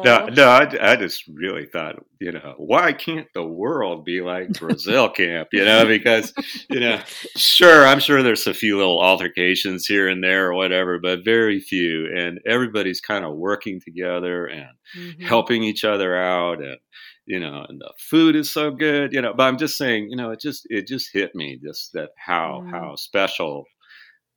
No, 0.07 0.25
no, 0.27 0.47
I, 0.49 0.91
I 0.93 0.95
just 0.95 1.23
really 1.27 1.65
thought, 1.65 1.95
you 2.19 2.31
know, 2.31 2.55
why 2.57 2.93
can't 2.93 3.27
the 3.33 3.45
world 3.45 4.05
be 4.05 4.21
like 4.21 4.57
Brazil 4.57 5.09
camp? 5.15 5.49
You 5.53 5.65
know, 5.65 5.85
because, 5.87 6.33
you 6.69 6.79
know, 6.79 7.01
sure, 7.35 7.85
I'm 7.85 7.99
sure 7.99 8.21
there's 8.23 8.47
a 8.47 8.53
few 8.53 8.77
little 8.77 9.01
altercations 9.01 9.85
here 9.85 10.07
and 10.07 10.23
there 10.23 10.47
or 10.47 10.53
whatever, 10.53 10.99
but 10.99 11.25
very 11.25 11.59
few. 11.59 12.07
And 12.15 12.39
everybody's 12.47 13.01
kind 13.01 13.25
of 13.25 13.35
working 13.35 13.79
together 13.83 14.45
and 14.47 14.69
Mhm. 14.95 15.27
helping 15.27 15.63
each 15.63 15.83
other 15.83 16.15
out 16.15 16.61
and 16.61 16.77
you 17.25 17.39
know 17.39 17.65
and 17.67 17.81
the 17.81 17.91
food 18.09 18.35
is 18.37 18.49
so 18.51 18.71
good 18.71 19.11
you 19.11 19.21
know 19.21 19.33
but 19.35 19.43
i'm 19.43 19.57
just 19.57 19.77
saying 19.77 20.07
you 20.09 20.15
know 20.15 20.31
it 20.31 20.39
just 20.39 20.65
it 20.69 20.87
just 20.87 21.09
hit 21.11 21.35
me 21.35 21.59
just 21.61 21.91
that 21.93 22.11
how 22.17 22.63
Mm. 22.63 22.71
how 22.71 22.95
special 22.95 23.65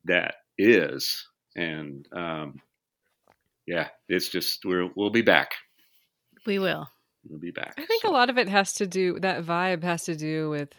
that 0.05 0.35
is 0.57 1.25
and 1.55 2.07
um 2.15 2.59
yeah 3.71 3.87
it's 4.07 4.29
just 4.29 4.63
we're 4.65 4.89
we'll 4.95 5.09
be 5.09 5.21
back 5.21 5.51
We 6.45 6.59
will. 6.59 6.87
we'll 7.27 7.39
be 7.39 7.51
back 7.51 7.73
I 7.77 7.85
think 7.85 8.03
So, 8.03 8.09
a 8.09 8.13
lot 8.19 8.29
of 8.29 8.37
it 8.37 8.47
has 8.49 8.73
to 8.73 8.85
do 8.87 9.19
that 9.21 9.43
vibe 9.45 9.83
has 9.83 10.03
to 10.05 10.15
do 10.15 10.49
with 10.49 10.69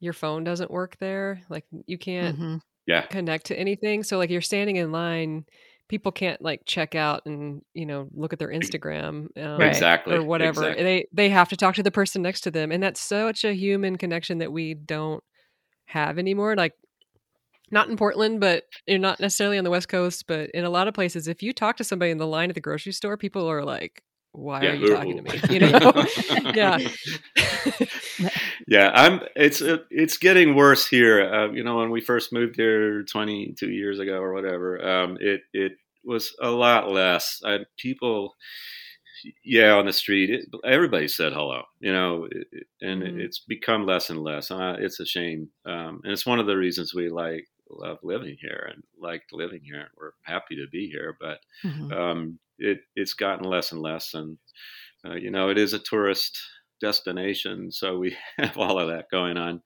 your 0.00 0.12
phone 0.12 0.44
doesn't 0.44 0.70
work 0.70 0.96
there. 1.00 1.40
Like 1.48 1.64
you 1.86 1.98
can't 1.98 2.38
Mhm. 2.38 2.60
yeah 2.86 3.02
connect 3.06 3.46
to 3.46 3.58
anything. 3.58 4.02
So 4.04 4.16
like 4.18 4.30
you're 4.30 4.40
standing 4.40 4.76
in 4.76 4.92
line, 4.92 5.44
people 5.88 6.12
can't 6.12 6.40
like 6.40 6.62
check 6.66 6.94
out 6.94 7.22
and 7.26 7.62
you 7.74 7.84
know 7.86 8.08
look 8.14 8.32
at 8.32 8.38
their 8.38 8.52
Instagram 8.52 9.26
um, 9.44 9.60
exactly 9.60 10.14
or 10.16 10.22
whatever. 10.22 10.62
exactly. 10.62 10.84
They 10.84 11.06
they 11.12 11.28
have 11.30 11.48
to 11.48 11.56
talk 11.56 11.74
to 11.76 11.82
the 11.82 11.90
person 11.90 12.22
next 12.22 12.42
to 12.42 12.50
them, 12.52 12.70
and 12.72 12.80
that's 12.82 13.00
such 13.00 13.44
a 13.44 13.52
human 13.52 13.96
connection 13.98 14.38
that 14.38 14.52
we 14.52 14.74
don't 14.74 15.22
have 15.86 16.16
anymore. 16.18 16.54
Like 16.54 16.74
not 17.70 17.88
in 17.88 17.96
Portland, 17.96 18.40
but 18.40 18.64
you're 18.86 18.98
not 18.98 19.20
necessarily 19.20 19.58
on 19.58 19.64
the 19.64 19.70
West 19.70 19.88
Coast, 19.88 20.26
but 20.26 20.50
in 20.50 20.64
a 20.64 20.70
lot 20.70 20.88
of 20.88 20.94
places, 20.94 21.28
if 21.28 21.42
you 21.42 21.52
talk 21.52 21.76
to 21.78 21.84
somebody 21.84 22.10
in 22.10 22.18
the 22.18 22.26
line 22.26 22.48
at 22.50 22.54
the 22.54 22.60
grocery 22.60 22.92
store, 22.92 23.16
people 23.16 23.48
are 23.50 23.64
like, 23.64 24.02
"Why 24.32 24.64
Yeah, 24.64 24.70
are 24.70 24.74
you 24.74 24.86
talking 24.86 25.16
to 25.16 25.22
me?" 25.22 25.40
You 25.48 25.60
know? 25.60 25.92
yeah. 26.54 26.78
yeah 28.66 28.90
i'm 28.94 29.20
it's 29.36 29.62
uh, 29.62 29.78
it's 29.90 30.16
getting 30.18 30.54
worse 30.54 30.86
here 30.86 31.22
uh, 31.32 31.50
you 31.52 31.62
know 31.62 31.76
when 31.76 31.90
we 31.90 32.00
first 32.00 32.32
moved 32.32 32.56
here 32.56 33.02
22 33.04 33.70
years 33.70 33.98
ago 33.98 34.18
or 34.20 34.32
whatever 34.32 34.84
um 34.86 35.16
it 35.20 35.42
it 35.52 35.72
was 36.04 36.34
a 36.40 36.50
lot 36.50 36.90
less 36.90 37.40
I, 37.44 37.60
people 37.76 38.34
yeah 39.44 39.72
on 39.74 39.86
the 39.86 39.92
street 39.92 40.30
it, 40.30 40.46
everybody 40.64 41.08
said 41.08 41.32
hello 41.32 41.62
you 41.80 41.92
know 41.92 42.26
it, 42.30 42.46
and 42.80 43.02
Mhm. 43.02 43.20
it's 43.20 43.40
become 43.40 43.86
less 43.86 44.10
and 44.10 44.22
less 44.22 44.50
uh, 44.50 44.76
it's 44.78 45.00
a 45.00 45.06
shame 45.06 45.48
um 45.66 46.00
and 46.04 46.12
it's 46.12 46.26
one 46.26 46.38
of 46.38 46.46
the 46.46 46.56
reasons 46.56 46.94
we 46.94 47.08
like 47.08 47.46
love 47.70 47.98
living 48.02 48.36
here 48.40 48.70
and 48.72 48.82
liked 48.98 49.32
living 49.32 49.60
here 49.62 49.80
and 49.80 49.88
we're 49.96 50.12
happy 50.24 50.56
to 50.56 50.66
be 50.72 50.88
here 50.88 51.16
but 51.20 51.40
Mhm. 51.64 51.92
um, 51.92 52.38
it 52.58 52.80
it's 52.96 53.14
gotten 53.14 53.44
less 53.44 53.70
and 53.72 53.80
less, 53.80 54.14
and 54.14 54.36
uh, 55.06 55.14
you 55.14 55.30
know 55.30 55.48
it 55.50 55.58
is 55.58 55.72
a 55.74 55.78
tourist 55.78 56.36
destination, 56.80 57.70
so 57.70 57.98
we 57.98 58.16
have 58.38 58.56
all 58.58 58.78
of 58.80 58.88
that 58.88 59.10
going 59.10 59.36
on. 59.36 59.62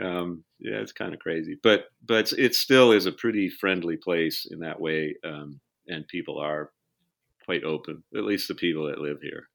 Um, 0.00 0.44
yeah, 0.60 0.76
it's 0.76 0.92
kind 0.92 1.14
of 1.14 1.20
crazy, 1.20 1.58
but 1.62 1.86
but 2.06 2.32
it 2.38 2.54
still 2.54 2.92
is 2.92 3.06
a 3.06 3.12
pretty 3.12 3.48
friendly 3.50 3.96
place 3.96 4.46
in 4.50 4.60
that 4.60 4.80
way, 4.80 5.16
um, 5.24 5.60
and 5.88 6.06
people 6.08 6.38
are 6.38 6.72
quite 7.44 7.64
open. 7.64 8.04
At 8.16 8.24
least 8.24 8.48
the 8.48 8.54
people 8.54 8.86
that 8.86 9.00
live 9.00 9.20
here. 9.22 9.48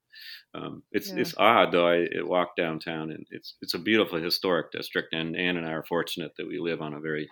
Um, 0.54 0.82
it's 0.92 1.12
Yeah. 1.12 1.20
it's 1.20 1.34
odd 1.36 1.72
though. 1.72 1.88
I, 1.88 2.06
walk 2.22 2.56
downtown 2.56 3.10
and 3.10 3.26
it's 3.30 3.56
it's 3.62 3.74
a 3.74 3.78
beautiful 3.78 4.20
historic 4.20 4.72
district, 4.72 5.12
and 5.14 5.36
Anne 5.36 5.56
and 5.56 5.66
I 5.66 5.72
are 5.72 5.84
fortunate 5.84 6.32
that 6.36 6.46
we 6.46 6.58
live 6.58 6.80
on 6.80 6.94
a 6.94 7.00
very 7.00 7.28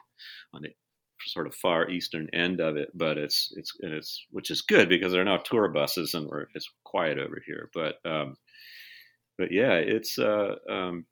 on 0.54 0.62
the 0.62 0.70
sort 1.26 1.46
of 1.46 1.54
far 1.54 1.88
eastern 1.88 2.28
end 2.32 2.60
of 2.60 2.76
it, 2.76 2.90
but 2.94 3.18
it's 3.18 3.52
it's 3.56 3.72
and 3.80 3.92
it's 3.92 4.26
which 4.30 4.50
is 4.50 4.62
good 4.62 4.88
because 4.88 5.12
there 5.12 5.22
are 5.22 5.24
no 5.24 5.38
tour 5.38 5.68
buses 5.68 6.14
and 6.14 6.26
we're 6.28 6.46
it's 6.54 6.68
quiet 6.84 7.18
over 7.18 7.40
here. 7.46 7.70
But 7.74 7.96
um, 8.04 8.36
but 9.38 9.52
yeah, 9.52 9.74
it's 9.74 10.18
uh, 10.18 10.56
um, 10.68 11.06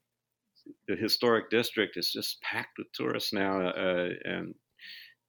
the 0.89 0.97
historic 0.97 1.51
district 1.51 1.97
is 1.97 2.13
just 2.13 2.41
packed 2.43 2.79
with 2.79 2.93
tourists 2.93 3.33
now, 3.33 3.69
uh, 3.69 4.09
and 4.25 4.55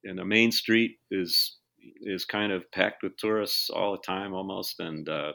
and 0.04 0.18
the 0.18 0.24
main 0.24 0.52
street 0.52 0.98
is 1.10 1.58
is 2.02 2.24
kind 2.24 2.52
of 2.52 2.70
packed 2.72 3.02
with 3.02 3.16
tourists 3.16 3.70
all 3.70 3.92
the 3.92 4.02
time 4.06 4.34
almost, 4.34 4.80
and 4.80 5.08
uh, 5.08 5.32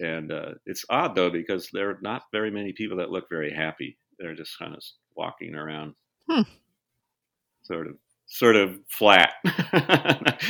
and 0.00 0.32
uh, 0.32 0.52
it's 0.66 0.84
odd 0.90 1.14
though 1.14 1.30
because 1.30 1.68
there 1.72 1.90
are 1.90 1.98
not 2.02 2.22
very 2.32 2.50
many 2.50 2.72
people 2.72 2.96
that 2.98 3.10
look 3.10 3.28
very 3.28 3.52
happy. 3.52 3.98
They're 4.18 4.34
just 4.34 4.58
kind 4.58 4.74
of 4.74 4.82
walking 5.16 5.54
around, 5.54 5.94
Hmm. 6.30 6.42
sort 7.62 7.86
of 7.88 7.96
sort 8.26 8.56
of 8.56 8.78
flat. 8.88 9.34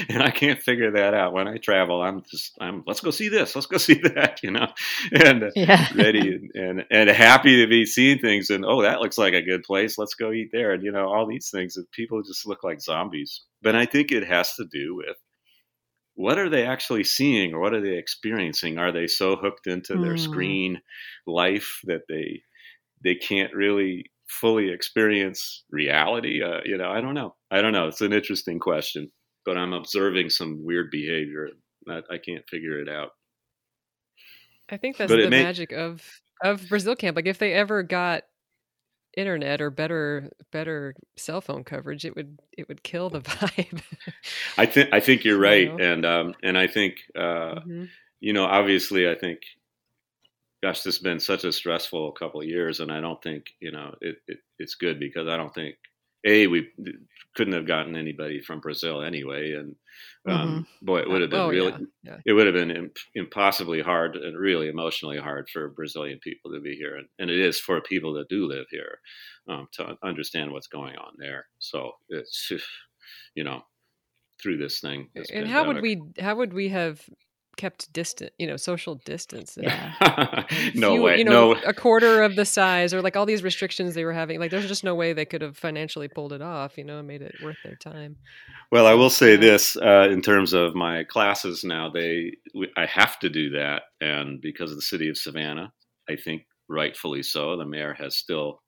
And 0.09 0.23
i 0.23 0.31
can't 0.31 0.61
figure 0.63 0.93
that 0.93 1.13
out. 1.15 1.33
When 1.33 1.49
i 1.49 1.57
travel 1.57 2.03
i'm 2.03 2.23
just 2.31 2.57
i'm 2.61 2.85
let's 2.87 3.01
go 3.01 3.11
see 3.11 3.29
this. 3.29 3.55
Let's 3.55 3.67
go 3.67 3.79
see 3.89 3.95
that 3.95 4.41
you 4.43 4.51
know? 4.53 4.69
And 5.13 5.45
uh, 5.45 5.51
Yeah. 5.57 5.87
ready 5.95 6.35
and, 6.35 6.51
and 6.55 6.85
and 6.91 7.11
happy 7.11 7.61
to 7.63 7.67
be 7.69 7.85
seeing 7.87 8.19
things 8.19 8.51
and 8.51 8.65
oh 8.65 8.83
that 8.83 9.01
looks 9.01 9.19
like 9.19 9.35
a 9.35 9.43
good 9.43 9.63
place. 9.65 9.99
Let's 9.99 10.15
go 10.15 10.31
eat 10.33 10.51
there. 10.53 10.73
And 10.73 10.83
you 10.83 10.93
know 10.93 11.09
all 11.09 11.27
these 11.27 11.51
things 11.51 11.75
that 11.75 11.91
people 11.91 12.23
just 12.23 12.47
look 12.47 12.63
like 12.65 12.81
zombies. 12.81 13.43
But 13.63 13.75
i 13.75 13.87
think 13.87 14.13
it 14.13 14.27
has 14.27 14.55
to 14.57 14.65
do 14.71 14.95
with 14.95 15.17
what 16.15 16.39
are 16.39 16.49
they 16.49 16.65
actually 16.67 17.05
seeing 17.05 17.53
or 17.55 17.61
what 17.61 17.75
are 17.75 17.81
they 17.81 17.97
experiencing? 17.99 18.79
Are 18.79 18.93
they 18.93 19.07
so 19.07 19.37
hooked 19.37 19.67
into 19.67 19.95
their 19.99 20.15
Mm. 20.15 20.19
screen 20.21 20.81
life 21.27 21.81
that 21.85 22.03
they 22.09 22.43
they 23.03 23.15
can't 23.17 23.53
really 23.55 24.11
fully 24.29 24.71
experience 24.71 25.65
reality? 25.71 26.43
Uh, 26.43 26.61
you 26.65 26.77
know 26.79 26.91
i 26.91 27.01
don't 27.01 27.15
know. 27.15 27.35
I 27.51 27.61
don't 27.63 27.73
know. 27.73 27.89
It's 27.89 28.01
an 28.01 28.13
interesting 28.13 28.59
question 28.59 29.11
but 29.45 29.59
i'm 29.59 29.73
observing 29.75 30.31
some 30.31 30.65
weird 30.65 30.91
behavior 30.91 31.51
I, 31.89 32.01
I 32.11 32.19
can't 32.19 32.49
figure 32.49 32.81
it 32.81 32.89
out. 32.89 33.11
I 34.71 34.77
think 34.79 34.97
that's 34.97 35.11
But 35.13 35.21
the 35.21 35.29
may- 35.31 35.43
magic 35.43 35.73
of 35.73 36.03
of 36.43 36.69
Brazil 36.69 36.97
camp. 36.97 37.17
Like 37.17 37.27
if 37.27 37.39
they 37.39 37.53
ever 37.53 37.83
got 37.83 38.23
internet 39.17 39.61
or 39.61 39.71
better 39.71 40.31
better 40.53 40.95
cell 41.17 41.41
phone 41.41 41.65
coverage, 41.65 42.05
it 42.05 42.15
would 42.17 42.39
it 42.57 42.69
would 42.69 42.83
kill 42.83 43.11
the 43.11 43.21
vibe. 43.23 43.83
i 44.59 44.67
think 44.67 44.89
i 44.93 45.01
think 45.01 45.25
you're 45.25 45.39
You 45.43 45.43
right 45.43 45.69
know? 45.69 45.77
and 45.79 46.05
um 46.07 46.35
and 46.43 46.59
i 46.59 46.67
think 46.67 46.97
uh 47.17 47.61
Mhm. 47.67 47.91
you 48.21 48.33
know, 48.33 48.47
obviously, 48.47 49.07
I 49.11 49.15
think, 49.15 49.41
gosh, 50.63 50.83
this 50.83 50.97
has 50.97 51.03
been 51.03 51.21
such 51.21 51.45
a 51.45 51.53
stressful 51.53 52.13
couple 52.13 52.41
of 52.41 52.47
years, 52.47 52.81
and 52.81 52.91
I 52.91 53.01
don't 53.01 53.23
think, 53.23 53.47
you 53.61 53.71
know, 53.71 53.95
it, 54.01 54.17
it 54.27 54.39
it's 54.59 54.75
good 54.75 54.99
because 54.99 55.29
I 55.29 55.37
don't 55.37 55.55
think 55.55 55.77
a 56.25 56.47
we 56.47 56.69
couldn't 57.35 57.55
have 57.55 57.67
gotten 57.67 57.97
anybody 57.97 58.41
from 58.41 58.61
Brazil 58.61 59.03
anyway, 59.03 59.53
and 59.53 59.77
um, 60.27 60.63
boy, 60.83 61.01
it 61.01 61.09
would 61.11 61.21
have 61.21 61.31
been 61.31 61.41
Oh, 61.41 61.49
really 61.49 61.73
yeah, 61.73 61.79
yeah. 62.03 62.19
it 62.25 62.33
would 62.33 62.47
have 62.47 62.55
been 62.55 62.71
imp- 62.71 62.97
impossibly 63.15 63.81
hard 63.83 64.17
and 64.17 64.39
really 64.39 64.69
emotionally 64.69 65.19
hard 65.19 65.49
for 65.51 65.69
Brazilian 65.71 66.19
people 66.21 66.53
to 66.53 66.61
be 66.61 66.75
here, 66.77 66.97
and, 66.97 67.09
and 67.19 67.31
it 67.31 67.39
is 67.39 67.61
for 67.61 67.81
people 67.81 68.13
that 68.15 68.29
do 68.29 68.47
live 68.47 68.67
here 68.71 69.01
um, 69.49 69.69
to 69.73 69.97
understand 70.03 70.53
what's 70.53 70.69
going 70.69 70.97
on 70.97 71.15
there. 71.19 71.47
So 71.59 71.93
it's 72.09 72.51
you 73.35 73.45
know 73.45 73.63
through 74.43 74.59
this 74.59 74.81
thing. 74.81 75.11
this 75.15 75.31
And 75.31 75.49
how 75.49 75.67
would 75.67 75.83
we 75.83 76.01
how 76.19 76.37
would 76.37 76.53
we 76.53 76.69
have 76.69 77.01
kept 77.57 77.93
distant, 77.93 78.33
you 78.39 78.47
know, 78.47 78.57
social 78.57 78.97
distance? 78.97 79.57
and 79.57 79.67
Yeah. 79.67 80.45
no 80.75 80.93
few- 80.93 81.03
way, 81.03 81.19
you 81.19 81.25
know, 81.25 81.53
no. 81.53 81.61
a 81.67 81.73
quarter 81.75 82.23
of 82.23 82.37
the 82.37 82.45
size, 82.45 82.93
or 82.95 83.03
like 83.03 83.17
all 83.17 83.27
these 83.27 83.43
restrictions 83.43 83.95
they 83.95 84.05
were 84.05 84.13
having. 84.13 84.41
Like, 84.41 84.51
there's 84.51 84.67
just 84.69 84.85
no 84.85 84.95
way 84.95 85.13
they 85.13 85.25
could 85.25 85.43
have 85.43 85.57
financially 85.57 86.09
pulled 86.09 86.33
it 86.33 86.43
off. 86.43 86.77
You 86.79 86.85
know, 86.85 86.99
and 86.99 87.09
made 87.09 87.23
it 87.23 87.35
worth 87.43 87.57
their 87.65 87.77
time. 87.77 88.17
Well, 88.73 88.87
I 88.87 88.95
will 88.95 89.11
say 89.11 89.37
this 89.37 89.77
uh, 89.77 90.09
in 90.11 90.21
terms 90.23 90.53
of 90.53 90.75
my 90.75 91.05
classes 91.05 91.65
now, 91.65 91.91
they 91.91 92.33
we, 92.55 92.71
I 92.77 92.87
have 92.87 93.19
to 93.21 93.29
do 93.29 93.51
that, 93.51 93.83
and 94.01 94.41
because 94.41 94.71
of 94.71 94.77
the 94.77 94.83
city 94.83 95.09
of 95.09 95.17
Savannah, 95.17 95.73
I 96.09 96.17
think 96.17 96.43
rightfully 96.69 97.23
so, 97.23 97.57
the 97.57 97.65
mayor 97.67 97.95
has 97.95 98.17
still 98.17 98.61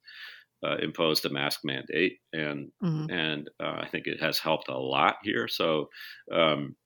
uh, 0.66 0.76
imposed 0.76 1.24
a 1.26 1.30
mask 1.30 1.60
mandate, 1.64 2.18
and 2.32 2.70
Mhm. 2.82 3.10
and 3.10 3.50
uh, 3.62 3.80
I 3.82 3.88
think 3.90 4.06
it 4.06 4.20
has 4.20 4.38
helped 4.38 4.68
a 4.68 4.78
lot 4.78 5.16
here. 5.22 5.48
So. 5.48 5.88
Um, 6.32 6.76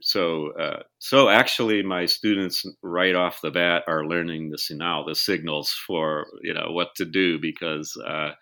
so, 0.00 0.52
uh, 0.58 0.82
so 0.98 1.28
actually, 1.28 1.82
my 1.82 2.06
students 2.06 2.64
right 2.82 3.14
off 3.14 3.40
the 3.42 3.50
bat 3.50 3.84
are 3.88 4.06
learning 4.06 4.50
the 4.50 4.58
signal, 4.58 5.06
the 5.06 5.14
signals 5.14 5.70
for 5.86 6.26
you 6.42 6.54
know 6.54 6.70
what 6.70 6.94
to 6.96 7.04
do 7.04 7.38
because 7.40 7.96
uh, 8.06 8.32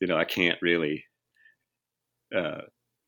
you 0.00 0.08
know 0.08 0.16
I 0.16 0.24
can't 0.24 0.58
really 0.62 1.04
uh, 2.34 2.62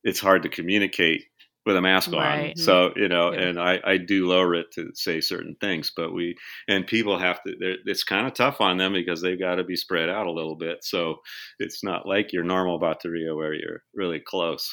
it's 0.05 0.21
hard 0.21 0.43
to 0.43 0.49
communicate 0.49 1.25
with 1.65 1.77
a 1.77 1.81
mask 1.83 2.13
Right. 2.13 2.13
on. 2.13 2.57
So 2.57 2.93
you 2.97 3.09
know, 3.09 3.31
Yeah. 3.31 3.39
and 3.39 3.61
I, 3.61 3.81
I 3.85 3.97
do 3.97 4.27
lower 4.27 4.55
it 4.55 4.67
to 4.75 4.91
say 4.95 5.21
certain 5.21 5.55
things, 5.61 5.93
but 5.97 6.13
we 6.13 6.35
and 6.69 6.87
people 6.87 7.19
have 7.19 7.41
to. 7.45 7.53
It's 7.87 8.03
kind 8.03 8.27
of 8.27 8.35
tough 8.35 8.61
on 8.61 8.79
them 8.79 8.93
because 8.93 9.21
they've 9.23 9.39
got 9.39 9.57
to 9.57 9.65
be 9.65 9.77
spread 9.77 10.09
out 10.09 10.27
a 10.27 10.33
little 10.33 10.57
bit. 10.57 10.79
So 10.83 11.17
it's 11.61 11.85
not 11.85 12.07
like 12.07 12.33
your 12.33 12.43
normal 12.45 12.81
bateria 12.81 13.37
where 13.37 13.55
you're 13.55 13.83
really 13.95 14.21
close. 14.21 14.69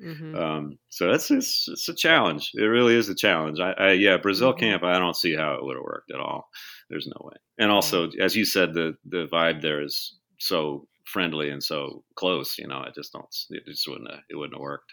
Hmm 0.00 0.34
Um, 0.36 0.78
so 0.90 1.10
it's, 1.10 1.30
it's 1.30 1.66
it's 1.68 1.88
a 1.88 1.94
challenge. 1.94 2.50
It 2.54 2.62
really 2.62 2.94
is 2.94 3.08
a 3.08 3.14
challenge. 3.14 3.58
I, 3.60 3.72
I 3.72 3.92
yeah, 3.92 4.16
Brazil 4.18 4.52
Mhm. 4.52 4.58
camp. 4.60 4.82
I 4.84 4.98
don't 4.98 5.16
see 5.16 5.34
how 5.34 5.54
it 5.54 5.64
would 5.64 5.76
have 5.76 5.84
worked 5.84 6.10
at 6.12 6.20
all. 6.20 6.48
There's 6.90 7.06
no 7.06 7.20
way. 7.24 7.36
And 7.58 7.70
also, 7.70 8.10
as 8.20 8.36
you 8.36 8.44
said, 8.44 8.74
the 8.74 8.96
the 9.04 9.26
vibe 9.32 9.62
there 9.62 9.82
is 9.82 10.14
so 10.38 10.86
friendly 11.04 11.50
and 11.50 11.62
so 11.62 12.04
close. 12.14 12.58
You 12.58 12.68
know, 12.68 12.78
I 12.78 12.90
just 12.94 13.12
don't. 13.12 13.26
It 13.50 13.64
just 13.66 13.88
wouldn't. 13.88 14.10
Have, 14.10 14.20
it 14.28 14.36
wouldn't 14.36 14.54
have 14.54 14.60
worked. 14.60 14.92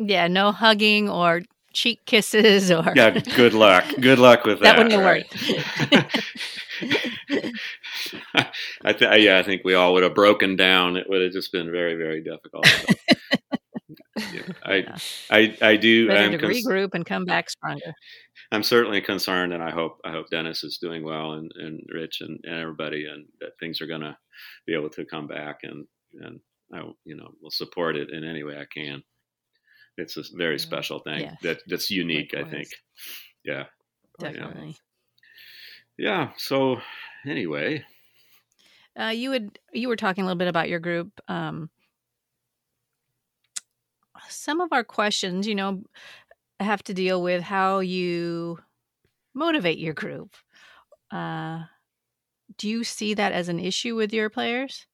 Yeah, 0.00 0.28
no 0.28 0.52
hugging 0.52 1.08
or 1.08 1.42
cheek 1.72 2.00
kisses 2.06 2.70
or 2.76 2.92
Yeah. 2.96 3.10
Good 3.10 3.54
luck. 3.54 3.84
Good 4.00 4.18
luck 4.18 4.44
with 4.44 4.60
that. 4.60 4.76
That 4.76 4.78
wouldn't 4.78 4.92
have 4.92 5.04
right? 5.04 5.26
I 8.84 8.92
th- 8.92 9.22
yeah, 9.22 9.38
I 9.38 9.42
think 9.42 9.62
we 9.64 9.74
all 9.74 9.94
would 9.94 10.02
have 10.02 10.14
broken 10.14 10.56
down. 10.56 10.96
It 10.96 11.08
would 11.08 11.22
have 11.22 11.32
just 11.32 11.52
been 11.52 11.70
very, 11.70 11.94
very 11.96 12.22
difficult. 12.22 12.66
Yeah, 14.66 14.96
I, 15.30 15.56
I, 15.60 15.70
I 15.70 15.76
do. 15.76 16.08
better 16.08 16.20
I'm 16.24 16.32
to 16.32 16.38
cons- 16.38 16.64
regroup 16.66 16.90
and 16.94 17.04
come 17.06 17.24
back 17.24 17.50
stronger. 17.50 17.92
I'm 18.52 18.62
certainly 18.62 19.00
concerned, 19.00 19.52
and 19.52 19.62
I 19.62 19.70
hope 19.70 19.98
I 20.04 20.10
hope 20.10 20.30
Dennis 20.30 20.64
is 20.64 20.78
doing 20.78 21.04
well, 21.04 21.32
and, 21.32 21.50
and 21.56 21.80
Rich, 21.92 22.20
and, 22.20 22.38
and 22.44 22.54
everybody, 22.58 23.06
and 23.06 23.26
that 23.40 23.58
things 23.60 23.80
are 23.80 23.86
going 23.86 24.00
to 24.02 24.16
be 24.66 24.74
able 24.74 24.90
to 24.90 25.04
come 25.04 25.26
back, 25.26 25.60
and 25.64 25.86
and 26.22 26.40
I 26.72 26.78
you 27.04 27.16
know 27.16 27.30
will 27.42 27.50
support 27.50 27.96
it 27.96 28.10
in 28.10 28.24
any 28.24 28.42
way 28.44 28.56
I 28.58 28.66
can. 28.72 29.02
It's 29.96 30.16
a 30.16 30.22
very 30.36 30.54
Yeah. 30.54 30.58
special 30.58 31.00
thing 31.00 31.20
Yes. 31.22 31.36
that 31.42 31.58
that's 31.66 31.90
unique, 31.90 32.34
I 32.34 32.44
think. 32.44 32.68
Yeah, 33.44 33.64
Definitely. 34.18 34.76
yeah. 35.96 36.30
So 36.36 36.80
anyway, 37.26 37.84
Uh, 38.98 39.08
you 39.14 39.30
would 39.30 39.58
you 39.72 39.88
were 39.88 39.96
talking 39.96 40.22
a 40.22 40.26
little 40.26 40.38
bit 40.38 40.48
about 40.48 40.68
your 40.68 40.80
group. 40.80 41.10
Um, 41.28 41.70
some 44.28 44.60
of 44.60 44.72
our 44.72 44.84
questions, 44.84 45.46
you 45.46 45.54
know, 45.54 45.82
have 46.60 46.82
to 46.84 46.94
deal 46.94 47.22
with 47.22 47.42
how 47.42 47.80
you 47.80 48.58
motivate 49.34 49.78
your 49.78 49.94
group. 49.94 50.34
Uh, 51.10 51.64
do 52.56 52.68
you 52.68 52.84
see 52.84 53.14
that 53.14 53.32
as 53.32 53.48
an 53.48 53.58
issue 53.60 53.94
with 53.94 54.12
your 54.12 54.30
players? 54.30 54.86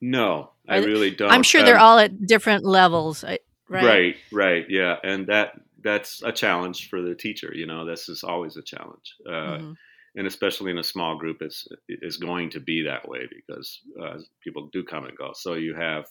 no, 0.00 0.50
I 0.68 0.76
really 0.76 1.10
don't. 1.10 1.32
I'm 1.32 1.42
sure 1.42 1.64
they're 1.64 1.78
all 1.78 1.98
at 1.98 2.26
different 2.26 2.64
levels, 2.64 3.24
right? 3.68 3.84
right 3.84 4.16
right 4.32 4.66
yeah 4.68 4.96
and 5.02 5.26
that 5.26 5.52
that's 5.82 6.22
a 6.22 6.32
challenge 6.32 6.88
for 6.88 7.02
the 7.02 7.14
teacher 7.14 7.52
you 7.54 7.66
know 7.66 7.84
this 7.84 8.08
is 8.08 8.24
always 8.24 8.56
a 8.56 8.62
challenge 8.62 9.14
uh, 9.28 9.58
Mhm. 9.58 9.74
and 10.16 10.26
especially 10.26 10.70
in 10.70 10.78
a 10.78 10.82
small 10.82 11.16
group 11.16 11.42
it's 11.42 11.66
is 11.88 12.16
going 12.16 12.50
to 12.50 12.60
be 12.60 12.82
that 12.82 13.06
way 13.08 13.28
because 13.30 13.80
uh, 14.02 14.18
people 14.42 14.68
do 14.72 14.82
come 14.82 15.04
and 15.04 15.16
go 15.16 15.32
so 15.34 15.54
you 15.54 15.74
have 15.74 16.06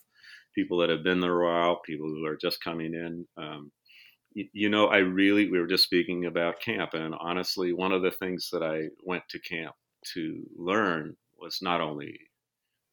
people 0.57 0.79
that 0.79 0.89
have 0.91 1.03
been 1.05 1.21
there 1.21 1.41
a 1.41 1.45
while 1.45 1.77
people 1.85 2.07
who 2.09 2.25
are 2.25 2.37
just 2.37 2.63
coming 2.63 2.95
in 2.95 3.27
um, 3.37 3.71
you, 4.33 4.47
you 4.53 4.69
know 4.69 4.87
i 4.87 4.97
really 4.97 5.49
we 5.49 5.59
were 5.59 5.67
just 5.67 5.85
speaking 5.85 6.25
about 6.25 6.61
camp 6.61 6.93
and 6.95 7.15
honestly 7.19 7.73
one 7.73 7.93
of 7.93 8.01
the 8.03 8.11
things 8.11 8.49
that 8.51 8.63
i 8.63 8.85
went 9.05 9.23
to 9.29 9.39
camp 9.39 9.75
to 10.13 10.43
learn 10.57 11.15
was 11.39 11.59
not 11.61 11.81
only 11.81 12.17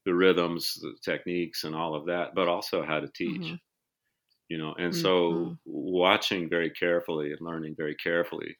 the 0.06 0.14
rhythms 0.14 0.74
the 0.82 0.94
techniques 1.04 1.64
and 1.64 1.74
all 1.74 1.94
of 1.94 2.06
that 2.06 2.34
but 2.34 2.48
also 2.48 2.84
how 2.84 3.00
to 3.00 3.08
teach 3.16 3.54
Mhm. 3.54 3.60
you 4.48 4.58
know 4.58 4.74
and 4.78 4.94
Mhm. 4.94 5.00
so 5.00 5.56
watching 5.64 6.48
very 6.48 6.70
carefully 6.70 7.32
and 7.32 7.40
learning 7.40 7.74
very 7.76 7.94
carefully 7.96 8.56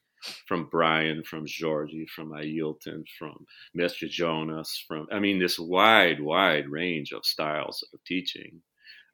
from 0.47 0.67
brian 0.69 1.23
from 1.23 1.45
Jorge 1.59 2.05
from 2.07 2.31
ailton 2.31 3.03
from 3.19 3.45
mr 3.77 4.09
jonas 4.09 4.83
from 4.87 5.07
i 5.11 5.19
mean 5.19 5.39
this 5.39 5.59
wide 5.59 6.19
wide 6.19 6.67
range 6.69 7.11
of 7.11 7.25
styles 7.25 7.83
of 7.93 8.03
teaching 8.05 8.61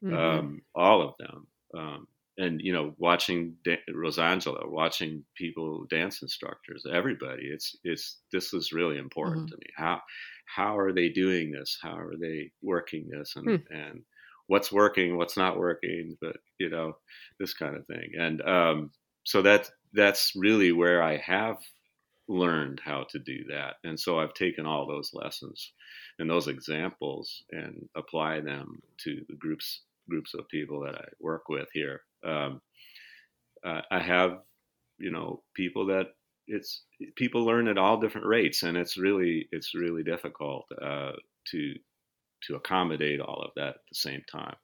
Mhm. 0.02 0.14
um, 0.16 0.62
all 0.74 1.02
of 1.02 1.14
them 1.18 1.46
um, 1.74 2.08
and 2.38 2.60
you 2.60 2.72
know 2.72 2.94
watching 2.98 3.56
da- 3.64 3.82
rosangela 3.90 4.68
watching 4.68 5.24
people 5.36 5.84
dance 5.90 6.22
instructors 6.22 6.84
everybody 6.90 7.44
it's 7.46 7.76
it's 7.84 8.20
this 8.32 8.52
is 8.54 8.72
really 8.72 8.98
important 8.98 9.46
Mhm. 9.46 9.50
to 9.50 9.56
me. 9.58 9.66
How 9.76 10.00
how 10.46 10.76
are 10.78 10.92
they 10.92 11.08
doing 11.08 11.50
this? 11.52 11.78
How 11.82 11.96
are 11.98 12.16
they 12.16 12.52
working 12.62 13.08
this? 13.08 13.36
And 13.36 13.58
and 13.70 14.04
what's 14.48 14.72
working 14.72 15.16
what's 15.16 15.36
not 15.36 15.56
working 15.58 16.16
but 16.20 16.36
you 16.58 16.68
know 16.70 16.98
this 17.38 17.54
kind 17.54 17.76
of 17.76 17.86
thing. 17.86 18.12
And 18.18 18.42
um, 18.42 18.90
so 19.24 19.42
that 19.42 19.70
that's 19.94 20.32
really 20.36 20.72
where 20.72 21.02
i 21.02 21.16
have 21.18 21.58
learned 22.28 22.80
how 22.80 23.04
to 23.10 23.18
do 23.18 23.44
that. 23.50 23.76
And 23.84 23.98
so 24.00 24.18
i've 24.20 24.34
taken 24.34 24.66
all 24.66 24.86
those 24.86 25.10
lessons 25.14 25.72
and 26.18 26.28
those 26.30 26.48
examples 26.48 27.44
and 27.50 27.88
apply 27.96 28.40
them 28.40 28.80
to 29.04 29.24
the 29.28 29.36
groups 29.36 29.82
groups 30.12 30.34
of 30.34 30.48
people 30.48 30.80
that 30.80 30.94
i 30.94 31.04
work 31.20 31.48
with 31.48 31.68
here 31.72 32.00
um, 32.24 32.60
uh, 33.64 33.80
i 33.90 33.98
have 33.98 34.38
you 34.98 35.10
know 35.10 35.42
people 35.54 35.86
that 35.86 36.06
it's 36.46 36.82
people 37.16 37.44
learn 37.44 37.68
at 37.68 37.78
all 37.78 38.00
different 38.00 38.26
rates 38.26 38.62
and 38.62 38.76
it's 38.76 38.96
really 38.96 39.48
it's 39.52 39.74
really 39.74 40.02
difficult 40.02 40.64
uh, 40.90 41.12
to 41.50 41.74
to 42.46 42.56
accommodate 42.56 43.20
all 43.20 43.40
of 43.40 43.52
that 43.54 43.68
at 43.68 43.86
the 43.88 43.94
same 43.94 44.22
time 44.30 44.56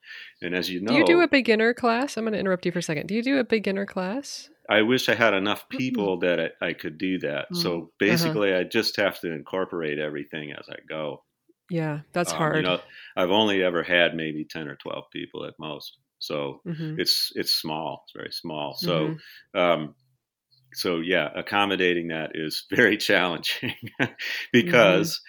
and 0.42 0.54
as 0.54 0.68
you 0.68 0.80
know 0.80 0.92
do 0.92 0.98
you 0.98 1.06
do 1.06 1.20
a 1.20 1.28
beginner 1.28 1.72
class? 1.72 2.16
I'm 2.16 2.24
going 2.24 2.32
to 2.32 2.38
interrupt 2.40 2.66
you 2.66 2.72
for 2.72 2.80
a 2.80 2.82
second. 2.82 3.06
Do 3.06 3.14
you 3.14 3.22
do 3.22 3.38
a 3.38 3.44
beginner 3.44 3.86
class? 3.86 4.50
I 4.68 4.82
wish 4.82 5.08
I 5.08 5.14
had 5.14 5.32
enough 5.34 5.62
Mm-hmm. 5.68 5.78
people 5.78 6.18
that 6.20 6.52
I, 6.60 6.68
I 6.68 6.72
could 6.72 6.98
do 6.98 7.18
that. 7.20 7.46
Mm. 7.52 7.62
So 7.62 7.90
basically, 7.98 8.52
I 8.54 8.64
just 8.64 8.96
have 8.96 9.20
to 9.20 9.32
incorporate 9.32 9.98
everything 9.98 10.52
as 10.52 10.66
I 10.68 10.76
go. 10.88 11.22
Yeah, 11.68 12.02
that's 12.12 12.32
Um, 12.32 12.32
hard. 12.32 12.54
You 12.54 12.62
know, 12.62 12.82
I've 13.16 13.30
only 13.30 13.62
ever 13.62 13.82
had 13.82 14.14
maybe 14.14 14.44
ten 14.44 14.68
or 14.68 14.76
twelve 14.76 15.04
people 15.12 15.44
at 15.46 15.54
most. 15.58 15.98
So 16.18 16.64
Mhm. 16.64 16.98
it's 16.98 17.30
it's 17.34 17.54
small. 17.54 18.02
It's 18.04 18.12
very 18.16 18.32
small. 18.32 18.74
So 18.74 19.16
um, 19.54 19.94
so 20.74 21.00
yeah, 21.00 21.30
accommodating 21.36 22.08
that 22.08 22.32
is 22.34 22.66
very 22.74 22.96
challenging 22.96 23.74
because 24.52 25.20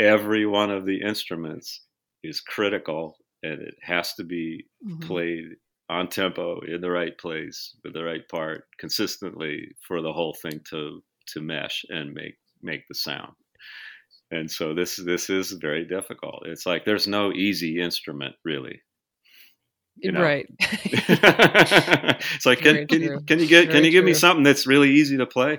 every 0.00 0.46
one 0.46 0.70
of 0.70 0.86
the 0.86 1.00
instruments 1.02 1.84
is 2.24 2.40
critical 2.40 3.18
and 3.42 3.62
it 3.62 3.74
has 3.82 4.14
to 4.14 4.24
be 4.24 4.66
Mhm. 4.80 4.96
played 5.02 5.46
on 5.90 6.08
tempo 6.08 6.60
in 6.62 6.80
the 6.80 6.90
right 6.90 7.18
place 7.18 7.76
with 7.84 7.94
the 7.94 8.04
right 8.04 8.28
part 8.30 8.64
consistently 8.78 9.68
for 9.86 10.02
the 10.02 10.12
whole 10.12 10.36
thing 10.42 10.60
to 10.70 11.02
to 11.28 11.40
mesh 11.42 11.84
and 11.90 12.12
make 12.14 12.36
make 12.62 12.82
the 12.88 12.94
sound 12.94 13.34
and 14.30 14.50
so 14.50 14.74
this 14.74 14.96
this 14.96 15.30
is 15.30 15.52
very 15.52 15.84
difficult. 15.84 16.46
It's 16.46 16.66
like 16.66 16.84
there's 16.84 17.06
no 17.06 17.32
easy 17.32 17.80
instrument 17.80 18.34
really. 18.44 18.82
You 19.96 20.12
know. 20.12 20.22
Right. 20.22 20.46
it's 20.60 22.46
like 22.46 22.58
can, 22.58 22.86
can 22.86 23.00
you 23.02 23.20
can 23.26 23.38
you 23.38 23.46
get 23.46 23.70
can 23.70 23.84
you 23.84 23.90
give 23.90 24.04
me 24.04 24.14
something 24.14 24.44
that's 24.44 24.66
really 24.66 24.90
easy 24.90 25.16
to 25.18 25.26
play? 25.26 25.58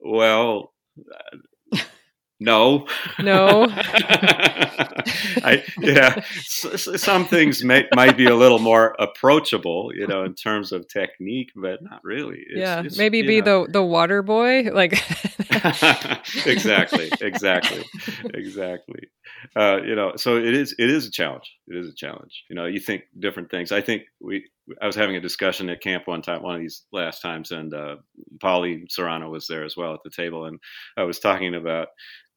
Well 0.00 0.72
no, 2.40 2.86
No. 3.20 3.66
I, 5.46 5.62
yeah, 5.80 6.16
s- 6.16 6.88
some 7.02 7.26
things 7.26 7.62
may, 7.64 7.86
might 7.94 8.16
be 8.16 8.26
a 8.26 8.34
little 8.34 8.58
more 8.58 8.94
approachable, 8.98 9.90
you 9.94 10.06
know, 10.06 10.24
in 10.24 10.34
terms 10.34 10.72
of 10.72 10.88
technique, 10.88 11.50
but 11.54 11.82
not 11.82 12.00
really. 12.02 12.38
It's- 12.40 12.58
yeah, 12.58 12.82
it's, 12.84 12.96
maybe 12.98 13.22
be 13.22 13.40
know- 13.40 13.66
the 13.66 13.72
the 13.72 13.82
water 13.82 14.22
boy. 14.22 14.62
Like, 14.72 14.92
exactly, 16.46 17.10
exactly, 17.20 17.84
exactly. 18.32 19.08
Uh, 19.56 19.78
you 19.84 19.94
know, 19.94 20.12
so 20.16 20.36
it 20.38 20.54
is. 20.54 20.74
It 20.78 20.90
is 20.90 21.06
a 21.06 21.10
challenge. 21.10 21.50
It 21.66 21.76
is 21.76 21.88
a 21.88 21.94
challenge. 21.94 22.44
You 22.50 22.56
know, 22.56 22.66
you 22.66 22.78
think 22.78 23.04
different 23.18 23.50
things. 23.50 23.72
I 23.72 23.80
think 23.80 24.02
we. 24.20 24.44
I 24.80 24.86
was 24.86 24.96
having 24.96 25.16
a 25.16 25.20
discussion 25.20 25.68
at 25.68 25.82
camp 25.82 26.06
one 26.06 26.22
time, 26.22 26.42
one 26.42 26.54
of 26.54 26.60
these 26.60 26.84
last 26.92 27.20
times, 27.20 27.50
and 27.50 27.72
uh, 27.72 27.96
Pauline 28.40 28.86
Serrano 28.90 29.30
was 29.30 29.46
there 29.46 29.64
as 29.64 29.76
well 29.76 29.94
at 29.94 30.00
the 30.04 30.10
table, 30.10 30.46
and 30.46 30.58
I 30.96 31.04
was 31.04 31.18
talking 31.18 31.54
about 31.54 31.88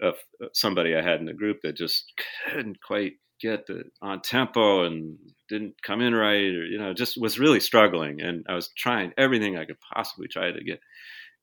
uh, 0.04 0.12
somebody 0.54 0.96
I 0.96 1.02
had 1.02 1.20
in 1.20 1.26
the 1.26 1.34
group 1.34 1.60
that 1.64 1.76
just 1.76 2.12
couldn't 2.46 2.82
quite 2.82 3.14
get 3.40 3.68
the 3.68 3.84
on 4.02 4.22
tempo 4.22 4.84
and 4.84 5.18
didn't 5.50 5.76
come 5.82 6.02
in 6.02 6.14
right, 6.14 6.36
or 6.36 6.66
you 6.66 6.80
know, 6.80 6.94
just 6.94 7.20
was 7.20 7.40
really 7.40 7.60
struggling. 7.60 8.22
And 8.22 8.46
I 8.48 8.56
was 8.56 8.70
trying 8.78 9.14
everything 9.18 9.58
I 9.58 9.66
could 9.66 9.80
possibly 9.94 10.28
try 10.28 10.52
to 10.52 10.64
get 10.64 10.80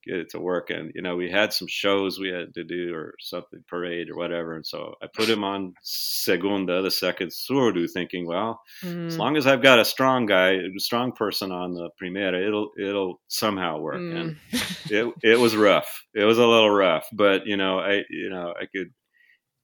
get 0.05 0.17
it 0.17 0.29
to 0.31 0.39
work. 0.39 0.69
And 0.69 0.91
you 0.95 1.01
know, 1.01 1.15
we 1.15 1.29
had 1.29 1.53
some 1.53 1.67
shows 1.67 2.19
we 2.19 2.29
had 2.29 2.53
to 2.55 2.63
do 2.63 2.93
or 2.93 3.15
something 3.19 3.63
parade 3.67 4.09
or 4.09 4.15
whatever. 4.15 4.55
And 4.55 4.65
so 4.65 4.95
I 5.01 5.07
put 5.13 5.29
him 5.29 5.43
on 5.43 5.73
segunda, 5.81 6.81
the 6.81 6.91
second 6.91 7.31
surdo, 7.31 7.89
thinking, 7.91 8.25
well, 8.25 8.61
as 8.83 8.89
mm, 8.89 9.17
long 9.17 9.37
as 9.37 9.47
I've 9.47 9.61
got 9.61 9.79
a 9.79 9.85
strong 9.85 10.25
guy, 10.25 10.51
a 10.51 10.79
strong 10.79 11.11
person 11.11 11.51
on 11.51 11.73
the 11.73 11.89
primeira, 11.97 12.45
it'll 12.45 12.71
it'll 12.79 13.21
somehow 13.27 13.79
work. 13.79 13.95
And 13.95 14.37
mm. 14.51 14.91
it 14.91 15.13
it 15.23 15.39
was 15.39 15.55
rough. 15.55 16.03
It 16.13 16.23
was 16.23 16.37
a 16.37 16.45
little 16.45 16.71
rough, 16.71 17.07
but 17.11 17.45
you 17.45 17.57
know, 17.57 17.79
I 17.79 18.03
you 18.09 18.29
know, 18.29 18.53
I 18.59 18.65
could 18.65 18.91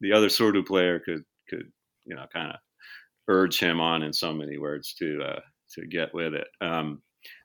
the 0.01 0.13
other 0.13 0.27
surdo 0.27 0.65
player 0.65 0.99
could 0.99 1.23
could 1.49 1.71
you 2.05 2.15
know 2.15 2.25
kind 2.33 2.51
of 2.51 2.57
urge 3.27 3.59
him 3.59 3.79
on 3.79 4.03
in 4.03 4.13
so 4.13 4.33
many 4.33 4.57
words 4.57 4.93
to 4.95 5.21
uh, 5.23 5.39
to 5.75 5.87
get 5.87 6.13
with 6.13 6.33
it. 6.33 6.47
Um, 6.59 7.01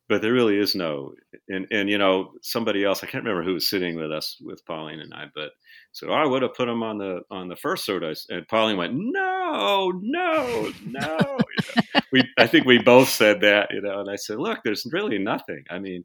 but 0.08 0.22
there 0.22 0.32
really 0.32 0.56
is 0.58 0.74
no 0.74 1.12
and 1.48 1.66
and 1.70 1.88
you 1.88 1.98
know 1.98 2.32
somebody 2.42 2.84
else 2.84 3.02
I 3.02 3.06
can't 3.06 3.24
remember 3.24 3.44
who 3.44 3.54
was 3.54 3.68
sitting 3.68 3.96
with 3.96 4.12
us 4.12 4.36
with 4.40 4.64
Pauline 4.66 5.00
and 5.00 5.12
I, 5.14 5.26
but 5.34 5.50
so 5.92 6.10
I 6.12 6.26
would 6.26 6.42
have 6.42 6.54
put 6.54 6.68
him 6.68 6.82
on 6.82 6.98
the 6.98 7.22
on 7.30 7.48
the 7.48 7.56
first 7.56 7.86
surdo, 7.86 8.14
and 8.28 8.46
Pauline 8.48 8.76
went 8.76 8.92
no 8.94 9.92
no 10.02 10.72
no. 10.86 11.18
You 11.58 11.92
know, 11.94 12.00
we 12.12 12.24
I 12.38 12.46
think 12.46 12.66
we 12.66 12.78
both 12.78 13.08
said 13.08 13.40
that, 13.40 13.70
you 13.72 13.80
know, 13.80 14.00
and 14.00 14.10
I 14.10 14.16
said, 14.16 14.38
look, 14.38 14.58
there's 14.64 14.86
really 14.92 15.18
nothing. 15.18 15.64
I 15.70 15.78
mean 15.78 16.04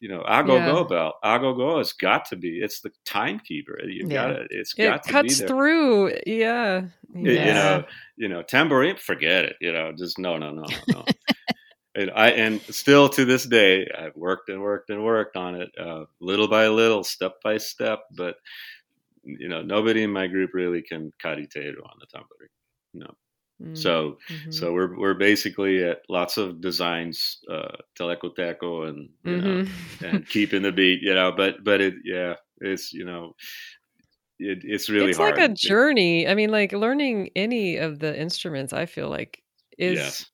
you 0.00 0.08
know, 0.08 0.22
Ago 0.22 0.56
Yeah. 0.56 0.66
Go 0.72 0.84
belt. 0.84 1.14
Agogô 1.24 1.78
has 1.78 1.92
got 1.92 2.24
to 2.26 2.36
be. 2.36 2.58
It's 2.60 2.80
the 2.80 2.90
timekeeper. 3.06 3.78
You 3.86 4.04
Yeah. 4.08 4.14
got 4.14 4.26
to. 4.34 4.46
It's 4.50 4.74
it 4.76 4.82
got 4.86 5.04
to 5.04 5.10
cuts 5.12 5.34
be 5.34 5.38
there. 5.38 5.48
through. 5.48 6.08
Yeah, 6.26 6.82
You- 7.14 7.30
yeah. 7.32 7.46
You 7.46 7.54
know, 7.54 7.84
you 8.16 8.28
know, 8.28 8.42
tambourine. 8.42 8.96
Forget 8.96 9.44
it. 9.44 9.56
You 9.60 9.72
know, 9.72 9.92
just 9.96 10.18
no, 10.18 10.36
no, 10.36 10.50
no, 10.50 10.62
no, 10.62 10.94
no. 10.94 11.04
And 11.96 12.10
I 12.14 12.30
and 12.30 12.60
still 12.74 13.08
to 13.10 13.24
this 13.24 13.46
day, 13.46 13.86
I've 13.96 14.16
worked 14.16 14.48
and 14.48 14.60
worked 14.60 14.90
and 14.90 15.04
worked 15.04 15.36
on 15.36 15.54
it, 15.54 15.70
uh, 15.78 16.04
little 16.20 16.48
by 16.48 16.68
little, 16.68 17.04
step 17.04 17.34
by 17.44 17.58
step. 17.58 18.00
But 18.16 18.36
you 19.24 19.48
know, 19.48 19.62
nobody 19.62 20.02
in 20.02 20.12
my 20.12 20.26
group 20.26 20.50
really 20.54 20.82
can 20.82 21.12
carreteiro 21.22 21.82
on 21.84 21.96
the 22.00 22.06
tambourine. 22.12 22.50
No. 22.94 23.14
Mm, 23.62 23.76
So 23.78 24.18
mhm. 24.30 24.52
so 24.52 24.72
we're 24.72 24.98
we're 24.98 25.14
basically 25.14 25.84
at 25.84 26.00
lots 26.08 26.36
of 26.38 26.60
designs, 26.60 27.38
uh, 27.50 27.76
telecoteco 27.98 28.88
and 28.88 29.10
you 29.24 29.40
know, 29.40 29.56
Mhm. 29.56 29.68
and 30.02 30.26
keeping 30.28 30.62
the 30.62 30.72
beat, 30.72 31.00
you 31.02 31.14
know. 31.14 31.32
But 31.32 31.64
but 31.64 31.80
it 31.80 31.94
yeah, 32.04 32.34
it's 32.60 32.92
you 32.92 33.04
know, 33.04 33.34
it, 34.38 34.58
it's 34.64 34.88
really 34.88 35.12
hard. 35.12 35.12
it's 35.12 35.16
hard. 35.16 35.36
like 35.38 35.50
a 35.50 35.54
journey. 35.54 36.26
I 36.28 36.34
mean, 36.34 36.50
like 36.50 36.72
learning 36.72 37.30
any 37.36 37.76
of 37.76 37.98
the 37.98 38.18
instruments. 38.18 38.72
I 38.72 38.86
feel 38.86 39.08
like 39.08 39.42
is 39.78 39.98
Yes. 39.98 40.30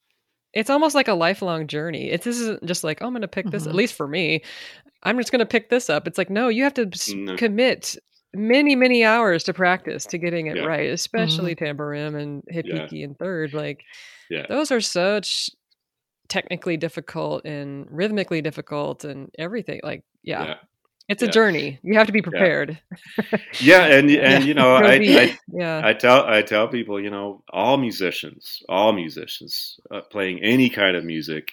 It's 0.53 0.71
almost 0.71 0.95
like 0.95 1.09
a 1.09 1.15
lifelong 1.15 1.67
journey. 1.67 2.11
It's 2.11 2.25
this 2.25 2.39
isn't 2.41 2.65
just 2.67 2.83
like 2.85 3.01
oh, 3.03 3.07
I'm 3.07 3.13
going 3.13 3.23
to 3.23 3.29
pick 3.29 3.51
this. 3.51 3.67
At 3.67 3.73
Mhm. 3.73 3.77
least 3.77 3.95
for 3.95 4.09
me, 4.09 4.43
I'm 5.03 5.17
just 5.19 5.31
going 5.33 5.41
to 5.41 5.47
pick 5.47 5.71
this 5.71 5.89
up. 5.89 6.07
It's 6.07 6.19
like 6.19 6.31
no, 6.31 6.49
you 6.49 6.65
have 6.65 6.75
to 6.75 6.89
s- 6.93 7.13
No. 7.15 7.37
commit 7.37 7.97
many 8.35 8.75
many 8.77 9.05
hours 9.05 9.43
to 9.45 9.53
practice 9.55 10.05
to 10.07 10.19
getting 10.19 10.47
it 10.47 10.57
Yeah. 10.57 10.65
right, 10.65 10.91
especially 10.91 11.55
tambourine 11.55 12.15
and 12.15 12.43
repique 12.53 13.03
and 13.05 13.19
third. 13.19 13.53
Like 13.55 13.83
Yeah. 14.29 14.47
those 14.49 14.71
are 14.71 14.81
such 14.81 15.51
technically 16.29 16.77
difficult 16.77 17.45
and 17.45 17.87
rhythmically 17.91 18.41
difficult 18.41 19.05
and 19.05 19.31
everything. 19.39 19.81
Like 19.83 20.05
yeah, 20.23 20.45
Yeah. 20.45 20.55
It's 21.11 21.23
Yeah. 21.23 21.29
a 21.29 21.33
journey. 21.33 21.79
You 21.83 21.95
have 21.99 22.07
to 22.07 22.13
be 22.13 22.23
prepared. 22.23 22.79
Yeah, 23.61 23.85
and 23.97 24.11
and 24.11 24.45
you 24.45 24.55
know, 24.55 24.77
I. 24.77 24.95
I 24.95 25.39
yeah. 25.53 25.83
I 25.85 25.93
tell 25.93 26.25
I 26.27 26.43
tell 26.43 26.69
people, 26.69 27.01
you 27.01 27.11
know, 27.11 27.43
all 27.53 27.77
musicians, 27.77 28.63
all 28.69 28.93
musicians 28.93 29.79
uh, 29.91 30.01
playing 30.15 30.39
any 30.43 30.71
kind 30.71 30.97
of 30.97 31.05
music, 31.05 31.51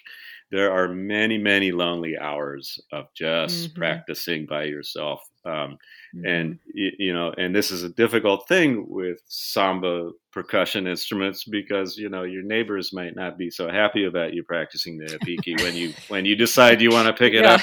there 0.52 0.72
are 0.72 0.88
many 0.88 1.38
many 1.38 1.72
lonely 1.72 2.18
hours 2.18 2.80
of 2.92 3.06
just 3.16 3.58
Mhm. 3.72 3.76
practicing 3.76 4.46
by 4.46 4.64
yourself. 4.66 5.20
Um, 5.46 5.78
Mm-hmm. 6.16 6.26
and 6.26 6.60
you 6.74 7.14
know 7.14 7.34
and 7.38 7.54
this 7.54 7.70
is 7.70 7.84
a 7.84 7.90
difficult 8.04 8.48
thing 8.48 8.86
with 8.88 9.20
samba 9.28 10.12
percussion 10.32 10.88
instruments 10.88 11.44
because 11.44 11.98
you 11.98 12.08
know 12.08 12.24
your 12.24 12.44
neighbors 12.44 12.94
might 12.94 13.14
not 13.14 13.38
be 13.38 13.50
so 13.52 13.66
happy 13.70 14.06
about 14.06 14.34
you 14.34 14.42
practicing 14.44 14.98
the 14.98 15.08
repique 15.20 15.62
when 15.62 15.76
you 15.76 15.94
when 16.08 16.24
you 16.24 16.34
decide 16.38 16.82
you 16.82 16.92
want 16.92 17.08
to 17.10 17.14
pick 17.24 17.34
it 17.34 17.44
Yeah. 17.44 17.56
up 17.56 17.62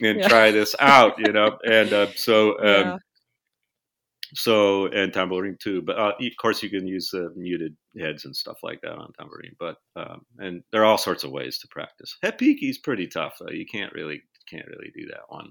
and 0.00 0.18
Yeah. 0.18 0.28
try 0.28 0.50
this 0.50 0.74
out 0.78 1.18
you 1.18 1.32
know 1.32 1.58
and 1.64 1.92
uh, 1.92 2.06
so 2.14 2.58
um, 2.58 2.86
Yeah. 2.86 2.96
so 4.34 4.86
and 4.88 5.12
tambourine 5.12 5.56
too 5.60 5.80
but 5.82 5.98
uh, 5.98 6.12
of 6.20 6.36
course 6.40 6.62
you 6.62 6.68
can 6.70 6.86
use 6.86 7.10
the 7.10 7.32
muted 7.36 7.76
heads 7.98 8.24
and 8.24 8.36
stuff 8.36 8.58
like 8.62 8.80
that 8.82 8.92
on 8.92 9.12
tambourine 9.18 9.56
but 9.58 9.76
um, 9.96 10.20
and 10.38 10.62
there 10.70 10.82
are 10.82 10.86
all 10.86 10.98
sorts 10.98 11.24
of 11.24 11.30
ways 11.30 11.58
to 11.58 11.68
practice 11.68 12.16
repique's 12.24 12.78
pretty 12.78 13.06
tough 13.06 13.36
though 13.40 13.50
you 13.50 13.64
can't 13.66 13.92
really 13.94 14.22
can't 14.50 14.66
really 14.66 14.90
do 14.94 15.06
that 15.06 15.22
one 15.28 15.50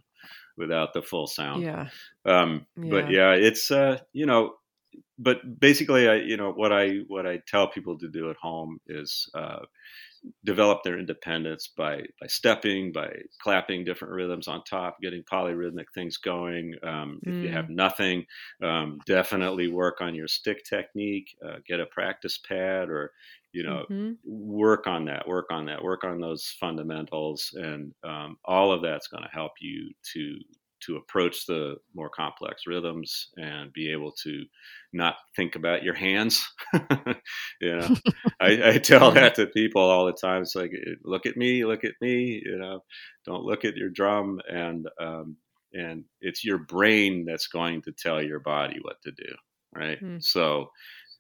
without 0.58 0.94
the 0.94 1.02
full 1.02 1.28
sound 1.28 1.64
yeah. 1.64 1.88
um 2.26 2.66
but 2.90 3.12
yeah 3.12 3.32
it's 3.34 3.70
uh 3.72 3.98
you 4.14 4.26
know 4.26 4.54
but 5.20 5.38
basically 5.60 6.08
i 6.08 6.16
you 6.16 6.38
know 6.38 6.52
what 6.52 6.72
i 6.72 6.98
what 7.08 7.26
i 7.28 7.40
tell 7.48 7.68
people 7.68 7.98
to 7.98 8.10
do 8.10 8.30
at 8.30 8.36
home 8.38 8.80
is 8.88 9.30
uh 9.36 9.60
develop 10.46 10.84
their 10.84 10.98
independence 11.00 11.68
by 11.68 12.02
by 12.20 12.28
stepping 12.28 12.92
by 12.92 13.12
clapping 13.42 13.84
different 13.84 14.14
rhythms 14.14 14.48
on 14.48 14.64
top 14.64 14.98
getting 15.02 15.24
polyrhythmic 15.24 15.86
things 15.94 16.18
going 16.18 16.76
um, 16.84 17.20
if 17.26 17.36
you 17.42 17.50
Mm. 17.50 17.52
have 17.52 17.70
nothing 17.70 18.26
um, 18.64 19.00
definitely 19.06 19.68
work 19.68 20.02
on 20.02 20.16
your 20.16 20.28
stick 20.28 20.64
technique 20.64 21.36
uh, 21.46 21.58
get 21.68 21.80
a 21.80 21.86
practice 21.88 22.38
pad 22.38 22.90
or 22.90 23.12
you 23.54 23.64
know 23.64 23.86
Mhm. 23.90 24.18
work 24.24 24.88
on 24.88 25.06
that 25.06 25.28
work 25.28 25.46
on 25.52 25.66
that 25.66 25.82
work 25.84 26.04
on 26.04 26.20
those 26.20 26.48
fundamentals 26.60 27.50
and 27.56 27.94
um, 28.04 28.38
all 28.46 28.72
of 28.72 28.82
that's 28.82 29.08
going 29.08 29.24
to 29.24 29.30
help 29.30 29.54
you 29.62 29.92
to 30.14 30.38
to 30.88 30.98
approach 30.98 31.46
the 31.46 31.76
more 31.94 32.10
complex 32.10 32.64
rhythms 32.66 33.30
and 33.38 33.72
be 33.74 33.92
able 33.92 34.12
to 34.24 34.44
not 34.94 35.16
think 35.36 35.56
about 35.56 35.84
your 35.84 35.94
hands. 35.94 36.48
You 37.60 37.76
know 37.78 37.96
I, 38.40 38.70
I 38.70 38.78
tell 38.78 39.12
that 39.12 39.36
to 39.36 39.48
people 39.48 39.82
all 39.82 40.06
the 40.06 40.14
time. 40.14 40.44
It's 40.44 40.56
like 40.56 40.72
look 41.04 41.26
at 41.26 41.38
me 41.38 41.66
look 41.66 41.84
at 41.84 41.94
me 42.02 42.42
you 42.46 42.58
know 42.58 42.84
don't 43.26 43.44
look 43.44 43.66
at 43.66 43.76
your 43.76 43.90
drum 43.90 44.40
and 44.50 44.88
um, 45.02 45.38
and 45.74 46.04
it's 46.22 46.46
your 46.46 46.60
brain 46.60 47.26
that's 47.26 47.48
going 47.48 47.82
to 47.84 47.92
tell 47.92 48.22
your 48.22 48.40
body 48.40 48.78
what 48.82 49.02
to 49.04 49.12
do 49.12 49.36
right? 49.76 50.00
Hmm. 50.00 50.18
so 50.20 50.70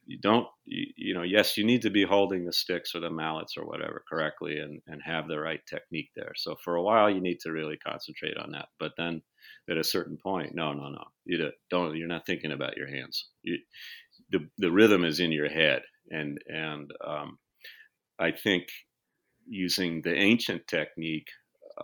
you 0.05 0.17
don't 0.19 0.47
you, 0.65 0.85
you 0.95 1.13
know 1.13 1.23
yes 1.23 1.57
you 1.57 1.65
need 1.65 1.81
to 1.81 1.89
be 1.89 2.03
holding 2.03 2.45
the 2.45 2.53
sticks 2.53 2.95
or 2.95 2.99
the 3.01 3.09
mallets 3.09 3.57
or 3.57 3.65
whatever 3.65 4.03
correctly 4.09 4.59
and 4.59 4.81
and 4.87 5.01
have 5.03 5.27
the 5.27 5.39
right 5.39 5.59
technique 5.67 6.09
there. 6.15 6.33
So 6.35 6.55
for 6.63 6.75
a 6.75 6.83
while 6.83 7.09
you 7.09 7.21
need 7.21 7.39
to 7.41 7.51
really 7.51 7.77
concentrate 7.77 8.37
on 8.37 8.51
that 8.51 8.69
but 8.79 8.93
then 8.97 9.21
at 9.69 9.77
a 9.77 9.83
certain 9.83 10.17
point. 10.17 10.55
No 10.55 10.73
no 10.73 10.89
no. 10.89 11.03
You 11.25 11.51
don't- 11.69 11.95
you're 11.97 12.07
not 12.07 12.25
thinking 12.25 12.51
about 12.51 12.77
your 12.77 12.87
hands. 12.87 13.27
You, 13.43 13.57
the 14.31 14.47
the 14.57 14.71
rhythm 14.71 15.03
is 15.05 15.19
in 15.19 15.31
your 15.31 15.49
head. 15.49 15.83
And 16.11 16.39
and 16.47 16.91
um, 17.05 17.37
i 18.19 18.31
think 18.31 18.63
using 19.49 20.01
the 20.01 20.15
ancient 20.15 20.65
technique 20.67 21.27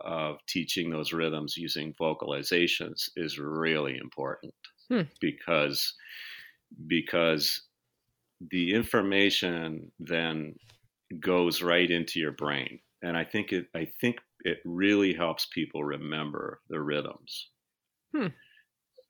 of 0.02 0.38
teaching 0.48 0.90
those 0.90 1.14
rhythms 1.14 1.56
using 1.58 1.94
vocalizations 2.02 3.10
is 3.16 3.38
really 3.40 3.98
important. 3.98 4.54
Hmm. 4.90 5.04
because 5.22 5.94
because 6.88 7.62
the 8.52 8.74
information 8.74 9.92
then 10.00 10.56
goes 11.20 11.62
right 11.62 11.90
into 11.90 12.20
your 12.20 12.32
brain. 12.34 12.80
And 13.02 13.18
i 13.18 13.24
think 13.26 13.52
it 13.54 13.68
i 13.76 13.86
think 14.02 14.18
it 14.46 14.60
really 14.66 15.14
helps 15.14 15.46
people 15.48 15.84
remember 15.84 16.62
the 16.70 16.82
rhythms 16.82 17.50
Hmm. 18.16 18.28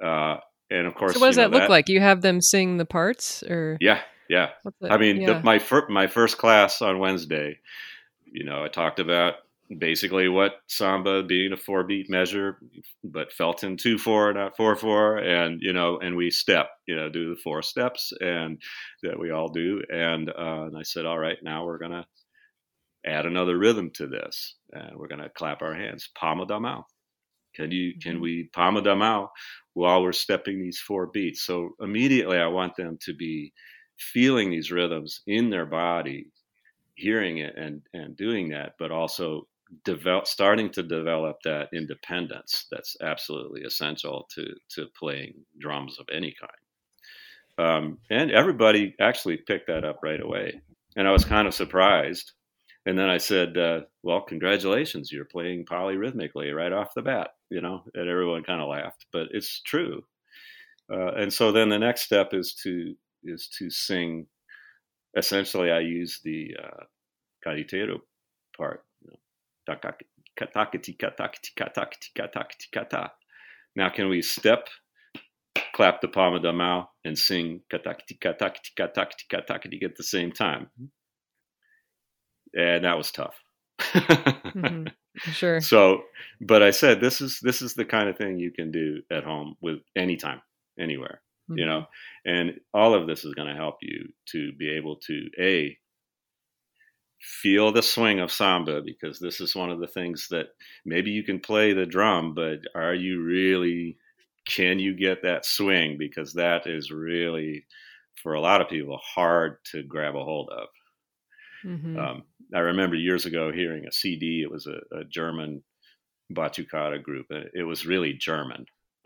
uh, 0.03 0.37
and 0.69 0.87
of 0.87 0.95
course 0.95 1.13
So 1.13 1.19
what 1.19 1.27
does 1.27 1.37
you 1.37 1.43
know, 1.43 1.49
that 1.49 1.59
look 1.59 1.69
like? 1.69 1.89
You 1.89 1.99
have 1.99 2.21
them 2.21 2.41
sing 2.41 2.77
the 2.77 2.85
parts, 2.85 3.43
or 3.43 3.77
yeah 3.81 4.01
yeah? 4.29 4.49
I 4.81 4.97
mean, 4.97 5.21
yeah. 5.21 5.33
the, 5.33 5.43
my 5.43 5.59
fir- 5.59 5.87
my 5.89 6.07
first 6.07 6.37
class 6.37 6.81
on 6.81 6.99
Wednesday, 6.99 7.59
you 8.25 8.43
know, 8.43 8.63
I 8.63 8.67
talked 8.67 8.99
about 8.99 9.35
basically 9.77 10.27
what 10.27 10.53
samba 10.67 11.23
being 11.23 11.53
a 11.53 11.57
four 11.57 11.83
beat 11.83 12.09
measure, 12.09 12.57
but 13.03 13.31
felt 13.31 13.63
in 13.63 13.77
two 13.77 13.97
four, 13.97 14.33
not 14.33 14.57
four 14.57 14.75
four, 14.75 15.17
and 15.17 15.61
you 15.61 15.73
know, 15.73 15.99
and 15.99 16.15
we 16.15 16.29
step, 16.31 16.69
you 16.87 16.95
know, 16.95 17.09
do 17.09 17.29
the 17.29 17.41
four 17.41 17.61
steps, 17.61 18.13
and 18.21 18.61
that 19.03 19.19
we 19.19 19.31
all 19.31 19.49
do, 19.49 19.81
and 19.91 20.29
uh, 20.29 20.63
and 20.63 20.77
I 20.77 20.83
said, 20.83 21.05
all 21.05 21.19
right, 21.19 21.37
now 21.43 21.65
we're 21.65 21.79
gonna 21.79 22.07
add 23.05 23.25
another 23.25 23.57
rhythm 23.57 23.91
to 23.95 24.07
this, 24.07 24.55
and 24.71 24.95
we're 24.95 25.09
gonna 25.09 25.29
clap 25.29 25.61
our 25.61 25.75
hands, 25.75 26.09
palma 26.15 26.45
da 26.45 26.59
mão. 26.59 26.83
Can 27.55 27.71
you 27.71 27.93
can 28.01 28.21
we 28.21 28.49
palma 28.53 28.81
da 28.81 28.95
mão 28.95 29.29
while 29.73 30.01
we're 30.01 30.11
stepping 30.11 30.61
these 30.61 30.79
four 30.79 31.07
beats? 31.07 31.43
So 31.43 31.75
immediately, 31.81 32.37
I 32.37 32.47
want 32.47 32.75
them 32.75 32.97
to 33.01 33.13
be 33.13 33.53
feeling 33.97 34.49
these 34.49 34.71
rhythms 34.71 35.21
in 35.27 35.49
their 35.49 35.65
body 35.65 36.27
hearing 36.95 37.39
it 37.39 37.55
and 37.57 37.81
and 37.93 38.15
doing 38.17 38.49
that 38.49 38.73
but 38.77 38.91
also 38.91 39.47
develop 39.83 40.27
starting 40.27 40.69
to 40.69 40.83
develop 40.83 41.37
that 41.43 41.69
independence 41.73 42.67
that's 42.71 42.95
absolutely 43.01 43.61
essential 43.63 44.27
to 44.33 44.45
to 44.69 44.87
playing 44.97 45.33
drums 45.59 45.97
of 45.99 46.05
any 46.13 46.33
kind. 46.39 46.51
Um, 47.57 47.97
and 48.09 48.31
everybody 48.31 48.95
actually 48.99 49.37
picked 49.37 49.67
that 49.67 49.83
up 49.83 49.99
right 50.03 50.21
away. 50.21 50.61
And 50.95 51.07
i 51.07 51.11
was 51.11 51.25
kind 51.25 51.47
of 51.47 51.53
surprised 51.53 52.33
and 52.85 52.97
then 52.97 53.09
i 53.09 53.17
said 53.17 53.57
uh, 53.57 53.81
well 54.01 54.21
congratulations 54.21 55.11
you're 55.11 55.25
playing 55.25 55.65
polyrhythmically 55.65 56.53
right 56.55 56.73
off 56.73 56.93
the 56.95 57.01
bat 57.01 57.31
you 57.49 57.61
know 57.61 57.83
and 57.93 58.09
everyone 58.09 58.43
kind 58.43 58.61
of 58.61 58.69
laughed 58.69 59.05
but 59.11 59.27
it's 59.31 59.61
true. 59.61 60.03
Uh, 60.91 61.13
and 61.13 61.31
so 61.31 61.51
then 61.51 61.69
the 61.69 61.79
next 61.79 62.01
step 62.01 62.33
is 62.33 62.53
to 62.53 62.93
is 63.23 63.47
to 63.57 63.69
sing. 63.69 64.27
Essentially 65.15 65.71
i 65.71 65.79
use 65.79 66.19
the 66.23 66.55
uh, 66.61 66.83
carreteiro 67.45 67.99
part 68.57 68.83
now, 73.75 73.89
can 73.89 74.09
we 74.09 74.21
step, 74.21 74.67
clap 75.73 76.01
the 76.01 76.07
palm 76.07 76.33
of 76.35 76.41
the 76.41 76.53
mouth, 76.53 76.87
and 77.05 77.17
sing 77.17 77.61
at 79.83 79.95
the 79.95 80.03
same 80.03 80.31
time? 80.31 80.69
And 82.55 82.85
that 82.85 82.97
was 82.97 83.11
tough. 83.11 83.35
mm-hmm. 83.79 84.87
Sure. 85.31 85.61
So, 85.61 86.03
but 86.41 86.63
I 86.63 86.71
said 86.71 86.99
this 86.99 87.21
is 87.21 87.39
this 87.41 87.61
is 87.61 87.75
the 87.75 87.85
kind 87.85 88.09
of 88.09 88.17
thing 88.17 88.39
you 88.39 88.51
can 88.51 88.71
do 88.71 89.01
at 89.11 89.23
home 89.23 89.55
with 89.61 89.79
anytime, 89.95 90.41
anywhere. 90.79 91.21
Mm-hmm. 91.49 91.59
You 91.59 91.65
know, 91.65 91.85
and 92.25 92.59
all 92.73 92.93
of 92.93 93.05
this 93.05 93.25
is 93.25 93.33
going 93.33 93.49
to 93.49 93.55
help 93.55 93.77
you 93.81 94.09
to 94.31 94.53
be 94.53 94.71
able 94.71 94.95
to 95.07 95.29
a 95.39 95.77
feel 97.23 97.71
the 97.71 97.81
swing 97.81 98.19
of 98.19 98.31
samba 98.31 98.81
because 98.81 99.19
this 99.19 99.39
is 99.39 99.55
one 99.55 99.71
of 99.71 99.79
the 99.79 99.87
things 99.87 100.27
that 100.29 100.47
maybe 100.85 101.11
you 101.11 101.23
can 101.23 101.39
play 101.39 101.73
the 101.73 101.85
drum, 101.85 102.33
but 102.33 102.59
are 102.75 102.93
you 102.93 103.23
really, 103.23 103.97
can 104.45 104.77
you 104.77 104.93
get 104.93 105.23
that 105.23 105.45
swing? 105.45 105.97
Because 105.97 106.33
that 106.33 106.67
is 106.67 106.91
really, 106.91 107.65
for 108.21 108.33
a 108.33 108.41
lot 108.41 108.59
of 108.61 108.67
people, 108.67 108.99
hard 109.01 109.57
to 109.71 109.83
grab 109.83 110.15
a 110.15 110.23
hold 110.23 110.49
of. 110.49 110.67
Mm-hmm. 111.65 111.97
Um, 111.97 112.23
I 112.53 112.59
remember 112.59 112.95
years 112.95 113.25
ago 113.25 113.51
hearing 113.51 113.85
a 113.87 113.91
CD, 113.91 114.41
it 114.43 114.51
was 114.51 114.67
a, 114.67 114.97
a 114.97 115.03
German 115.05 115.63
batucada 116.31 117.01
group, 117.01 117.27
and 117.29 117.49
it 117.53 117.63
was 117.63 117.85
really 117.85 118.13
German. 118.13 118.65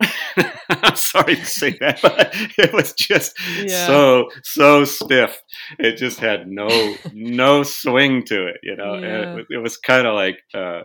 I'm 0.70 0.96
sorry 0.96 1.36
to 1.36 1.44
say 1.44 1.76
that, 1.80 2.00
but 2.02 2.36
it 2.58 2.72
was 2.72 2.92
just 2.92 3.34
yeah. 3.58 3.86
so 3.86 4.30
so 4.42 4.84
stiff. 4.84 5.36
It 5.78 5.96
just 5.96 6.20
had 6.20 6.48
no 6.48 6.68
no 7.12 7.62
swing 7.62 8.24
to 8.24 8.46
it, 8.46 8.56
you 8.62 8.76
know. 8.76 8.94
Yeah. 8.94 9.06
And 9.06 9.40
it, 9.40 9.46
it 9.50 9.58
was 9.58 9.76
kind 9.76 10.06
of 10.06 10.14
like, 10.14 10.38
uh, 10.54 10.82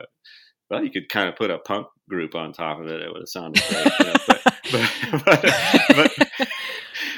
well, 0.70 0.84
you 0.84 0.91
could 0.91 1.10
kind 1.10 1.30
of 1.30 1.36
put 1.36 1.52
a 1.52 1.60
punk 1.60 1.88
group 2.10 2.36
on 2.36 2.54
top 2.54 2.80
of 2.80 2.88
it. 2.88 3.02
It 3.02 3.10
would 3.12 3.22
have 3.22 3.30
sounded 3.30 3.64
great, 3.70 3.86
you 4.00 4.06
know? 4.06 4.14
but, 4.72 5.26
but, 5.26 5.41
but, 5.95 6.23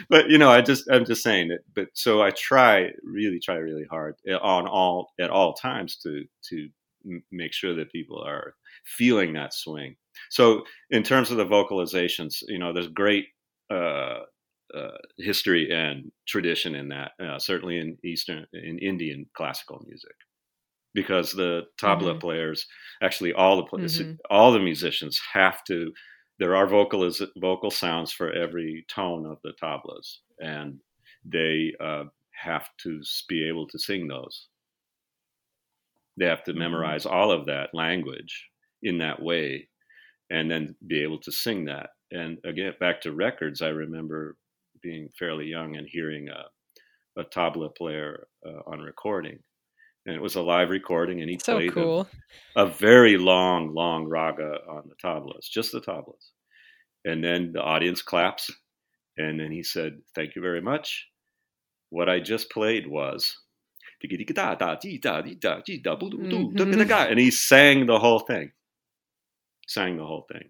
but, 0.09 0.29
you 0.29 0.37
know, 0.37 0.49
I 0.49 0.61
just 0.61 0.89
I'm 0.89 1.05
just 1.05 1.23
saying 1.23 1.49
that. 1.49 1.59
But 1.73 1.87
so 1.93 2.21
I 2.21 2.31
try 2.31 2.89
really 3.03 3.39
try 3.39 3.55
really 3.55 3.85
hard 3.89 4.15
eh, 4.27 4.33
on 4.33 4.67
all 4.67 5.11
at 5.19 5.29
all 5.29 5.53
times 5.53 5.97
to 6.03 6.23
to 6.49 6.69
make 7.31 7.53
sure 7.53 7.75
that 7.75 7.91
people 7.91 8.21
are 8.21 8.55
feeling 8.85 9.33
that 9.33 9.53
swing 9.53 9.95
so 10.29 10.63
in 10.89 11.03
terms 11.03 11.31
of 11.31 11.37
the 11.37 11.45
vocalizations, 11.45 12.43
you 12.47 12.59
know, 12.59 12.73
there's 12.73 12.87
great 12.87 13.27
uh, 13.71 14.19
uh, 14.75 14.97
history 15.17 15.71
and 15.71 16.11
tradition 16.27 16.75
in 16.75 16.89
that, 16.89 17.11
uh, 17.21 17.39
certainly 17.39 17.77
in 17.77 17.97
Eastern, 18.03 18.45
in 18.53 18.79
Indian 18.79 19.25
classical 19.35 19.83
music, 19.87 20.15
because 20.93 21.31
the 21.31 21.63
tabla 21.79 22.11
mm-hmm. 22.11 22.19
players, 22.19 22.67
actually 23.01 23.33
all 23.33 23.57
the 23.57 23.63
players, 23.63 23.99
mm-hmm. 23.99 24.13
all 24.29 24.51
the 24.51 24.59
musicians 24.59 25.19
have 25.33 25.63
to. 25.65 25.91
There 26.39 26.55
are 26.55 26.67
vocal 26.67 27.09
vocal 27.37 27.71
sounds 27.71 28.11
for 28.11 28.31
every 28.31 28.85
tone 28.89 29.25
of 29.25 29.37
the 29.43 29.53
tablas, 29.61 30.17
and 30.39 30.79
they 31.23 31.73
uh, 31.79 32.05
have 32.31 32.67
to 32.83 33.01
be 33.29 33.47
able 33.47 33.67
to 33.67 33.79
sing 33.79 34.07
those. 34.07 34.47
They 36.17 36.25
have 36.25 36.43
to 36.43 36.51
mm-hmm. 36.51 36.59
memorize 36.59 37.05
all 37.05 37.31
of 37.31 37.45
that 37.45 37.69
language 37.73 38.49
in 38.83 38.97
that 38.99 39.21
way 39.21 39.67
and 40.29 40.49
then 40.49 40.75
be 40.87 41.01
able 41.01 41.19
to 41.19 41.31
sing 41.31 41.65
that. 41.65 41.91
And 42.11 42.37
again, 42.45 42.73
back 42.79 43.01
to 43.01 43.11
records, 43.11 43.61
I 43.61 43.69
remember 43.69 44.37
being 44.81 45.09
fairly 45.17 45.45
young 45.45 45.75
and 45.75 45.87
hearing 45.89 46.29
a, 46.29 47.19
a 47.19 47.25
tabla 47.25 47.75
player 47.75 48.27
uh, 48.45 48.61
on 48.67 48.79
recording. 48.79 49.39
And 50.05 50.15
it 50.15 50.21
was 50.21 50.35
a 50.35 50.41
live 50.41 50.69
recording, 50.69 51.21
and 51.21 51.29
he 51.29 51.39
so 51.39 51.55
played 51.55 51.73
cool. 51.73 52.07
a, 52.55 52.63
a, 52.63 52.67
very 52.67 53.17
long, 53.17 53.73
long 53.73 54.05
raga 54.05 54.59
on 54.69 54.83
the 54.87 54.95
tablas, 55.03 55.49
just 55.49 55.71
the 55.71 55.81
tablas. 55.81 56.31
And 57.05 57.23
then 57.23 57.51
the 57.53 57.61
audience 57.61 58.01
claps, 58.01 58.51
and 59.17 59.39
then 59.39 59.51
he 59.51 59.63
said, 59.63 59.99
Thank 60.13 60.35
you 60.35 60.41
very 60.41 60.61
much. 60.61 61.07
What 61.89 62.09
I 62.09 62.19
just 62.19 62.51
played 62.51 62.87
was. 62.87 63.35
Mm-hmm. 66.91 67.09
And 67.09 67.19
he 67.19 67.31
sang 67.31 67.85
the 67.85 67.97
whole 67.97 68.19
thing 68.19 68.51
sang 69.67 69.97
the 69.97 70.05
whole 70.05 70.25
thing. 70.31 70.49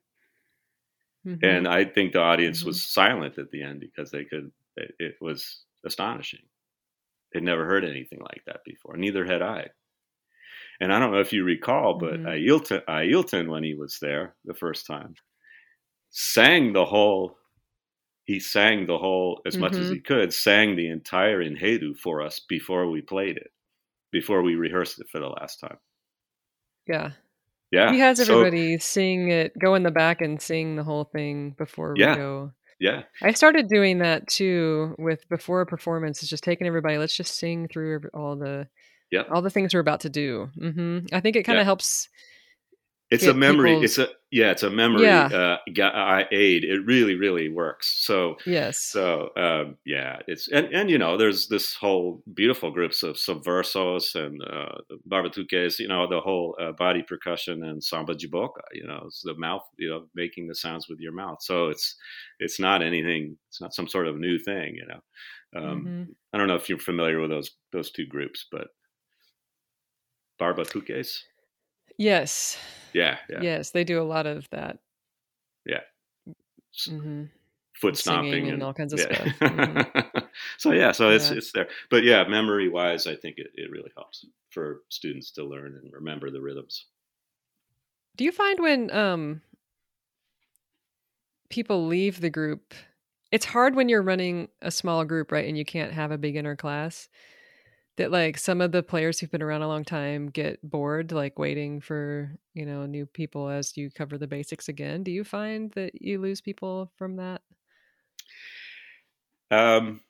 Mm-hmm. 1.28 1.46
And 1.46 1.68
I 1.68 1.86
think 1.86 2.14
the 2.14 2.20
audience 2.20 2.60
mm-hmm. 2.60 2.68
was 2.68 2.84
silent 2.84 3.38
at 3.38 3.52
the 3.52 3.64
end 3.64 3.80
because 3.80 4.12
they 4.12 4.26
could, 4.26 4.52
it, 4.76 4.96
it 5.00 5.16
was 5.22 5.64
astonishing. 5.86 6.42
They'd 7.36 7.44
never 7.44 7.66
heard 7.66 7.84
anything 7.84 8.20
like 8.22 8.44
that 8.46 8.62
before. 8.64 8.96
Neither 8.96 9.26
had 9.26 9.42
I. 9.42 9.68
And 10.80 10.94
I 10.94 11.00
don't 11.00 11.12
know 11.12 11.20
if 11.20 11.34
you 11.34 11.44
recall, 11.44 11.98
but 12.00 12.14
mm-hmm. 12.14 12.28
Ailton, 12.28 12.82
Ailton, 12.88 13.50
when 13.50 13.62
he 13.62 13.74
was 13.74 13.98
there 14.02 14.36
the 14.46 14.54
first 14.54 14.88
time, 14.88 15.16
sang 16.12 16.72
the 16.72 16.86
whole, 16.86 17.36
he 18.24 18.40
sang 18.40 18.86
the 18.86 18.98
whole, 18.98 19.42
as 19.46 19.58
much 19.58 19.74
as 19.74 19.88
mm-hmm. 19.88 19.96
he 19.96 20.00
could, 20.00 20.34
sang 20.34 20.78
the 20.78 20.88
entire 20.88 21.44
Enredo 21.44 21.98
for 21.98 22.22
us 22.22 22.40
before 22.48 22.90
we 22.90 23.02
played 23.02 23.36
it, 23.36 23.52
before 24.14 24.42
we 24.42 24.56
rehearsed 24.56 25.02
it 25.02 25.08
for 25.12 25.20
the 25.20 25.28
last 25.28 25.58
time. 25.58 25.78
Yeah. 26.88 27.12
Yeah. 27.70 27.92
He 27.92 28.00
has 28.00 28.22
everybody 28.22 28.78
so, 28.78 28.82
sing 28.82 29.30
it, 29.30 29.52
go 29.60 29.76
in 29.76 29.84
the 29.84 29.92
back 29.92 30.22
and 30.22 30.42
sing 30.42 30.78
the 30.78 30.86
whole 30.86 31.04
thing 31.04 31.54
before 31.58 31.96
we 31.96 32.00
yeah, 32.00 32.16
go. 32.16 32.54
Yeah. 32.80 33.04
I 33.22 33.32
started 33.32 33.68
doing 33.68 34.00
that 34.00 34.28
too 34.28 34.96
with 34.98 35.28
before 35.30 35.62
a 35.62 35.66
performance. 35.66 36.22
Is 36.24 36.30
just 36.30 36.44
taking 36.44 36.68
everybody. 36.68 36.98
Let's 36.98 37.16
just 37.16 37.38
sing 37.38 37.68
through 37.68 38.02
all 38.14 38.36
the, 38.36 38.68
yeah, 39.12 39.24
all 39.32 39.42
the 39.42 39.50
things 39.50 39.74
we're 39.74 39.80
about 39.80 40.02
to 40.02 40.10
do. 40.10 40.50
hmm 40.60 41.00
I 41.14 41.20
think 41.22 41.36
it 41.36 41.44
kind 41.44 41.58
of 41.58 41.62
yeah. 41.62 41.66
helps 41.66 42.10
it's 43.12 43.26
a 43.26 43.34
memory. 43.34 43.78
It's 43.82 43.98
a 43.98 44.08
yeah. 44.32 44.52
It's 44.52 44.64
a 44.64 44.70
memory 44.70 45.04
yeah. 45.04 45.58
uh, 45.78 46.24
aid. 46.32 46.64
It 46.64 46.86
really, 46.86 47.16
really 47.16 47.50
works. 47.50 48.04
So 48.04 48.36
yes. 48.46 48.80
So 48.80 49.30
um, 49.38 49.78
yeah, 49.86 50.20
it's 50.28 50.48
and 50.48 50.74
and 50.74 50.90
you 50.90 50.98
know, 50.98 51.16
there's 51.16 51.48
this 51.48 51.76
whole 51.76 52.24
beautiful 52.34 52.72
groups 52.72 53.04
of 53.04 53.16
subversos 53.16 54.16
and 54.16 54.42
uh, 54.44 54.82
barbatuques. 55.10 55.78
You 55.80 55.88
know, 55.88 56.08
the 56.08 56.20
whole 56.20 56.58
uh, 56.60 56.72
body 56.72 57.04
percussion 57.04 57.64
and 57.64 57.84
samba 57.84 58.16
de 58.16 58.28
boca. 58.28 58.62
You 58.74 58.88
know, 58.88 59.04
it's 59.06 59.22
the 59.22 59.36
mouth. 59.36 59.64
You 59.78 59.90
know, 59.90 60.06
making 60.16 60.48
the 60.48 60.56
sounds 60.56 60.88
with 60.90 61.00
your 61.00 61.14
mouth. 61.14 61.38
So 61.42 61.70
it's 61.70 61.96
it's 62.40 62.60
not 62.60 62.82
anything. 62.82 63.38
It's 63.50 63.62
not 63.62 63.76
some 63.76 63.88
sort 63.88 64.08
of 64.08 64.18
new 64.18 64.40
thing. 64.40 64.76
You 64.76 64.88
know. 64.88 65.02
Um, 65.56 65.86
mm-hmm. 65.86 66.04
I 66.34 66.38
don't 66.38 66.48
know 66.48 66.56
if 66.56 66.70
you're 66.70 66.80
familiar 66.80 67.22
with 67.22 67.30
those 67.30 67.52
those 67.72 67.92
two 67.92 68.08
groups, 68.08 68.48
but 68.52 68.68
barbatuques. 70.42 71.20
Yes. 71.98 72.58
Yeah, 72.94 73.18
yeah. 73.30 73.42
Yes, 73.42 73.72
they 73.72 73.84
do 73.84 74.02
a 74.02 74.04
lot 74.04 74.26
of 74.26 74.50
that. 74.52 74.80
Yeah. 75.66 75.82
Mm-hmm. 76.88 77.24
Foot 77.82 77.98
stomping 77.98 78.46
and, 78.46 78.54
and, 78.54 78.64
all 78.64 78.74
kinds 78.74 78.94
of 78.94 79.00
yeah. 79.00 79.06
stuff. 79.06 79.28
Mm-hmm. 79.40 80.20
so 80.58 80.72
yeah, 80.72 80.92
so 80.92 81.10
it's 81.10 81.30
it's 81.30 81.52
there. 81.52 81.68
But 81.90 82.04
yeah, 82.04 82.26
memory 82.26 82.70
wise, 82.70 83.06
I 83.06 83.16
think 83.16 83.38
it, 83.38 83.48
it 83.56 83.70
really 83.70 83.92
helps 83.96 84.26
for 84.50 84.82
students 84.90 85.32
to 85.32 85.44
learn 85.44 85.78
and 85.82 85.92
remember 85.92 86.32
the 86.32 86.42
rhythms. 86.42 86.86
Do 88.16 88.24
you 88.24 88.32
find 88.32 88.60
when 88.62 88.92
um 88.92 89.42
people 91.50 91.86
leave 91.86 92.22
the 92.22 92.30
group 92.30 92.74
it's 93.36 93.46
hard 93.46 93.76
when 93.76 93.90
you're 93.90 94.02
running 94.02 94.48
a 94.62 94.72
small 94.72 95.04
group, 95.04 95.30
right, 95.30 95.46
and 95.46 95.58
you 95.58 95.66
can't 95.66 95.92
have 95.92 96.12
a 96.12 96.18
beginner 96.18 96.56
class. 96.56 97.10
That 97.98 98.12
like 98.12 98.38
some 98.38 98.62
of 98.62 98.72
the 98.72 98.84
players 98.84 99.20
who've 99.20 99.32
been 99.32 99.42
around 99.42 99.62
a 99.62 99.68
long 99.68 99.86
time 99.86 100.28
get 100.28 100.60
bored 100.64 101.12
like 101.12 101.40
waiting 101.40 101.80
for 101.82 102.38
you 102.54 102.66
know 102.66 102.86
new 102.86 103.06
people 103.06 103.50
as 103.50 103.78
you 103.78 103.90
cover 103.90 104.18
the 104.18 104.28
basics 104.28 104.68
again. 104.68 105.04
Do 105.04 105.12
you 105.12 105.24
find 105.24 105.72
that 105.72 106.02
you 106.02 106.20
lose 106.20 106.42
people 106.42 106.92
from 106.98 107.18
that? 107.18 107.42
Um 109.52 110.02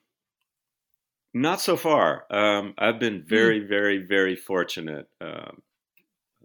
not 1.34 1.60
so 1.60 1.76
far. 1.76 2.24
Um 2.30 2.74
i've 2.78 2.98
been 2.98 3.24
very 3.26 3.60
mm. 3.60 3.68
very 3.68 3.98
very 3.98 4.36
fortunate 4.36 5.08
um 5.20 5.62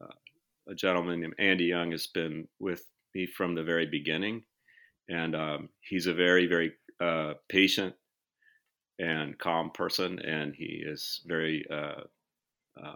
uh, 0.02 0.72
a 0.72 0.76
gentleman 0.76 1.22
named 1.22 1.36
andy 1.40 1.66
young 1.66 1.92
has 1.92 2.08
been 2.08 2.48
with 2.60 2.84
me 3.14 3.26
from 3.26 3.56
the 3.56 3.64
very 3.64 3.86
beginning. 3.86 4.44
And 5.10 5.36
um, 5.36 5.70
he's 5.82 6.08
a 6.08 6.14
very 6.14 6.48
very 6.48 6.74
uh, 7.02 7.34
patient 7.50 7.96
and 9.02 9.38
calm 9.38 9.72
person, 9.72 10.20
and 10.20 10.54
he 10.56 10.84
is 10.86 11.22
very 11.26 11.66
uh, 11.70 12.02
uh, 12.80 12.96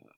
uh, 0.00 0.12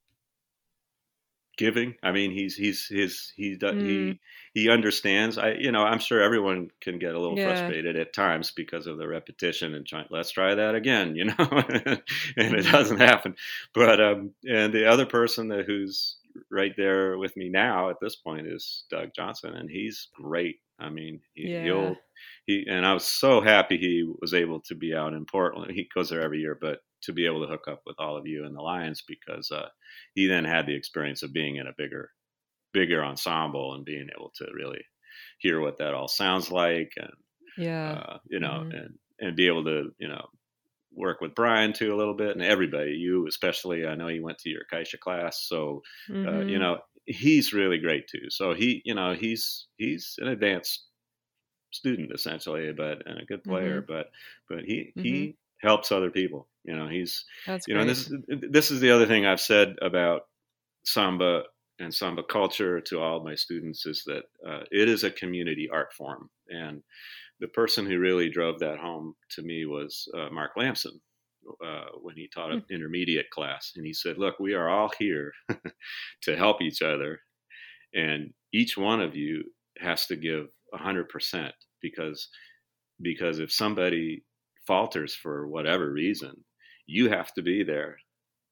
giving. 1.56 1.94
I 2.02 2.12
mean, 2.12 2.30
he's 2.30 2.54
he's 2.54 2.86
his 2.86 3.32
he 3.36 3.56
mm. 3.56 3.80
he 3.80 4.20
he 4.52 4.68
understands. 4.68 5.38
I 5.38 5.52
you 5.52 5.72
know 5.72 5.82
I'm 5.82 5.98
sure 5.98 6.20
everyone 6.20 6.70
can 6.80 6.98
get 6.98 7.14
a 7.14 7.20
little 7.20 7.38
yeah. 7.38 7.46
frustrated 7.46 7.96
at 7.96 8.12
times 8.12 8.50
because 8.50 8.86
of 8.86 8.98
the 8.98 9.08
repetition 9.08 9.74
and 9.74 9.86
trying. 9.86 10.06
Let's 10.10 10.30
try 10.30 10.54
that 10.54 10.74
again, 10.74 11.16
you 11.16 11.24
know, 11.26 11.34
and 11.40 12.54
it 12.54 12.70
doesn't 12.70 13.00
happen. 13.00 13.36
But 13.72 14.00
um, 14.00 14.32
and 14.46 14.72
the 14.72 14.86
other 14.86 15.06
person 15.06 15.48
that 15.48 15.64
who's 15.64 16.16
right 16.50 16.74
there 16.76 17.16
with 17.16 17.36
me 17.36 17.48
now 17.48 17.90
at 17.90 18.00
this 18.00 18.16
point 18.16 18.46
is 18.46 18.84
Doug 18.90 19.14
Johnson, 19.14 19.54
and 19.54 19.70
he's 19.70 20.08
great. 20.14 20.60
I 20.78 20.90
mean, 20.90 21.20
he, 21.34 21.52
yeah. 21.52 21.72
will 21.72 21.96
he 22.46 22.66
and 22.68 22.84
I 22.84 22.94
was 22.94 23.06
so 23.06 23.40
happy 23.40 23.76
he 23.76 24.10
was 24.20 24.34
able 24.34 24.60
to 24.62 24.74
be 24.74 24.94
out 24.94 25.12
in 25.12 25.24
Portland. 25.24 25.72
He 25.72 25.88
goes 25.94 26.10
there 26.10 26.22
every 26.22 26.40
year, 26.40 26.56
but 26.60 26.80
to 27.02 27.12
be 27.12 27.26
able 27.26 27.42
to 27.42 27.50
hook 27.50 27.68
up 27.68 27.82
with 27.86 27.96
all 27.98 28.16
of 28.16 28.26
you 28.26 28.44
and 28.44 28.56
the 28.56 28.62
Lions 28.62 29.02
because 29.06 29.50
uh, 29.50 29.68
he 30.14 30.26
then 30.26 30.44
had 30.44 30.66
the 30.66 30.74
experience 30.74 31.22
of 31.22 31.32
being 31.32 31.56
in 31.56 31.66
a 31.66 31.74
bigger, 31.76 32.10
bigger 32.72 33.04
ensemble 33.04 33.74
and 33.74 33.84
being 33.84 34.08
able 34.16 34.32
to 34.36 34.46
really 34.54 34.82
hear 35.38 35.60
what 35.60 35.78
that 35.78 35.94
all 35.94 36.08
sounds 36.08 36.50
like 36.50 36.92
and 36.96 37.12
yeah, 37.56 37.92
uh, 37.92 38.18
you 38.28 38.40
know, 38.40 38.64
mm-hmm. 38.64 38.76
and 38.76 38.94
and 39.20 39.36
be 39.36 39.46
able 39.46 39.64
to 39.64 39.90
you 39.98 40.08
know 40.08 40.26
work 40.92 41.20
with 41.20 41.34
Brian 41.34 41.72
too 41.72 41.94
a 41.94 41.96
little 41.96 42.14
bit 42.14 42.30
and 42.30 42.42
everybody, 42.42 42.92
you 42.92 43.26
especially. 43.28 43.86
I 43.86 43.94
know 43.94 44.08
he 44.08 44.20
went 44.20 44.38
to 44.38 44.50
your 44.50 44.62
caixa 44.72 44.98
class, 44.98 45.44
so 45.46 45.82
mm-hmm. 46.10 46.26
uh, 46.26 46.32
you 46.40 46.58
mm-hmm. 46.58 46.62
know 46.62 46.78
he's 47.06 47.52
really 47.52 47.78
great 47.78 48.08
too. 48.08 48.30
So 48.30 48.54
he, 48.54 48.82
you 48.84 48.94
know, 48.94 49.14
he's 49.14 49.66
he's 49.76 50.16
an 50.18 50.28
advanced 50.28 50.84
student 51.72 52.12
essentially, 52.12 52.72
but 52.72 53.06
and 53.06 53.20
a 53.20 53.24
good 53.24 53.44
player, 53.44 53.82
mm-hmm. 53.82 53.92
but 53.92 54.10
but 54.48 54.64
he 54.64 54.92
mm-hmm. 54.96 55.02
he 55.02 55.36
helps 55.60 55.92
other 55.92 56.10
people. 56.10 56.48
You 56.64 56.76
know, 56.76 56.88
he's 56.88 57.24
That's 57.46 57.66
you 57.68 57.74
great. 57.74 57.86
know 57.86 57.88
this 57.88 58.12
this 58.28 58.70
is 58.70 58.80
the 58.80 58.90
other 58.90 59.06
thing 59.06 59.26
I've 59.26 59.40
said 59.40 59.76
about 59.82 60.22
samba 60.84 61.42
and 61.78 61.92
samba 61.92 62.22
culture 62.22 62.80
to 62.80 63.00
all 63.00 63.24
my 63.24 63.34
students 63.34 63.84
is 63.86 64.04
that 64.06 64.24
uh, 64.46 64.62
it 64.70 64.88
is 64.88 65.02
a 65.02 65.10
community 65.10 65.68
art 65.72 65.92
form 65.92 66.30
and 66.48 66.82
the 67.40 67.48
person 67.48 67.86
who 67.86 67.98
really 67.98 68.30
drove 68.30 68.60
that 68.60 68.78
home 68.78 69.14
to 69.30 69.42
me 69.42 69.66
was 69.66 70.08
uh, 70.16 70.28
Mark 70.30 70.52
Lamson 70.56 71.00
uh, 71.64 71.86
when 72.00 72.16
he 72.16 72.28
taught 72.28 72.52
an 72.52 72.60
mm. 72.60 72.70
intermediate 72.70 73.30
class. 73.30 73.72
And 73.76 73.86
he 73.86 73.92
said, 73.92 74.18
Look, 74.18 74.38
we 74.38 74.54
are 74.54 74.68
all 74.68 74.90
here 74.98 75.32
to 76.22 76.36
help 76.36 76.62
each 76.62 76.82
other. 76.82 77.20
And 77.94 78.32
each 78.52 78.76
one 78.76 79.00
of 79.00 79.14
you 79.14 79.44
has 79.78 80.06
to 80.06 80.16
give 80.16 80.46
100% 80.74 81.50
because 81.80 82.28
because 83.00 83.40
if 83.40 83.52
somebody 83.52 84.24
falters 84.66 85.14
for 85.14 85.48
whatever 85.48 85.90
reason, 85.90 86.44
you 86.86 87.10
have 87.10 87.32
to 87.34 87.42
be 87.42 87.62
there 87.64 87.96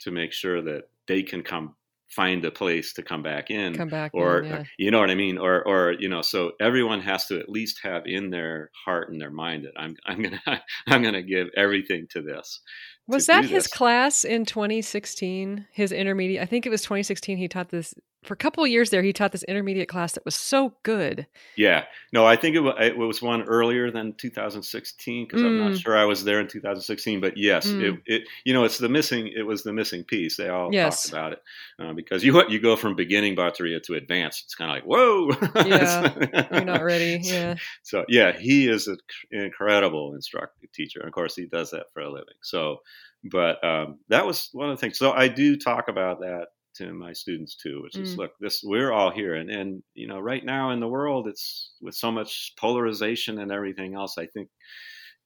to 0.01 0.10
make 0.10 0.32
sure 0.32 0.60
that 0.62 0.85
they 1.06 1.23
can 1.23 1.43
come 1.43 1.77
find 2.14 2.44
a 2.44 2.51
place 2.51 2.93
to 2.93 3.02
come 3.02 3.22
back 3.22 3.51
in 3.51 3.74
come 3.74 3.89
back 3.89 4.10
or 4.12 4.40
in, 4.40 4.51
yeah. 4.51 4.64
you 4.78 4.90
know 4.90 5.01
what 5.01 5.10
i 5.10 5.14
mean? 5.14 5.39
Or 5.39 5.66
or 5.66 5.93
you 5.98 6.09
know 6.09 6.22
so 6.22 6.52
everyone 6.60 7.01
has 7.01 7.26
to 7.26 7.39
at 7.39 7.48
least 7.48 7.80
have 7.82 8.02
in 8.06 8.30
their 8.30 8.70
heart 8.84 9.10
and 9.10 9.20
their 9.20 9.30
mind 9.30 9.64
that 9.64 9.72
i'm 9.76 9.97
i'm 10.06 10.22
gonna 10.22 10.62
i'm 10.89 11.02
gonna 11.02 11.22
give 11.22 11.48
everything 11.56 12.06
to 12.10 12.22
this 12.22 12.60
was 13.06 13.26
that 13.26 13.44
his 13.44 13.66
class 13.66 14.24
in 14.24 14.44
2016 14.44 15.66
his 15.72 15.93
intermediate 15.93 16.43
i 16.43 16.47
think 16.47 16.66
it 16.66 16.70
was 16.70 16.82
2016 16.82 17.36
he 17.39 17.48
taught 17.48 17.70
this 17.70 17.94
for 18.23 18.35
a 18.35 18.36
couple 18.36 18.62
of 18.62 18.70
years 18.70 18.90
there, 18.90 19.03
he 19.03 19.12
taught 19.12 19.32
this 19.32 19.43
intermediate 19.44 19.89
class 19.89 20.12
that 20.12 20.24
was 20.24 20.36
so 20.36 20.74
good. 20.85 21.27
Yeah, 21.57 21.85
no, 22.12 22.24
I 22.24 22.36
think 22.36 22.55
it 22.55 22.61
was, 22.61 22.74
it 22.78 22.97
was 22.97 23.20
one 23.20 23.43
earlier 23.43 23.90
than 23.90 24.15
2016 24.15 25.27
because 25.27 25.43
mm. 25.43 25.47
I'm 25.47 25.59
not 25.59 25.73
mm. 25.73 25.82
sure 25.82 25.97
I 25.97 26.05
was 26.05 26.23
there 26.23 26.40
in 26.40 26.47
2016. 26.47 27.20
But 27.20 27.36
yes, 27.36 27.66
mm. 27.66 27.82
it, 27.82 28.01
it, 28.07 28.28
you 28.44 28.55
know 28.55 28.65
it's 28.65 28.78
the 28.78 28.89
missing 28.89 29.28
it 29.35 29.43
was 29.43 29.65
the 29.65 29.73
missing 29.73 30.05
piece. 30.05 30.36
They 30.36 30.49
all 30.49 30.73
yes. 30.73 31.03
talked 31.03 31.12
about 31.12 31.32
it 31.32 31.43
uh, 31.81 31.93
because 31.94 32.23
you 32.23 32.49
you 32.49 32.61
go 32.61 32.77
from 32.77 32.94
beginning 32.94 33.35
bateria 33.35 33.82
to 33.82 33.94
advanced. 33.94 34.44
It's 34.44 34.55
kind 34.55 34.70
of 34.70 34.77
like 34.77 34.85
whoa, 34.85 35.31
yeah, 35.66 36.49
you're 36.53 36.65
not 36.65 36.85
ready. 36.85 37.20
Yeah. 37.23 37.57
So 37.82 38.05
yeah, 38.09 38.39
he 38.39 38.69
is 38.69 38.86
an 38.86 38.99
incredible 39.32 40.15
instructor 40.15 40.69
teacher, 40.73 41.01
and 41.01 41.09
of 41.09 41.15
course 41.15 41.35
he 41.35 41.47
does 41.47 41.73
that 41.73 41.86
for 41.93 42.03
a 42.03 42.11
living. 42.11 42.35
So, 42.43 42.78
but 43.24 43.62
um, 43.65 43.99
that 44.09 44.27
was 44.27 44.49
one 44.53 44.70
of 44.70 44.77
the 44.77 44.81
things. 44.81 44.99
So 44.99 45.12
I 45.12 45.27
do 45.27 45.57
talk 45.57 45.89
about 45.89 46.20
that 46.20 46.47
to 46.77 46.93
my 46.93 47.12
students 47.12 47.57
too, 47.57 47.82
which 47.82 47.97
is 47.97 48.15
mm. 48.15 48.19
look, 48.19 48.32
this 48.40 48.62
we're 48.65 48.93
all 48.93 49.11
here, 49.11 49.35
and 49.35 49.51
and 49.51 49.82
you 49.94 50.07
know, 50.07 50.19
right 50.19 50.44
now 50.44 50.70
in 50.70 50.81
the 50.81 50.89
world, 50.89 51.28
it's 51.28 51.73
with 51.81 51.94
so 51.94 52.11
much 52.11 52.55
polarization 52.59 53.39
and 53.39 53.53
everything 53.53 53.94
else. 53.94 54.19
I 54.19 54.27
think, 54.27 54.49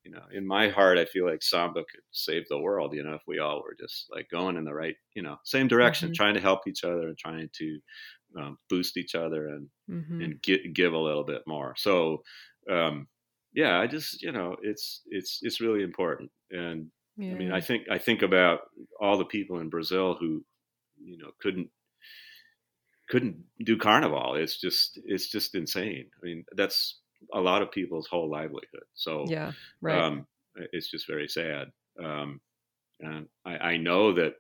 you 0.05 0.11
know, 0.11 0.23
in 0.33 0.47
my 0.47 0.69
heart, 0.69 0.99
I 0.99 1.05
feel 1.05 1.27
like 1.27 1.43
Samba 1.43 1.81
could 1.81 2.01
save 2.11 2.45
the 2.49 2.59
world. 2.59 2.95
You 2.95 3.03
know, 3.03 3.15
if 3.15 3.23
we 3.27 3.39
all 3.39 3.63
were 3.63 3.77
just 3.79 4.07
like 4.11 4.29
going 4.31 4.57
in 4.57 4.65
the 4.65 4.75
right, 4.75 4.97
you 5.15 5.23
know, 5.23 5.37
same 5.45 5.69
direction, 5.69 6.09
mm-hmm. 6.09 6.15
trying 6.15 6.35
to 6.35 6.41
help 6.41 6.67
each 6.67 6.85
other 6.85 7.09
and 7.09 7.19
trying 7.19 7.49
to 7.53 7.79
um, 8.39 8.59
boost 8.69 8.97
each 8.97 9.15
other 9.15 9.49
and 9.49 9.69
mm-hmm. 9.91 10.21
and 10.21 10.43
get, 10.43 10.75
give 10.75 10.93
a 10.93 10.99
little 10.99 11.25
bit 11.25 11.43
more. 11.47 11.75
So, 11.77 12.23
um, 12.71 13.09
yeah, 13.55 13.79
I 13.79 13.87
just 13.87 14.23
you 14.23 14.33
know, 14.33 14.57
it's 14.63 15.03
it's 15.07 15.41
it's 15.43 15.61
really 15.61 15.83
important 15.83 16.31
and. 16.51 16.91
Yeah. 17.19 17.33
I 17.33 17.35
mean, 17.39 17.51
I 17.51 17.63
think 17.63 17.85
I 17.91 17.97
think 17.97 18.21
about 18.21 18.61
all 19.01 19.17
the 19.17 19.25
people 19.25 19.61
in 19.61 19.71
Brazil 19.71 20.19
who 20.21 20.45
you 21.03 21.19
know 21.19 21.31
couldn't 21.41 21.71
couldn't 23.09 23.37
do 23.65 23.77
carnival. 23.77 24.35
It's 24.35 24.61
just 24.61 24.99
it's 25.05 25.29
just 25.29 25.55
insane. 25.55 26.07
I 26.21 26.27
mean, 26.27 26.45
that's 26.57 26.99
a 27.33 27.41
lot 27.41 27.63
of 27.63 27.71
people's 27.71 28.07
whole 28.07 28.31
livelihood. 28.31 28.85
So 28.95 29.25
yeah, 29.29 29.53
right. 29.81 29.99
Um, 29.99 30.27
it's 30.73 30.91
just 30.91 31.07
very 31.07 31.29
sad. 31.29 31.69
Um, 32.03 32.41
and 33.01 33.27
I, 33.45 33.57
I, 33.57 33.77
know 33.77 34.15
that 34.15 34.35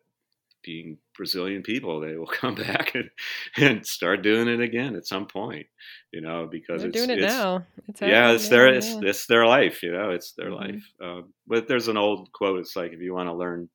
being 0.62 0.98
Brazilian 1.16 1.62
people, 1.62 2.00
they 2.00 2.16
will 2.16 2.26
come 2.40 2.54
back 2.54 2.94
and, 2.94 3.10
and 3.56 3.86
start 3.86 4.22
doing 4.22 4.48
it 4.48 4.60
again 4.60 4.96
at 4.96 5.06
some 5.06 5.26
point. 5.26 5.66
You 6.12 6.20
know, 6.20 6.48
because 6.50 6.80
They're 6.82 6.90
it's 6.90 6.98
doing 6.98 7.10
it 7.10 7.22
it's, 7.22 7.32
now. 7.32 7.66
It's 7.88 8.00
yeah, 8.00 8.32
it's 8.32 8.48
their 8.48 8.68
it's, 8.68 8.88
it's 8.88 9.26
their 9.26 9.46
life. 9.46 9.82
You 9.82 9.92
know, 9.92 10.10
it's 10.10 10.32
their 10.32 10.50
mm-hmm. 10.50 10.74
life. 10.74 10.92
Um, 11.02 11.32
but 11.46 11.68
there's 11.68 11.88
an 11.88 11.96
old 11.96 12.32
quote. 12.32 12.60
It's 12.60 12.76
like 12.76 12.92
if 12.92 13.00
you 13.00 13.14
want 13.14 13.28
to 13.28 13.34
learn 13.34 13.68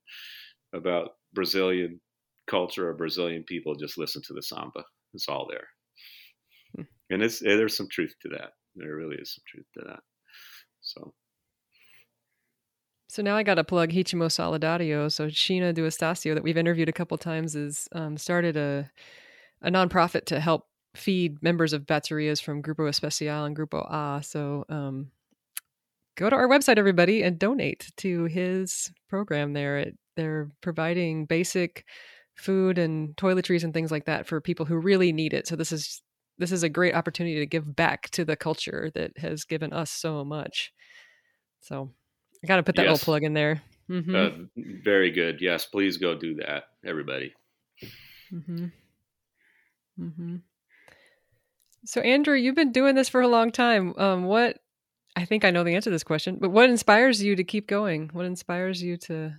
about 0.74 1.12
Brazilian 1.34 2.00
culture 2.48 2.90
of 2.90 2.98
Brazilian 2.98 3.44
people 3.44 3.76
just 3.76 3.98
listen 3.98 4.22
to 4.28 4.34
the 4.34 4.42
samba. 4.42 4.84
It's 5.14 5.28
all 5.28 5.48
there, 5.50 5.68
hmm. 6.76 7.14
and 7.14 7.22
it's 7.22 7.42
eh, 7.42 7.56
there's 7.56 7.78
some 7.78 7.90
truth 7.90 8.14
to 8.22 8.30
that. 8.30 8.52
There 8.76 8.96
really 8.96 9.18
is 9.18 9.34
some 9.34 9.44
truth 9.48 9.66
to 9.78 9.82
that. 9.88 10.00
So. 10.82 11.14
So 13.10 13.22
now 13.22 13.36
I 13.36 13.44
got 13.44 13.56
to 13.56 13.66
plug 13.66 13.90
Ritmo 13.90 14.28
Solidario. 14.28 15.12
So 15.12 15.28
Chiina 15.28 15.74
do 15.74 15.86
Estacio 15.86 16.34
that 16.34 16.44
we've 16.44 16.56
interviewed 16.56 16.88
a 16.88 16.94
couple 16.94 17.18
times 17.18 17.58
is 17.58 17.90
um, 17.92 18.16
started 18.16 18.56
a 18.56 18.90
a 19.62 19.70
nonprofit 19.70 20.26
to 20.26 20.40
help 20.40 20.68
feed 20.96 21.42
members 21.42 21.74
of 21.74 21.84
baterias 21.84 22.42
from 22.42 22.62
Grupo 22.62 22.88
Especial 22.88 23.46
and 23.46 23.56
Grupo 23.56 23.86
A. 23.90 24.24
So 24.24 24.66
um, 24.70 25.12
go 26.16 26.30
to 26.30 26.36
our 26.36 26.48
website, 26.48 26.78
everybody, 26.78 27.24
and 27.24 27.40
donate 27.40 27.92
to 27.98 28.26
his 28.26 28.92
program 29.10 29.54
there. 29.54 29.78
It, 29.78 29.98
they're 30.16 30.50
providing 30.62 31.26
basic 31.26 31.86
food 32.42 32.78
and 32.78 33.16
toiletries 33.16 33.64
and 33.64 33.74
things 33.74 33.92
like 33.92 34.06
that 34.06 34.28
for 34.28 34.42
people 34.42 34.66
who 34.66 34.76
really 34.76 35.14
need 35.14 35.34
it. 35.34 35.48
So 35.48 35.56
this 35.56 35.72
is 35.72 36.02
this 36.38 36.52
is 36.52 36.64
a 36.64 36.70
great 36.70 36.96
opportunity 36.96 37.40
to 37.40 37.46
give 37.46 37.76
back 37.76 38.10
to 38.12 38.26
the 38.26 38.36
culture 38.36 38.90
that 38.96 39.18
has 39.18 39.44
given 39.44 39.72
us 39.74 39.92
so 39.92 40.26
much. 40.26 40.74
So 41.60 41.92
I 42.44 42.48
got 42.48 42.56
to 42.56 42.64
put 42.64 42.76
that 42.76 42.86
yes. 42.86 42.92
little 42.92 43.06
plug 43.06 43.24
in 43.24 43.34
there. 43.34 43.62
Mm-hmm. 43.90 44.16
Uh, 44.16 44.30
very 44.84 45.12
good. 45.12 45.38
Yes, 45.40 45.66
please 45.66 45.98
go 45.98 46.18
do 46.18 46.36
that, 46.36 46.64
everybody. 46.84 47.34
Mm-hmm. 48.34 48.66
Mm-hmm. 50.00 50.36
So 51.86 52.02
Andrew, 52.02 52.36
you've 52.36 52.56
been 52.56 52.72
doing 52.72 52.96
this 52.96 53.10
for 53.10 53.22
a 53.22 53.28
long 53.28 53.52
time. 53.52 53.94
Um, 53.98 54.24
what 54.24 54.60
I 55.16 55.26
think 55.26 55.46
I 55.46 55.52
know 55.52 55.64
the 55.64 55.76
answer 55.76 55.90
to 55.90 55.96
this 55.96 56.04
question, 56.04 56.38
but 56.40 56.50
what 56.50 56.70
inspires 56.70 57.22
you 57.22 57.36
to 57.36 57.44
keep 57.44 57.68
going? 57.68 58.10
What 58.14 58.26
inspires 58.26 58.82
you 58.82 58.98
to 58.98 59.36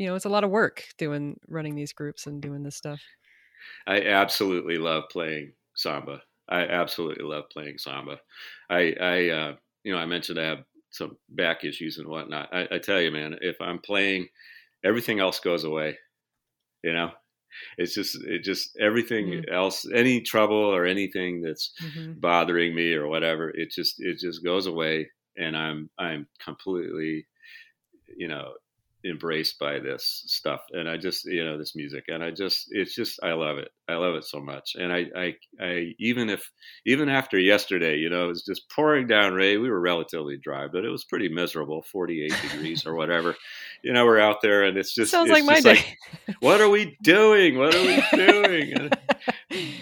you 0.00 0.08
know 0.08 0.14
it's 0.14 0.24
a 0.24 0.30
lot 0.30 0.44
of 0.44 0.50
work 0.50 0.84
doing 0.98 1.38
running 1.48 1.74
these 1.74 1.92
groups 1.92 2.26
and 2.26 2.42
doing 2.42 2.62
this 2.62 2.76
stuff 2.76 3.00
i 3.86 4.00
absolutely 4.00 4.78
love 4.78 5.04
playing 5.10 5.52
samba 5.76 6.20
i 6.48 6.62
absolutely 6.62 7.24
love 7.24 7.44
playing 7.52 7.78
samba 7.78 8.16
i 8.70 8.94
i 9.00 9.28
uh, 9.28 9.54
you 9.84 9.92
know 9.92 9.98
i 9.98 10.06
mentioned 10.06 10.38
i 10.38 10.44
have 10.44 10.64
some 10.90 11.16
back 11.28 11.64
issues 11.64 11.98
and 11.98 12.08
whatnot. 12.08 12.48
I, 12.52 12.68
I 12.72 12.78
tell 12.78 13.00
you, 13.00 13.10
man, 13.10 13.36
if 13.40 13.60
I'm 13.60 13.78
playing, 13.78 14.28
everything 14.84 15.20
else 15.20 15.38
goes 15.38 15.64
away. 15.64 15.96
You 16.82 16.92
know, 16.92 17.10
it's 17.78 17.94
just 17.94 18.16
it 18.24 18.42
just 18.42 18.76
everything 18.80 19.26
mm-hmm. 19.26 19.54
else, 19.54 19.86
any 19.94 20.20
trouble 20.20 20.56
or 20.56 20.84
anything 20.84 21.42
that's 21.42 21.72
mm-hmm. 21.82 22.14
bothering 22.14 22.74
me 22.74 22.94
or 22.94 23.06
whatever, 23.06 23.50
it 23.50 23.70
just 23.70 24.00
it 24.00 24.18
just 24.18 24.44
goes 24.44 24.66
away, 24.66 25.10
and 25.36 25.56
I'm 25.56 25.90
I'm 25.98 26.26
completely, 26.42 27.26
you 28.16 28.28
know, 28.28 28.52
embraced 29.04 29.58
by 29.58 29.78
this 29.78 30.24
stuff 30.26 30.60
and 30.72 30.88
i 30.88 30.96
just 30.96 31.24
you 31.24 31.44
know 31.44 31.56
this 31.56 31.74
music 31.74 32.04
and 32.08 32.22
i 32.22 32.30
just 32.30 32.66
it's 32.70 32.94
just 32.94 33.18
i 33.22 33.32
love 33.32 33.58
it. 33.58 33.70
I 33.88 33.94
love 33.96 34.14
it 34.14 34.24
so 34.24 34.40
much 34.40 34.76
and 34.78 34.92
i 34.92 35.06
i, 35.16 35.34
I 35.60 35.94
even 35.98 36.30
if 36.30 36.48
even 36.86 37.08
after 37.08 37.38
yesterday 37.38 37.96
you 37.96 38.08
know 38.08 38.24
it 38.24 38.28
was 38.28 38.44
just 38.44 38.70
pouring 38.70 39.06
down 39.06 39.34
rain 39.34 39.60
we 39.60 39.70
were 39.70 39.80
relatively 39.80 40.36
dry 40.36 40.68
but 40.68 40.84
it 40.84 40.90
was 40.90 41.04
pretty 41.04 41.28
miserable 41.28 41.82
48 41.82 42.32
degrees 42.50 42.86
or 42.86 42.94
whatever. 42.94 43.34
You 43.82 43.92
know 43.92 44.04
we're 44.04 44.20
out 44.20 44.42
there 44.42 44.64
and 44.64 44.76
it's 44.76 44.94
just 44.94 45.10
sounds 45.10 45.30
it's 45.30 45.40
like 45.40 45.44
my 45.44 45.60
day. 45.60 45.80
Like, 46.28 46.36
what 46.40 46.60
are 46.60 46.68
we 46.68 46.96
doing? 47.02 47.58
What 47.58 47.74
are 47.74 47.82
we 47.82 48.02
doing? 48.14 48.90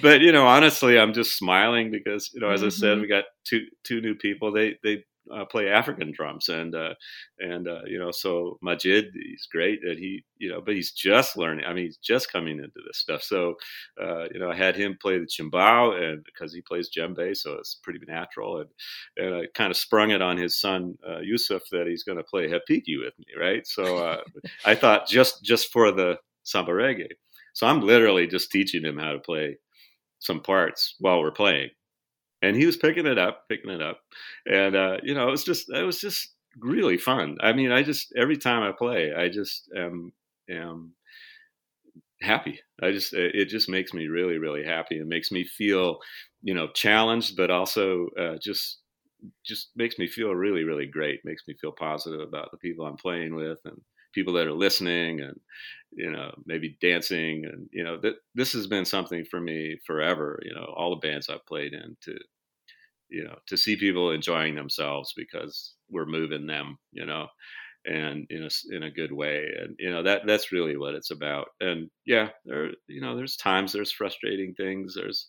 But 0.01 0.21
you 0.21 0.33
know 0.33 0.47
honestly 0.47 0.99
i'm 0.99 1.13
just 1.13 1.37
smiling 1.37 1.91
because 1.91 2.31
you 2.33 2.41
know 2.41 2.51
as 2.51 2.61
mm-hmm. 2.61 2.67
i 2.67 2.71
said 2.71 2.93
mm-hmm. 2.93 3.03
we 3.03 3.09
got 3.09 3.25
two 3.49 3.67
two 3.85 4.01
new 4.01 4.15
people. 4.15 4.53
They 4.53 4.79
they 4.83 5.05
uh, 5.35 5.45
play 5.45 5.69
African 5.69 6.13
drums, 6.13 6.49
and 6.49 6.75
uh, 6.75 6.95
and 7.39 7.69
uh, 7.69 7.83
you 7.87 7.99
know, 7.99 8.11
so 8.11 8.59
Majid, 8.63 9.07
he's 9.15 9.47
great 9.51 9.81
that 9.83 9.99
he, 9.99 10.25
you 10.39 10.51
know, 10.51 10.61
but 10.61 10.75
he's 10.75 10.93
just 10.93 11.37
learning. 11.37 11.65
I 11.65 11.73
mean, 11.73 11.85
he's 11.85 11.99
just 11.99 12.33
coming 12.33 12.59
into 12.59 12.81
this 12.87 12.99
stuff. 12.99 13.23
So, 13.23 13.55
uh, 14.01 14.25
you 14.33 14.41
know, 14.41 14.51
I 14.51 14.57
had 14.57 14.77
him 14.77 14.99
play 15.01 15.19
the 15.19 15.27
chimbao, 15.27 16.03
and 16.03 16.25
because 16.25 16.53
he 16.53 16.61
plays 16.63 16.91
djembe, 16.97 17.37
so 17.37 17.55
it's 17.55 17.79
pretty 17.83 18.01
natural. 18.07 18.59
And 18.61 18.69
and 19.17 19.35
I 19.35 19.47
kind 19.55 19.71
of 19.71 19.77
sprung 19.77 20.11
it 20.11 20.23
on 20.23 20.37
his 20.37 20.61
son 20.61 20.97
uh, 21.09 21.21
Yusuf 21.21 21.63
that 21.71 21.87
he's 21.87 22.05
going 22.05 22.19
to 22.19 22.25
play 22.25 22.49
repique 22.49 22.99
with 22.99 23.15
me, 23.19 23.27
right? 23.39 23.67
So 23.67 23.99
uh, 23.99 24.23
I 24.65 24.75
thought 24.75 25.09
just 25.09 25.45
just 25.45 25.73
for 25.73 25.93
the 25.93 26.19
samba 26.45 26.73
reggae. 26.73 27.09
So 27.55 27.67
I'm 27.67 27.81
literally 27.81 28.27
just 28.27 28.53
teaching 28.53 28.85
him 28.85 28.99
how 28.99 29.13
to 29.13 29.19
play 29.19 29.59
some 30.21 30.41
parts 30.41 30.97
while 30.99 31.21
we're 31.21 31.31
playing 31.31 31.71
and 32.43 32.57
he 32.57 32.67
was 32.67 32.77
picking 32.77 33.07
it 33.07 33.19
up, 33.19 33.49
picking 33.49 33.71
it 33.71 33.83
up, 33.83 34.01
and 34.47 34.77
uh, 34.77 34.99
you 35.03 35.15
know, 35.15 35.29
it 35.29 35.33
was 35.33 35.45
just 35.45 35.71
it 35.71 35.83
was 35.85 36.01
just 36.01 36.35
really 36.59 36.99
fun. 36.99 37.37
I 37.41 37.53
mean, 37.53 37.73
I 37.73 37.83
just 37.83 38.13
every 38.17 38.37
time 38.37 38.63
I 38.63 38.73
play, 38.73 39.13
I 39.15 39.29
just 39.29 39.71
am 39.77 40.13
am 40.51 40.93
happy. 42.21 42.61
I 42.83 42.91
just 42.93 43.13
it 43.15 43.49
just 43.49 43.69
makes 43.69 43.93
me 43.95 44.07
really 44.09 44.39
really 44.39 44.65
happy. 44.65 44.99
It 44.99 45.07
makes 45.07 45.31
me 45.31 45.45
feel 45.45 45.99
you 46.43 46.55
know 46.55 46.69
challenged, 46.75 47.37
but 47.37 47.51
also 47.51 48.09
uh, 48.19 48.37
just 48.43 48.79
just 49.45 49.71
makes 49.77 49.99
me 49.99 50.07
feel 50.07 50.35
really 50.35 50.65
really 50.65 50.87
great. 50.87 51.21
Makes 51.25 51.45
me 51.47 51.55
feel 51.61 51.73
positive 51.73 52.21
about 52.21 52.51
the 52.51 52.59
people 52.59 52.87
I'm 52.87 52.97
playing 52.97 53.35
with 53.35 53.59
and 53.65 53.81
people 54.19 54.35
that 54.35 54.47
are 54.47 54.53
listening 54.53 55.21
and 55.21 55.39
you 55.93 56.11
know 56.11 56.33
maybe 56.47 56.77
dancing 56.81 57.45
and 57.45 57.69
you 57.73 57.85
know 57.85 57.99
that 57.99 58.15
this 58.35 58.53
has 58.53 58.67
been 58.67 58.85
something 58.85 59.25
for 59.25 59.41
me 59.41 59.79
forever 59.87 60.39
you 60.43 60.55
know 60.55 60.75
all 60.77 60.91
the 60.91 61.09
bands 61.09 61.29
i've 61.29 61.47
played 61.47 61.73
in 61.73 61.97
to 62.03 62.15
you 63.09 63.25
know 63.25 63.37
to 63.47 63.57
see 63.57 63.77
people 63.77 64.11
enjoying 64.11 64.55
themselves 64.55 65.15
because 65.17 65.75
we're 65.91 66.07
moving 66.07 66.47
them 66.47 66.79
you 66.93 67.07
know 67.07 67.27
and 67.87 68.27
in 68.31 68.45
a, 68.45 68.77
in 68.77 68.83
a 68.83 68.91
good 68.91 69.13
way. 69.13 69.49
And 69.59 69.75
you 69.79 69.91
know 69.91 70.03
that 70.03 70.23
that's 70.27 70.53
really 70.53 70.77
what 70.77 70.95
it's 70.95 71.11
about. 71.11 71.49
And 71.61 71.91
yeah 72.07 72.29
there 72.45 72.71
you 72.87 73.01
know 73.01 73.17
there's 73.17 73.37
times 73.37 73.73
there's 73.73 73.93
frustrating 73.93 74.55
things 74.55 74.95
there's 74.95 75.29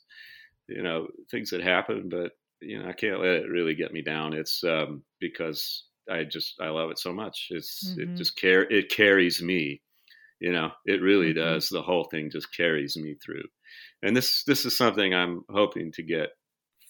you 0.68 0.84
know 0.84 1.08
things 1.32 1.50
that 1.50 1.62
happen 1.62 2.10
but 2.10 2.34
you 2.62 2.80
know 2.82 2.88
i 2.88 2.94
can't 2.94 3.22
let 3.22 3.38
it 3.38 3.50
really 3.50 3.76
get 3.76 3.94
me 3.94 4.02
down. 4.02 4.34
It's 4.34 4.64
um 4.64 5.04
because 5.20 5.86
I 6.10 6.24
just 6.24 6.56
I 6.62 6.70
love 6.70 6.92
it 6.92 7.00
so 7.00 7.14
much. 7.14 7.48
It's 7.50 7.88
mm-hmm. 7.88 8.02
it 8.02 8.16
just 8.18 8.36
care 8.36 8.64
it 8.64 8.90
carries 8.90 9.42
me. 9.42 9.82
You 10.40 10.54
know, 10.54 10.72
it 10.86 11.02
really 11.02 11.34
mm-hmm. 11.34 11.54
does. 11.54 11.70
The 11.70 11.82
whole 11.82 12.06
thing 12.06 12.30
just 12.32 12.56
carries 12.56 12.96
me 12.98 13.16
through. 13.24 13.44
And 14.04 14.16
this 14.16 14.44
this 14.46 14.66
is 14.66 14.78
something 14.78 15.14
I'm 15.14 15.44
hoping 15.50 15.92
to 15.94 16.04
get 16.04 16.30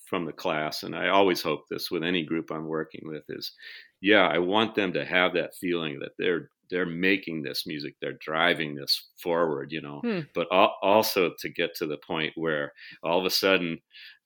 from 0.10 0.26
the 0.26 0.34
class 0.34 0.82
and 0.82 0.96
I 0.96 1.10
always 1.10 1.44
hope 1.44 1.66
this 1.70 1.92
with 1.92 2.04
any 2.04 2.26
group 2.26 2.50
I'm 2.52 2.66
working 2.66 3.02
with 3.04 3.24
is 3.30 3.54
yeah, 4.02 4.28
I 4.28 4.40
want 4.40 4.74
them 4.74 4.94
to 4.94 5.06
have 5.06 5.34
that 5.34 5.54
feeling 5.56 6.00
that 6.00 6.14
they're 6.18 6.50
they're 6.70 6.86
making 6.86 7.42
this 7.42 7.66
music, 7.66 7.96
they're 8.00 8.18
driving 8.20 8.76
this 8.76 9.10
forward, 9.22 9.72
you 9.72 9.82
know, 9.82 10.02
hmm. 10.04 10.20
but 10.36 10.48
also 10.52 11.32
to 11.40 11.50
get 11.50 11.76
to 11.76 11.88
the 11.88 11.98
point 11.98 12.34
where 12.36 12.74
all 13.04 13.20
of 13.20 13.26
a 13.26 13.30
sudden 13.30 13.80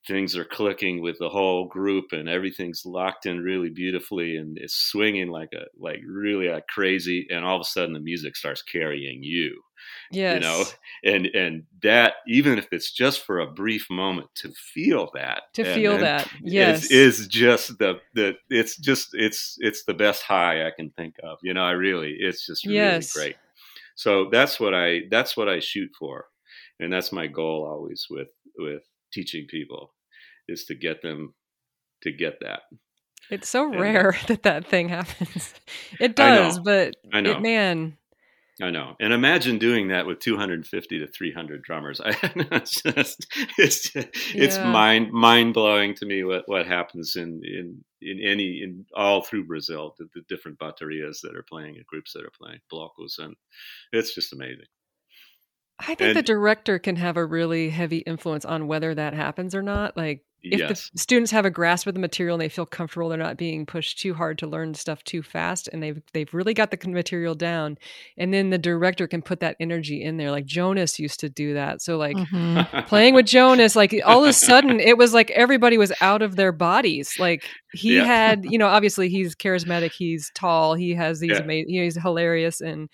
things 0.07 0.35
are 0.35 0.45
clicking 0.45 1.01
with 1.01 1.17
the 1.19 1.29
whole 1.29 1.65
group 1.65 2.11
and 2.11 2.27
everything's 2.27 2.85
locked 2.85 3.25
in 3.25 3.39
really 3.39 3.69
beautifully 3.69 4.35
and 4.37 4.57
it's 4.57 4.75
swinging 4.75 5.29
like 5.29 5.53
a 5.53 5.65
like 5.77 6.01
really 6.05 6.49
like 6.49 6.67
crazy 6.67 7.25
and 7.29 7.45
all 7.45 7.55
of 7.55 7.61
a 7.61 7.65
sudden 7.65 7.93
the 7.93 7.99
music 7.99 8.35
starts 8.35 8.61
carrying 8.61 9.23
you 9.23 9.61
yes. 10.11 10.35
you 10.35 10.39
know? 10.47 10.63
And 11.03 11.25
and 11.27 11.63
that 11.81 12.15
even 12.27 12.57
if 12.57 12.67
it's 12.71 12.91
just 12.91 13.25
for 13.25 13.39
a 13.39 13.51
brief 13.51 13.85
moment 13.89 14.29
to 14.35 14.51
feel 14.73 15.09
that 15.13 15.43
to 15.53 15.63
and, 15.63 15.75
feel 15.75 15.93
and 15.93 16.03
that. 16.03 16.29
yes. 16.41 16.85
is, 16.85 17.19
is 17.19 17.27
just 17.27 17.77
the 17.79 17.99
the 18.13 18.35
it's 18.49 18.77
just 18.77 19.09
it's 19.13 19.57
it's 19.59 19.83
the 19.83 19.93
best 19.93 20.23
high 20.23 20.67
i 20.67 20.71
can 20.71 20.89
think 20.91 21.15
of 21.23 21.39
you 21.43 21.53
know? 21.53 21.63
I 21.63 21.71
really 21.71 22.15
it's 22.19 22.45
just 22.45 22.65
really 22.65 22.77
yes. 22.77 23.13
great. 23.13 23.35
So 23.95 24.29
that's 24.31 24.59
what 24.59 24.73
i 24.73 25.01
that's 25.09 25.37
what 25.37 25.49
i 25.49 25.59
shoot 25.59 25.89
for 25.97 26.27
and 26.79 26.91
that's 26.91 27.11
my 27.11 27.27
goal 27.27 27.65
always 27.65 28.07
with 28.09 28.29
with 28.57 28.83
teaching 29.13 29.45
people 29.47 29.93
is 30.47 30.65
to 30.65 30.75
get 30.75 31.01
them 31.01 31.33
to 32.01 32.11
get 32.11 32.39
that. 32.41 32.61
It's 33.29 33.49
so 33.49 33.71
and, 33.71 33.79
rare 33.79 34.15
that 34.27 34.43
that 34.43 34.67
thing 34.67 34.89
happens. 34.89 35.53
It 35.99 36.15
does, 36.15 36.57
I 36.57 36.61
but 36.61 36.95
I 37.13 37.21
know, 37.21 37.31
it, 37.33 37.41
man. 37.41 37.97
I 38.61 38.69
know, 38.69 38.95
and 38.99 39.13
imagine 39.13 39.57
doing 39.57 39.87
that 39.89 40.05
with 40.05 40.19
250 40.19 40.99
to 40.99 41.07
300 41.07 41.61
drummers. 41.63 42.01
I, 42.05 42.15
it's 42.51 42.81
just, 42.81 43.25
it's 43.57 43.91
it's 43.95 44.57
yeah. 44.57 44.71
mind 44.71 45.11
mind 45.11 45.53
blowing 45.53 45.93
to 45.95 46.05
me 46.05 46.23
what 46.23 46.43
what 46.47 46.65
happens 46.65 47.15
in 47.15 47.41
in 47.43 47.83
in 48.01 48.19
any 48.19 48.61
in 48.63 48.85
all 48.95 49.21
through 49.21 49.45
Brazil, 49.45 49.95
the, 49.97 50.07
the 50.13 50.21
different 50.27 50.59
baterias 50.59 51.21
that 51.21 51.35
are 51.35 51.45
playing 51.47 51.75
and 51.75 51.85
groups 51.85 52.13
that 52.13 52.25
are 52.25 52.33
playing 52.39 52.59
blocos, 52.71 53.19
and 53.19 53.35
it's 53.91 54.13
just 54.13 54.33
amazing. 54.33 54.65
I 55.83 55.95
think 55.95 56.09
and, 56.09 56.15
the 56.15 56.23
director 56.23 56.79
can 56.79 56.95
have 56.95 57.17
a 57.17 57.25
really 57.25 57.69
heavy 57.69 57.99
influence 57.99 58.45
on 58.45 58.67
whether 58.67 58.93
that 58.95 59.13
happens 59.13 59.53
or 59.53 59.61
not. 59.61 59.97
Like 59.97 60.23
if 60.43 60.59
yes. 60.59 60.89
the 60.91 60.99
students 60.99 61.31
have 61.31 61.45
a 61.45 61.49
grasp 61.49 61.87
of 61.87 61.93
the 61.93 62.01
material 62.01 62.35
and 62.35 62.41
they 62.41 62.49
feel 62.49 62.65
comfortable, 62.65 63.07
they're 63.07 63.17
not 63.17 63.37
being 63.37 63.65
pushed 63.65 63.99
too 63.99 64.13
hard 64.13 64.37
to 64.39 64.47
learn 64.47 64.73
stuff 64.73 65.01
too 65.05 65.23
fast, 65.23 65.69
and 65.69 65.81
they've 65.81 66.01
they've 66.13 66.33
really 66.33 66.53
got 66.53 66.69
the 66.69 66.89
material 66.89 67.33
down, 67.33 67.77
and 68.17 68.33
then 68.33 68.49
the 68.49 68.57
director 68.57 69.07
can 69.07 69.21
put 69.21 69.39
that 69.39 69.55
energy 69.61 70.03
in 70.03 70.17
there. 70.17 70.31
Like 70.31 70.45
Jonas 70.45 70.99
used 70.99 71.21
to 71.21 71.29
do 71.29 71.53
that. 71.53 71.81
So 71.81 71.97
like 71.97 72.17
mm-hmm. 72.17 72.85
playing 72.87 73.13
with 73.13 73.25
Jonas, 73.25 73.75
like 73.77 73.95
all 74.05 74.23
of 74.23 74.29
a 74.29 74.33
sudden 74.33 74.81
it 74.81 74.97
was 74.97 75.13
like 75.13 75.31
everybody 75.31 75.77
was 75.77 75.93
out 76.01 76.21
of 76.21 76.35
their 76.35 76.51
bodies. 76.51 77.13
Like 77.17 77.45
he 77.71 77.95
yeah. 77.95 78.03
had, 78.03 78.43
you 78.43 78.57
know, 78.57 78.67
obviously 78.67 79.07
he's 79.07 79.35
charismatic, 79.35 79.93
he's 79.93 80.29
tall, 80.35 80.75
he 80.75 80.93
has 80.93 81.21
these 81.21 81.31
yeah. 81.31 81.39
amazing, 81.39 81.69
you 81.69 81.79
know, 81.79 81.85
he's 81.85 82.01
hilarious 82.01 82.59
and 82.59 82.89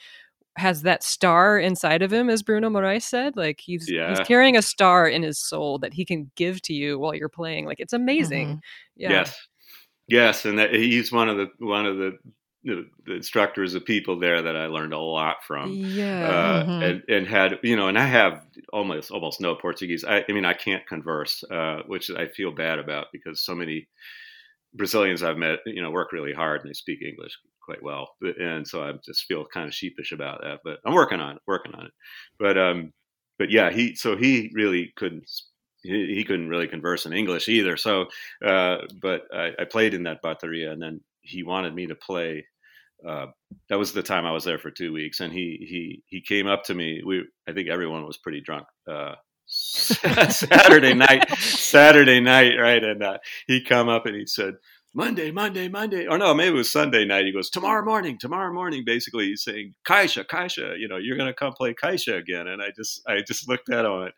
has 0.60 0.84
that 0.84 1.03
star 1.03 1.57
inside 1.57 2.02
of 2.02 2.14
him, 2.14 2.30
as 2.30 2.44
Bruno 2.44 2.69
Moraes 2.69 3.03
said. 3.03 3.36
Like 3.36 3.60
he's 3.60 3.90
yeah. 3.90 4.10
he's 4.10 4.27
carrying 4.27 4.57
a 4.57 4.61
star 4.61 5.07
in 5.07 5.23
his 5.23 5.40
soul 5.40 5.80
that 5.80 5.94
he 5.94 6.06
can 6.06 6.30
give 6.36 6.61
to 6.64 6.73
you 6.73 6.99
while 6.99 7.15
you're 7.15 7.30
playing. 7.30 7.65
Like 7.65 7.80
it's 7.80 7.94
amazing. 7.94 8.48
Mm-hmm. 8.48 8.60
Yeah. 8.98 9.10
Yes, 9.10 9.48
yes, 10.07 10.45
and 10.45 10.60
that, 10.60 10.73
he's 10.73 11.11
one 11.11 11.30
of 11.30 11.38
the 11.38 11.48
one 11.60 11.86
of 11.86 11.98
the, 11.98 12.18
the, 12.64 12.86
the 13.06 13.14
instructors 13.14 13.73
of 13.73 13.86
people 13.86 14.19
there 14.19 14.41
that 14.41 14.56
I 14.56 14.68
learned 14.68 14.94
a 14.94 14.99
lot 14.99 15.38
from. 15.48 15.72
Yeah, 15.72 16.30
uh, 16.30 16.64
mm-hmm. 16.64 16.84
and 16.84 17.03
and 17.07 17.27
had 17.27 17.60
you 17.64 17.76
know, 17.76 17.88
and 17.88 17.98
I 17.98 18.06
have 18.06 18.45
almost 18.72 19.11
almost 19.11 19.41
no 19.41 19.56
Portuguese. 19.56 20.03
I, 20.03 20.26
I 20.27 20.31
mean, 20.34 20.45
I 20.45 20.53
can't 20.53 20.86
converse, 20.86 21.44
uh, 21.49 21.80
which 21.88 22.11
I 22.11 22.27
feel 22.27 22.52
bad 22.52 22.77
about 22.77 23.07
because 23.11 23.41
so 23.41 23.56
many 23.56 23.88
Brazilians 24.73 25.23
I've 25.23 25.38
met, 25.38 25.60
you 25.65 25.81
know, 25.81 25.90
work 25.90 26.11
really 26.11 26.34
hard 26.34 26.61
and 26.61 26.69
they 26.69 26.73
speak 26.73 27.02
English 27.02 27.34
quite 27.69 27.83
well, 27.83 28.09
and 28.39 28.67
so 28.67 28.83
I 28.83 28.93
just 29.05 29.25
feel 29.25 29.45
kind 29.53 29.67
of 29.67 29.75
sheepish 29.75 30.11
about 30.11 30.41
that. 30.41 30.59
But 30.63 30.79
I'm 30.85 30.95
working 30.95 31.19
on 31.19 31.35
it, 31.35 31.41
working 31.45 31.75
on 31.75 31.85
it. 31.85 31.91
But 32.39 32.57
um, 32.57 32.93
but 33.37 33.51
yeah, 33.51 33.69
he 33.69 33.95
so 33.95 34.17
he 34.17 34.49
really 34.55 34.91
couldn't 34.95 35.29
he, 35.83 36.15
he 36.15 36.23
couldn't 36.23 36.49
really 36.49 36.67
converse 36.67 37.05
in 37.05 37.13
English 37.13 37.47
either. 37.47 37.77
So, 37.77 38.07
uh, 38.43 38.77
but 38.99 39.21
I, 39.31 39.51
I, 39.59 39.65
played 39.65 39.93
in 39.93 40.03
that 40.03 40.23
bateria, 40.23 40.71
and 40.71 40.81
then 40.81 41.01
he 41.21 41.43
wanted 41.43 41.75
me 41.75 41.87
to 41.87 41.95
play. 41.95 42.47
Uh, 43.07 43.27
that 43.69 43.77
was 43.77 43.93
the 43.93 44.03
time 44.03 44.25
I 44.25 44.31
was 44.31 44.45
there 44.45 44.57
for 44.57 44.71
two 44.71 44.91
weeks, 44.91 45.19
and 45.19 45.31
he 45.31 45.57
he 45.69 46.03
he 46.07 46.21
came 46.21 46.47
up 46.47 46.63
to 46.65 46.73
me. 46.73 47.03
We 47.05 47.25
I 47.47 47.53
think 47.53 47.69
everyone 47.69 48.03
was 48.03 48.17
pretty 48.17 48.41
drunk. 48.41 48.65
Uh, 48.89 49.13
Saturday 49.51 50.93
night, 50.93 51.29
Saturday 51.37 52.19
night, 52.19 52.55
right? 52.59 52.83
And 52.83 53.03
uh, 53.03 53.17
he 53.47 53.63
come 53.63 53.89
up 53.89 54.05
and 54.05 54.15
he 54.15 54.27
said, 54.27 54.55
Monday, 54.94 55.32
Monday, 55.32 55.68
Monday, 55.68 56.07
or 56.07 56.18
no, 56.18 56.34
maybe 56.34 56.56
it 56.56 56.57
was 56.57 56.72
Sunday 56.72 57.06
night. 57.06 57.26
He 57.26 57.32
goes, 57.32 57.49
tomorrow 57.49 57.86
morning, 57.86 58.18
tomorrow 58.20 58.52
morning. 58.52 58.84
Basically, 58.86 59.28
he's 59.28 59.44
saying, 59.44 59.76
Caixa, 59.88 60.26
Caixa, 60.26 60.80
you 60.80 60.88
know, 60.88 60.98
you're 60.98 61.18
going 61.18 61.30
to 61.30 61.34
come 61.34 61.53
play 61.53 61.74
Caixa 61.74 62.18
again. 62.18 62.48
And 62.48 62.61
I 62.61 62.72
just, 62.76 63.02
I 63.07 63.22
just 63.22 63.48
looked 63.48 63.70
at 63.70 63.86
him 63.86 63.91
and 63.91 64.11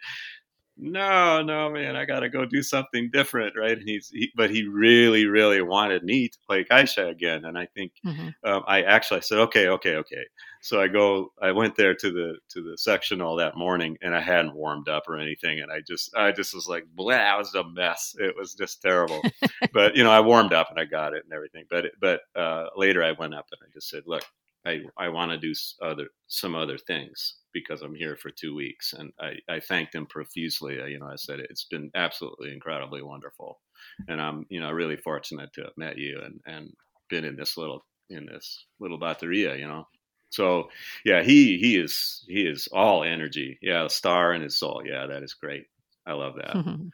no, 0.77 1.41
no, 1.43 1.69
man, 1.69 1.95
I 1.95 2.05
got 2.05 2.21
to 2.21 2.29
go 2.29 2.45
do 2.45 2.63
something 2.63 3.09
different, 3.13 3.53
right? 3.57 3.77
And 3.77 3.87
he's, 3.87 4.09
he, 4.09 4.31
but 4.35 4.49
he 4.49 4.63
really, 4.67 5.25
really 5.25 5.61
wanted 5.61 6.03
me 6.03 6.27
to 6.29 6.37
play 6.47 6.63
Caixa 6.63 7.09
again, 7.09 7.45
and 7.45 7.57
I 7.57 7.67
think 7.75 7.91
hmm 8.03 8.29
um, 8.43 8.63
I 8.67 8.81
actually 8.81 9.17
I 9.17 9.21
said, 9.21 9.37
okay, 9.39 9.67
okay, 9.67 9.95
okay. 9.97 10.23
So 10.61 10.79
I 10.79 10.87
go, 10.87 11.31
I 11.41 11.51
went 11.51 11.75
there 11.75 11.95
to 11.95 12.11
the 12.11 12.35
to 12.49 12.61
the 12.61 12.77
sectional 12.77 13.35
that 13.37 13.57
morning, 13.57 13.97
and 14.01 14.15
I 14.15 14.21
hadn't 14.21 14.55
warmed 14.55 14.89
up 14.89 15.03
or 15.07 15.17
anything, 15.17 15.59
and 15.59 15.71
I 15.71 15.81
just, 15.81 16.15
I 16.15 16.31
just 16.31 16.53
was 16.53 16.67
like, 16.67 16.85
blah, 16.93 17.35
it 17.35 17.37
was 17.39 17.55
a 17.55 17.67
mess. 17.67 18.15
It 18.19 18.35
was 18.37 18.53
just 18.53 18.81
terrible. 18.81 19.21
but 19.73 19.95
you 19.95 20.03
know, 20.03 20.11
I 20.11 20.19
warmed 20.19 20.53
up 20.53 20.69
and 20.69 20.79
I 20.79 20.85
got 20.85 21.13
it 21.13 21.23
and 21.23 21.33
everything. 21.33 21.65
But 21.69 21.85
but 21.99 22.21
uh, 22.35 22.67
later 22.75 23.03
I 23.03 23.13
went 23.13 23.33
up 23.33 23.47
and 23.51 23.59
I 23.63 23.71
just 23.73 23.89
said, 23.89 24.03
look, 24.05 24.23
I 24.65 24.81
I 24.97 25.09
want 25.09 25.31
to 25.31 25.37
do 25.37 25.53
other 25.81 26.07
some 26.27 26.55
other 26.55 26.77
things 26.77 27.35
because 27.53 27.81
I'm 27.81 27.95
here 27.95 28.15
for 28.15 28.29
two 28.29 28.55
weeks, 28.55 28.93
and 28.93 29.11
I 29.19 29.33
I 29.49 29.59
thanked 29.59 29.95
him 29.95 30.05
profusely. 30.05 30.75
You 30.75 30.99
know, 30.99 31.07
I 31.07 31.15
said 31.15 31.39
it's 31.39 31.65
been 31.65 31.89
absolutely 31.95 32.53
incredibly 32.53 33.01
wonderful, 33.01 33.59
and 34.07 34.21
I'm 34.21 34.45
you 34.49 34.61
know 34.61 34.71
really 34.71 34.97
fortunate 34.97 35.51
to 35.53 35.63
have 35.63 35.77
met 35.77 35.97
you 35.97 36.21
and 36.23 36.39
and 36.45 36.73
been 37.09 37.25
in 37.25 37.35
this 37.35 37.57
little 37.57 37.83
in 38.09 38.25
this 38.25 38.65
little 38.79 38.99
bateria, 38.99 39.57
you 39.57 39.67
know. 39.67 39.87
So 40.31 40.69
yeah, 41.05 41.21
he 41.23 41.57
he 41.59 41.77
is 41.77 42.25
he 42.27 42.43
is 42.47 42.67
all 42.71 43.03
energy. 43.03 43.59
Yeah, 43.61 43.85
a 43.85 43.89
star 43.89 44.33
in 44.33 44.41
his 44.41 44.57
soul. 44.57 44.81
Yeah, 44.85 45.05
that 45.07 45.23
is 45.23 45.33
great. 45.33 45.65
I 46.05 46.13
love 46.13 46.35
that. 46.35 46.55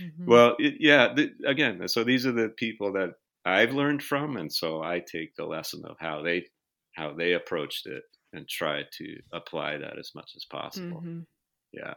Mhm. 0.00 0.26
Well, 0.26 0.56
it, 0.58 0.74
yeah. 0.80 1.12
Th- 1.14 1.32
again, 1.46 1.86
so 1.88 2.04
these 2.04 2.26
are 2.26 2.32
the 2.32 2.50
people 2.50 2.92
that 2.94 3.10
I've 3.44 3.74
learned 3.74 4.02
from, 4.02 4.36
and 4.36 4.52
so 4.52 4.82
I 4.82 5.00
take 5.00 5.34
the 5.34 5.44
lesson 5.46 5.84
of 5.84 5.96
how 5.98 6.22
they 6.22 6.46
how 6.94 7.12
they 7.12 7.32
approached 7.34 7.86
it 7.86 8.04
and 8.32 8.48
try 8.48 8.84
to 8.98 9.20
apply 9.32 9.78
that 9.78 9.98
as 9.98 10.12
much 10.14 10.32
as 10.36 10.44
possible. 10.44 11.02
Mhm. 11.02 11.26
Yeah. 11.72 11.94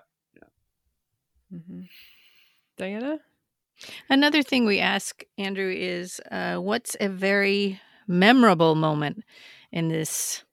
Mhm. 1.53 1.87
Diana? 2.77 3.19
Another 4.09 4.43
thing 4.43 4.65
we 4.65 4.79
ask 4.79 5.23
Andrew 5.37 5.71
is, 5.71 6.19
uh, 6.31 6.57
what's 6.57 6.95
a 6.99 7.09
very 7.09 7.79
memorable 8.07 8.75
moment 8.75 9.23
in 9.71 9.89
this 9.89 10.43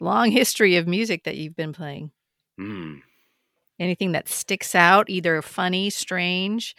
long 0.00 0.30
history 0.30 0.76
of 0.76 0.86
music 0.88 1.24
that 1.24 1.36
you've 1.36 1.56
been 1.56 1.72
playing? 1.72 2.10
Mm. 2.58 3.02
Anything 3.78 4.12
that 4.12 4.28
sticks 4.28 4.74
out, 4.74 5.08
either 5.08 5.40
funny, 5.42 5.90
strange, 5.90 6.74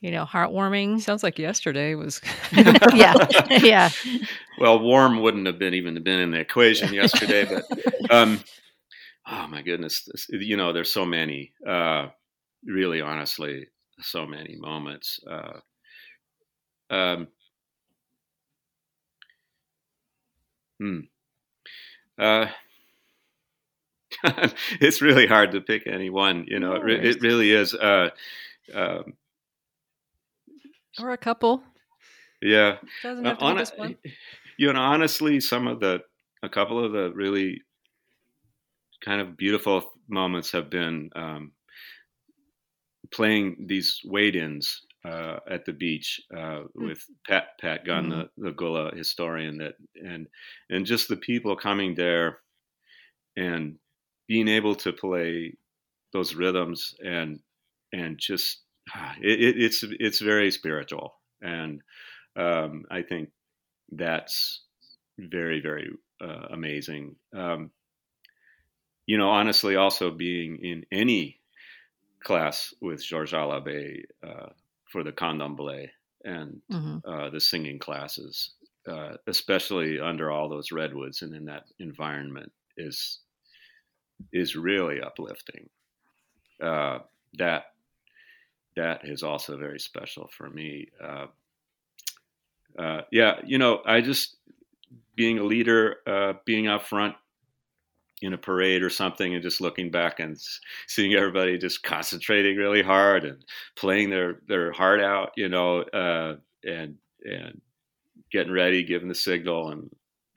you 0.00 0.10
know, 0.10 0.24
heartwarming? 0.24 1.00
Sounds 1.00 1.22
like 1.22 1.38
yesterday 1.38 1.94
was. 1.94 2.20
yeah, 2.52 3.14
yeah. 3.48 3.90
Well, 4.58 4.78
warm 4.78 5.20
wouldn't 5.20 5.46
have 5.46 5.58
been 5.58 5.74
even 5.74 6.02
been 6.02 6.20
in 6.20 6.30
the 6.30 6.40
equation 6.40 6.92
yesterday, 6.94 7.46
but 7.46 8.12
um, 8.12 8.42
oh 9.26 9.46
my 9.48 9.62
goodness, 9.62 10.04
this, 10.04 10.26
you 10.30 10.56
know, 10.56 10.72
there's 10.72 10.92
so 10.92 11.04
many. 11.04 11.52
Uh, 11.66 12.08
really, 12.64 13.00
honestly, 13.00 13.66
so 14.00 14.26
many 14.26 14.56
moments. 14.58 15.20
Uh, 15.28 15.60
um, 16.90 17.28
hmm. 20.78 21.00
Uh, 22.18 22.46
it's 24.80 25.02
really 25.02 25.26
hard 25.26 25.52
to 25.52 25.60
pick 25.60 25.86
any 25.86 26.10
one. 26.10 26.44
You 26.48 26.58
know, 26.60 26.74
it, 26.74 26.82
re- 26.82 27.08
it 27.10 27.20
really 27.20 27.50
is. 27.52 27.74
Uh, 27.74 28.10
um, 28.74 29.14
or 31.00 31.10
a 31.12 31.18
couple. 31.18 31.62
yeah. 32.40 32.76
Doesn't 33.02 33.26
Uh, 33.26 33.30
have 33.30 33.38
to 33.38 33.44
be 33.44 33.46
hon- 33.48 33.58
just 33.58 33.78
one. 33.78 33.96
you 34.56 34.72
know, 34.72 34.80
honestly, 34.80 35.40
some 35.40 35.66
of 35.66 35.80
the, 35.80 36.00
a 36.42 36.48
couple 36.48 36.82
of 36.82 36.92
the 36.92 37.12
really 37.12 37.62
kind 39.04 39.20
of 39.20 39.36
beautiful 39.36 39.92
moments 40.08 40.52
have 40.52 40.70
been 40.70 41.10
um, 41.14 41.52
playing 43.10 43.66
these 43.68 44.00
wade-ins 44.04 44.85
uh, 45.06 45.38
at 45.48 45.64
the 45.64 45.72
beach 45.72 46.20
uh, 46.36 46.62
with 46.74 47.04
Pat 47.26 47.58
Pat 47.60 47.84
Gunn, 47.84 48.08
the, 48.08 48.28
the 48.36 48.50
Gullah 48.50 48.94
historian, 48.94 49.58
that 49.58 49.74
and 49.94 50.26
and 50.68 50.84
just 50.84 51.08
the 51.08 51.16
people 51.16 51.54
coming 51.56 51.94
there 51.94 52.38
and 53.36 53.76
being 54.26 54.48
able 54.48 54.74
to 54.76 54.92
play 54.92 55.54
those 56.12 56.34
rhythms 56.34 56.94
and 57.04 57.40
and 57.92 58.18
just 58.18 58.62
it, 59.22 59.40
it, 59.40 59.62
it's 59.62 59.84
it's 60.00 60.20
very 60.20 60.50
spiritual. 60.50 61.14
And 61.40 61.82
um, 62.34 62.84
I 62.90 63.02
think 63.02 63.30
that's 63.92 64.62
very 65.18 65.60
very 65.60 65.90
uh, 66.20 66.48
amazing. 66.50 67.16
Um, 67.32 67.70
you 69.06 69.18
know, 69.18 69.30
honestly, 69.30 69.76
also 69.76 70.10
being 70.10 70.58
in 70.64 70.84
any 70.90 71.38
class 72.24 72.74
with 72.80 73.08
Jorge 73.08 73.36
Alabé 73.36 74.02
uh, 74.26 74.48
for 74.96 75.04
the 75.04 75.12
candomblé 75.12 75.90
and 76.24 76.62
hmm 76.70 76.96
uh, 77.06 77.28
the 77.28 77.38
singing 77.38 77.78
classes, 77.78 78.54
uh, 78.88 79.12
especially 79.26 80.00
under 80.00 80.30
all 80.30 80.48
those 80.48 80.72
redwoods 80.72 81.20
and 81.20 81.34
in 81.34 81.44
that 81.44 81.64
environment, 81.78 82.50
is 82.78 83.20
is 84.32 84.56
really 84.56 85.02
uplifting. 85.02 85.68
Uh, 86.62 87.00
that 87.34 87.64
that 88.74 89.06
is 89.06 89.22
also 89.22 89.58
very 89.58 89.78
special 89.78 90.30
for 90.34 90.48
me. 90.48 90.88
Uh, 90.98 91.26
uh, 92.78 93.02
yeah, 93.12 93.34
you 93.44 93.58
know, 93.58 93.82
I 93.84 94.00
just 94.00 94.36
being 95.14 95.38
a 95.38 95.44
leader, 95.44 95.96
uh, 96.06 96.32
being 96.46 96.68
up 96.68 96.84
front 96.86 97.16
in 98.22 98.32
a 98.32 98.38
parade 98.38 98.82
or 98.82 98.90
something, 98.90 99.34
and 99.34 99.42
just 99.42 99.60
looking 99.60 99.90
back 99.90 100.20
and 100.20 100.38
seeing 100.88 101.14
everybody 101.14 101.58
just 101.58 101.82
concentrating 101.82 102.56
really 102.56 102.82
hard 102.82 103.24
and 103.24 103.44
playing 103.76 104.10
their 104.10 104.40
their 104.48 104.72
heart 104.72 105.00
out, 105.00 105.30
you 105.36 105.48
know, 105.48 105.82
uh, 105.82 106.36
and 106.64 106.96
and 107.24 107.60
getting 108.30 108.52
ready, 108.52 108.82
giving 108.84 109.08
the 109.08 109.14
signal, 109.14 109.70
and 109.70 109.90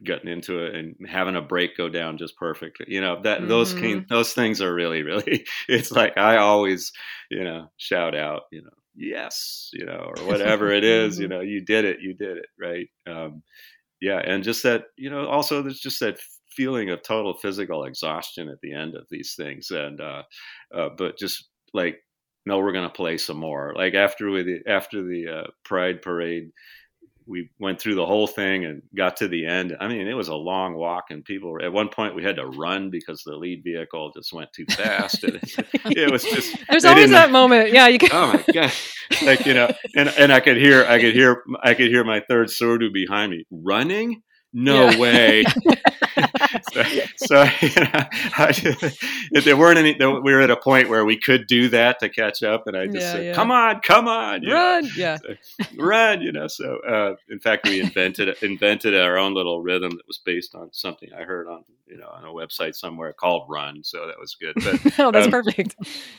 getting 0.03 0.30
into 0.31 0.60
it, 0.65 0.76
and 0.76 0.95
having 1.10 1.35
a 1.35 1.41
break 1.41 1.76
go 1.77 1.89
down 1.89 2.18
just 2.18 2.35
perfectly. 2.38 2.85
You 2.89 3.01
know, 3.01 3.22
that 3.23 3.47
those 3.47 3.73
Mhm. 3.73 3.73
can, 3.73 4.06
those 4.10 4.34
things 4.34 4.61
are 4.61 4.73
really 4.73 5.03
really. 5.06 5.45
It's 5.68 5.91
like 5.91 6.18
I 6.18 6.38
always, 6.38 6.91
you 7.30 7.43
know, 7.43 7.72
shout 7.77 8.15
out, 8.15 8.43
you 8.51 8.61
know, 8.61 8.69
yes, 8.95 9.69
you 9.73 9.85
know, 9.85 10.11
or 10.15 10.26
whatever 10.26 10.69
it 10.72 10.84
is, 10.85 11.19
you 11.19 11.27
Mhm. 11.27 11.30
know, 11.30 11.41
you 11.41 11.61
did 11.65 11.85
it, 11.85 11.99
you 12.01 12.14
did 12.14 12.38
it, 12.38 12.47
right? 12.60 12.88
Um, 13.07 13.43
yeah, 14.01 14.19
and 14.19 14.43
just 14.43 14.64
that, 14.64 14.85
you 14.97 15.10
know, 15.10 15.27
also 15.27 15.61
there's 15.61 15.80
just 15.80 15.99
that 16.01 16.19
feeling 16.60 16.90
of 16.90 17.02
total 17.03 17.38
physical 17.38 17.86
exhaustion 17.86 18.49
at 18.49 18.60
the 18.61 18.73
end 18.73 18.95
of 18.95 19.06
these 19.10 19.36
things, 19.38 19.72
and 19.72 20.02
uh, 20.02 20.23
uh, 20.76 20.90
but 20.98 21.18
just 21.18 21.48
like, 21.73 21.99
no, 22.45 22.60
we're 22.60 22.73
gonna 22.73 22.90
play 22.90 23.18
some 23.18 23.38
more. 23.38 23.73
Like 23.77 23.94
after 23.94 24.30
we 24.30 24.61
after 24.68 25.02
the 25.02 25.27
uh, 25.30 25.48
Pride 25.64 26.02
Parade, 26.02 26.49
we 27.26 27.49
went 27.60 27.80
through 27.80 27.95
the 27.95 28.06
whole 28.06 28.27
thing 28.27 28.65
and 28.65 28.81
got 28.98 29.18
to 29.18 29.30
the 29.30 29.45
end. 29.45 29.77
I 29.80 29.88
mean, 29.88 30.07
it 30.07 30.15
was 30.15 30.27
a 30.27 30.36
long 30.36 30.76
walk, 30.76 31.06
and 31.11 31.23
people 31.23 31.52
were, 31.52 31.61
at 31.61 31.72
one 31.72 31.90
point 31.90 32.15
we 32.15 32.23
had 32.23 32.36
to 32.38 32.45
run 32.48 32.90
because 32.90 33.23
the 33.23 33.38
lead 33.38 33.61
vehicle 33.64 34.11
just 34.15 34.34
went 34.34 34.52
too 34.53 34.65
fast, 34.76 35.23
and 35.23 35.36
it, 35.38 35.44
it 35.95 36.11
was 36.11 36.23
just 36.26 36.57
There's 36.69 36.86
always 36.86 37.11
that 37.11 37.31
moment. 37.31 37.72
Yeah, 37.72 37.88
you 37.88 37.99
can. 37.99 38.10
oh 38.11 38.27
my 38.34 38.44
god 38.53 38.72
like 39.26 39.45
you 39.45 39.53
know 39.53 39.69
and 39.95 40.10
and 40.10 40.31
i 40.34 40.40
could 40.40 40.57
hear 40.57 40.86
i 40.86 40.99
could 40.99 41.14
hear 41.14 41.44
i 41.64 41.73
could 41.73 41.88
hear 41.88 42.03
my 42.03 42.22
third 42.30 42.48
surdo 42.48 42.91
behind 42.94 43.31
me 43.31 43.45
running 43.52 44.22
no 44.53 44.88
Yeah. 44.88 44.99
way 44.99 45.45
so, 46.74 46.84
so 47.18 47.44
you 47.62 47.70
know, 47.84 48.06
I 48.38 48.54
if 49.32 49.44
there 49.46 49.58
weren't 49.58 49.78
any 49.78 49.94
we 50.00 50.34
were 50.34 50.41
at 50.41 50.50
a 50.52 50.58
point 50.58 50.90
where 50.90 51.06
we 51.06 51.18
could 51.18 51.48
do 51.48 51.70
that 51.70 52.00
to 52.00 52.10
catch 52.10 52.44
up 52.44 52.68
and 52.68 52.76
i 52.78 52.86
just 52.86 52.98
Yeah, 52.98 53.12
said 53.14 53.26
yeah. 53.26 53.34
come 53.34 53.52
on 53.52 53.80
come 53.82 54.08
on 54.08 54.44
you 54.44 54.50
know, 54.50 54.56
Run. 54.56 54.90
Yeah. 54.96 55.18
run 55.78 56.22
you 56.22 56.32
know 56.32 56.48
so 56.48 56.80
uh, 56.88 57.16
in 57.30 57.40
fact 57.40 57.68
we 57.68 57.82
invented 57.82 58.36
invented 58.41 58.96
our 58.96 59.18
own 59.18 59.34
little 59.34 59.62
rhythm 59.62 59.91
that 59.91 60.08
was 60.08 60.20
based 60.26 60.56
on 60.56 60.70
something 60.74 61.10
i 61.18 61.24
heard 61.24 61.48
on 61.48 61.64
you 61.88 61.98
know 61.98 62.08
on 62.08 62.24
a 62.26 62.28
website 62.28 62.76
somewhere 62.76 63.14
called 63.14 63.44
run 63.50 63.84
so 63.84 64.08
that 64.08 64.20
was 64.20 64.36
good 64.40 64.54
but 64.64 65.00
oh, 65.00 65.12
that's 65.12 65.26
Um, 65.26 65.32
perfect. 65.32 65.76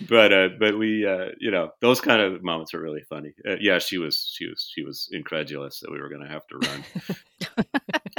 but 0.08 0.32
uh, 0.32 0.48
but 0.58 0.76
we 0.78 1.06
uh, 1.06 1.26
you 1.38 1.50
know 1.50 1.70
those 1.80 2.00
kind 2.00 2.20
of 2.20 2.42
moments 2.42 2.74
are 2.74 2.80
really 2.80 3.02
funny. 3.08 3.32
Uh, 3.48 3.54
yeah, 3.60 3.78
she 3.78 3.96
was 3.98 4.28
she 4.36 4.46
was 4.46 4.68
she 4.74 4.82
was 4.82 5.08
incredulous 5.12 5.78
that 5.80 5.90
we 5.92 6.00
were 6.00 6.08
going 6.08 6.22
to 6.22 6.28
have 6.28 6.46
to 6.48 6.56
run, 6.58 6.84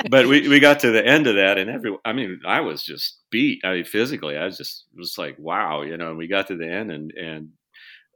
but 0.04 0.28
we 0.28 0.48
we 0.48 0.60
got 0.60 0.80
to 0.82 0.92
the 0.92 1.06
end 1.06 1.28
of 1.28 1.36
that, 1.36 1.58
and 1.58 1.70
every 1.70 1.96
I 2.06 2.14
mean 2.14 2.40
I 2.46 2.62
was 2.62 2.84
just 2.84 3.20
beat. 3.32 3.62
I 3.64 3.74
mean 3.76 3.86
physically, 3.86 4.38
I 4.38 4.46
was 4.46 4.58
just 4.58 4.86
was 4.96 5.18
like 5.18 5.38
wow, 5.40 5.82
you 5.84 5.98
know. 5.98 6.10
And 6.10 6.18
we 6.18 6.28
got 6.28 6.48
to 6.48 6.58
the 6.58 6.68
end, 6.70 6.92
and 6.92 7.12
and 7.14 7.50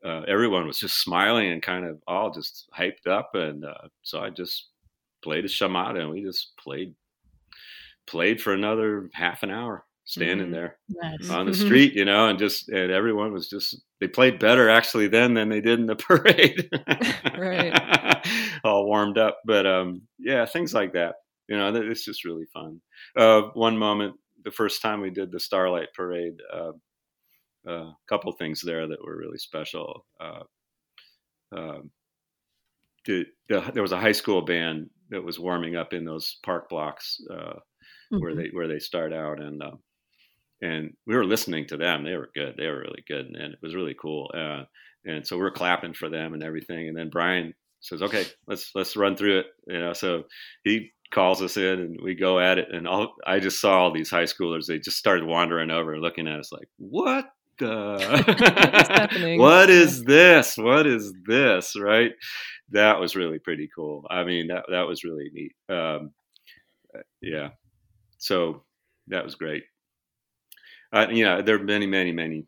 uh, 0.06 0.22
everyone 0.27 0.68
was 0.68 0.80
just 0.80 1.02
smiling 1.02 1.52
and 1.52 1.61
kind 1.61 1.85
of 1.85 2.02
all 2.07 2.31
just 2.31 2.69
hyped 2.77 3.07
up, 3.07 3.31
and 3.35 3.65
uh, 3.65 3.88
so 4.03 4.22
I 4.22 4.30
just 4.31 4.69
played 5.23 5.45
a 5.45 5.49
chamada, 5.49 5.99
and 6.02 6.11
we 6.11 6.23
just 6.23 6.53
played 6.57 6.95
played 8.07 8.41
for 8.41 8.53
another 8.53 9.10
half 9.14 9.43
an 9.43 9.52
hour 9.52 9.85
standing 10.06 10.49
Mhm. 10.49 10.52
there 10.52 10.77
on 11.30 11.47
the 11.47 11.52
Mhm. 11.52 11.56
street, 11.56 11.93
you 11.93 12.06
know, 12.06 12.30
and 12.30 12.38
just 12.38 12.69
and 12.69 12.91
everyone 12.91 13.34
was 13.34 13.49
just 13.49 13.81
they 13.99 14.07
played 14.07 14.39
better 14.39 14.69
actually 14.69 15.07
then 15.07 15.34
than 15.34 15.49
they 15.49 15.61
did 15.61 15.80
in 15.80 15.88
the 15.88 15.95
parade. 16.07 16.69
Right. 17.38 17.73
All 18.64 18.85
warmed 18.85 19.18
up. 19.18 19.39
But 19.45 19.65
um 19.65 20.03
yeah, 20.19 20.45
things 20.45 20.73
like 20.73 20.93
that. 20.93 21.15
You 21.48 21.58
know, 21.58 21.74
it's 21.76 22.06
just 22.06 22.26
really 22.26 22.46
fun. 22.54 22.82
Uh 23.16 23.44
one 23.54 23.78
moment, 23.78 24.16
the 24.44 24.52
first 24.52 24.82
time 24.82 25.02
we 25.02 25.10
did 25.10 25.32
the 25.32 25.40
Starlight 25.40 25.90
Parade, 25.96 26.38
uh, 26.54 26.72
a 27.68 27.96
couple 28.08 28.32
things 28.32 28.62
there 28.62 28.88
that 28.88 29.04
were 29.04 29.18
really 29.18 29.38
special. 29.38 30.06
Uh, 30.20 30.44
um, 31.56 31.92
the, 33.06 33.26
the, 33.50 33.72
there 33.74 33.84
was 33.84 33.92
a 33.92 34.00
high 34.00 34.12
school 34.12 34.42
band 34.42 34.90
that 35.10 35.24
was 35.24 35.40
warming 35.40 35.76
up 35.76 35.94
in 35.94 36.06
those 36.06 36.38
park 36.44 36.70
blocks 36.70 37.20
uh, 37.32 37.36
mm-hmm. 37.36 38.20
where 38.20 38.36
they 38.36 38.50
where 38.52 38.68
they 38.68 38.80
start 38.80 39.14
out, 39.14 39.40
and 39.40 39.62
um, 39.62 39.80
and 40.62 40.94
we 41.06 41.16
were 41.16 41.26
listening 41.26 41.68
to 41.68 41.78
them. 41.78 42.04
They 42.04 42.16
were 42.16 42.30
good. 42.34 42.56
They 42.58 42.68
were 42.68 42.80
really 42.80 43.04
good, 43.08 43.26
and, 43.26 43.36
and 43.36 43.54
it 43.54 43.60
was 43.62 43.76
really 43.76 43.96
cool. 44.00 44.32
Uh, 44.34 44.64
and 45.06 45.26
so 45.26 45.36
we 45.36 45.44
we're 45.44 45.52
clapping 45.52 45.94
for 45.94 46.10
them 46.10 46.34
and 46.34 46.44
everything. 46.44 46.88
And 46.88 46.98
then 46.98 47.10
Brian 47.10 47.54
says, 47.82 48.02
"Okay, 48.02 48.26
let's 48.48 48.72
let's 48.74 48.96
run 48.96 49.16
through 49.16 49.40
it." 49.40 49.46
You 49.68 49.80
know, 49.80 49.94
so 49.94 50.24
he 50.64 50.92
calls 51.11 51.41
us 51.41 51.57
in 51.57 51.80
and 51.80 51.99
we 52.02 52.15
go 52.15 52.40
at 52.40 52.57
it. 52.57 52.68
And 52.72 52.88
all, 52.88 53.15
I 53.26 53.40
just 53.40 53.60
saw 53.60 53.80
all 53.80 53.91
these 53.91 54.10
high 54.10 54.23
schoolers. 54.23 54.65
They 54.65 54.80
just 54.80 54.98
started 54.98 55.26
wandering 55.26 55.72
over 55.72 55.94
and 55.94 56.02
looking 56.02 56.27
at 56.27 56.40
us 56.40 56.52
like, 56.52 56.68
"What 56.77 57.30
the? 57.60 59.36
what 59.40 59.69
is 59.69 60.03
this? 60.03 60.57
What 60.57 60.88
is 60.88 61.14
this?" 61.26 61.76
Right? 61.80 62.11
That 62.72 62.99
was 62.99 63.15
really 63.15 63.40
pretty 63.40 63.69
cool. 63.73 64.06
I 64.10 64.23
mean, 64.23 64.48
that 64.48 64.65
that 64.69 64.88
was 64.88 65.03
really 65.03 65.30
neat. 65.34 65.53
Um, 65.69 66.11
yeah. 67.22 67.49
So 68.18 68.64
that 69.07 69.23
was 69.23 69.36
great. 69.36 69.64
Uh, 70.91 71.07
yeah, 71.11 71.41
there 71.41 71.56
are 71.56 71.64
many, 71.64 71.86
many, 71.86 72.11
many 72.11 72.45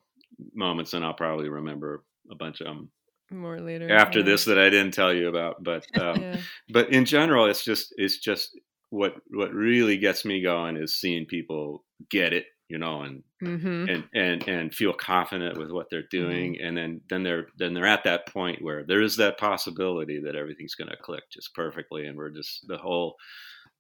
moments, 0.54 0.94
and 0.94 1.04
I'll 1.04 1.14
probably 1.14 1.50
remember 1.50 2.04
a 2.32 2.36
bunch 2.36 2.62
of 2.62 2.68
them 2.68 2.90
more 3.32 3.60
later 3.60 3.92
after 3.92 4.24
this 4.24 4.46
that 4.46 4.58
I 4.58 4.70
didn't 4.70 4.94
tell 4.94 5.14
you 5.14 5.30
about. 5.30 5.64
But 5.64 5.86
um, 6.00 6.22
yeah. 6.22 6.38
but 6.70 6.92
in 6.92 7.06
general, 7.06 7.46
it's 7.46 7.64
just 7.64 7.94
it's 7.98 8.18
just 8.18 8.58
what 8.90 9.16
what 9.30 9.54
really 9.54 9.98
gets 9.98 10.26
me 10.26 10.42
going 10.42 10.78
is 10.78 10.96
seeing 10.96 11.26
people 11.26 11.84
get 12.10 12.34
it, 12.34 12.46
you 12.70 12.78
know, 12.78 13.02
and 13.02 13.24
mm-hmm. 13.44 13.90
and 13.90 14.04
and 14.14 14.48
and 14.48 14.74
feel 14.74 14.94
confident 14.94 15.58
with 15.58 15.72
what 15.72 15.88
they're 15.90 16.08
doing, 16.10 16.54
mm-hmm. 16.54 16.66
and 16.66 16.78
then 16.78 17.02
then 17.10 17.24
they're 17.24 17.48
then 17.58 17.74
they're 17.74 17.86
at 17.86 18.04
that 18.06 18.28
point 18.28 18.62
where 18.62 18.84
there 18.86 19.02
is 19.02 19.18
that 19.18 19.38
possibility 19.38 20.22
that 20.24 20.36
everything's 20.36 20.76
going 20.76 20.90
to 20.90 20.98
click 20.98 21.24
just 21.32 21.54
perfectly, 21.54 22.06
and 22.06 22.18
we're 22.18 22.30
just 22.30 22.66
the 22.68 22.78
whole 22.78 23.16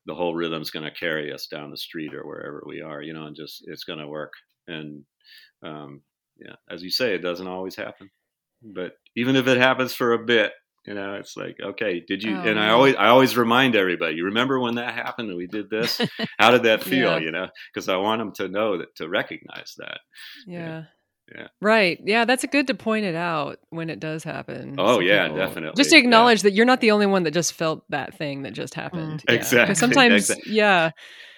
the 0.07 0.15
whole 0.15 0.33
rhythm's 0.33 0.71
going 0.71 0.85
to 0.85 0.91
carry 0.91 1.33
us 1.33 1.47
down 1.47 1.69
the 1.69 1.77
street 1.77 2.13
or 2.13 2.25
wherever 2.25 2.63
we 2.65 2.81
are, 2.81 3.01
you 3.01 3.13
know, 3.13 3.25
and 3.25 3.35
just 3.35 3.63
it's 3.67 3.83
going 3.83 3.99
to 3.99 4.07
work. 4.07 4.31
And 4.65 5.03
um, 5.61 6.01
yeah, 6.39 6.55
as 6.69 6.81
you 6.81 6.89
say, 6.89 7.13
it 7.13 7.21
doesn't 7.21 7.47
always 7.47 7.75
happen, 7.75 8.09
but 8.61 8.93
even 9.15 9.35
if 9.35 9.47
it 9.47 9.57
happens 9.57 9.93
for 9.93 10.13
a 10.13 10.19
bit, 10.19 10.51
you 10.85 10.93
know, 10.93 11.15
it's 11.15 11.35
like, 11.35 11.57
okay, 11.61 12.01
did 12.07 12.23
you? 12.23 12.35
Oh, 12.35 12.41
and 12.41 12.59
I 12.59 12.69
always, 12.69 12.95
I 12.95 13.07
always 13.07 13.35
remind 13.35 13.75
everybody, 13.75 14.15
you 14.15 14.25
remember 14.25 14.59
when 14.59 14.75
that 14.75 14.93
happened 14.93 15.29
and 15.29 15.37
we 15.37 15.47
did 15.47 15.69
this? 15.69 15.99
How 16.39 16.51
did 16.51 16.63
that 16.63 16.83
feel? 16.83 17.11
yeah. 17.11 17.17
You 17.17 17.31
know, 17.31 17.47
because 17.73 17.89
I 17.89 17.97
want 17.97 18.19
them 18.19 18.31
to 18.35 18.47
know 18.47 18.77
that 18.77 18.95
to 18.95 19.09
recognize 19.09 19.75
that. 19.77 19.99
Yeah. 20.47 20.59
yeah. 20.59 20.83
Yeah. 21.35 21.47
Right. 21.59 21.99
Yeah, 22.05 22.23
that's 22.23 22.45
good 22.45 22.67
to 22.67 22.73
point 22.73 23.05
it 23.05 23.15
out 23.15 23.59
when 23.69 23.89
it 23.89 23.99
does 23.99 24.23
happen. 24.23 24.75
Oh 24.77 25.01
yeah, 25.01 25.23
people. 25.23 25.37
definitely. 25.37 25.75
Just 25.75 25.89
to 25.89 25.97
acknowledge 25.97 26.39
yeah. 26.39 26.43
that 26.43 26.53
you're 26.53 26.65
not 26.65 26.79
the 26.79 26.91
only 26.91 27.05
one 27.05 27.23
that 27.23 27.33
just 27.33 27.51
felt 27.51 27.83
that 27.89 28.17
thing 28.17 28.43
that 28.43 28.53
just 28.53 28.73
happened. 28.73 29.23
Mm. 29.27 29.33
Exactly. 29.37 29.75
Sometimes, 29.75 30.29
exactly. 30.29 30.53
yeah, 30.53 30.91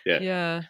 yeah, 0.06 0.20
yeah. 0.22 0.62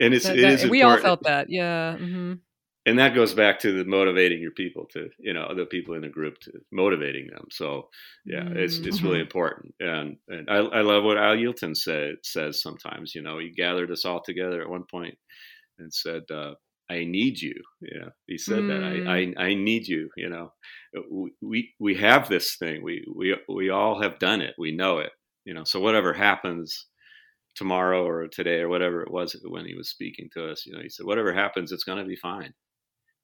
And 0.00 0.14
it's 0.14 0.26
that, 0.26 0.38
it 0.38 0.44
is 0.44 0.66
we 0.66 0.82
all 0.82 0.96
felt 0.98 1.24
that. 1.24 1.46
Yeah. 1.50 1.96
Mm-hmm. 1.98 2.34
And 2.84 2.98
that 2.98 3.14
goes 3.14 3.32
back 3.32 3.60
to 3.60 3.72
the 3.72 3.88
motivating 3.88 4.40
your 4.40 4.50
people 4.50 4.86
to, 4.92 5.08
you 5.18 5.32
know, 5.32 5.54
the 5.54 5.66
people 5.66 5.94
in 5.94 6.02
the 6.02 6.08
group 6.08 6.38
to 6.40 6.52
motivating 6.72 7.28
them. 7.28 7.46
So, 7.50 7.88
yeah, 8.24 8.44
it's 8.48 8.78
it's 8.78 9.02
really 9.02 9.16
mm-hmm. 9.16 9.22
important. 9.22 9.74
And 9.78 10.16
and 10.28 10.50
I, 10.50 10.56
I 10.56 10.80
love 10.80 11.04
what 11.04 11.16
Ailton 11.16 11.76
said 11.76 12.16
says 12.24 12.60
sometimes. 12.60 13.14
You 13.14 13.22
know, 13.22 13.38
he 13.38 13.50
gathered 13.50 13.92
us 13.92 14.04
all 14.04 14.20
together 14.20 14.60
at 14.60 14.68
one 14.68 14.84
point 14.90 15.16
and 15.78 15.92
said. 15.92 16.22
Uh, 16.30 16.54
I 16.90 17.04
need 17.04 17.40
you. 17.40 17.54
Yeah, 17.80 18.08
he 18.26 18.36
said 18.36 18.58
mm. 18.58 18.68
that. 18.68 18.84
I, 18.84 18.90
I, 18.90 19.18
mm. 19.20 19.34
I 19.38 19.54
need 19.54 19.86
you. 19.88 20.10
You 20.14 20.28
know, 20.28 20.52
we 21.40 21.72
we 21.78 21.94
have 21.94 22.28
this 22.28 22.56
thing. 22.56 22.82
We 22.82 23.06
we 23.14 23.34
we 23.48 23.70
all 23.70 24.02
have 24.02 24.18
done 24.18 24.42
it. 24.42 24.54
We 24.58 24.72
know 24.72 24.98
it. 24.98 25.12
You 25.44 25.54
know, 25.54 25.64
so 25.64 25.80
whatever 25.80 26.12
happens 26.12 26.88
tomorrow 27.54 28.06
or 28.06 28.28
today 28.28 28.60
or 28.60 28.68
whatever 28.68 29.02
it 29.02 29.10
was 29.10 29.36
when 29.44 29.66
he 29.66 29.74
was 29.74 29.90
speaking 29.90 30.28
to 30.32 30.50
us, 30.50 30.64
you 30.66 30.72
know, 30.72 30.80
he 30.82 30.88
said, 30.88 31.06
whatever 31.06 31.32
happens, 31.32 31.72
it's 31.72 31.84
going 31.84 31.98
to 31.98 32.04
be 32.04 32.16
fine. 32.16 32.52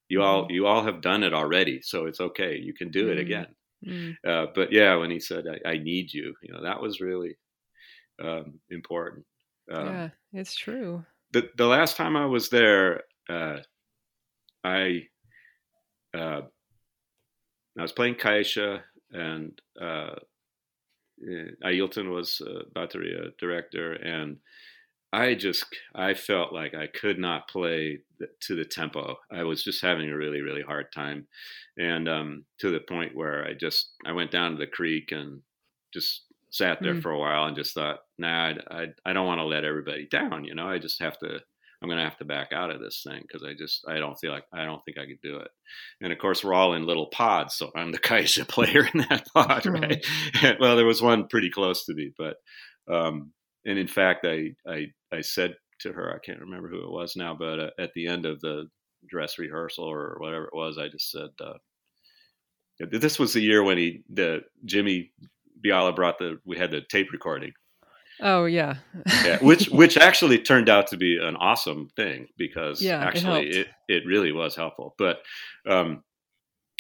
You 0.09 0.23
all 0.23 0.45
mm. 0.45 0.51
you 0.51 0.67
all 0.67 0.83
have 0.83 1.01
done 1.01 1.23
it 1.23 1.35
already, 1.35 1.81
so 1.83 2.07
it's 2.07 2.21
okay. 2.21 2.57
You 2.57 2.75
can 2.75 2.91
do 2.91 3.09
mm. 3.09 3.13
it 3.13 3.19
again. 3.19 3.47
Mm. 3.87 4.17
Uh, 4.27 4.47
but 4.55 4.73
yeah, 4.73 4.97
when 4.97 5.11
he 5.11 5.21
said, 5.21 5.45
I, 5.47 5.71
I, 5.71 5.79
need 5.79 6.13
you," 6.13 6.35
you 6.43 6.53
know, 6.53 6.63
that 6.63 6.81
was 6.81 7.01
really 7.01 7.37
um, 8.23 8.59
important. 8.71 9.25
Um, 9.71 9.87
yeah, 9.87 10.09
it's 10.33 10.57
true. 10.57 11.05
The 11.33 11.49
the 11.57 11.67
last 11.67 11.97
time 11.97 12.17
I 12.17 12.27
was 12.27 12.49
there, 12.49 13.03
uh, 13.29 13.59
I 14.65 15.07
uh, 16.15 16.41
I 17.79 17.83
was 17.83 17.93
playing 17.93 18.17
caixa 18.17 18.81
and 19.13 19.61
uh, 19.81 20.15
Ailton 21.65 22.11
was 22.11 22.41
uh, 22.41 22.63
bateria 22.75 23.31
director, 23.39 23.95
and 23.95 24.37
I 25.13 25.35
just 25.35 25.65
I 25.95 26.15
felt 26.15 26.53
like 26.53 26.75
I 26.75 26.87
could 26.87 27.19
not 27.19 27.49
play 27.49 28.01
to 28.43 28.55
the 28.55 28.65
tempo. 28.65 29.17
I 29.33 29.45
was 29.45 29.63
just 29.63 29.83
having 29.83 30.11
a 30.11 30.17
really 30.17 30.41
really 30.41 30.63
hard 30.63 30.93
time, 30.93 31.27
and 31.77 32.09
um, 32.09 32.45
to 32.59 32.71
the 32.71 32.81
point 32.81 33.17
where 33.17 33.45
I 33.45 33.55
just 33.55 33.91
I 34.07 34.13
went 34.13 34.31
down 34.31 34.53
to 34.53 34.59
the 34.59 34.67
creek 34.67 35.13
and 35.13 35.41
just 35.93 36.25
sat 36.51 36.79
there 36.83 36.95
mm. 36.95 37.03
for 37.03 37.11
a 37.11 37.19
while 37.19 37.45
and 37.45 37.57
just 37.57 37.75
thought, 37.75 38.01
nah, 38.19 38.49
I 38.49 38.55
I, 38.71 38.87
I 39.07 39.13
don't 39.13 39.27
want 39.27 39.41
to 39.41 39.45
let 39.45 39.65
everybody 39.65 40.07
down. 40.07 40.45
You 40.45 40.55
know, 40.55 40.69
I 40.69 40.79
just 40.79 41.01
have 41.01 41.19
to 41.21 41.41
I'm 41.81 41.89
going 41.89 41.99
to 41.99 42.05
have 42.05 42.19
to 42.19 42.25
back 42.25 42.53
out 42.53 42.71
of 42.71 42.81
this 42.81 43.05
thing 43.07 43.23
because 43.23 43.45
I 43.45 43.55
just 43.55 43.85
I 43.89 43.99
don't 43.99 44.17
feel 44.17 44.33
like 44.33 44.45
I 44.53 44.65
don't 44.65 44.85
think 44.85 44.99
I 44.99 45.07
could 45.07 45.21
do 45.23 45.37
it. 45.37 45.51
And 46.01 46.13
of 46.13 46.19
course, 46.19 46.43
we're 46.43 46.55
all 46.55 46.75
in 46.75 46.87
little 46.87 47.07
pods, 47.07 47.55
so 47.55 47.71
I'm 47.75 47.93
the 47.93 47.99
Caixa 47.99 48.49
player 48.49 48.89
in 48.93 49.07
that 49.09 49.29
pod, 49.35 49.65
hmm. 49.65 49.75
right? 49.75 50.07
well, 50.61 50.77
there 50.77 50.87
was 50.87 51.03
one 51.03 51.29
pretty 51.29 51.51
close 51.51 51.85
to 51.85 51.95
me, 51.95 52.13
but 52.17 52.37
um, 52.93 53.33
and 53.65 53.79
in 53.79 53.89
fact, 53.89 54.27
I 54.27 54.55
I 54.67 54.87
I 55.13 55.21
said 55.21 55.57
to 55.81 55.93
her, 55.93 56.15
I 56.15 56.19
can't 56.25 56.41
remember 56.41 56.69
who 56.69 56.83
it 56.83 56.91
was 56.91 57.17
now, 57.17 57.35
but 57.35 57.61
uh, 57.61 57.71
at 57.79 57.93
the 57.95 58.07
end 58.07 58.27
of 58.27 58.41
the 58.41 58.69
dress 59.09 59.39
rehearsal 59.39 59.85
or 59.85 60.17
whatever 60.19 60.45
it 60.45 60.55
was, 60.55 60.79
I 60.79 60.89
just 60.89 61.11
said. 61.11 61.31
Uh, 61.41 61.55
this 62.93 63.19
was 63.19 63.33
the 63.33 63.41
year 63.41 63.65
when 63.65 63.77
he, 63.77 64.05
the 64.09 64.43
Jimmy 64.65 65.11
Biala 65.65 65.97
brought 65.97 66.19
the, 66.21 66.39
we 66.45 66.57
had 66.57 66.71
the 66.71 66.81
tape 66.81 67.11
recording 67.11 67.53
Oh 68.21 68.47
yeah. 68.47 68.77
yeah, 69.25 69.39
which 69.43 69.69
which 69.69 69.97
actually 69.97 70.39
turned 70.39 70.69
out 70.69 70.89
to 70.89 70.97
be 70.97 71.19
an 71.19 71.37
awesome 71.37 71.89
thing 71.97 72.29
because 72.37 72.83
yeah, 72.83 72.99
actually 72.99 73.49
it, 73.49 73.57
it, 73.57 73.69
it 73.89 74.07
really 74.07 74.33
was 74.33 74.57
helpful. 74.57 74.95
But 74.99 75.21
um, 75.67 76.03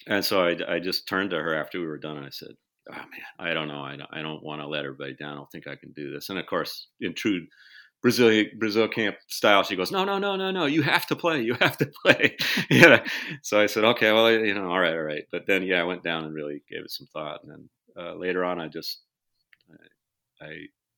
and 0.06 0.24
so 0.24 0.44
I 0.44 0.56
I 0.76 0.78
just 0.80 1.06
turned 1.06 1.30
to 1.30 1.36
her 1.36 1.55
after 1.55 1.80
we 1.80 1.86
were 1.86 1.98
done 1.98 2.16
and 2.16 2.26
I 2.26 2.30
said, 2.30 2.50
"Oh 2.90 2.94
man, 2.94 3.09
I 3.39 3.55
don't 3.55 3.69
know. 3.69 3.82
I 3.82 3.97
don't, 3.97 4.10
I 4.12 4.23
don't 4.23 4.43
want 4.43 4.60
to 4.60 4.66
let 4.66 4.85
everybody 4.85 5.15
down. 5.15 5.32
I 5.32 5.36
don't 5.36 5.51
think 5.51 5.66
I 5.66 5.77
can 5.77 5.93
do 5.93 6.12
this." 6.12 6.28
And 6.28 6.39
of 6.39 6.47
course, 6.47 6.89
in 7.01 7.15
true 7.15 7.47
Brazil 8.02 8.44
Brazil 8.59 8.89
camp 8.89 9.16
style, 9.28 9.62
she 9.62 9.77
goes, 9.77 9.90
"No, 9.90 10.05
no, 10.05 10.19
no, 10.19 10.36
no, 10.36 10.51
no. 10.51 10.66
You 10.66 10.82
have 10.82 11.06
to 11.06 11.16
play. 11.16 11.43
You 11.43 11.55
have 11.60 11.77
to 11.78 11.90
play." 12.05 12.36
yeah. 12.70 13.05
So 13.43 13.60
I 13.60 13.66
said, 13.66 13.85
"Okay, 13.85 14.12
well, 14.12 14.31
you 14.31 14.55
know, 14.55 14.70
all 14.70 14.81
right, 14.81 14.94
all 14.94 15.02
right." 15.02 15.24
But 15.32 15.47
then, 15.47 15.62
yeah, 15.65 15.81
I 15.81 15.85
went 15.85 16.02
down 16.02 16.24
and 16.24 16.35
really 16.35 16.62
gave 16.70 16.85
it 16.85 16.90
some 16.90 17.09
thought, 17.12 17.43
and 17.43 17.52
then 17.52 17.69
uh, 17.98 18.15
later 18.15 18.44
on, 18.44 18.60
I 18.60 18.69
just 18.69 19.01
I, 20.40 20.47
I 20.47 20.55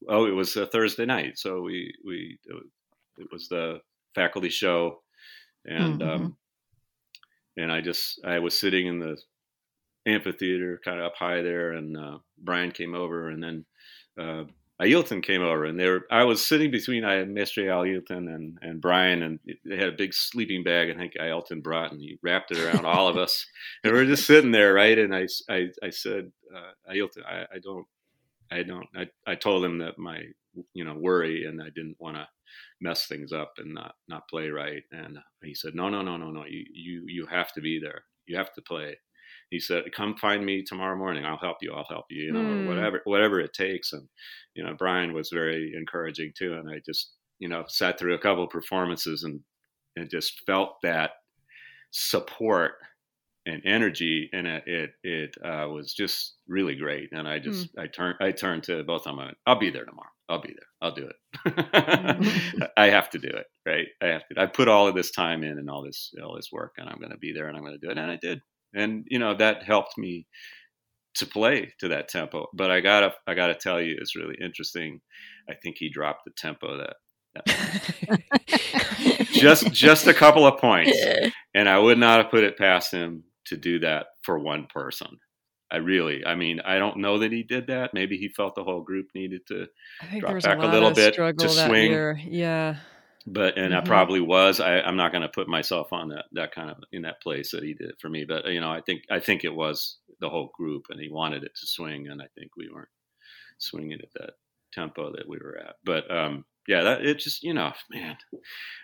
oh, 0.09 0.27
it 0.27 0.35
was 0.35 0.57
a 0.57 0.67
Thursday 0.67 1.07
night, 1.07 1.39
so 1.39 1.63
we 1.63 1.93
we 2.05 2.39
it 3.19 3.29
was 3.33 3.49
the 3.49 3.81
faculty 4.15 4.51
show, 4.51 5.03
and 5.65 6.01
mm-hmm. 6.01 6.11
um, 6.11 6.37
and 7.57 7.73
I 7.73 7.81
just 7.81 8.21
I 8.25 8.39
was 8.39 8.59
sitting 8.59 8.87
in 8.87 8.99
the 8.99 9.17
amphitheater, 10.07 10.81
kind 10.85 10.99
of 10.99 11.07
up 11.07 11.17
high 11.17 11.43
there, 11.43 11.73
and 11.73 11.97
uh, 11.97 12.19
Brian 12.39 12.71
came 12.71 12.95
over, 12.95 13.29
and 13.29 13.43
then 13.43 13.65
uh, 14.19 14.45
Ailton 14.81 15.23
came 15.23 15.43
over, 15.43 15.65
and 15.67 15.79
there 15.79 16.03
I 16.11 16.25
was 16.25 16.45
sitting 16.45 16.71
between 16.71 17.05
I 17.05 17.25
Mestre 17.25 17.67
Ailton 17.67 18.35
and 18.35 18.59
and 18.63 18.81
Brian, 18.81 19.23
and 19.23 19.39
they 19.65 19.77
had 19.77 19.89
a 19.89 19.97
big 19.97 20.15
sleeping 20.15 20.63
bag. 20.63 20.91
I 20.91 20.95
think 20.95 21.15
Ailton 21.15 21.63
brought, 21.63 21.93
and 21.93 22.01
he 22.01 22.19
wrapped 22.23 22.51
it 22.51 22.59
around 22.59 22.87
all 22.87 23.09
of 23.09 23.17
us, 23.17 23.47
and 23.85 23.93
we 23.93 23.99
are 23.99 24.07
just 24.07 24.27
sitting 24.27 24.53
there, 24.53 24.75
right? 24.75 24.99
And 24.99 25.15
I 25.15 25.27
I, 25.49 25.69
I 25.83 25.91
said, 25.91 26.31
uh, 26.55 26.93
Ailton, 26.93 27.25
I, 27.27 27.47
I 27.55 27.59
don't 27.63 27.87
I 28.51 28.63
don't. 28.63 28.87
I, 28.97 29.07
I 29.27 29.35
told 29.35 29.65
him 29.65 29.79
that 29.79 29.99
my 29.99 30.23
you 30.75 30.85
know 30.85 30.95
worry 30.95 31.45
and 31.45 31.63
I 31.63 31.69
didn't 31.75 31.97
want 32.01 32.17
to 32.17 32.27
mess 32.81 33.07
things 33.07 33.33
up 33.33 33.53
and 33.59 33.75
not 33.75 33.95
not 34.09 34.29
play 34.29 34.49
right. 34.49 34.83
And 34.93 35.19
he 35.43 35.55
said, 35.55 35.75
no, 35.75 35.89
no, 35.89 36.03
no, 36.03 36.17
no, 36.17 36.31
no. 36.31 36.45
You 36.47 36.65
you 36.73 37.05
you 37.07 37.27
have 37.27 37.53
to 37.55 37.61
be 37.61 37.79
there. 37.79 38.05
You 38.27 38.37
have 38.37 38.53
to 38.55 38.63
play. 38.63 38.97
He 39.51 39.59
said, 39.59 39.85
come 39.95 40.17
find 40.17 40.45
me 40.45 40.63
tomorrow 40.63 40.97
morning. 40.97 41.25
I'll 41.25 41.37
help 41.37 41.59
you. 41.61 41.73
I'll 41.73 41.87
help 41.89 42.07
you. 42.09 42.25
You 42.25 42.33
know, 42.33 42.41
mm. 42.41 42.69
whatever 42.69 43.01
whatever 43.05 43.41
it 43.41 43.53
takes. 43.53 43.93
And 43.93 44.09
you 44.55 44.65
know, 44.65 44.75
Brian 44.79 45.13
was 45.13 45.31
very 45.31 45.75
encouraging 45.77 46.33
too. 46.37 46.55
And 46.55 46.71
I 46.71 46.81
just 46.85 47.13
you 47.39 47.49
know 47.49 47.65
sat 47.67 47.99
through 47.99 48.15
a 48.15 48.19
couple 48.19 48.45
of 48.45 48.51
performances 48.51 49.25
and 49.25 49.41
and 49.97 50.09
just 50.09 50.41
felt 50.47 50.77
that 50.83 51.13
support 51.91 52.73
and 53.47 53.63
energy, 53.65 54.29
and 54.33 54.47
it 54.47 54.65
it, 54.67 54.91
it 55.03 55.37
uh, 55.45 55.69
was 55.69 55.93
just 55.93 56.37
really 56.47 56.75
great. 56.77 57.11
And 57.13 57.29
I 57.29 57.39
just 57.39 57.75
mm. 57.75 57.83
I 57.83 57.87
turned 57.87 58.17
I 58.21 58.33
turned 58.33 58.63
to 58.65 58.83
both 58.85 59.07
of 59.07 59.17
them. 59.17 59.17
Went, 59.17 59.37
I'll 59.47 59.59
be 59.59 59.71
there 59.71 59.85
tomorrow. 59.85 60.09
I'll 60.29 60.41
be 60.41 60.55
there. 60.55 60.69
I'll 60.81 60.95
do 60.95 61.09
it. 61.09 61.17
mm. 61.47 62.69
I 62.77 62.91
have 62.91 63.11
to 63.11 63.19
do 63.19 63.29
it. 63.29 63.47
Right. 63.67 63.89
I 64.03 64.07
have 64.07 64.29
to. 64.29 64.41
I 64.41 64.47
put 64.47 64.69
all 64.69 64.87
of 64.87 64.95
this 64.95 65.11
time 65.11 65.43
in 65.43 65.59
and 65.59 65.69
all 65.69 65.83
this 65.83 66.13
all 66.23 66.37
this 66.37 66.51
work, 66.53 66.75
and 66.79 66.89
I'm 66.89 66.99
going 66.99 67.13
to 67.13 67.19
be 67.19 67.33
there, 67.33 67.49
and 67.49 67.57
I'm 67.57 67.65
going 67.65 67.79
to 67.79 67.85
do 67.85 67.91
it. 67.91 67.99
And 67.99 68.11
I 68.11 68.17
did. 68.17 68.41
And 68.75 69.05
you 69.09 69.19
know 69.19 69.35
that 69.35 69.65
helped 69.65 69.99
me 69.99 70.27
to 71.15 71.27
play 71.27 71.73
to 71.81 71.89
that 71.89 72.09
tempo. 72.09 72.47
But 72.55 72.71
I 72.71 72.81
gotta 72.81 73.13
I 73.27 73.35
gotta 73.35 73.55
tell 73.55 73.81
you, 73.81 73.97
it's 74.01 74.17
really 74.17 74.37
interesting. 74.43 75.01
I 75.49 75.55
think 75.55 75.77
he 75.79 75.91
dropped 75.91 76.25
the 76.25 76.33
tempo 76.37 76.79
that 76.79 76.97
just 79.33 79.73
just 79.73 80.07
a 80.07 80.15
couple 80.15 80.47
of 80.47 80.61
points, 80.61 80.99
and 81.55 81.69
I 81.69 81.79
would 81.79 81.99
not 81.99 82.23
have 82.23 82.31
put 82.31 82.45
it 82.45 82.59
past 82.59 82.93
him 82.93 83.25
to 83.47 83.57
do 83.57 83.81
that 83.81 84.07
for 84.23 84.39
one 84.39 84.67
person. 84.73 85.19
I 85.73 85.77
really, 85.77 86.27
I 86.27 86.35
mean, 86.35 86.61
I 86.65 86.79
don't 86.79 86.97
know 86.97 87.21
that 87.21 87.31
he 87.31 87.45
did 87.45 87.69
that. 87.69 87.95
Maybe 87.95 88.17
he 88.17 88.29
felt 88.29 88.57
the 88.57 88.65
whole 88.65 88.83
group 88.83 89.07
needed 89.15 89.43
to 89.49 89.67
drop 90.19 90.43
back 90.43 90.59
a, 90.59 90.63
a 90.63 90.73
little 90.73 90.93
bit 90.93 91.15
to 91.15 91.49
swing. 91.49 91.93
Year. 91.93 92.21
Yeah, 92.25 92.77
but 93.27 93.57
and 93.59 93.73
mm-hmm. 93.73 93.85
I 93.85 93.87
probably 93.87 94.21
was. 94.21 94.61
I, 94.61 94.81
am 94.81 94.97
not 94.97 95.13
going 95.13 95.23
to 95.23 95.29
put 95.29 95.49
myself 95.49 95.93
on 95.93 96.09
that 96.09 96.27
that 96.33 96.55
kind 96.55 96.71
of 96.71 96.79
in 96.93 97.03
that 97.03 97.23
place 97.23 97.51
that 97.53 97.63
he 97.63 97.75
did 97.75 97.93
for 98.01 98.09
me. 98.09 98.25
But 98.25 98.47
you 98.47 98.61
know, 98.61 98.71
I 98.71 98.81
think 98.81 99.03
I 99.11 99.21
think 99.21 99.45
it 99.45 99.55
was 99.55 99.99
the 100.21 100.31
whole 100.31 100.51
group, 100.57 100.87
and 100.91 101.01
he 101.01 101.11
wanted 101.11 101.45
it 101.45 101.53
to 101.55 101.67
swing, 101.67 102.09
and 102.09 102.23
I 102.23 102.27
think 102.39 102.53
we 102.57 102.71
weren't 102.73 102.89
swinging 103.59 103.99
at 104.01 104.13
that 104.15 104.31
tempo 104.73 105.13
that 105.13 105.29
we 105.29 105.39
were 105.39 105.59
at. 105.59 105.77
But 105.85 106.11
um, 106.11 106.45
yeah, 106.67 106.83
that 106.83 107.05
it 107.05 107.19
just 107.19 107.43
you 107.43 107.55
know, 107.55 107.73
man, 107.91 108.17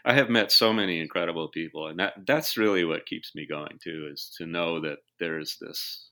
I 0.05 0.13
have 0.15 0.29
met 0.29 0.53
so 0.53 0.73
many 0.73 1.01
incredible 1.01 1.49
people, 1.49 1.89
and 1.89 1.99
that 1.99 2.15
that's 2.27 2.57
really 2.57 2.85
what 2.85 3.07
keeps 3.07 3.35
me 3.35 3.47
going 3.47 3.79
too, 3.83 4.11
is 4.13 4.35
to 4.39 4.47
know 4.47 4.81
that 4.81 4.99
there's 5.19 5.57
this, 5.61 6.11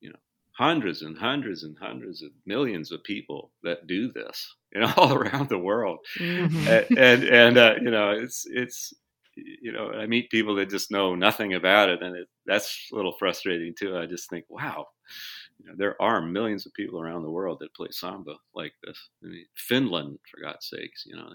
you 0.00 0.10
know, 0.10 0.18
hundreds 0.52 1.02
and 1.02 1.16
hundreds 1.16 1.62
and 1.62 1.76
hundreds 1.80 2.22
of 2.22 2.30
millions 2.44 2.92
of 2.92 3.02
people 3.04 3.52
that 3.62 3.86
do 3.86 4.12
this, 4.12 4.54
you 4.72 4.80
know, 4.80 4.92
all 4.96 5.14
around 5.14 5.48
the 5.48 5.58
world, 5.58 5.98
mm-hmm. 6.18 6.68
and 6.68 6.98
and, 6.98 7.24
and 7.24 7.58
uh, 7.58 7.74
you 7.80 7.90
know, 7.90 8.10
it's 8.10 8.46
it's 8.46 8.94
you 9.36 9.72
know, 9.72 9.90
I 9.92 10.06
meet 10.06 10.30
people 10.30 10.54
that 10.56 10.70
just 10.70 10.90
know 10.90 11.14
nothing 11.14 11.54
about 11.54 11.88
it, 11.88 12.02
and 12.02 12.16
it, 12.16 12.28
that's 12.46 12.88
a 12.92 12.96
little 12.96 13.14
frustrating 13.18 13.74
too. 13.78 13.96
I 13.96 14.06
just 14.06 14.28
think, 14.28 14.44
wow, 14.48 14.86
you 15.58 15.68
know, 15.68 15.74
there 15.76 16.00
are 16.00 16.20
millions 16.20 16.66
of 16.66 16.74
people 16.74 17.00
around 17.00 17.22
the 17.22 17.30
world 17.30 17.58
that 17.60 17.74
play 17.74 17.88
samba 17.90 18.34
like 18.54 18.72
this. 18.82 18.98
I 19.24 19.28
mean, 19.28 19.46
Finland, 19.56 20.18
for 20.30 20.42
God's 20.42 20.68
sakes, 20.68 21.04
you 21.06 21.16
know. 21.16 21.30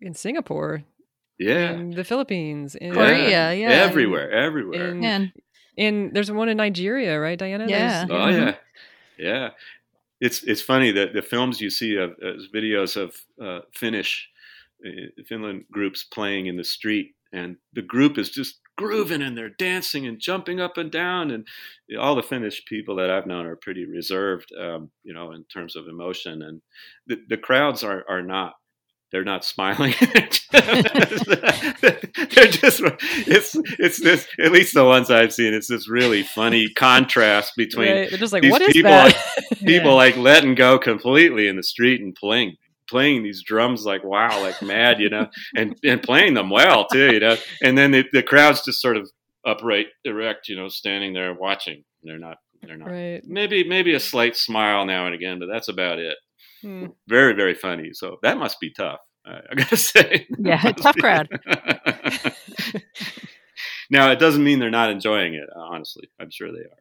In 0.00 0.14
Singapore. 0.14 0.84
Yeah. 1.38 1.72
In 1.72 1.90
the 1.90 2.04
Philippines. 2.04 2.74
In 2.74 2.92
Korea, 2.92 3.54
yeah. 3.54 3.68
Everywhere, 3.68 4.30
everywhere. 4.30 4.90
In, 4.90 5.04
in, 5.04 5.32
in, 5.76 6.10
there's 6.12 6.30
one 6.30 6.48
in 6.48 6.56
Nigeria, 6.56 7.18
right, 7.18 7.38
Diana? 7.38 7.66
Yeah. 7.68 8.06
oh, 8.08 8.28
yeah. 8.28 8.54
Yeah. 9.18 9.50
It's, 10.20 10.42
it's 10.42 10.62
funny 10.62 10.90
that 10.92 11.14
the 11.14 11.22
films 11.22 11.60
you 11.60 11.70
see 11.70 11.96
of 11.96 12.10
uh, 12.22 12.32
videos 12.54 12.96
of 12.96 13.16
uh, 13.42 13.60
Finnish, 13.74 14.28
uh, 14.86 15.22
Finland 15.26 15.64
groups 15.70 16.04
playing 16.04 16.46
in 16.46 16.56
the 16.56 16.64
street, 16.64 17.14
and 17.32 17.56
the 17.72 17.82
group 17.82 18.18
is 18.18 18.30
just 18.30 18.60
grooving 18.76 19.22
and 19.22 19.36
they're 19.36 19.50
dancing 19.50 20.06
and 20.06 20.18
jumping 20.18 20.58
up 20.58 20.78
and 20.78 20.90
down. 20.90 21.30
And 21.30 21.46
all 21.98 22.16
the 22.16 22.22
Finnish 22.22 22.64
people 22.64 22.96
that 22.96 23.10
I've 23.10 23.26
known 23.26 23.46
are 23.46 23.56
pretty 23.56 23.84
reserved, 23.84 24.50
um, 24.58 24.90
you 25.04 25.12
know, 25.12 25.32
in 25.32 25.44
terms 25.44 25.76
of 25.76 25.86
emotion. 25.86 26.42
And 26.42 26.62
the, 27.06 27.18
the 27.28 27.36
crowds 27.36 27.84
are, 27.84 28.04
are 28.08 28.22
not 28.22 28.54
they're 29.12 29.24
not 29.24 29.44
smiling. 29.44 29.94
they're 30.00 30.32
just 32.48 32.80
it's 33.26 33.56
it's 33.78 34.00
this 34.00 34.26
at 34.38 34.52
least 34.52 34.74
the 34.74 34.84
ones 34.84 35.10
I've 35.10 35.32
seen. 35.32 35.54
It's 35.54 35.68
this 35.68 35.88
really 35.88 36.22
funny 36.22 36.68
contrast 36.70 37.52
between 37.56 37.88
right. 37.88 38.10
they're 38.10 38.18
just 38.18 38.32
like 38.32 38.42
these 38.42 38.52
what 38.52 38.72
people 38.72 38.90
that? 38.90 39.14
like 39.50 39.58
people 39.60 39.90
yeah. 39.90 39.96
like 39.96 40.16
letting 40.16 40.54
go 40.54 40.78
completely 40.78 41.48
in 41.48 41.56
the 41.56 41.62
street 41.62 42.00
and 42.00 42.14
playing 42.14 42.56
playing 42.88 43.22
these 43.22 43.42
drums 43.42 43.84
like 43.86 44.04
wow, 44.04 44.42
like 44.42 44.60
mad, 44.60 45.00
you 45.00 45.08
know, 45.08 45.28
and 45.56 45.76
and 45.84 46.02
playing 46.02 46.34
them 46.34 46.50
well 46.50 46.86
too, 46.86 47.12
you 47.12 47.20
know. 47.20 47.36
And 47.62 47.78
then 47.78 47.92
the, 47.92 48.04
the 48.12 48.22
crowd's 48.22 48.64
just 48.64 48.82
sort 48.82 48.96
of 48.96 49.08
upright, 49.46 49.86
erect, 50.04 50.48
you 50.48 50.56
know, 50.56 50.68
standing 50.68 51.14
there 51.14 51.32
watching. 51.32 51.84
They're 52.02 52.18
not. 52.18 52.38
They're 52.62 52.76
not. 52.76 52.90
Right. 52.90 53.22
Maybe 53.24 53.66
maybe 53.66 53.94
a 53.94 54.00
slight 54.00 54.36
smile 54.36 54.84
now 54.84 55.06
and 55.06 55.14
again, 55.14 55.38
but 55.38 55.46
that's 55.46 55.68
about 55.68 55.98
it. 55.98 56.16
Hmm. 56.62 56.86
Very 57.08 57.34
very 57.34 57.54
funny. 57.54 57.90
So 57.92 58.18
that 58.22 58.38
must 58.38 58.60
be 58.60 58.70
tough. 58.70 59.00
I 59.26 59.40
gotta 59.56 59.76
say. 59.76 60.26
Yeah, 60.38 60.60
tough 60.72 60.96
crowd. 60.96 61.28
now 63.90 64.10
it 64.10 64.18
doesn't 64.18 64.42
mean 64.42 64.58
they're 64.58 64.70
not 64.70 64.90
enjoying 64.90 65.34
it. 65.34 65.48
Honestly, 65.54 66.08
I'm 66.20 66.30
sure 66.30 66.50
they 66.52 66.60
are. 66.60 66.78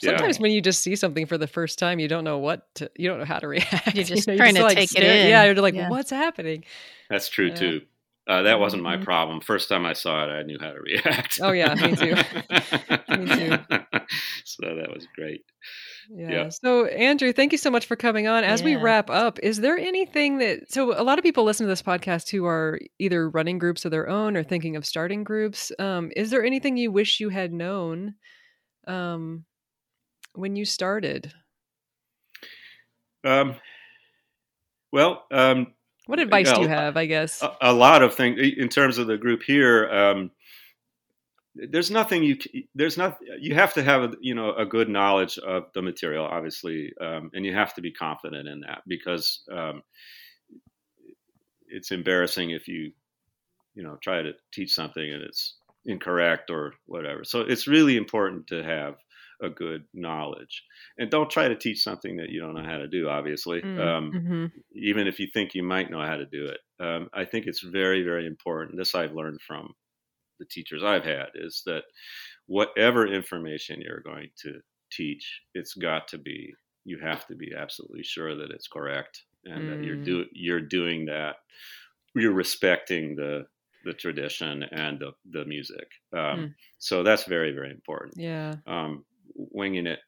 Sometimes 0.00 0.36
yeah. 0.36 0.42
when 0.42 0.52
you 0.52 0.60
just 0.60 0.82
see 0.82 0.94
something 0.94 1.26
for 1.26 1.38
the 1.38 1.46
first 1.46 1.78
time, 1.78 1.98
you 1.98 2.06
don't 2.06 2.22
know 2.22 2.38
what 2.38 2.62
to, 2.76 2.90
you 2.96 3.08
don't 3.08 3.18
know 3.18 3.24
how 3.24 3.38
to 3.38 3.48
react. 3.48 3.94
You're 3.94 4.04
just 4.04 4.26
you 4.26 4.34
know, 4.34 4.36
trying 4.36 4.54
you're 4.54 4.64
just 4.64 4.74
to 4.74 4.80
like 4.80 4.90
take 4.90 4.98
it 4.98 5.04
in. 5.04 5.28
Yeah, 5.28 5.44
you're 5.44 5.54
like, 5.56 5.74
yeah. 5.74 5.88
what's 5.88 6.10
happening? 6.10 6.64
That's 7.10 7.28
true 7.28 7.48
yeah. 7.48 7.54
too. 7.54 7.80
Uh, 8.28 8.42
that 8.42 8.60
wasn't 8.60 8.82
my 8.82 8.96
mm-hmm. 8.96 9.04
problem. 9.04 9.40
First 9.40 9.70
time 9.70 9.86
I 9.86 9.94
saw 9.94 10.24
it, 10.24 10.28
I 10.28 10.42
knew 10.42 10.58
how 10.60 10.70
to 10.70 10.80
react. 10.82 11.40
Oh 11.42 11.52
yeah, 11.52 11.74
me 11.74 11.96
too. 11.96 12.14
me 13.16 13.26
too. 13.26 13.58
So 14.44 14.66
that 14.76 14.90
was 14.92 15.06
great. 15.14 15.42
Yeah. 16.10 16.30
yeah. 16.30 16.48
So 16.50 16.86
Andrew, 16.86 17.32
thank 17.32 17.52
you 17.52 17.58
so 17.58 17.70
much 17.70 17.86
for 17.86 17.96
coming 17.96 18.26
on. 18.26 18.44
As 18.44 18.62
we 18.62 18.76
wrap 18.76 19.08
up, 19.08 19.38
is 19.40 19.58
there 19.58 19.78
anything 19.78 20.38
that 20.38 20.70
so 20.70 20.98
a 20.98 21.02
lot 21.02 21.18
of 21.18 21.22
people 21.22 21.44
listen 21.44 21.66
to 21.66 21.70
this 21.70 21.82
podcast 21.82 22.30
who 22.30 22.44
are 22.44 22.78
either 22.98 23.30
running 23.30 23.58
groups 23.58 23.84
of 23.86 23.90
their 23.90 24.08
own 24.08 24.36
or 24.36 24.42
thinking 24.42 24.76
of 24.76 24.84
starting 24.84 25.24
groups. 25.24 25.72
Um, 25.78 26.10
is 26.14 26.30
there 26.30 26.44
anything 26.44 26.76
you 26.76 26.92
wish 26.92 27.20
you 27.20 27.30
had 27.30 27.52
known 27.52 28.14
um, 28.86 29.44
when 30.34 30.54
you 30.54 30.66
started? 30.66 31.32
Um, 33.24 33.56
well, 34.92 35.24
um, 35.30 35.68
what 36.08 36.20
advice 36.20 36.50
do 36.50 36.62
you 36.62 36.68
have? 36.68 36.96
I 36.96 37.04
guess 37.04 37.42
a, 37.42 37.54
a, 37.60 37.72
lot 37.74 38.02
of 38.02 38.14
things 38.14 38.40
in 38.40 38.70
terms 38.70 38.96
of 38.96 39.06
the 39.06 39.18
group 39.18 39.42
here. 39.42 39.86
Um, 39.90 40.30
there's 41.54 41.90
nothing 41.90 42.22
you 42.22 42.38
there's 42.74 42.96
not 42.96 43.18
you 43.38 43.54
have 43.54 43.74
to 43.74 43.82
have 43.82 44.14
you 44.22 44.34
know 44.34 44.54
a 44.54 44.64
good 44.64 44.88
knowledge 44.88 45.36
of 45.36 45.64
the 45.74 45.82
material, 45.82 46.24
obviously, 46.24 46.94
um, 46.98 47.30
and 47.34 47.44
you 47.44 47.54
have 47.54 47.74
to 47.74 47.82
be 47.82 47.92
confident 47.92 48.48
in 48.48 48.60
that 48.60 48.80
because 48.86 49.42
um, 49.52 49.82
it's 51.66 51.90
embarrassing 51.90 52.52
if 52.52 52.68
you 52.68 52.90
you 53.74 53.82
know 53.82 53.98
try 54.02 54.22
to 54.22 54.32
teach 54.50 54.72
something 54.74 55.12
and 55.12 55.22
it's 55.22 55.56
incorrect 55.84 56.48
or 56.48 56.72
whatever. 56.86 57.22
So 57.22 57.40
it's 57.42 57.68
really 57.68 57.98
important 57.98 58.46
to 58.46 58.62
have 58.62 58.94
a 59.42 59.48
good 59.48 59.84
knowledge. 59.94 60.64
And 60.98 61.10
don't 61.10 61.30
try 61.30 61.48
to 61.48 61.56
teach 61.56 61.82
something 61.82 62.16
that 62.16 62.30
you 62.30 62.40
don't 62.40 62.54
know 62.54 62.68
how 62.68 62.78
to 62.78 62.88
do, 62.88 63.08
obviously, 63.08 63.60
mm, 63.60 63.80
um, 63.80 64.12
mm-hmm. 64.12 64.46
even 64.74 65.06
if 65.06 65.20
you 65.20 65.28
think 65.32 65.54
you 65.54 65.62
might 65.62 65.90
know 65.90 66.02
how 66.02 66.16
to 66.16 66.26
do 66.26 66.46
it. 66.46 66.60
Um, 66.80 67.08
I 67.12 67.24
think 67.24 67.46
it's 67.46 67.62
very, 67.62 68.02
very 68.02 68.26
important. 68.26 68.76
This 68.76 68.94
I've 68.94 69.12
learned 69.12 69.40
from 69.40 69.74
the 70.38 70.46
teachers 70.46 70.82
I've 70.84 71.04
had 71.04 71.28
is 71.34 71.62
that 71.66 71.82
whatever 72.46 73.06
information 73.06 73.80
you're 73.80 74.00
going 74.00 74.30
to 74.42 74.60
teach, 74.92 75.40
it's 75.54 75.74
got 75.74 76.08
to 76.08 76.18
be, 76.18 76.52
you 76.84 76.98
have 77.02 77.26
to 77.26 77.34
be 77.34 77.52
absolutely 77.56 78.02
sure 78.02 78.34
that 78.36 78.50
it's 78.50 78.68
correct 78.68 79.22
and 79.44 79.64
mm. 79.64 79.70
that 79.70 79.84
you're, 79.84 79.96
mm. 79.96 80.04
do, 80.04 80.24
you're 80.32 80.60
doing 80.60 81.06
that. 81.06 81.36
You're 82.14 82.32
respecting 82.32 83.14
the 83.16 83.46
the 83.84 83.92
tradition 83.92 84.64
and 84.72 84.98
the, 84.98 85.12
the 85.30 85.44
music. 85.44 85.88
Um, 86.12 86.20
mm. 86.20 86.54
So 86.78 87.02
that's 87.02 87.24
very, 87.24 87.52
very 87.52 87.70
important. 87.70 88.14
Yeah. 88.16 88.56
Um, 88.66 89.04
winging 89.38 89.86
it, 89.86 90.00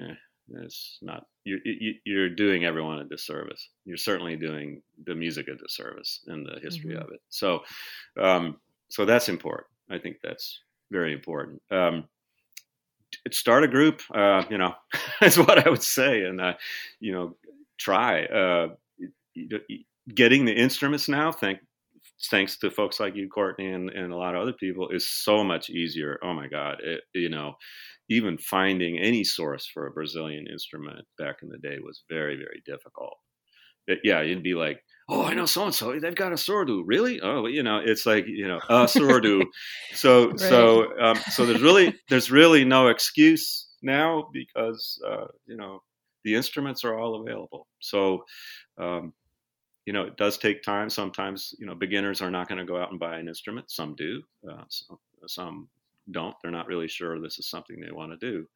eh, 0.00 0.14
it's 0.62 0.98
not. 1.02 1.26
You're, 1.44 1.60
you're 2.04 2.30
doing 2.30 2.64
everyone 2.64 2.98
a 2.98 3.04
disservice. 3.04 3.68
You're 3.84 3.96
certainly 3.96 4.36
doing 4.36 4.82
the 5.06 5.14
music 5.14 5.48
a 5.48 5.54
disservice 5.54 6.20
in 6.26 6.44
the 6.44 6.60
history 6.60 6.94
mm-hmm. 6.94 7.02
of 7.02 7.10
it. 7.12 7.20
So, 7.30 7.60
um, 8.20 8.56
so 8.90 9.04
that's 9.04 9.28
important. 9.28 9.68
I 9.90 9.98
think 9.98 10.18
that's 10.22 10.60
very 10.90 11.12
important. 11.12 11.62
Um, 11.70 12.04
start 13.30 13.64
a 13.64 13.68
group, 13.68 14.02
uh, 14.14 14.44
you 14.50 14.58
know, 14.58 14.74
is 15.22 15.38
what 15.38 15.66
I 15.66 15.70
would 15.70 15.82
say, 15.82 16.24
and 16.24 16.40
uh, 16.40 16.54
you 17.00 17.12
know, 17.12 17.36
try 17.78 18.24
uh, 18.26 18.68
getting 20.14 20.44
the 20.44 20.54
instruments 20.54 21.08
now. 21.08 21.32
Thank 21.32 21.60
thanks 22.30 22.56
to 22.58 22.70
folks 22.70 23.00
like 23.00 23.16
you, 23.16 23.28
Courtney, 23.28 23.70
and, 23.70 23.90
and 23.90 24.12
a 24.12 24.16
lot 24.16 24.34
of 24.34 24.42
other 24.42 24.52
people, 24.52 24.88
is 24.88 25.08
so 25.08 25.42
much 25.42 25.70
easier. 25.70 26.18
Oh 26.22 26.32
my 26.32 26.46
God, 26.46 26.80
it, 26.82 27.02
you 27.14 27.28
know, 27.28 27.56
even 28.08 28.38
finding 28.38 28.98
any 28.98 29.24
source 29.24 29.66
for 29.66 29.86
a 29.86 29.92
Brazilian 29.92 30.46
instrument 30.50 31.06
back 31.18 31.36
in 31.42 31.48
the 31.48 31.58
day 31.58 31.78
was 31.82 32.04
very, 32.08 32.36
very 32.36 32.62
difficult. 32.66 33.16
Yeah, 34.02 34.22
you'd 34.22 34.42
be 34.42 34.54
like, 34.54 34.82
oh, 35.08 35.24
I 35.24 35.34
know 35.34 35.44
so 35.44 35.64
and 35.64 35.74
so. 35.74 35.98
They've 35.98 36.14
got 36.14 36.32
a 36.32 36.36
surdo. 36.36 36.82
Really? 36.86 37.20
Oh, 37.20 37.46
you 37.46 37.62
know, 37.62 37.80
it's 37.84 38.06
like 38.06 38.24
you 38.26 38.48
know 38.48 38.58
a 38.70 38.84
surdo. 38.86 39.44
so 39.92 40.28
right. 40.28 40.40
so 40.40 40.98
um, 40.98 41.16
so 41.30 41.44
there's 41.44 41.60
really 41.60 41.94
there's 42.08 42.30
really 42.30 42.64
no 42.64 42.88
excuse 42.88 43.68
now 43.82 44.30
because 44.32 44.98
uh, 45.06 45.26
you 45.46 45.58
know 45.58 45.82
the 46.24 46.34
instruments 46.34 46.82
are 46.82 46.98
all 46.98 47.20
available. 47.20 47.66
So 47.80 48.24
um, 48.78 49.12
you 49.86 49.92
know, 49.92 50.04
it 50.04 50.16
does 50.16 50.38
take 50.38 50.62
time. 50.62 50.88
Sometimes, 50.88 51.54
you 51.58 51.66
know, 51.66 51.74
beginners 51.74 52.22
are 52.22 52.30
not 52.30 52.48
going 52.48 52.58
to 52.58 52.64
go 52.64 52.80
out 52.80 52.90
and 52.90 52.98
buy 52.98 53.18
an 53.18 53.28
instrument. 53.28 53.70
Some 53.70 53.94
do. 53.94 54.22
Uh, 54.48 54.64
some, 54.68 54.98
some 55.26 55.68
don't. 56.10 56.34
They're 56.42 56.50
not 56.52 56.66
really 56.66 56.88
sure 56.88 57.20
this 57.20 57.38
is 57.38 57.48
something 57.48 57.80
they 57.80 57.92
want 57.92 58.12
to 58.18 58.32
do. 58.32 58.48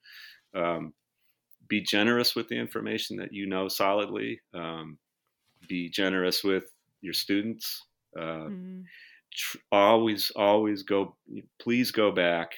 Um, 0.60 0.94
be 1.68 1.80
generous 1.82 2.34
with 2.34 2.48
the 2.48 2.56
information 2.58 3.16
that 3.18 3.32
you 3.32 3.46
know 3.46 3.68
solidly. 3.68 4.40
Um, 4.54 4.98
be 5.68 5.90
generous 5.90 6.44
with 6.44 6.64
your 7.00 7.14
students. 7.14 7.86
Uh, 8.18 8.50
Mm. 8.50 8.84
tr- 9.34 9.58
always, 9.72 10.30
always 10.36 10.82
go. 10.82 11.16
Please 11.60 11.90
go 11.90 12.10
back, 12.12 12.52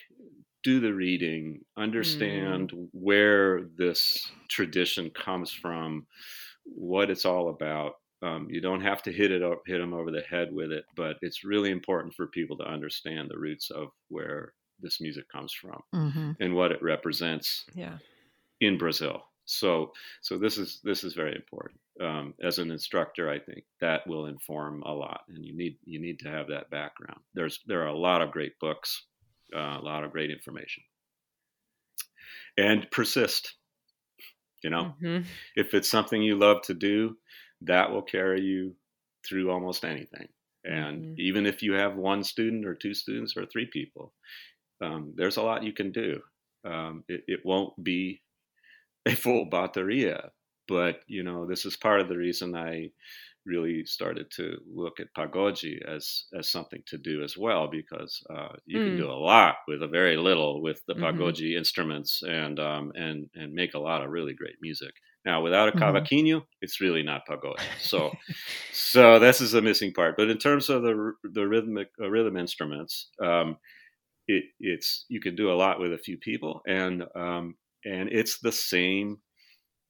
do 0.62 0.80
the 0.80 0.92
reading, 0.94 1.64
understand 1.76 2.72
where 2.92 3.62
this 3.76 4.30
tradition 4.48 5.10
comes 5.10 5.50
from, 5.52 6.06
what 6.64 7.10
it's 7.10 7.24
all 7.24 7.48
about. 7.48 7.94
Um, 8.22 8.48
you 8.50 8.60
don't 8.60 8.82
have 8.82 9.02
to 9.04 9.12
hit 9.12 9.30
it 9.32 9.42
hit 9.66 9.78
them 9.78 9.94
over 9.94 10.10
the 10.10 10.20
head 10.22 10.52
with 10.52 10.72
it, 10.72 10.84
but 10.94 11.16
it's 11.22 11.42
really 11.44 11.70
important 11.70 12.14
for 12.14 12.26
people 12.28 12.56
to 12.58 12.64
understand 12.64 13.30
the 13.30 13.38
roots 13.38 13.70
of 13.70 13.88
where 14.08 14.54
this 14.82 15.00
music 15.00 15.28
comes 15.28 15.52
from 15.52 15.82
Mm-hmm. 15.94 16.32
and 16.40 16.54
what 16.54 16.72
it 16.72 16.82
represents 16.82 17.66
Yeah. 17.74 17.98
in 18.60 18.78
Brazil. 18.78 19.22
So, 19.46 19.92
so 20.22 20.38
this 20.38 20.58
is 20.58 20.80
this 20.84 21.02
is 21.04 21.14
very 21.14 21.34
important. 21.34 21.80
Um, 22.00 22.34
as 22.42 22.58
an 22.58 22.70
instructor, 22.70 23.28
I 23.28 23.38
think 23.40 23.64
that 23.80 24.06
will 24.06 24.26
inform 24.26 24.82
a 24.84 24.92
lot, 24.94 25.22
and 25.28 25.44
you 25.44 25.56
need 25.56 25.78
you 25.84 26.00
need 26.00 26.20
to 26.20 26.28
have 26.30 26.48
that 26.48 26.70
background. 26.70 27.20
There's 27.34 27.60
there 27.66 27.82
are 27.82 27.88
a 27.88 27.98
lot 27.98 28.22
of 28.22 28.30
great 28.30 28.58
books, 28.60 29.06
uh, 29.54 29.78
a 29.80 29.82
lot 29.82 30.04
of 30.04 30.12
great 30.12 30.30
information, 30.30 30.84
and 32.56 32.90
persist. 32.90 33.56
You 34.62 34.70
know, 34.70 34.94
Mhm. 35.00 35.24
if 35.56 35.72
it's 35.74 35.88
something 35.88 36.22
you 36.22 36.36
love 36.36 36.62
to 36.62 36.74
do, 36.74 37.18
that 37.62 37.90
will 37.90 38.02
carry 38.02 38.42
you 38.42 38.76
through 39.26 39.50
almost 39.50 39.84
anything. 39.84 40.28
And 40.64 41.04
Mhm. 41.04 41.18
even 41.18 41.46
if 41.46 41.62
you 41.62 41.72
have 41.72 41.96
one 41.96 42.22
student 42.24 42.66
or 42.66 42.74
two 42.74 42.92
students 42.94 43.36
or 43.36 43.46
three 43.46 43.66
people, 43.66 44.14
um, 44.80 45.12
there's 45.16 45.36
a 45.36 45.42
lot 45.42 45.64
you 45.64 45.72
can 45.72 45.92
do. 45.92 46.20
Um, 46.64 47.04
it, 47.08 47.24
it 47.26 47.40
won't 47.44 47.82
be 47.82 48.22
a 49.06 49.14
full 49.14 49.48
bateria, 49.48 50.30
but 50.68 51.02
you 51.06 51.22
know 51.22 51.46
this 51.46 51.64
is 51.64 51.76
part 51.76 52.00
of 52.00 52.08
the 52.08 52.16
reason 52.16 52.54
I 52.54 52.90
really 53.46 53.84
started 53.86 54.30
to 54.32 54.58
look 54.66 55.00
at 55.00 55.14
pagode 55.16 55.82
as 55.88 56.26
as 56.38 56.50
something 56.50 56.82
to 56.86 56.98
do 56.98 57.22
as 57.24 57.36
well 57.36 57.68
because 57.68 58.22
uh, 58.30 58.50
you 58.66 58.80
can 58.82 58.94
Mm. 58.94 58.96
do 58.96 59.10
a 59.10 59.12
lot 59.32 59.56
with 59.68 59.82
a 59.82 59.88
very 59.88 60.16
little 60.16 60.62
with 60.62 60.82
the 60.86 60.94
Mhm. 60.94 61.40
instruments 61.56 62.22
and 62.22 62.60
um, 62.60 62.92
and 62.96 63.30
and 63.34 63.52
make 63.54 63.74
a 63.74 63.78
lot 63.80 64.02
of 64.02 64.10
really 64.10 64.34
great 64.34 64.56
music. 64.60 64.92
Now, 65.24 65.42
without 65.42 65.68
a 65.68 65.72
Mhm. 65.72 66.10
it's 66.62 66.80
really 66.80 67.02
not 67.02 67.26
pagode. 67.28 67.60
So, 67.78 68.14
so 68.70 69.18
this 69.18 69.40
is 69.40 69.52
the 69.52 69.62
missing 69.62 69.92
part. 69.92 70.16
But 70.16 70.30
in 70.30 70.38
terms 70.38 70.68
of 70.68 70.82
the 70.82 71.12
the 71.24 71.46
rhythmic 71.48 71.88
uh, 72.00 72.10
rhythm 72.10 72.36
instruments, 72.36 73.10
um, 73.22 73.56
it 74.36 74.44
it's 74.60 75.06
you 75.08 75.20
can 75.20 75.34
do 75.36 75.50
a 75.52 75.54
lot 75.64 75.80
with 75.80 75.92
a 75.92 75.98
few 75.98 76.18
people, 76.18 76.62
and 76.66 77.04
um, 77.14 77.56
and 77.84 78.08
it's 78.10 78.40
the 78.40 78.52
same. 78.52 79.22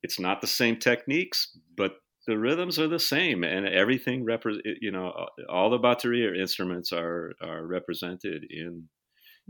It's 0.03 0.19
not 0.21 0.41
the 0.41 0.47
same 0.47 0.79
techniques, 0.79 1.57
but 1.77 1.97
the 2.27 2.39
rhythms 2.39 2.79
are 2.79 2.89
the 2.89 2.99
same, 2.99 3.45
and 3.45 3.67
everything 3.67 4.25
repre- 4.25 4.61
You 4.81 4.91
know, 4.93 5.29
all 5.49 5.71
the 5.71 5.79
bateria 5.79 6.37
instruments 6.39 6.93
are 6.93 7.35
are 7.43 7.67
represented 7.67 8.45
in 8.51 8.89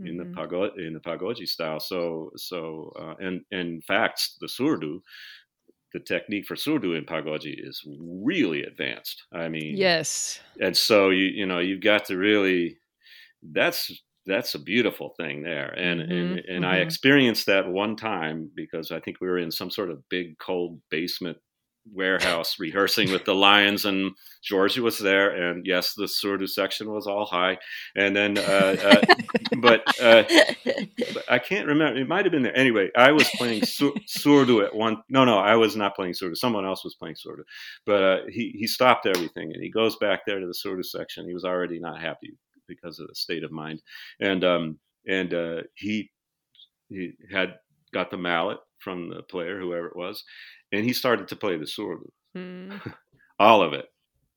in 0.03 0.17
the 0.17 0.25
Mhm. 0.25 0.41
in 0.77 0.93
the 0.93 1.01
pagode 1.01 1.47
style. 1.47 1.79
So 1.79 2.31
so 2.37 2.93
uh, 2.99 3.15
and, 3.19 3.41
and 3.51 3.69
in 3.75 3.81
fact, 3.81 4.21
the 4.41 4.47
surdo, 4.47 5.01
the 5.93 5.99
technique 5.99 6.45
for 6.45 6.55
surdo 6.55 6.97
in 6.97 7.05
pagode 7.05 7.53
is 7.67 7.83
really 7.87 8.63
advanced. 8.63 9.23
I 9.33 9.49
mean, 9.49 9.83
Yes. 9.83 10.39
and 10.61 10.75
so 10.77 11.09
you 11.11 11.25
you 11.25 11.45
know 11.45 11.59
you've 11.59 11.81
got 11.81 12.05
to 12.05 12.17
really 12.17 12.79
that's 13.43 13.91
that's 14.25 14.55
a 14.55 14.59
beautiful 14.59 15.13
thing 15.17 15.43
there 15.43 15.71
and 15.77 16.01
and, 16.01 16.37
Mhm, 16.37 16.43
and 16.47 16.65
i 16.65 16.77
mhm. 16.77 16.83
experienced 16.83 17.45
that 17.47 17.67
one 17.67 17.95
time 17.95 18.49
because 18.55 18.91
i 18.91 18.99
think 18.99 19.17
we 19.21 19.27
were 19.27 19.37
in 19.39 19.51
some 19.51 19.71
sort 19.71 19.89
of 19.89 20.07
big 20.09 20.37
cold 20.37 20.79
basement 20.89 21.37
warehouse 21.91 22.59
rehearsing 22.59 23.11
with 23.11 23.25
the 23.25 23.33
lions 23.33 23.85
and 23.85 24.11
george 24.43 24.77
was 24.77 24.99
there 24.99 25.31
and 25.31 25.65
yes 25.65 25.93
the 25.95 26.05
surdo 26.05 26.47
section 26.47 26.91
was 26.91 27.07
all 27.07 27.25
high 27.25 27.57
and 27.95 28.15
then 28.15 28.37
uh, 28.37 28.75
uh, 28.83 29.01
but 29.61 29.81
uh, 29.99 30.23
but 31.13 31.23
I 31.29 31.39
can't 31.39 31.67
remember. 31.67 31.99
It 31.99 32.07
might 32.07 32.25
have 32.25 32.31
been 32.31 32.43
there. 32.43 32.57
Anyway, 32.57 32.89
I 32.95 33.11
was 33.11 33.29
playing 33.31 33.63
sur- 33.63 33.91
Surdo 34.07 34.63
at 34.65 34.75
one. 34.75 34.97
No, 35.09 35.25
no, 35.25 35.37
I 35.37 35.55
was 35.55 35.75
not 35.75 35.95
playing 35.95 36.13
Surdo. 36.13 36.35
Someone 36.35 36.65
else 36.65 36.83
was 36.83 36.95
playing 36.95 37.15
Surdo. 37.15 37.43
But 37.85 38.03
uh, 38.03 38.17
he 38.29 38.53
he 38.57 38.67
stopped 38.67 39.05
everything 39.05 39.51
and 39.53 39.61
he 39.61 39.69
goes 39.69 39.95
back 39.97 40.21
there 40.25 40.39
to 40.39 40.45
the 40.47 40.53
Surdo 40.53 40.85
section. 40.85 41.27
He 41.27 41.33
was 41.33 41.43
already 41.45 41.79
not 41.79 41.99
happy 41.99 42.37
because 42.75 42.99
of 42.99 43.07
the 43.07 43.15
state 43.15 43.43
of 43.43 43.51
mind, 43.51 43.81
and 44.19 44.43
um 44.43 44.79
and 45.07 45.33
uh, 45.33 45.61
he 45.75 46.09
he 46.89 47.13
had 47.31 47.55
got 47.93 48.11
the 48.11 48.17
mallet 48.17 48.59
from 48.79 49.09
the 49.09 49.23
player, 49.23 49.59
whoever 49.59 49.87
it 49.87 49.95
was, 49.95 50.23
and 50.71 50.83
he 50.85 50.93
started 50.93 51.27
to 51.27 51.35
play 51.35 51.57
the 51.57 51.65
Surdo, 51.65 52.09
Mm. 52.35 52.79
all 53.39 53.61
of 53.61 53.73
it, 53.73 53.85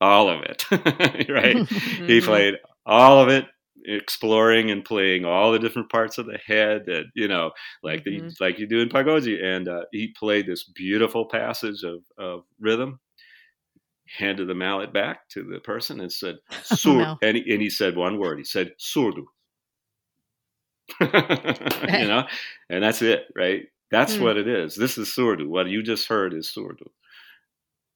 all 0.01 0.29
of 0.29 0.41
it, 0.43 0.65
right? 1.31 1.57
he 2.07 2.21
Mhm. 2.21 2.25
played 2.25 2.55
all 2.87 3.21
of 3.23 3.29
it 3.29 3.47
exploring 3.87 4.71
and 4.71 4.85
playing 4.85 5.25
all 5.27 5.53
the 5.53 5.59
different 5.59 5.91
parts 5.91 6.17
of 6.19 6.27
the 6.27 6.39
head 6.47 6.85
that 6.87 7.05
you 7.15 7.29
know 7.29 7.51
like 7.83 8.03
the, 8.05 8.21
Mhm. 8.21 8.41
like 8.41 8.59
you 8.59 8.67
do 8.67 8.81
in 8.81 8.89
pagode 8.89 9.43
and 9.45 9.69
uh, 9.69 9.85
he 9.93 10.09
played 10.19 10.47
this 10.47 10.65
beautiful 10.65 11.27
passage 11.27 11.83
of, 11.83 12.01
of 12.19 12.45
rhythm 12.59 12.99
handed 14.07 14.49
the 14.49 14.55
mallet 14.55 14.93
back 14.93 15.29
to 15.31 15.43
the 15.45 15.61
person 15.61 16.01
and 16.01 16.13
said 16.13 16.37
sur 16.63 16.99
no. 16.99 17.19
and, 17.23 17.37
he, 17.37 17.53
and 17.53 17.63
he 17.63 17.71
said 17.71 17.97
one 17.97 18.19
word 18.19 18.39
he 18.39 18.45
said 18.45 18.73
surdo 18.79 19.25
you 21.01 22.07
know 22.09 22.27
and 22.69 22.83
that's 22.83 23.03
it 23.03 23.25
right 23.35 23.65
that's 23.91 24.17
Hmm. 24.17 24.23
what 24.23 24.37
it 24.37 24.47
is 24.49 24.75
this 24.75 24.99
is 24.99 25.09
surdo 25.09 25.47
what 25.47 25.67
you 25.69 25.83
just 25.83 26.09
heard 26.09 26.35
is 26.35 26.53
surdo 26.55 26.87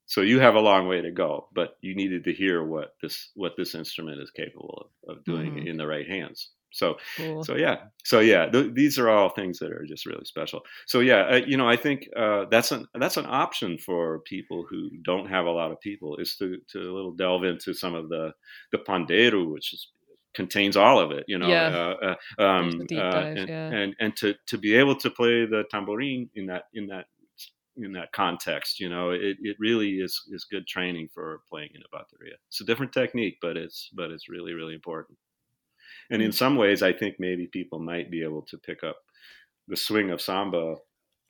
so 0.06 0.22
you 0.22 0.40
have 0.40 0.54
a 0.54 0.60
long 0.60 0.88
way 0.88 1.02
to 1.02 1.10
go, 1.10 1.48
but 1.52 1.76
you 1.82 1.94
needed 1.94 2.24
to 2.24 2.32
hear 2.32 2.64
what 2.64 2.94
this 3.02 3.30
what 3.34 3.56
this 3.56 3.74
instrument 3.74 4.20
is 4.20 4.30
capable 4.30 4.90
of, 5.06 5.18
of 5.18 5.24
doing 5.24 5.56
Mhm. 5.56 5.66
in 5.66 5.76
the 5.76 5.86
right 5.86 6.08
hands. 6.08 6.50
So 6.70 6.96
Cool. 7.16 7.42
so 7.44 7.56
yeah, 7.56 7.86
so 8.04 8.20
yeah, 8.20 8.46
th- 8.50 8.74
these 8.74 8.98
are 8.98 9.08
all 9.08 9.30
things 9.30 9.58
that 9.58 9.72
are 9.72 9.84
just 9.86 10.06
really 10.06 10.24
special. 10.24 10.62
So 10.86 11.00
yeah, 11.00 11.22
uh, 11.26 11.40
you 11.46 11.56
know, 11.56 11.68
I 11.68 11.76
think 11.76 12.08
uh, 12.16 12.44
that's 12.50 12.72
an 12.72 12.86
that's 12.94 13.16
an 13.16 13.26
option 13.26 13.78
for 13.78 14.20
people 14.20 14.66
who 14.68 14.90
don't 15.02 15.26
have 15.28 15.46
a 15.46 15.50
lot 15.50 15.72
of 15.72 15.80
people 15.80 16.16
is 16.18 16.36
to 16.36 16.58
to 16.72 16.78
a 16.78 16.92
little 16.94 17.12
delve 17.12 17.44
into 17.44 17.72
some 17.74 17.94
of 17.94 18.08
the 18.08 18.32
the 18.72 18.78
pandeiro, 18.78 19.50
which 19.50 19.72
is 19.72 19.88
contains 20.34 20.76
all 20.76 21.00
of 21.00 21.10
it, 21.10 21.24
you 21.26 21.38
know, 21.38 21.48
Yeah. 21.48 21.68
uh, 22.02 22.14
uh, 22.38 22.42
um, 22.42 22.80
uh, 22.94 23.10
dive, 23.10 23.36
and, 23.36 23.48
yeah. 23.48 23.70
and 23.70 23.96
and 23.98 24.16
to 24.16 24.34
to 24.46 24.58
be 24.58 24.74
able 24.74 24.94
to 24.96 25.10
play 25.10 25.46
the 25.46 25.64
tambourine 25.70 26.30
in 26.34 26.46
that 26.46 26.64
in 26.74 26.86
that 26.88 27.06
in 27.76 27.92
that 27.92 28.10
context, 28.12 28.80
you 28.80 28.88
know, 28.88 29.10
it, 29.10 29.36
it 29.40 29.56
really 29.58 30.00
is 30.00 30.22
is 30.32 30.44
good 30.44 30.66
training 30.66 31.08
for 31.14 31.42
playing 31.48 31.70
in 31.74 31.82
a 31.82 31.96
bateria. 31.96 32.34
It's 32.48 32.60
a 32.60 32.64
different 32.64 32.92
technique, 32.92 33.38
but 33.40 33.56
it's 33.56 33.90
but 33.94 34.10
it's 34.10 34.28
really 34.28 34.52
really 34.52 34.74
important. 34.74 35.18
And 36.10 36.22
in 36.22 36.32
some 36.32 36.56
ways, 36.56 36.82
I 36.82 36.92
think 36.92 37.16
maybe 37.18 37.46
people 37.46 37.78
might 37.78 38.10
be 38.10 38.22
able 38.22 38.42
to 38.42 38.58
pick 38.58 38.82
up 38.84 38.96
the 39.68 39.76
swing 39.76 40.10
of 40.10 40.20
samba, 40.20 40.76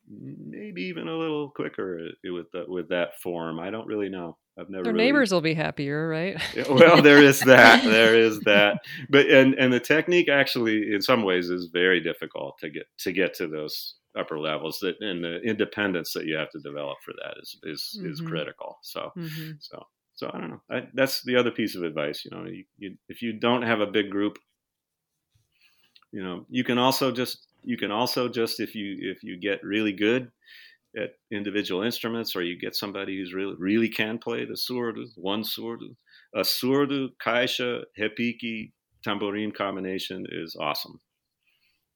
maybe 0.09 0.83
even 0.83 1.07
a 1.07 1.17
little 1.17 1.49
quicker 1.49 2.09
with 2.23 2.47
the, 2.51 2.65
with 2.67 2.89
that 2.89 3.19
form. 3.21 3.59
I 3.59 3.69
don't 3.69 3.87
really 3.87 4.09
know. 4.09 4.37
I've 4.57 4.69
never. 4.69 4.83
Their 4.85 4.93
really- 4.93 5.05
neighbors 5.05 5.31
will 5.31 5.41
be 5.41 5.53
happier, 5.53 6.07
right? 6.07 6.41
well, 6.69 7.01
there 7.01 7.21
is 7.21 7.39
that. 7.41 7.83
There 7.89 8.15
is 8.19 8.39
that. 8.41 8.79
But 9.09 9.27
and 9.27 9.53
and 9.55 9.71
the 9.71 9.79
technique 9.79 10.29
actually, 10.29 10.93
in 10.93 11.01
some 11.01 11.23
ways, 11.23 11.49
is 11.49 11.69
very 11.71 11.99
difficult 12.01 12.57
to 12.59 12.69
get 12.69 12.83
to 12.99 13.11
get 13.11 13.33
to 13.35 13.47
those 13.47 13.95
upper 14.17 14.39
levels. 14.39 14.79
That 14.79 14.95
and 15.01 15.23
the 15.23 15.39
independence 15.41 16.13
that 16.13 16.25
you 16.25 16.35
have 16.35 16.49
to 16.51 16.59
develop 16.59 16.97
for 17.05 17.13
that 17.23 17.35
is 17.41 17.57
is 17.63 18.01
is 18.03 18.21
Mhm. 18.21 18.27
critical. 18.27 18.77
So 18.81 19.11
hmm 19.15 19.51
so 19.59 19.85
so 20.15 20.29
I 20.33 20.39
don't 20.39 20.49
know. 20.49 20.61
I, 20.69 20.87
that's 20.93 21.21
the 21.23 21.37
other 21.37 21.51
piece 21.51 21.75
of 21.75 21.83
advice. 21.83 22.25
You 22.25 22.31
know, 22.31 22.45
you, 22.45 22.65
you, 22.77 22.97
if 23.07 23.21
you 23.21 23.31
don't 23.33 23.61
have 23.61 23.79
a 23.79 23.87
big 23.87 24.09
group, 24.09 24.37
you 26.11 26.23
know, 26.23 26.45
you 26.49 26.63
can 26.63 26.77
also 26.77 27.11
just 27.11 27.47
you 27.63 27.77
can 27.77 27.91
also 27.91 28.29
just 28.29 28.59
if 28.59 28.75
you 28.75 28.97
if 29.11 29.23
you 29.23 29.37
get 29.39 29.63
really 29.63 29.93
good 29.93 30.31
at 30.97 31.11
individual 31.31 31.83
instruments, 31.83 32.35
or 32.35 32.43
you 32.43 32.59
get 32.59 32.75
somebody 32.75 33.17
who's 33.17 33.33
really 33.33 33.55
really 33.57 33.89
can 33.89 34.19
play 34.19 34.45
the 34.45 34.53
surdo, 34.55 35.05
one 35.17 35.43
surdo, 35.43 35.95
a 36.35 36.41
surdo, 36.41 37.09
caixa 37.23 37.85
repique, 37.99 38.73
tambourine 39.03 39.51
combination 39.51 40.25
is 40.31 40.55
awesome. 40.59 40.99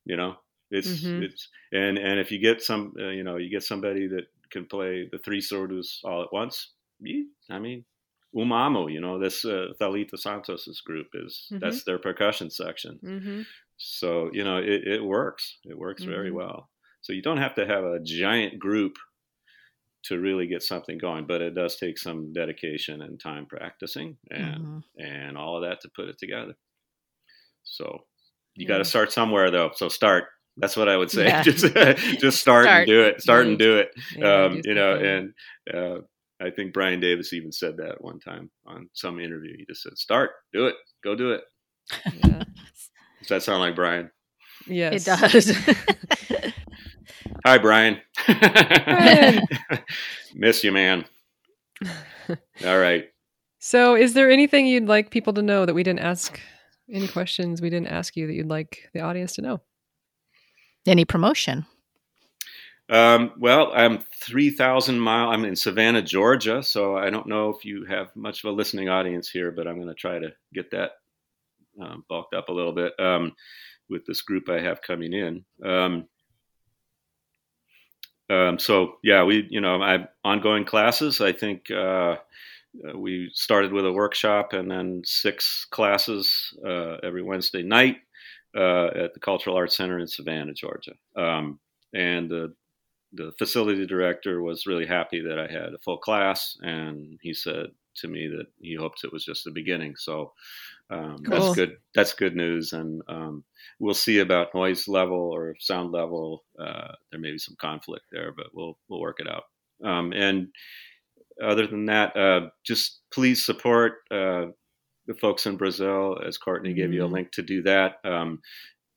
You 0.05 0.17
know, 0.17 0.37
it's 0.69 1.13
Mhm. 1.13 1.13
it's 1.15 1.49
and 1.71 1.97
and 1.97 2.19
if 2.19 2.31
you 2.31 2.39
get 2.39 2.61
some, 2.61 2.93
uh, 2.99 3.09
you 3.09 3.23
know, 3.23 3.37
you 3.37 3.49
get 3.49 3.63
somebody 3.63 4.07
that 4.07 4.25
can 4.49 4.65
play 4.65 5.07
the 5.11 5.19
three 5.19 5.39
surdos 5.41 6.03
all 6.03 6.21
at 6.23 6.33
once. 6.33 6.73
You, 6.99 7.31
I 7.49 7.59
mean, 7.59 7.85
Umamo, 8.35 8.91
you 8.91 8.99
know, 9.01 9.19
this 9.19 9.45
uh, 9.45 9.67
Thalita 9.79 10.17
Santos's 10.17 10.81
group 10.81 11.07
is 11.13 11.47
Mhm. 11.51 11.59
that's 11.61 11.83
their 11.83 11.99
percussion 11.99 12.49
section. 12.49 12.99
hmm 13.01 13.41
So 13.77 14.29
you 14.33 14.43
know, 14.43 14.57
it, 14.57 14.87
it 14.87 15.03
works. 15.03 15.59
It 15.65 15.77
works 15.77 16.03
very 16.03 16.29
Mhm. 16.31 16.35
well. 16.35 16.69
So 17.01 17.13
you 17.13 17.21
don't 17.21 17.37
have 17.45 17.55
to 17.55 17.65
have 17.65 17.83
a 17.83 17.99
giant 18.03 18.59
group 18.59 18.95
to 20.07 20.19
really 20.19 20.47
get 20.47 20.61
something 20.63 20.97
going, 20.97 21.25
but 21.27 21.41
it 21.41 21.53
does 21.55 21.77
take 21.77 21.97
some 21.97 22.33
dedication 22.33 23.01
and 23.01 23.19
time 23.19 23.45
practicing 23.45 24.17
and 24.31 24.61
Mhm. 24.65 24.83
and 24.99 25.37
all 25.37 25.55
of 25.57 25.63
that 25.69 25.81
to 25.81 25.89
put 25.95 26.09
it 26.09 26.17
together. 26.17 26.55
So 27.63 28.05
you 28.55 28.67
got 28.67 28.79
to 28.79 28.85
start 28.85 29.11
somewhere 29.11 29.49
though. 29.51 29.71
So 29.75 29.89
start. 29.89 30.25
That's 30.57 30.77
what 30.77 30.87
I 30.89 30.95
would 30.97 31.09
say. 31.09 31.25
Yeah. 31.25 31.41
just 31.49 31.63
just 32.19 32.39
start, 32.39 32.65
Start. 32.65 32.77
and 32.79 32.87
do 32.87 33.01
it. 33.03 33.21
Start 33.21 33.47
and 33.47 33.57
do 33.57 33.77
it. 33.77 33.89
Yeah, 34.15 34.45
um, 34.45 34.61
you 34.63 34.75
know, 34.75 34.95
and 34.95 35.33
uh, 35.73 36.01
I 36.43 36.49
think 36.49 36.73
Brian 36.73 36.99
Davis 36.99 37.31
even 37.31 37.51
said 37.51 37.77
that 37.77 38.03
one 38.03 38.19
time 38.19 38.51
on 38.65 38.89
some 38.93 39.19
interview. 39.19 39.55
He 39.57 39.65
just 39.65 39.81
said, 39.83 39.97
"Start, 39.97 40.31
do 40.51 40.67
it, 40.67 40.75
go 41.03 41.15
do 41.15 41.31
it." 41.31 41.43
Yeah. 42.23 42.43
Does 43.19 43.29
that 43.29 43.43
sound 43.43 43.61
like 43.61 43.75
Brian? 43.75 44.11
yes, 44.67 45.07
It 45.07 45.17
does. 45.17 46.53
Hi, 47.45 47.57
Brian. 47.57 48.01
Brian. 48.25 49.41
Miss 50.35 50.63
you, 50.63 50.73
man. 50.73 51.05
All 52.65 52.79
right. 52.79 53.05
So, 53.59 53.95
is 53.95 54.13
there 54.13 54.29
anything 54.29 54.67
you'd 54.67 54.87
like 54.87 55.09
people 55.09 55.31
to 55.33 55.41
know 55.41 55.65
that 55.65 55.73
we 55.73 55.83
didn't 55.83 55.99
ask? 55.99 56.39
Any 56.91 57.07
questions 57.07 57.61
we 57.61 57.69
didn't 57.69 57.87
ask 57.87 58.17
you 58.17 58.27
that 58.27 58.33
you'd 58.33 58.49
like 58.49 58.89
the 58.93 58.99
audience 58.99 59.35
to 59.35 59.41
know? 59.41 59.61
Any 60.85 61.05
promotion? 61.05 61.65
Um, 62.93 63.31
well, 63.39 63.71
I'm 63.73 64.03
3,000 64.21 64.99
mile. 64.99 65.29
I'm 65.29 65.45
in 65.45 65.55
Savannah, 65.55 66.03
Georgia. 66.03 66.61
So 66.61 66.95
I 66.95 67.09
don't 67.09 67.25
know 67.25 67.49
if 67.49 67.65
you 67.65 67.85
have 67.85 68.15
much 68.15 68.43
of 68.43 68.51
a 68.51 68.53
listening 68.53 68.87
audience 68.87 69.27
here, 69.27 69.49
but 69.49 69.67
I'm 69.67 69.77
going 69.77 69.87
to 69.87 69.95
try 69.95 70.19
to 70.19 70.31
get 70.53 70.69
that 70.69 70.91
um, 71.81 72.05
bulked 72.07 72.35
up 72.35 72.49
a 72.49 72.53
little 72.53 72.71
bit 72.71 72.93
um, 72.99 73.33
with 73.89 74.05
this 74.05 74.21
group 74.21 74.47
I 74.47 74.59
have 74.59 74.83
coming 74.83 75.11
in. 75.11 75.43
Um, 75.65 76.07
um, 78.29 78.59
so 78.59 78.97
yeah, 79.01 79.23
we, 79.23 79.47
you 79.49 79.59
know, 79.59 79.81
I 79.81 79.93
have 79.93 80.09
ongoing 80.23 80.63
classes. 80.63 81.19
I 81.19 81.31
think 81.31 81.71
uh, 81.71 82.17
we 82.93 83.31
started 83.33 83.73
with 83.73 83.87
a 83.87 83.91
workshop 83.91 84.53
and 84.53 84.69
then 84.69 85.01
six 85.03 85.65
classes 85.71 86.55
uh, 86.63 86.97
every 87.01 87.23
Wednesday 87.23 87.63
night 87.63 87.97
uh, 88.55 88.85
at 88.89 89.15
the 89.15 89.19
Cultural 89.19 89.55
Arts 89.55 89.77
Center 89.77 89.97
in 89.97 90.05
Savannah, 90.07 90.53
Georgia. 90.53 90.93
And 91.95 92.29
the 92.29 92.53
the 93.13 93.31
facility 93.37 93.85
director 93.85 94.41
was 94.41 94.65
really 94.67 94.85
happy 94.85 95.21
that 95.21 95.39
I 95.39 95.47
had 95.51 95.73
a 95.73 95.79
full 95.83 95.97
class, 95.97 96.57
and 96.61 97.19
he 97.21 97.33
said 97.33 97.67
to 97.97 98.07
me 98.07 98.27
that 98.27 98.47
he 98.59 98.75
hopes 98.75 99.03
it 99.03 99.13
was 99.13 99.23
just 99.23 99.43
the 99.43 99.51
beginning. 99.51 99.95
So 99.95 100.33
um, 100.89 101.17
Cool. 101.23 101.39
that's 101.39 101.55
good. 101.55 101.77
That's 101.95 102.13
good 102.13 102.35
news, 102.35 102.73
and 102.73 103.01
um, 103.07 103.43
we'll 103.79 103.93
see 103.93 104.19
about 104.19 104.53
noise 104.55 104.87
level 104.87 105.17
or 105.33 105.55
sound 105.59 105.91
level. 105.91 106.43
Uh, 106.59 106.93
there 107.11 107.19
may 107.19 107.31
be 107.31 107.37
some 107.37 107.55
conflict 107.59 108.05
there, 108.11 108.31
but 108.35 108.47
we'll 108.53 108.77
we'll 108.89 108.99
work 109.01 109.19
it 109.19 109.27
out. 109.27 109.43
Um, 109.83 110.11
and 110.13 110.47
other 111.43 111.67
than 111.67 111.85
that, 111.85 112.15
uh, 112.15 112.49
just 112.65 112.99
please 113.11 113.45
support 113.45 113.93
uh, 114.11 114.47
the 115.07 115.13
folks 115.19 115.45
in 115.45 115.57
Brazil, 115.57 116.19
as 116.25 116.37
Courtney 116.37 116.73
gave 116.73 116.93
you 116.93 117.03
a 117.03 117.07
Mhm. 117.07 117.11
link 117.13 117.31
to 117.33 117.41
do 117.41 117.61
that. 117.63 117.97
Um, 118.03 118.41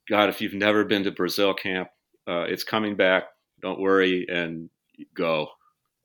God, 0.09 0.29
if 0.29 0.41
you've 0.41 0.55
never 0.55 0.85
been 0.85 1.05
to 1.05 1.11
Brazil 1.11 1.55
camp, 1.55 1.89
uh, 2.29 2.45
it's 2.49 2.65
coming 2.65 2.95
back. 2.97 3.25
Don't 3.63 3.81
worry 3.81 4.27
and 4.29 4.71
go. 5.15 5.49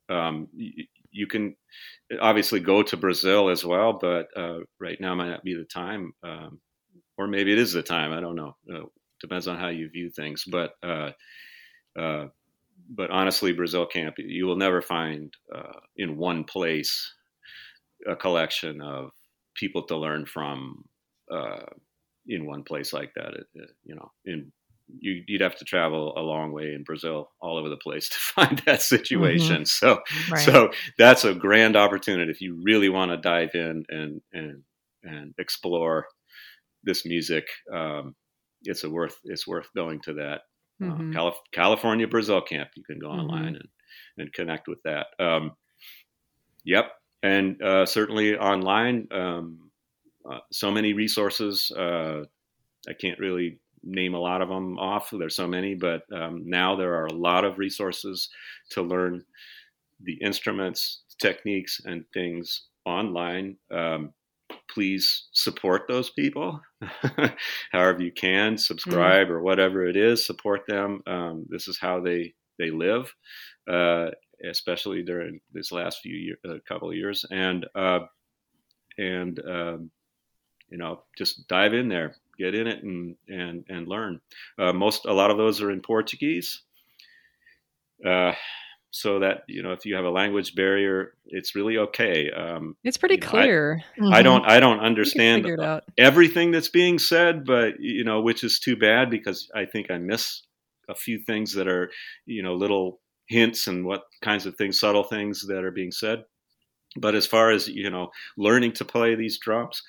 Um, 0.08 0.48
you, 0.54 0.84
you 1.10 1.26
can 1.26 1.56
obviously 2.20 2.60
go 2.60 2.82
to 2.82 2.96
Brazil 2.96 3.48
as 3.50 3.64
well, 3.64 3.94
but 3.94 4.28
uh, 4.36 4.60
right 4.80 5.00
now 5.00 5.14
might 5.14 5.30
not 5.30 5.44
be 5.44 5.54
the 5.54 5.64
time, 5.64 6.12
um, 6.22 6.60
or 7.18 7.26
maybe 7.28 7.52
it 7.52 7.58
is 7.58 7.72
the 7.72 7.82
time. 7.82 8.12
I 8.12 8.20
don't 8.20 8.36
know. 8.36 8.56
Uh, 8.72 8.84
depends 9.20 9.48
on 9.48 9.58
how 9.58 9.68
you 9.68 9.88
view 9.90 10.10
things, 10.10 10.44
but. 10.50 10.74
Uh, 10.82 11.12
uh, 11.98 12.26
but 12.90 13.10
honestly, 13.10 13.52
Brazil 13.52 13.86
camp, 13.86 14.16
you 14.18 14.46
will 14.46 14.56
never 14.56 14.82
find 14.82 15.32
uh, 15.54 15.80
in 15.96 16.16
one 16.16 16.44
place 16.44 17.14
a 18.06 18.16
collection 18.16 18.80
of 18.80 19.10
people 19.54 19.82
to 19.84 19.96
learn 19.96 20.26
from 20.26 20.84
uh, 21.30 21.64
in 22.26 22.46
one 22.46 22.62
place 22.64 22.92
like 22.92 23.12
that. 23.14 23.34
It, 23.34 23.46
it- 23.54 23.76
you 23.84 23.94
know, 23.94 24.10
in 24.24 24.52
you, 24.98 25.22
you'd 25.26 25.40
have 25.40 25.56
to 25.56 25.64
travel 25.64 26.12
a 26.16 26.20
long 26.20 26.52
way 26.52 26.72
in 26.74 26.84
Brazil, 26.84 27.30
all 27.40 27.56
over 27.58 27.68
the 27.68 27.76
place, 27.76 28.08
to 28.10 28.18
find 28.18 28.62
that 28.66 28.82
situation. 28.82 29.64
So, 29.66 30.00
Right. 30.30 30.40
so 30.40 30.70
that's 30.98 31.24
a 31.24 31.34
grand 31.34 31.76
opportunity 31.76 32.30
if 32.30 32.40
you 32.40 32.60
really 32.62 32.88
want 32.88 33.10
to 33.10 33.16
dive 33.16 33.50
in 33.54 33.84
and 33.88 34.20
and 34.32 34.62
and 35.04 35.34
explore 35.38 36.06
this 36.84 37.04
music. 37.06 37.44
Um, 37.72 38.14
it's 38.62 38.84
a 38.84 38.90
worth 38.90 39.18
it's 39.24 39.46
worth 39.46 39.68
going 39.74 40.00
to 40.02 40.14
that 40.14 40.42
uh, 40.82 40.86
Mhm. 40.86 41.12
Calif- 41.12 41.40
California 41.52 42.06
Brazil 42.08 42.40
camp. 42.40 42.70
You 42.76 42.84
can 42.84 42.98
go 42.98 43.08
Mhm. 43.08 43.18
online 43.20 43.56
and, 43.56 43.68
and 44.18 44.32
connect 44.32 44.68
with 44.68 44.82
that. 44.84 45.06
Um, 45.18 45.52
yep. 46.64 46.92
And 47.22 47.60
uh, 47.62 47.86
certainly 47.86 48.36
online, 48.36 49.06
um, 49.12 49.70
uh, 50.28 50.38
so 50.50 50.70
many 50.70 50.92
resources. 50.92 51.70
Uh, 51.70 52.22
I 52.88 52.92
can't 53.00 53.18
really 53.18 53.58
name 53.84 54.14
a 54.14 54.20
lot 54.20 54.42
of 54.42 54.48
them 54.48 54.78
off. 54.78 55.10
There's 55.10 55.36
so 55.36 55.46
many, 55.46 55.74
but 55.74 56.02
um, 56.12 56.42
now 56.46 56.76
there 56.76 56.94
are 56.94 57.06
a 57.06 57.12
lot 57.12 57.44
of 57.44 57.58
resources 57.58 58.28
to 58.70 58.82
learn 58.82 59.24
the 60.02 60.14
instruments, 60.14 61.02
techniques, 61.20 61.80
and 61.84 62.04
things 62.12 62.68
online. 62.84 63.56
Um, 63.70 64.12
please 64.68 65.28
support 65.32 65.82
those 65.88 66.10
people 66.10 66.60
however 67.72 68.02
you 68.02 68.12
can. 68.12 68.56
Subscribe 68.56 69.30
or 69.30 69.42
whatever 69.42 69.86
it 69.86 69.96
is 69.96 70.26
support 70.26 70.62
them. 70.66 71.02
Um, 71.06 71.46
this 71.48 71.68
is 71.68 71.78
how 71.78 72.00
they 72.00 72.34
they 72.58 72.70
live 72.70 73.12
uh, 73.70 74.10
especially 74.44 75.02
during 75.02 75.40
this 75.52 75.72
last 75.72 76.00
few 76.00 76.16
year, 76.16 76.36
uh, 76.48 76.54
couple 76.66 76.90
of 76.90 76.96
years. 76.96 77.24
And 77.30 77.66
uh, 77.74 78.00
and 78.98 79.40
um, 79.48 79.90
you 80.68 80.78
know 80.78 81.02
just 81.16 81.46
dive 81.48 81.74
in 81.74 81.88
there 81.88 82.16
get 82.38 82.54
in 82.54 82.66
it 82.66 82.82
and 82.82 83.16
and 83.28 83.64
and 83.68 83.88
learn 83.88 84.20
uh, 84.58 84.72
most 84.72 85.04
a 85.06 85.12
lot 85.12 85.30
of 85.30 85.36
those 85.36 85.60
are 85.62 85.70
in 85.70 85.80
portuguese 85.80 86.62
uh, 88.06 88.32
so 88.90 89.20
that 89.20 89.42
you 89.48 89.62
know 89.62 89.72
if 89.72 89.86
you 89.86 89.94
have 89.94 90.04
a 90.04 90.10
language 90.10 90.54
barrier 90.54 91.14
it's 91.26 91.54
really 91.54 91.78
okay 91.78 92.30
um, 92.30 92.76
It's 92.84 92.98
pretty 92.98 93.14
You 93.14 93.20
know, 93.20 93.26
I- 93.26 93.30
clear. 93.30 93.84
I 94.12 94.22
don't 94.22 94.44
I 94.44 94.60
don't 94.60 94.80
understand 94.80 95.42
figure 95.44 95.54
it 95.54 95.60
out. 95.60 95.84
everything 95.96 96.50
that's 96.50 96.68
being 96.68 96.98
said, 96.98 97.44
but 97.44 97.74
you 97.80 98.04
know, 98.04 98.20
which 98.20 98.44
is 98.44 98.58
too 98.58 98.76
bad 98.76 99.08
because 99.10 99.48
I 99.54 99.64
think 99.64 99.90
I 99.90 99.98
miss 99.98 100.42
a 100.88 100.94
few 100.94 101.18
things 101.20 101.54
that 101.54 101.68
are, 101.68 101.90
you 102.26 102.42
know, 102.42 102.54
little 102.54 103.00
hints 103.28 103.66
and 103.68 103.86
what 103.86 104.02
kinds 104.20 104.44
of 104.46 104.56
things, 104.56 104.78
subtle 104.80 105.04
things 105.04 105.46
that 105.46 105.64
are 105.64 105.70
being 105.70 105.92
said. 105.92 106.24
But 106.96 107.14
as 107.14 107.26
far 107.26 107.50
as 107.50 107.68
you 107.68 107.88
know, 107.88 108.10
learning 108.36 108.72
to 108.72 108.84
play 108.84 109.14
these 109.14 109.38
drums, 109.38 109.80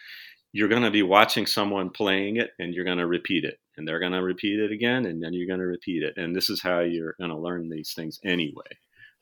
you're 0.53 0.69
going 0.69 0.83
to 0.83 0.91
be 0.91 1.03
watching 1.03 1.45
someone 1.47 1.89
playing 1.89 2.37
it, 2.37 2.51
and 2.59 2.73
you're 2.73 2.85
going 2.85 2.99
to 2.99 3.07
repeat 3.07 3.43
it, 3.45 3.59
and 3.77 3.87
they're 3.87 3.99
going 3.99 4.13
to 4.13 4.23
repeat 4.23 4.59
it 4.59 4.71
again, 4.71 5.05
and 5.05 5.21
then 5.21 5.33
you're 5.33 5.47
going 5.47 5.59
to 5.59 5.65
repeat 5.67 6.03
it, 6.03 6.17
and 6.17 6.35
this 6.35 6.49
is 6.49 6.61
how 6.61 6.79
you're 6.81 7.15
going 7.19 7.31
to 7.31 7.37
learn 7.37 7.69
these 7.69 7.93
things 7.93 8.19
anyway. 8.23 8.71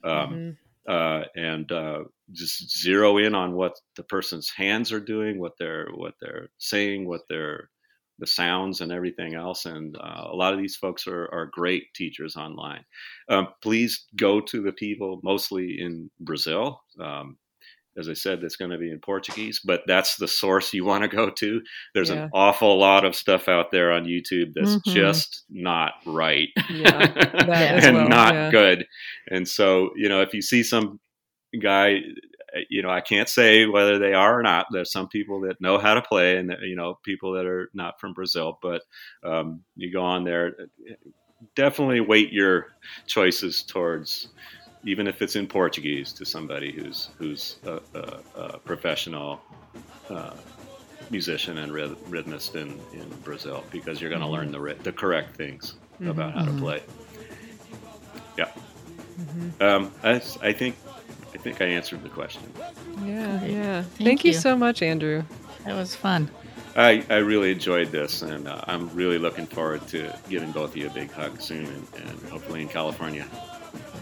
Um, 0.03 0.41
Mhm. 0.41 0.57
uh, 0.87 1.25
and 1.35 1.71
uh, 1.71 2.03
just 2.31 2.79
zero 2.81 3.17
in 3.17 3.35
on 3.35 3.53
what 3.53 3.73
the 3.95 4.03
person's 4.03 4.49
hands 4.49 4.91
are 4.91 4.99
doing, 4.99 5.39
what 5.39 5.53
they're 5.59 5.89
what 5.93 6.15
they're 6.19 6.49
saying, 6.57 7.07
what 7.07 7.21
they're 7.29 7.69
the 8.17 8.27
sounds 8.27 8.81
and 8.81 8.91
everything 8.91 9.33
else. 9.35 9.65
And 9.65 9.95
uh, 9.97 10.27
a 10.31 10.35
lot 10.35 10.53
of 10.53 10.59
these 10.59 10.75
folks 10.75 11.07
are, 11.07 11.27
are 11.33 11.47
great 11.47 11.93
teachers 11.95 12.35
online. 12.35 12.83
Um, 13.29 13.47
please 13.63 14.05
go 14.15 14.41
to 14.41 14.61
the 14.61 14.71
people 14.73 15.19
mostly 15.23 15.79
in 15.79 16.11
Brazil. 16.19 16.81
Um, 16.99 17.37
as 17.97 18.07
I 18.09 18.13
said, 18.13 18.41
that's 18.41 18.55
going 18.55 18.72
to 18.72 18.77
be 18.77 18.91
in 18.91 18.99
Portuguese, 18.99 19.59
but 19.63 19.81
that's 19.88 20.15
the 20.15 20.27
source 20.27 20.73
you 20.73 20.85
want 20.85 21.03
to 21.03 21.07
go 21.09 21.30
to. 21.30 21.61
There's 21.93 22.09
Yeah. 22.09 22.23
an 22.26 22.30
awful 22.34 22.77
lot 22.80 23.03
of 23.05 23.15
stuff 23.15 23.47
out 23.47 23.72
there 23.72 23.91
on 23.91 24.05
YouTube 24.05 24.53
that's 24.55 24.77
Mhm. 24.77 24.93
just 24.93 25.43
not 25.49 25.93
right 26.05 26.49
Yeah, 26.69 26.97
that 27.47 27.84
and 27.84 27.97
well, 27.97 28.09
not 28.09 28.34
yeah. 28.34 28.51
good. 28.51 28.88
And 29.30 29.47
so, 29.47 29.91
you 29.95 30.07
know, 30.09 30.22
if 30.22 30.34
you 30.34 30.41
see 30.41 30.63
some 30.63 30.99
guy, 31.61 31.99
you 32.69 32.81
know, 32.81 32.89
I 32.89 33.01
can't 33.01 33.30
say 33.30 33.65
whether 33.65 33.97
they 33.99 34.13
are 34.13 34.39
or 34.39 34.43
not. 34.43 34.68
There's 34.72 34.91
some 34.91 35.07
people 35.07 35.41
that 35.41 35.59
know 35.61 35.77
how 35.77 35.93
to 35.93 36.01
play, 36.01 36.38
and 36.38 36.55
you 36.61 36.76
know, 36.76 36.97
people 37.03 37.34
that 37.34 37.45
are 37.45 37.69
not 37.73 37.99
from 37.99 38.13
Brazil. 38.13 38.57
But 38.61 38.84
um, 39.23 39.63
you 39.76 39.91
go 39.91 40.01
on 40.01 40.23
there, 40.23 40.53
definitely 41.55 42.01
weight 42.01 42.31
your 42.31 42.68
choices 43.07 43.63
towards, 43.63 44.30
even 44.83 45.07
if 45.07 45.21
it's 45.21 45.35
in 45.35 45.47
Portuguese, 45.47 46.11
to 46.13 46.25
somebody 46.25 46.71
who's 46.71 47.09
who's 47.17 47.57
a, 47.65 47.79
a, 47.93 48.19
a 48.35 48.57
professional. 48.59 49.41
Uh, 50.09 50.31
musician 51.09 51.57
and 51.57 51.73
ryth- 51.73 51.97
rhythmist 52.09 52.55
in, 52.55 52.69
in 52.93 53.05
Brazil 53.25 53.65
because 53.69 53.99
you're 53.99 54.09
going 54.09 54.21
to 54.21 54.27
learn 54.27 54.49
the 54.49 54.59
ri- 54.59 54.75
the 54.83 54.93
correct 54.93 55.35
things 55.35 55.75
about 56.05 56.33
how 56.33 56.45
to 56.45 56.51
Mhm. 56.51 56.59
play. 56.59 56.81
Yeah. 58.37 58.49
Mhm. 59.19 59.61
Um, 59.61 59.91
I, 60.03 60.13
I 60.41 60.53
think 60.53 60.77
I 61.33 61.37
think 61.37 61.61
I 61.61 61.65
answered 61.65 62.01
the 62.03 62.07
question. 62.09 62.41
Yeah, 63.05 63.39
Great. 63.39 63.51
yeah. 63.51 63.81
Thank 63.81 63.97
Thank, 64.07 64.23
you. 64.25 64.31
you. 64.31 64.37
so 64.37 64.55
much, 64.55 64.81
Andrew. 64.81 65.23
That 65.65 65.75
was 65.75 65.95
fun. 65.95 66.29
I, 66.77 67.03
I 67.09 67.17
really 67.17 67.51
enjoyed 67.51 67.91
this, 67.91 68.21
and 68.21 68.47
uh, 68.47 68.61
I'm 68.67 68.89
really 68.95 69.17
looking 69.17 69.47
forward 69.47 69.85
to 69.89 70.17
giving 70.29 70.51
both 70.53 70.69
of 70.71 70.77
you 70.77 70.87
a 70.87 70.91
big 70.91 71.11
hug 71.11 71.41
soon, 71.41 71.65
and, 71.65 71.87
and 72.05 72.29
hopefully 72.29 72.61
in 72.61 72.69
California. 72.69 73.27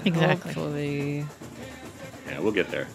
Exactly. 0.05 0.53
Hopefully. 0.53 1.25
Yeah, 2.27 2.39
we'll 2.39 2.51
get 2.51 2.69
there. 2.69 2.87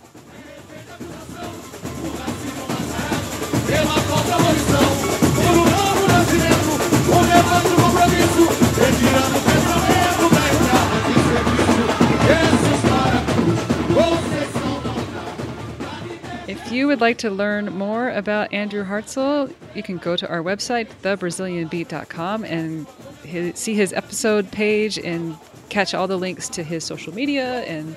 If 16.47 16.71
you 16.71 16.87
would 16.87 17.01
like 17.01 17.19
to 17.19 17.31
learn 17.31 17.73
more 17.77 18.11
about 18.11 18.53
Andrew 18.53 18.85
Hartzell, 18.85 19.53
you 19.75 19.83
can 19.83 19.97
go 19.99 20.15
to 20.17 20.29
our 20.29 20.43
website, 20.43 20.89
thebrazilianbeat.com, 21.03 22.45
and 22.45 22.87
his, 23.25 23.59
see 23.59 23.75
his 23.75 23.93
episode 23.93 24.51
page 24.51 24.99
and 24.99 25.37
catch 25.75 25.93
all 25.93 26.07
the 26.07 26.17
links 26.17 26.49
to 26.51 26.63
his 26.63 26.85
social 26.85 27.13
media. 27.13 27.63
And 27.65 27.97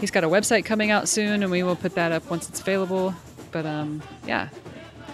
he's 0.00 0.10
got 0.10 0.24
a 0.24 0.28
website 0.28 0.64
coming 0.64 0.90
out 0.90 1.06
soon, 1.06 1.42
and 1.42 1.52
we 1.52 1.62
will 1.62 1.76
put 1.76 1.94
that 1.94 2.12
up 2.12 2.28
once 2.30 2.48
it's 2.48 2.60
available. 2.60 3.14
But 3.52 3.66
um, 3.66 4.02
yeah, 4.26 4.48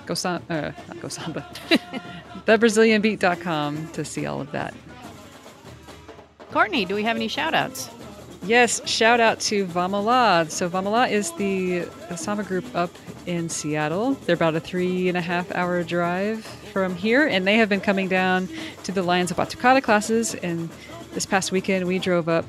go 0.06 0.14
samba, 0.14 0.44
uh, 0.78 0.82
not 0.88 1.00
go 1.00 1.08
samba, 1.08 1.46
thebrazilianbeat.com 2.46 3.88
to 3.88 4.04
see 4.04 4.24
all 4.24 4.40
of 4.40 4.52
that. 4.52 4.72
Courtney, 6.52 6.84
do 6.84 6.94
we 6.94 7.02
have 7.02 7.16
any 7.16 7.28
shout 7.28 7.54
outs? 7.54 7.90
Yes, 8.44 8.88
shout 8.88 9.18
out 9.18 9.40
to 9.40 9.66
Vamala. 9.66 10.48
So 10.48 10.70
Vamala 10.70 11.10
is 11.10 11.32
the, 11.32 11.80
the 12.08 12.16
samba 12.16 12.44
group 12.44 12.64
up 12.76 12.90
in 13.26 13.48
Seattle. 13.48 14.12
They're 14.12 14.36
about 14.36 14.54
a 14.54 14.60
three 14.60 15.08
and 15.08 15.18
a 15.18 15.20
half 15.20 15.50
hour 15.52 15.82
drive 15.82 16.44
from 16.72 16.94
here, 16.94 17.26
and 17.26 17.44
they 17.44 17.56
have 17.56 17.68
been 17.68 17.80
coming 17.80 18.06
down 18.06 18.48
to 18.84 18.92
the 18.92 19.02
Lions 19.02 19.32
of 19.32 19.38
Batucada 19.38 19.82
classes. 19.82 20.36
And 20.36 20.70
this 21.16 21.24
past 21.24 21.50
weekend, 21.50 21.86
we 21.86 21.98
drove 21.98 22.28
up 22.28 22.44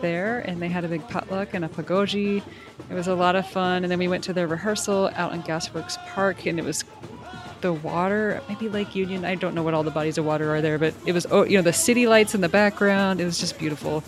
there, 0.00 0.38
and 0.38 0.62
they 0.62 0.68
had 0.68 0.86
a 0.86 0.88
big 0.88 1.06
potluck 1.06 1.52
and 1.52 1.66
a 1.66 1.68
pagoji. 1.68 2.42
It 2.90 2.94
was 2.94 3.08
a 3.08 3.14
lot 3.14 3.36
of 3.36 3.46
fun. 3.46 3.84
And 3.84 3.90
then 3.90 3.98
we 3.98 4.08
went 4.08 4.24
to 4.24 4.32
their 4.32 4.46
rehearsal 4.46 5.10
out 5.16 5.34
in 5.34 5.42
Gasworks 5.42 5.98
Park, 6.08 6.46
and 6.46 6.58
it 6.58 6.64
was 6.64 6.82
the 7.60 7.74
water, 7.74 8.40
maybe 8.48 8.70
Lake 8.70 8.94
Union. 8.94 9.26
I 9.26 9.34
don't 9.34 9.54
know 9.54 9.62
what 9.62 9.74
all 9.74 9.82
the 9.82 9.90
bodies 9.90 10.16
of 10.16 10.24
water 10.24 10.54
are 10.54 10.62
there, 10.62 10.78
but 10.78 10.94
it 11.04 11.12
was, 11.12 11.26
oh, 11.30 11.44
you 11.44 11.58
know, 11.58 11.62
the 11.62 11.74
city 11.74 12.06
lights 12.06 12.34
in 12.34 12.40
the 12.40 12.48
background. 12.48 13.20
It 13.20 13.26
was 13.26 13.38
just 13.38 13.58
beautiful. 13.58 14.02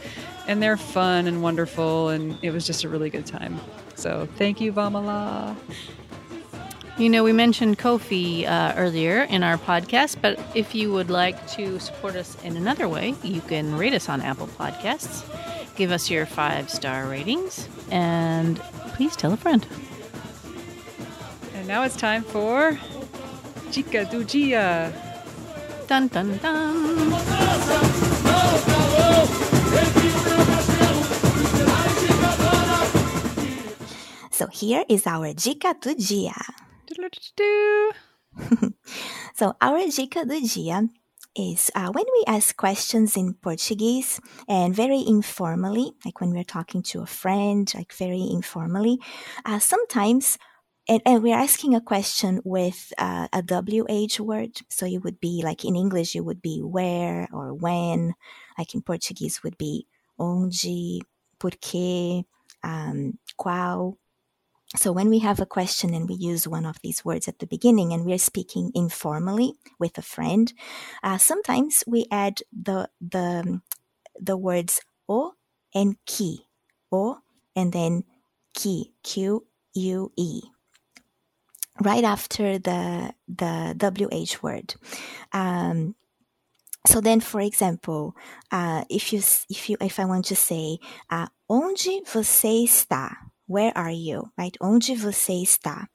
And 0.46 0.62
they're 0.62 0.78
fun 0.78 1.26
and 1.26 1.42
wonderful, 1.42 2.08
and 2.08 2.38
it 2.42 2.50
was 2.50 2.66
just 2.66 2.84
a 2.84 2.88
really 2.88 3.10
good 3.10 3.26
time. 3.26 3.60
So 3.94 4.26
thank 4.36 4.58
you, 4.58 4.72
Vamala. 4.72 5.54
You 6.98 7.08
know, 7.08 7.22
we 7.22 7.32
mentioned 7.32 7.78
Ko-fi 7.78 8.44
uh, 8.44 8.74
earlier 8.76 9.22
in 9.22 9.44
our 9.44 9.56
podcast, 9.56 10.16
but 10.20 10.36
if 10.56 10.74
you 10.74 10.92
would 10.92 11.10
like 11.10 11.46
to 11.52 11.78
support 11.78 12.16
us 12.16 12.36
in 12.42 12.56
another 12.56 12.88
way, 12.88 13.14
you 13.22 13.40
can 13.42 13.78
rate 13.78 13.94
us 13.94 14.08
on 14.08 14.20
Apple 14.20 14.48
Podcasts, 14.48 15.22
give 15.76 15.92
us 15.92 16.10
your 16.10 16.26
five 16.26 16.68
star 16.68 17.06
ratings, 17.06 17.68
and 17.92 18.58
please 18.98 19.14
tell 19.14 19.32
a 19.32 19.36
friend. 19.36 19.64
And 21.54 21.68
now 21.68 21.84
it's 21.84 21.94
time 21.94 22.24
for 22.24 22.76
Dica 23.70 24.10
do 24.10 24.24
Dia. 24.24 24.92
Dun 25.86 26.08
dun 26.08 26.36
dun. 26.38 27.14
So 34.32 34.48
here 34.48 34.82
is 34.88 35.06
our 35.06 35.32
dica 35.32 35.76
do 35.80 35.94
dia. 35.94 36.34
So 39.34 39.54
our 39.60 39.78
dica 39.86 40.26
do 40.26 40.40
dia 40.40 40.88
is 41.36 41.70
uh, 41.74 41.90
when 41.92 42.04
we 42.04 42.24
ask 42.26 42.56
questions 42.56 43.16
in 43.16 43.34
Portuguese 43.34 44.20
and 44.48 44.74
very 44.74 45.04
informally, 45.06 45.92
like 46.04 46.20
when 46.20 46.30
we're 46.30 46.44
talking 46.44 46.82
to 46.82 47.02
a 47.02 47.06
friend, 47.06 47.70
like 47.74 47.92
very 47.92 48.26
informally, 48.30 48.98
uh, 49.44 49.58
sometimes. 49.58 50.38
And, 50.88 51.02
and 51.04 51.22
we're 51.22 51.36
asking 51.36 51.74
a 51.74 51.82
question 51.82 52.40
with 52.44 52.92
uh, 52.96 53.28
a 53.32 53.42
WH 53.42 54.20
word. 54.20 54.56
So 54.70 54.86
it 54.86 55.04
would 55.04 55.20
be 55.20 55.42
like 55.44 55.64
in 55.64 55.76
English, 55.76 56.16
it 56.16 56.24
would 56.24 56.40
be 56.40 56.60
where 56.60 57.28
or 57.30 57.52
when. 57.52 58.14
Like 58.56 58.74
in 58.74 58.80
Portuguese, 58.82 59.42
would 59.44 59.58
be 59.58 59.86
onde, 60.18 61.02
porquê, 61.38 62.24
um, 62.64 63.18
qual. 63.36 63.98
So 64.76 64.92
when 64.92 65.08
we 65.08 65.20
have 65.20 65.40
a 65.40 65.46
question 65.46 65.94
and 65.94 66.08
we 66.08 66.14
use 66.14 66.46
one 66.46 66.66
of 66.66 66.78
these 66.82 67.04
words 67.04 67.26
at 67.26 67.38
the 67.38 67.46
beginning 67.46 67.92
and 67.92 68.04
we're 68.04 68.18
speaking 68.18 68.70
informally 68.74 69.54
with 69.78 69.96
a 69.96 70.02
friend, 70.02 70.52
uh, 71.02 71.16
sometimes 71.16 71.84
we 71.86 72.06
add 72.10 72.42
the 72.52 72.90
the 73.00 73.62
the 74.20 74.36
words 74.36 74.80
o 75.08 75.32
and 75.74 75.96
que, 76.04 76.44
o 76.92 77.18
and 77.56 77.72
then 77.72 78.04
que, 78.54 78.92
q 79.02 79.46
u 79.74 80.12
e, 80.16 80.42
right 81.80 82.04
after 82.04 82.58
the 82.58 83.14
the 83.26 83.74
wh 83.78 84.42
word. 84.42 84.74
Um, 85.32 85.94
so 86.86 87.00
then, 87.00 87.20
for 87.20 87.40
example, 87.40 88.14
uh, 88.52 88.84
if 88.90 89.12
you 89.12 89.20
if 89.48 89.70
you 89.70 89.76
if 89.80 89.98
I 89.98 90.04
want 90.04 90.26
to 90.26 90.36
say 90.36 90.78
uh, 91.10 91.26
onde 91.48 92.02
você 92.04 92.64
está, 92.64 93.27
where 93.48 93.72
are 93.74 93.90
you, 93.90 94.30
right? 94.38 94.56
Onde 94.60 94.94
você 94.94 95.42
está? 95.42 95.88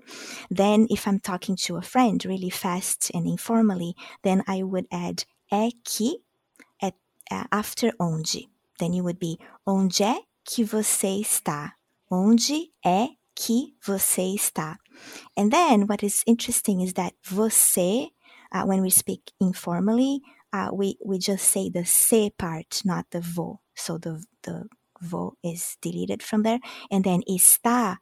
Then, 0.50 0.88
if 0.90 1.08
I'm 1.08 1.20
talking 1.20 1.56
to 1.68 1.78
a 1.78 1.82
friend 1.82 2.24
really 2.26 2.50
fast 2.50 3.12
and 3.14 3.26
informally, 3.28 3.96
then 4.24 4.44
I 4.48 4.64
would 4.64 4.88
add 4.92 5.24
é 5.52 5.72
que 5.86 6.18
at, 6.82 6.96
uh, 7.32 7.46
after 7.52 7.94
onde. 8.00 8.50
Then 8.80 8.92
you 8.94 9.04
would 9.04 9.20
be 9.20 9.40
onde 9.68 10.04
é 10.04 10.16
que 10.44 10.66
você 10.66 11.22
está? 11.22 11.74
Onde 12.12 12.72
é 12.84 13.10
que 13.36 13.76
você 13.86 14.36
está? 14.36 14.78
And 15.38 15.52
then 15.52 15.88
what 15.88 16.04
is 16.04 16.24
interesting 16.26 16.82
is 16.82 16.94
that 16.94 17.14
você, 17.24 18.10
uh, 18.52 18.66
when 18.66 18.82
we 18.82 18.90
speak 18.90 19.32
informally, 19.40 20.22
uh, 20.52 20.70
we, 20.74 20.98
we 21.06 21.20
just 21.20 21.46
say 21.46 21.70
the 21.70 21.86
se 21.86 22.32
part, 22.32 22.82
not 22.84 23.06
the 23.12 23.22
vo. 23.22 23.60
So 23.76 23.98
the, 23.98 24.24
the 24.42 24.68
vo 25.04 25.38
is 25.44 25.78
deleted 25.82 26.24
from 26.24 26.44
there. 26.44 26.60
And 26.92 27.04
then 27.04 27.22
está 27.28 27.98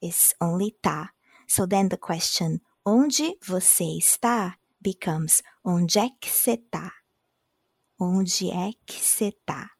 is 0.00 0.34
only 0.40 0.74
tá. 0.82 1.10
So 1.46 1.66
then 1.66 1.88
the 1.88 1.96
question, 1.96 2.60
onde 2.84 3.38
você 3.40 3.98
está, 3.98 4.56
becomes 4.80 5.42
onde 5.64 5.98
é 5.98 6.10
que 6.20 6.30
você 6.30 6.56
tá? 6.56 6.90
Onde 8.00 8.50
é 8.50 8.72
que 8.86 9.00
você 9.00 9.32
tá? 9.46 9.70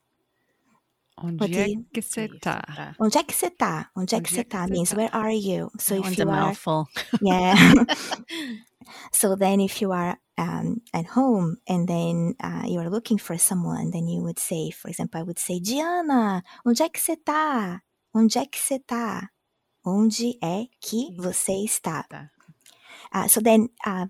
Onde 1.18 1.58
é 1.58 1.72
que 1.92 2.02
você 2.02 2.28
tá? 2.40 2.94
Onde 2.98 3.18
é 3.18 3.22
que 3.22 3.34
você 3.34 3.50
tá? 3.50 3.90
Onde 3.96 4.14
é 4.14 4.20
que 4.20 4.30
você 4.30 4.44
que 4.44 4.50
tá 4.50 4.66
means 4.68 4.92
where 4.92 5.10
are 5.12 5.34
you? 5.34 5.70
So 5.78 5.94
if 5.94 6.04
one's 6.04 6.18
you 6.18 6.28
a 6.28 6.32
are 6.32 6.40
mouthful. 6.46 6.86
Yeah. 7.20 7.54
so 9.12 9.36
then, 9.36 9.60
if 9.60 9.80
you 9.80 9.92
are 9.92 10.18
um, 10.42 10.82
at 10.92 11.06
home 11.14 11.56
and 11.68 11.86
then 11.86 12.34
uh, 12.42 12.64
you 12.66 12.80
are 12.80 12.90
looking 12.90 13.18
for 13.18 13.38
someone, 13.38 13.90
then 13.92 14.08
you 14.08 14.20
would 14.22 14.38
say, 14.40 14.70
for 14.70 14.88
example, 14.90 15.20
I 15.20 15.22
would 15.22 15.38
say, 15.38 15.60
Diana, 15.60 16.42
onde 16.66 16.82
é 16.82 16.88
que 16.90 17.00
você 17.00 17.16
tá? 17.16 17.80
Onde 18.14 18.38
é 18.38 18.46
que 18.50 18.58
você 18.58 18.78
tá? 18.84 19.28
Onde 19.86 20.36
é 20.42 20.66
que 20.80 21.14
você 21.16 21.64
está? 21.64 22.04
Uh, 23.14 23.28
so 23.28 23.40
then, 23.40 23.68
um, 23.86 24.08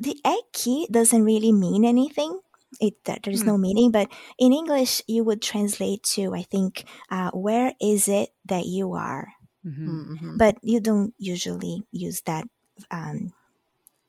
the 0.00 0.14
é 0.24 0.36
que 0.52 0.86
doesn't 0.90 1.24
really 1.24 1.52
mean 1.52 1.84
anything. 1.84 2.38
It 2.80 2.94
there- 3.04 3.20
there's 3.22 3.44
no 3.44 3.56
meaning, 3.58 3.90
but 3.92 4.08
in 4.38 4.52
English, 4.52 5.02
you 5.06 5.24
would 5.24 5.40
translate 5.42 6.02
to, 6.14 6.34
I 6.34 6.42
think, 6.44 6.84
uh, 7.10 7.30
where 7.32 7.74
is 7.80 8.08
it 8.08 8.30
that 8.46 8.64
you 8.66 8.94
are? 8.94 9.28
Mhm. 9.64 10.18
Mhm. 10.18 10.38
but 10.38 10.56
you 10.62 10.80
don't 10.80 11.14
usually 11.18 11.86
use 11.92 12.22
that 12.26 12.44
um, 12.90 13.30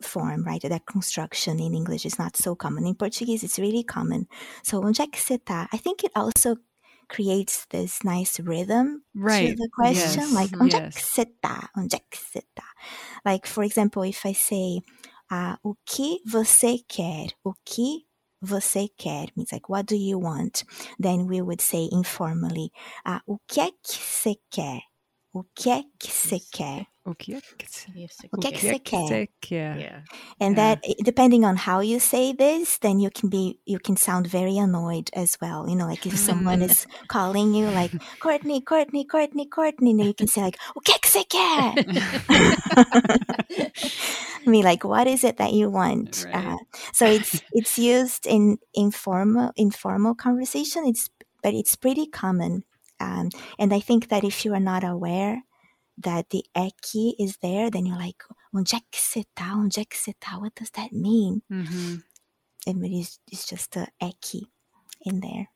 form, 0.04 0.44
right? 0.44 0.62
That 0.62 0.86
construction 0.86 1.60
in 1.60 1.74
English 1.74 2.06
is 2.06 2.18
not 2.20 2.36
so 2.38 2.56
common. 2.56 2.86
In 2.86 2.96
Portuguese, 2.96 3.44
it's 3.44 3.60
really 3.60 3.84
common. 3.84 4.28
So, 4.64 4.82
onde 4.82 5.02
é 5.02 5.08
que 5.12 5.20
você 5.20 5.38
tá? 5.40 5.68
I 5.74 5.78
think 5.78 6.04
it 6.04 6.12
also 6.16 6.58
creates 7.10 7.66
this 7.70 8.04
nice 8.04 8.40
rhythm 8.40 9.04
to 9.14 9.56
the 9.56 9.70
question, 9.78 10.24
Yes. 10.24 10.34
like 10.34 10.52
onde 10.60 10.76
é 10.76 10.90
que 10.90 10.98
Yes. 11.00 11.06
você 11.06 11.26
tá? 11.42 11.70
Onde 11.78 11.96
é 11.96 12.00
que 12.10 12.18
você 12.18 12.42
tá? 12.56 12.66
Like, 13.26 13.48
for 13.48 13.64
example, 13.64 14.04
if 14.06 14.26
I 14.26 14.34
say, 14.34 14.82
uh, 15.32 15.56
o 15.64 15.76
que 15.86 16.20
você 16.26 16.80
quer? 16.88 17.34
O 17.44 17.54
que 17.66 18.06
você 18.42 18.90
quer? 18.98 19.30
Means 19.36 19.52
like, 19.52 19.70
what 19.70 19.86
do 19.86 19.96
you 19.96 20.18
want? 20.20 20.64
Then 21.00 21.28
we 21.28 21.42
would 21.42 21.62
say 21.62 21.88
informally, 21.92 22.72
uh, 23.06 23.20
o 23.28 23.38
que 23.48 23.62
é 23.62 23.72
que 23.84 23.98
você 23.98 24.36
quer? 24.50 24.82
O 25.34 25.44
que 25.56 25.70
é 25.72 25.84
que 26.00 26.12
você 26.12 26.40
quer? 26.40 26.86
O 27.06 27.16
que 27.16 27.34
é 27.34 27.42
que 27.42 27.68
você 27.68 27.90
O 28.32 28.38
que 28.38 28.48
é 28.48 28.52
que 28.52 28.72
o 28.72 28.80
quer? 28.80 29.28
Yeah. 29.78 30.04
And 30.40 30.56
Yeah. 30.56 30.76
that, 30.76 31.04
depending 31.04 31.44
on 31.44 31.58
how 31.58 31.82
you 31.82 32.00
say 32.00 32.34
this, 32.34 32.78
then 32.80 33.00
you 33.00 33.10
can 33.10 33.30
be, 33.30 33.60
you 33.66 33.80
can 33.80 33.98
sound 33.98 34.28
very 34.28 34.58
annoyed 34.58 35.10
as 35.14 35.36
well. 35.42 35.68
You 35.68 35.76
know, 35.76 35.88
like 35.88 36.06
if 36.06 36.16
someone 36.30 36.62
is 36.62 36.86
calling 37.10 37.54
you, 37.56 37.66
like 37.72 37.92
Courtney, 38.20 38.62
Courtney, 38.62 39.06
Courtney, 39.06 39.48
Courtney, 39.48 39.94
then 39.98 40.06
you 40.06 40.14
can 40.14 40.28
say 40.28 40.44
like, 40.44 40.58
o 40.76 40.80
que 40.82 40.94
é 40.94 41.00
que 41.00 41.10
você 41.10 41.26
quer? 41.28 41.74
I 44.46 44.50
mean, 44.50 44.64
like, 44.64 44.84
what 44.84 45.08
is 45.08 45.24
it 45.24 45.38
that 45.38 45.52
you 45.54 45.70
want? 45.72 46.26
Right. 46.26 46.36
Uh, 46.36 46.58
so 46.94 47.06
it's 47.06 47.42
it's 47.54 47.78
used 47.78 48.28
in 48.28 48.60
informal 48.74 49.52
informal 49.56 50.16
conversation. 50.16 50.86
It's 50.86 51.10
but 51.42 51.54
it's 51.54 51.76
pretty 51.76 52.08
common, 52.08 52.64
um, 53.04 53.30
and 53.60 53.74
I 53.74 53.80
think 53.82 54.08
that 54.10 54.24
if 54.24 54.46
you 54.46 54.54
are 54.54 54.60
not 54.64 54.84
aware 54.84 55.44
that 55.98 56.30
the 56.30 56.44
eki 56.56 57.14
is 57.20 57.38
there, 57.42 57.70
then 57.70 57.86
you're 57.86 58.00
like, 58.00 58.24
onde 58.56 58.74
é 58.74 58.82
que 58.92 59.00
você 59.00 59.24
tá? 59.36 59.54
Onde 59.56 59.80
é 59.80 59.86
que 59.86 59.98
você 59.98 60.14
tá? 60.20 60.40
What 60.40 60.56
does 60.56 60.72
that 60.72 60.92
mean? 60.94 61.42
Mhm. 61.52 62.04
And 62.66 62.86
it 62.86 62.92
is 62.92 63.20
it's 63.32 63.46
just 63.46 63.72
the 63.74 63.88
eki 64.02 64.48
in 65.06 65.20
there. 65.20 65.50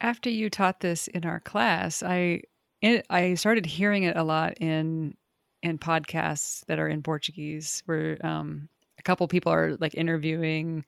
After 0.00 0.28
you 0.30 0.50
taught 0.50 0.80
this 0.80 1.08
in 1.08 1.24
our 1.24 1.40
class, 1.40 2.02
I 2.02 2.42
it, 2.80 3.06
I 3.08 3.34
started 3.34 3.66
hearing 3.66 4.02
it 4.04 4.16
a 4.16 4.24
lot 4.24 4.54
in 4.60 5.16
and 5.62 5.80
podcasts 5.80 6.64
that 6.66 6.78
are 6.80 6.88
in 6.88 7.02
Portuguese 7.02 7.82
where 7.86 8.18
um, 8.26 8.68
a 8.98 9.02
couple 9.02 9.26
people 9.28 9.52
are 9.52 9.76
like 9.78 9.94
interviewing 9.94 10.84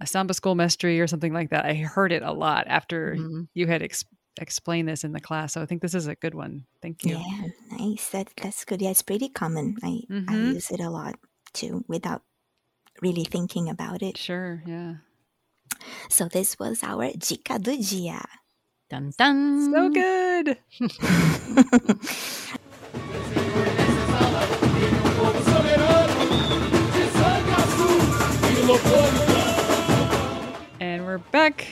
a 0.00 0.06
samba 0.06 0.34
school 0.34 0.54
mestre 0.54 1.00
or 1.02 1.06
something 1.06 1.34
like 1.34 1.50
that. 1.50 1.66
I 1.66 1.74
heard 1.74 2.12
it 2.12 2.22
a 2.22 2.32
lot 2.32 2.66
after 2.68 3.16
Mhm. 3.18 3.48
you 3.54 3.66
had 3.66 3.82
ex- 3.82 4.04
explained 4.38 4.88
this 4.88 5.04
in 5.04 5.12
the 5.12 5.20
class. 5.20 5.52
So 5.54 5.62
I 5.62 5.66
think 5.66 5.82
this 5.82 5.94
is 5.94 6.06
a 6.06 6.14
good 6.14 6.34
one. 6.34 6.66
Thank 6.82 7.04
you. 7.04 7.16
Yeah, 7.18 7.48
nice. 7.78 8.08
That 8.10 8.28
that's 8.40 8.64
good. 8.64 8.80
Yeah, 8.82 8.90
it's 8.90 9.02
pretty 9.02 9.28
common. 9.28 9.76
I 9.82 10.02
I 10.10 10.34
Mhm. 10.34 10.54
use 10.54 10.70
it 10.70 10.80
a 10.80 10.90
lot 10.90 11.18
too 11.52 11.84
without 11.88 12.22
really 13.02 13.24
thinking 13.24 13.68
about 13.68 14.02
it. 14.02 14.16
Sure. 14.16 14.62
Yeah. 14.66 14.94
So 16.08 16.28
this 16.28 16.58
was 16.58 16.82
our 16.82 17.10
dica 17.16 17.58
do 17.58 17.76
dia. 17.76 18.24
Dun 18.88 19.12
dun. 19.18 19.72
So 19.72 19.90
good. 19.90 20.58
And 30.80 31.04
we're 31.04 31.18
back. 31.18 31.66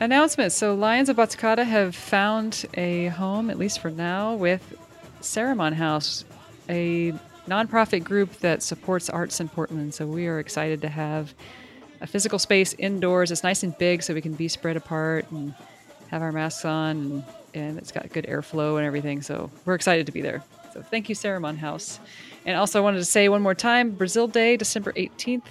Announcements. 0.00 0.54
So 0.54 0.74
Lions 0.74 1.10
of 1.10 1.16
Batucada 1.16 1.62
have 1.62 1.94
found 1.94 2.64
a 2.72 3.08
home, 3.08 3.50
at 3.50 3.58
least 3.58 3.80
for 3.80 3.90
now, 3.90 4.34
with 4.34 4.74
Saramon 5.20 5.74
House, 5.74 6.24
a 6.70 7.12
nonprofit 7.46 8.02
group 8.02 8.32
that 8.38 8.62
supports 8.62 9.10
arts 9.10 9.40
in 9.40 9.50
Portland. 9.50 9.92
So 9.92 10.06
we 10.06 10.26
are 10.26 10.38
excited 10.38 10.80
to 10.80 10.88
have 10.88 11.34
a 12.00 12.06
physical 12.06 12.38
space 12.38 12.74
indoors. 12.78 13.30
It's 13.30 13.42
nice 13.42 13.62
and 13.62 13.76
big, 13.76 14.02
so 14.02 14.14
we 14.14 14.22
can 14.22 14.32
be 14.32 14.48
spread 14.48 14.78
apart 14.78 15.30
and 15.30 15.54
have 16.10 16.22
our 16.22 16.32
masks 16.32 16.64
on, 16.64 16.96
and, 16.96 17.24
and 17.52 17.78
it's 17.78 17.92
got 17.92 18.08
good 18.08 18.24
airflow 18.24 18.78
and 18.78 18.86
everything. 18.86 19.20
So 19.20 19.50
we're 19.66 19.74
excited 19.74 20.06
to 20.06 20.12
be 20.12 20.22
there. 20.22 20.42
So 20.72 20.80
thank 20.80 21.10
you, 21.10 21.14
Saramon 21.14 21.58
House. 21.58 22.00
And 22.46 22.56
also, 22.56 22.78
I 22.78 22.82
wanted 22.82 23.00
to 23.00 23.04
say 23.04 23.28
one 23.28 23.42
more 23.42 23.54
time 23.54 23.90
Brazil 23.90 24.26
Day, 24.28 24.56
December 24.56 24.94
18th. 24.94 25.42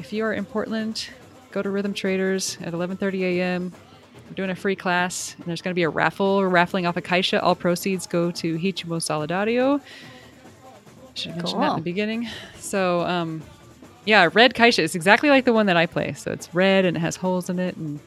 If 0.00 0.12
you 0.12 0.24
are 0.24 0.32
in 0.32 0.44
Portland, 0.44 1.08
go 1.56 1.62
to 1.62 1.70
Rhythm 1.70 1.94
Traders 1.94 2.58
at 2.60 2.74
11:30 2.74 3.22
a.m. 3.22 3.72
We're 4.28 4.34
doing 4.34 4.50
a 4.50 4.54
free 4.54 4.76
class, 4.76 5.34
and 5.38 5.46
there's 5.46 5.62
going 5.62 5.70
to 5.70 5.74
be 5.74 5.84
a 5.84 5.88
raffle. 5.88 6.36
We're 6.36 6.50
raffling 6.50 6.84
off 6.84 6.98
a 6.98 7.02
Caixa. 7.02 7.42
All 7.42 7.54
proceeds 7.54 8.06
go 8.06 8.30
to 8.30 8.58
Ritmo 8.58 9.00
Solidario. 9.00 9.80
Should 11.14 11.30
have 11.30 11.36
mentioned 11.38 11.62
that 11.62 11.70
in 11.70 11.76
the 11.76 11.82
beginning. 11.82 12.28
So, 12.58 13.00
um, 13.06 13.42
yeah, 14.04 14.28
red 14.34 14.52
Caixa 14.52 14.80
is 14.80 14.94
exactly 14.94 15.30
like 15.30 15.46
the 15.46 15.54
one 15.54 15.64
that 15.64 15.78
I 15.78 15.86
play. 15.86 16.12
So 16.12 16.30
it's 16.30 16.54
red 16.54 16.84
and 16.84 16.94
it 16.94 17.00
has 17.00 17.16
holes 17.16 17.48
in 17.48 17.58
it, 17.58 17.74
and 17.76 18.00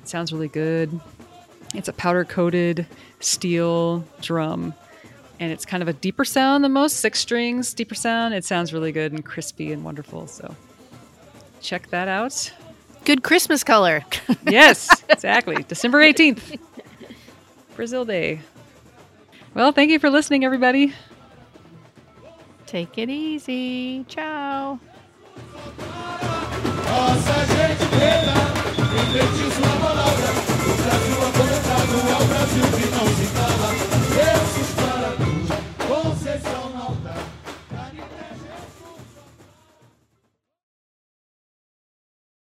it 0.00 0.08
sounds 0.08 0.32
really 0.32 0.48
good. 0.48 0.98
It's 1.74 1.88
a 1.88 1.92
powder 1.92 2.24
coated 2.24 2.86
steel 3.20 4.06
drum, 4.22 4.72
and 5.38 5.52
it's 5.52 5.66
kind 5.66 5.82
of 5.82 5.88
a 5.88 5.92
deeper 5.92 6.24
sound 6.24 6.64
than 6.64 6.72
most 6.72 7.00
six 7.00 7.18
strings, 7.18 7.74
deeper 7.74 7.94
sound. 7.94 8.32
It 8.32 8.46
sounds 8.46 8.72
really 8.72 8.92
good 8.92 9.12
and 9.12 9.22
crispy 9.22 9.72
and 9.72 9.84
wonderful. 9.84 10.26
So 10.28 10.56
check 11.60 11.88
that 11.90 12.08
out. 12.08 12.50
Good 13.06 13.22
Christmas 13.22 13.64
color. 13.64 14.04
Yes, 14.48 15.02
exactly. 15.08 15.64
December 15.66 16.00
18th, 16.02 16.60
Brazil 17.74 18.04
Day. 18.04 18.40
Well, 19.54 19.72
thank 19.72 19.90
you 19.90 19.98
for 19.98 20.08
listening, 20.08 20.44
everybody. 20.44 20.94
Take 22.66 22.96
it 22.98 23.10
easy. 23.10 24.04
Ciao. 24.04 24.78